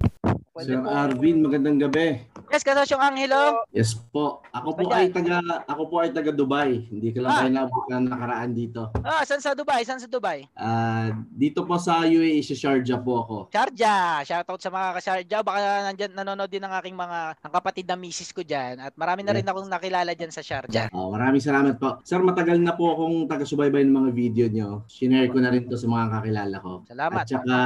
Sir 0.50 0.82
Arvin, 0.82 1.46
magandang 1.46 1.78
gabi. 1.78 2.26
yes 2.50 2.66
kasosyong 2.66 2.98
Angelo 2.98 3.62
Yes 3.70 3.94
po. 3.94 4.42
Ako 4.50 4.74
po 4.74 4.82
Ayan. 4.84 4.98
ay 4.98 5.06
taga 5.08 5.38
ako 5.64 5.82
po 5.86 6.02
ay 6.02 6.10
taga 6.10 6.34
Dubai. 6.34 6.90
Hindi 6.90 7.14
ko 7.14 7.22
lang 7.22 7.30
Ah. 7.30 7.38
kayo 7.38 7.50
naabot 7.54 7.84
na 7.86 8.02
nakaraan 8.02 8.50
dito. 8.50 8.90
ah 8.98 9.22
saan 9.22 9.38
sa 9.38 9.54
Dubai 9.54 9.86
saan 9.86 10.02
sa 10.02 10.10
Dubai 10.10 10.50
Ah, 10.52 11.06
dito 11.30 11.62
po 11.62 11.78
sa 11.78 12.02
UAE 12.02 12.42
sa 12.42 12.58
Sharjah 12.58 12.98
po 12.98 13.22
ako. 13.22 13.36
Sharjah, 13.48 14.26
shoutout 14.26 14.58
sa 14.58 14.68
mga 14.68 14.88
ka-Sharjah. 14.98 15.40
Baka 15.40 15.58
nandyan, 15.86 16.10
nanonood 16.12 16.50
din 16.50 16.58
ng 16.60 16.74
aking 16.74 16.98
mga 16.98 17.18
ang 17.38 17.52
kapatid 17.54 17.86
na 17.86 17.94
misis 17.94 18.34
ko 18.34 18.42
dyan. 18.42 18.82
At 18.82 18.98
marami 18.98 19.22
na 19.22 19.30
rin 19.30 19.46
akong 19.46 19.70
nakilala 19.70 20.10
dyan 20.12 20.34
sa 20.34 20.42
Sharjah. 20.42 20.90
Oh, 20.90 21.14
maraming 21.14 21.38
salamat 21.38 21.78
po. 21.78 22.02
Sir, 22.02 22.18
matagal 22.18 22.58
na 22.58 22.74
po 22.74 22.90
akong 22.90 23.30
taga-subaybay 23.30 23.86
ng 23.86 23.94
mga 23.96 24.10
video 24.10 24.46
nyo. 24.48 24.82
Shinare 24.88 25.30
ko 25.30 25.38
na 25.38 25.54
rin 25.54 25.70
to 25.70 25.78
sa 25.78 25.86
mga 25.86 26.10
kakilala 26.10 26.56
ko. 26.58 26.82
Salamat. 26.84 27.22
At 27.22 27.30
saka 27.30 27.56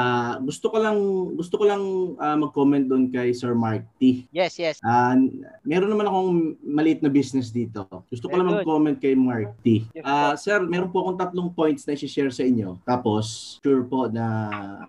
gusto 0.45 0.67
ko 0.69 0.77
lang 0.77 0.99
gusto 1.33 1.55
ko 1.57 1.65
lang 1.65 1.83
ah, 2.21 2.37
mag-comment 2.37 2.73
doon 2.83 3.07
kay 3.15 3.31
Sir 3.31 3.55
Mark 3.55 3.87
T. 4.03 4.27
Yes, 4.35 4.59
yes. 4.59 4.83
Ah, 4.83 5.15
meron 5.63 5.95
naman 5.95 6.11
akong 6.11 6.59
maliit 6.67 6.99
na 6.99 7.07
business 7.07 7.55
dito. 7.55 7.87
Gusto 8.11 8.27
ko 8.27 8.35
lang 8.35 8.51
mag-comment 8.51 8.99
kay 8.99 9.15
Mark 9.15 9.55
T. 9.63 9.87
Ah, 10.03 10.35
sir, 10.35 10.59
meron 10.67 10.91
po 10.91 11.07
akong 11.07 11.19
tatlong 11.23 11.51
points 11.55 11.87
na 11.87 11.95
i-share 11.95 12.35
sa 12.35 12.43
inyo. 12.43 12.83
Tapos, 12.83 13.57
sure 13.63 13.87
po 13.87 14.11
na 14.11 14.27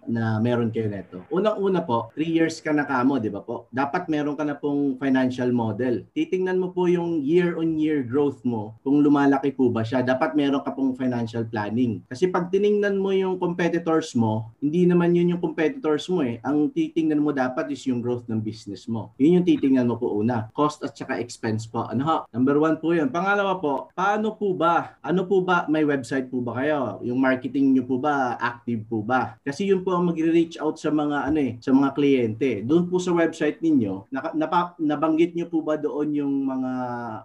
na 0.10 0.42
meron 0.42 0.74
kayo 0.74 0.90
neto. 0.90 1.22
Unang-una 1.30 1.86
po, 1.86 2.10
3 2.18 2.26
years 2.26 2.58
ka 2.64 2.74
na 2.74 2.88
kamo, 2.88 3.22
di 3.22 3.30
ba 3.30 3.46
po? 3.46 3.70
Dapat 3.70 4.10
meron 4.10 4.34
ka 4.34 4.48
na 4.48 4.58
pong 4.58 4.98
financial 4.98 5.52
model. 5.52 6.08
Titingnan 6.16 6.58
mo 6.58 6.72
po 6.72 6.88
yung 6.88 7.22
year-on-year 7.22 8.08
growth 8.08 8.42
mo. 8.48 8.80
Kung 8.82 9.04
lumalaki 9.04 9.52
po 9.52 9.68
ba 9.70 9.84
siya, 9.84 10.00
dapat 10.00 10.34
meron 10.34 10.64
ka 10.64 10.72
pong 10.72 10.96
financial 10.96 11.44
planning. 11.44 12.00
Kasi 12.08 12.32
pag 12.32 12.48
tiningnan 12.48 12.96
mo 12.96 13.12
yung 13.12 13.36
competitors 13.36 14.16
mo, 14.16 14.54
hindi 14.64 14.88
naman 14.88 15.12
yun 15.12 15.36
yung 15.36 15.44
competitors 15.44 16.08
mo 16.08 16.24
eh. 16.24 16.40
Ang 16.48 16.72
titingnan 16.72 17.20
mo 17.20 17.36
dapat 17.36 17.68
is 17.76 17.84
yung 17.92 18.00
growth 18.00 18.24
ng 18.32 18.40
business 18.40 18.88
mo. 18.88 19.12
Yun 19.20 19.44
yung 19.44 19.46
titingnan 19.46 19.92
mo 19.92 20.00
po 20.00 20.16
una. 20.16 20.48
Cost 20.56 20.88
at 20.88 20.96
saka 20.96 21.20
expense 21.20 21.68
po. 21.68 21.84
Ano 21.92 22.02
ho? 22.08 22.18
Number 22.32 22.56
one 22.56 22.80
po 22.80 22.96
yun. 22.96 23.12
Pangalawa 23.12 23.60
po, 23.60 23.92
paano 23.92 24.40
po 24.40 24.56
ba? 24.56 24.96
Ano 25.04 25.28
po 25.28 25.44
ba? 25.44 25.68
May 25.68 25.84
website 25.84 26.32
po 26.32 26.40
ba 26.40 26.56
kayo? 26.64 27.04
Yung 27.04 27.20
marketing 27.20 27.76
nyo 27.76 27.84
po 27.84 28.00
ba? 28.00 28.40
Active 28.40 28.88
po 28.88 29.04
ba? 29.04 29.36
Kasi 29.44 29.68
yun 29.68 29.84
po 29.84 29.92
ang 29.92 30.08
magre-reach 30.08 30.56
out 30.64 30.80
sa 30.80 30.88
mga 30.90 31.28
ano 31.28 31.40
eh, 31.44 31.60
sa 31.60 31.76
mga 31.76 31.90
kliyente. 31.92 32.50
Doon 32.64 32.88
po 32.88 33.04
sa 33.04 33.12
website 33.12 33.60
ninyo, 33.60 34.08
naka, 34.16 34.32
napa, 34.32 34.78
nabanggit 34.80 35.36
nyo 35.36 35.52
po 35.52 35.60
ba 35.60 35.76
doon 35.76 36.16
yung 36.16 36.34
mga 36.48 36.74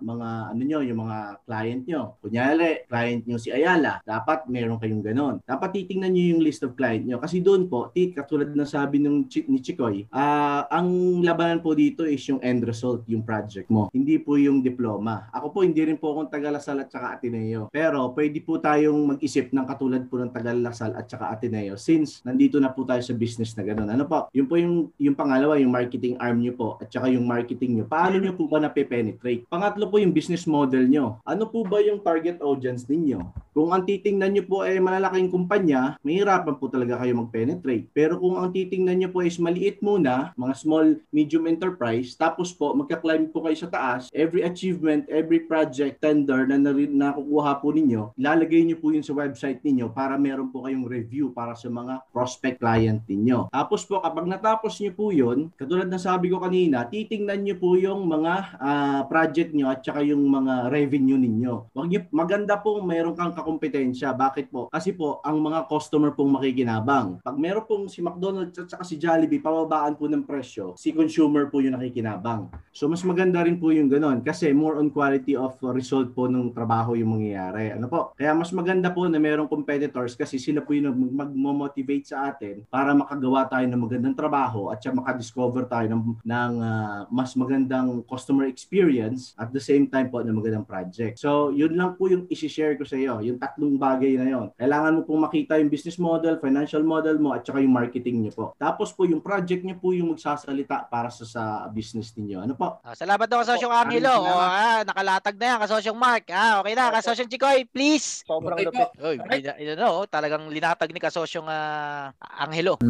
mga 0.03 0.29
ano 0.51 0.63
nyo, 0.67 0.79
yung 0.83 1.01
mga 1.07 1.19
client 1.47 1.83
nyo? 1.87 2.03
Kunyari, 2.19 2.89
client 2.91 3.23
nyo 3.29 3.37
si 3.39 3.55
Ayala, 3.55 4.03
dapat 4.03 4.49
meron 4.51 4.81
kayong 4.81 5.05
ganon. 5.05 5.37
Dapat 5.45 5.85
titingnan 5.85 6.11
nyo 6.11 6.25
yung 6.37 6.43
list 6.43 6.65
of 6.65 6.75
client 6.75 7.07
nyo. 7.07 7.21
Kasi 7.21 7.39
doon 7.45 7.69
po, 7.69 7.93
tit, 7.93 8.17
katulad 8.17 8.51
na 8.57 8.65
sabi 8.65 8.99
ng 8.99 9.29
ni 9.47 9.61
Chikoy, 9.61 10.09
ah 10.09 10.40
ang 10.69 11.21
labanan 11.25 11.61
po 11.61 11.73
dito 11.75 12.05
is 12.05 12.21
yung 12.29 12.41
end 12.41 12.65
result, 12.65 13.05
yung 13.07 13.25
project 13.25 13.69
mo. 13.69 13.89
Hindi 13.91 14.19
po 14.21 14.37
yung 14.37 14.61
diploma. 14.61 15.29
Ako 15.35 15.53
po, 15.55 15.59
hindi 15.63 15.81
rin 15.85 15.97
po 15.97 16.13
akong 16.13 16.31
Tagalasal 16.31 16.85
at 16.85 16.89
saka 16.89 17.17
Ateneo. 17.17 17.69
Pero 17.73 18.13
pwede 18.13 18.39
po 18.43 18.59
tayong 18.59 19.17
mag-isip 19.17 19.53
ng 19.53 19.67
katulad 19.67 20.03
po 20.09 20.21
ng 20.21 20.31
Tagalasal 20.33 20.95
at 20.97 21.07
saka 21.09 21.33
Ateneo 21.33 21.75
since 21.75 22.21
nandito 22.23 22.61
na 22.61 22.71
po 22.71 22.85
tayo 22.85 23.01
sa 23.01 23.15
business 23.17 23.53
na 23.57 23.65
gano'n. 23.67 23.91
Ano 23.91 24.05
po? 24.07 24.29
Yun 24.37 24.47
po 24.47 24.55
yung, 24.61 24.93
yung 24.97 25.17
pangalawa, 25.17 25.57
yung 25.59 25.73
marketing 25.73 26.17
arm 26.21 26.41
nyo 26.41 26.55
po 26.55 26.69
at 26.81 26.89
saka 26.93 27.11
yung 27.11 27.25
marketing 27.25 27.81
nyo. 27.81 27.85
Paano 27.89 28.21
nyo 28.21 28.33
po 28.37 28.47
ba 28.47 28.61
nape-penetrate? 28.63 29.47
Pangatlo 29.49 29.89
po 29.89 29.99
yung 29.99 30.15
business 30.15 30.45
model 30.49 30.87
nyo. 30.87 31.19
Ano 31.25 31.49
po 31.49 31.65
ba 31.67 31.81
yung 31.81 32.01
target 32.01 32.41
audience 32.41 32.87
ninyo? 32.87 33.21
Kung 33.51 33.75
ang 33.75 33.83
titingnan 33.83 34.31
nyo 34.31 34.45
po 34.47 34.63
ay 34.63 34.79
malalaking 34.79 35.27
kumpanya, 35.27 35.99
mahirapan 36.07 36.55
po 36.55 36.71
talaga 36.71 37.03
kayo 37.03 37.19
mag-penetrate. 37.19 37.91
Pero 37.91 38.23
kung 38.23 38.39
ang 38.39 38.55
titingnan 38.55 38.95
nyo 39.03 39.11
po 39.11 39.27
is 39.27 39.43
maliit 39.43 39.83
muna, 39.83 40.31
mga 40.39 40.55
small, 40.55 41.03
medium 41.11 41.51
enterprise, 41.51 42.15
tapos 42.15 42.55
po, 42.55 42.71
magka-climb 42.79 43.35
po 43.35 43.43
kayo 43.43 43.59
sa 43.59 43.67
taas. 43.67 44.07
Every 44.15 44.47
achievement, 44.47 45.11
every 45.11 45.43
project, 45.43 45.99
tender 45.99 46.47
na 46.47 46.63
nari- 46.63 46.95
nakukuha 46.95 47.59
po 47.59 47.75
ninyo, 47.75 48.15
ilalagay 48.15 48.63
niyo 48.63 48.79
po 48.79 48.95
yun 48.95 49.03
sa 49.03 49.19
website 49.19 49.59
ninyo 49.67 49.91
para 49.91 50.15
meron 50.15 50.55
po 50.55 50.63
kayong 50.63 50.87
review 50.87 51.35
para 51.35 51.59
sa 51.59 51.67
mga 51.67 52.07
prospect 52.15 52.63
client 52.63 53.03
ninyo. 53.11 53.51
Tapos 53.51 53.83
po, 53.83 53.99
kapag 53.99 54.31
natapos 54.31 54.79
niyo 54.79 54.93
po 54.95 55.11
yun, 55.11 55.51
katulad 55.59 55.91
ng 55.91 55.99
sabi 55.99 56.31
ko 56.31 56.39
kanina, 56.39 56.87
titingnan 56.87 57.43
niyo 57.43 57.59
po 57.59 57.75
yung 57.75 58.07
mga 58.07 58.35
ah, 58.63 59.03
project 59.11 59.51
niyo 59.51 59.75
at 59.75 59.83
saka 59.83 60.07
yung 60.07 60.23
mga 60.23 60.71
revenue 60.71 61.19
ninyo. 61.19 61.75
Wag 61.75 61.87
niyo, 61.91 62.07
maganda 62.15 62.55
po 62.55 62.79
meron 62.79 63.19
kang 63.19 63.35
kakompetensya. 63.41 64.13
Bakit 64.13 64.53
po? 64.53 64.69
Kasi 64.69 64.93
po, 64.93 65.19
ang 65.25 65.41
mga 65.41 65.67
customer 65.67 66.13
pong 66.13 66.37
makikinabang. 66.37 67.19
Pag 67.25 67.37
meron 67.41 67.65
pong 67.65 67.85
si 67.89 68.05
McDonald's 68.05 68.61
at 68.61 68.69
saka 68.69 68.85
si 68.85 69.01
Jollibee, 69.01 69.43
pababaan 69.43 69.97
po 69.97 70.07
ng 70.07 70.23
presyo, 70.23 70.77
si 70.77 70.93
consumer 70.93 71.49
po 71.49 71.65
yung 71.65 71.75
nakikinabang. 71.81 72.53
So, 72.71 72.87
mas 72.87 73.03
maganda 73.03 73.43
rin 73.43 73.59
po 73.59 73.73
yung 73.75 73.91
ganun 73.91 74.23
kasi 74.23 74.53
more 74.55 74.79
on 74.79 74.93
quality 74.93 75.35
of 75.35 75.59
result 75.75 76.13
po 76.15 76.31
ng 76.31 76.55
trabaho 76.55 76.95
yung 76.95 77.19
mangyayari. 77.19 77.75
Ano 77.75 77.91
po? 77.91 78.13
Kaya 78.15 78.37
mas 78.37 78.53
maganda 78.55 78.93
po 78.93 79.09
na 79.09 79.19
merong 79.19 79.51
competitors 79.51 80.15
kasi 80.15 80.39
sila 80.39 80.63
po 80.63 80.77
yung 80.77 80.93
mag- 80.93 81.35
mag-motivate 81.35 82.07
sa 82.13 82.31
atin 82.31 82.63
para 82.69 82.95
makagawa 82.95 83.49
tayo 83.49 83.67
ng 83.67 83.81
magandang 83.81 84.17
trabaho 84.17 84.71
at 84.71 84.79
siya 84.79 84.95
makadiscover 84.95 85.67
tayo 85.67 85.87
ng, 85.91 86.03
ng 86.23 86.53
ah, 86.63 87.03
mas 87.09 87.35
magandang 87.35 88.05
customer 88.07 88.47
experience 88.47 89.33
at 89.35 89.51
the 89.51 89.63
same 89.63 89.89
time 89.89 90.13
po 90.13 90.21
ng 90.21 90.37
magandang 90.37 90.67
project. 90.67 91.19
So, 91.19 91.51
yun 91.51 91.75
lang 91.75 91.97
po 91.97 92.07
yung 92.07 92.27
isi-share 92.31 92.77
ko 92.77 92.85
sa 92.85 92.99
iyo, 92.99 93.23
yung 93.31 93.39
tatlong 93.41 93.79
bagay 93.79 94.19
na 94.19 94.27
yon. 94.27 94.47
Kailangan 94.59 94.93
mo 94.99 95.01
pong 95.07 95.23
makita 95.25 95.57
yung 95.63 95.71
business 95.71 95.97
model, 95.97 96.43
financial 96.43 96.83
model 96.83 97.17
mo 97.23 97.39
at 97.39 97.47
saka 97.47 97.63
yung 97.63 97.73
marketing 97.73 98.27
niyo 98.27 98.33
po. 98.35 98.45
Tapos 98.59 98.91
po 98.91 99.07
yung 99.07 99.23
project 99.23 99.63
niyo 99.63 99.79
po 99.79 99.95
yung 99.95 100.13
magsasalita 100.13 100.91
para 100.91 101.09
sa, 101.09 101.25
sa 101.25 101.43
business 101.71 102.11
niyo. 102.19 102.43
Ano 102.43 102.59
po? 102.59 102.83
Ah, 102.83 102.99
salamat 102.99 103.31
daw 103.31 103.47
kasosyong 103.47 103.71
Angelo. 103.71 104.11
Oh, 104.11 104.43
ah, 104.43 104.83
nakalatag 104.83 105.39
na 105.39 105.47
yan 105.55 105.59
kasosyong 105.63 105.99
Mark. 105.99 106.27
Ah, 106.35 106.59
okay 106.59 106.75
na 106.75 106.91
kasosyong 106.91 107.31
Chikoy, 107.31 107.65
please. 107.71 108.27
Sobrang 108.27 108.59
okay 108.59 108.67
lupit. 108.67 108.89
Oy, 108.99 109.17
ina, 109.17 109.55
ina, 109.57 109.73
no, 109.79 110.05
talagang 110.11 110.51
linatag 110.51 110.91
ni 110.91 110.99
kasosyong 110.99 111.47
ah, 111.47 112.11
Angelo. 112.43 112.83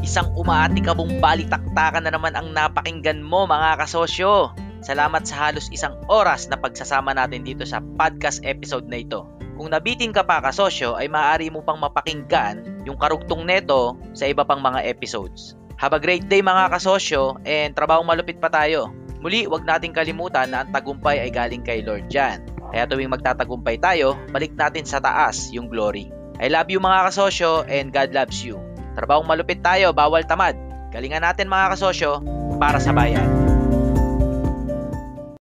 Isang 0.00 0.32
umaatikabong 0.32 1.20
balitaktakan 1.20 2.08
na 2.08 2.12
naman 2.12 2.32
ang 2.32 2.50
napakinggan 2.56 3.20
mo 3.20 3.44
mga 3.44 3.84
kasosyo. 3.84 4.50
Salamat 4.80 5.28
sa 5.28 5.48
halos 5.48 5.68
isang 5.68 6.00
oras 6.08 6.48
na 6.48 6.56
pagsasama 6.56 7.12
natin 7.12 7.44
dito 7.44 7.68
sa 7.68 7.84
podcast 7.84 8.40
episode 8.48 8.88
na 8.88 9.04
ito. 9.04 9.28
Kung 9.60 9.68
nabitin 9.68 10.16
ka 10.16 10.24
pa 10.24 10.40
kasosyo 10.40 10.96
ay 10.96 11.12
maaari 11.12 11.52
mo 11.52 11.60
pang 11.60 11.76
mapakinggan 11.76 12.84
yung 12.88 12.96
karugtong 12.96 13.44
neto 13.44 14.00
sa 14.16 14.24
iba 14.24 14.40
pang 14.48 14.64
mga 14.64 14.88
episodes. 14.88 15.52
Have 15.76 15.92
a 15.92 16.00
great 16.00 16.32
day 16.32 16.40
mga 16.40 16.72
kasosyo 16.72 17.36
and 17.44 17.76
trabahong 17.76 18.08
malupit 18.08 18.40
pa 18.40 18.48
tayo. 18.48 18.88
Muli, 19.20 19.44
wag 19.44 19.68
nating 19.68 19.92
kalimutan 19.92 20.48
na 20.48 20.64
ang 20.64 20.72
tagumpay 20.72 21.20
ay 21.20 21.28
galing 21.28 21.60
kay 21.60 21.84
Lord 21.84 22.08
Jan. 22.08 22.40
Kaya 22.72 22.88
tuwing 22.88 23.12
magtatagumpay 23.12 23.76
tayo, 23.76 24.16
balik 24.32 24.56
natin 24.56 24.88
sa 24.88 24.96
taas 24.96 25.52
yung 25.52 25.68
glory. 25.68 26.08
I 26.40 26.48
love 26.48 26.72
you 26.72 26.80
mga 26.80 27.12
kasosyo 27.12 27.68
and 27.68 27.92
God 27.92 28.16
loves 28.16 28.40
you. 28.40 28.56
Trabahong 28.96 29.28
malupit 29.28 29.60
tayo, 29.60 29.92
bawal 29.92 30.24
tamad. 30.24 30.56
Galingan 30.88 31.20
natin 31.20 31.52
mga 31.52 31.76
kasosyo 31.76 32.24
para 32.56 32.80
sa 32.80 32.96
bayan. 32.96 33.59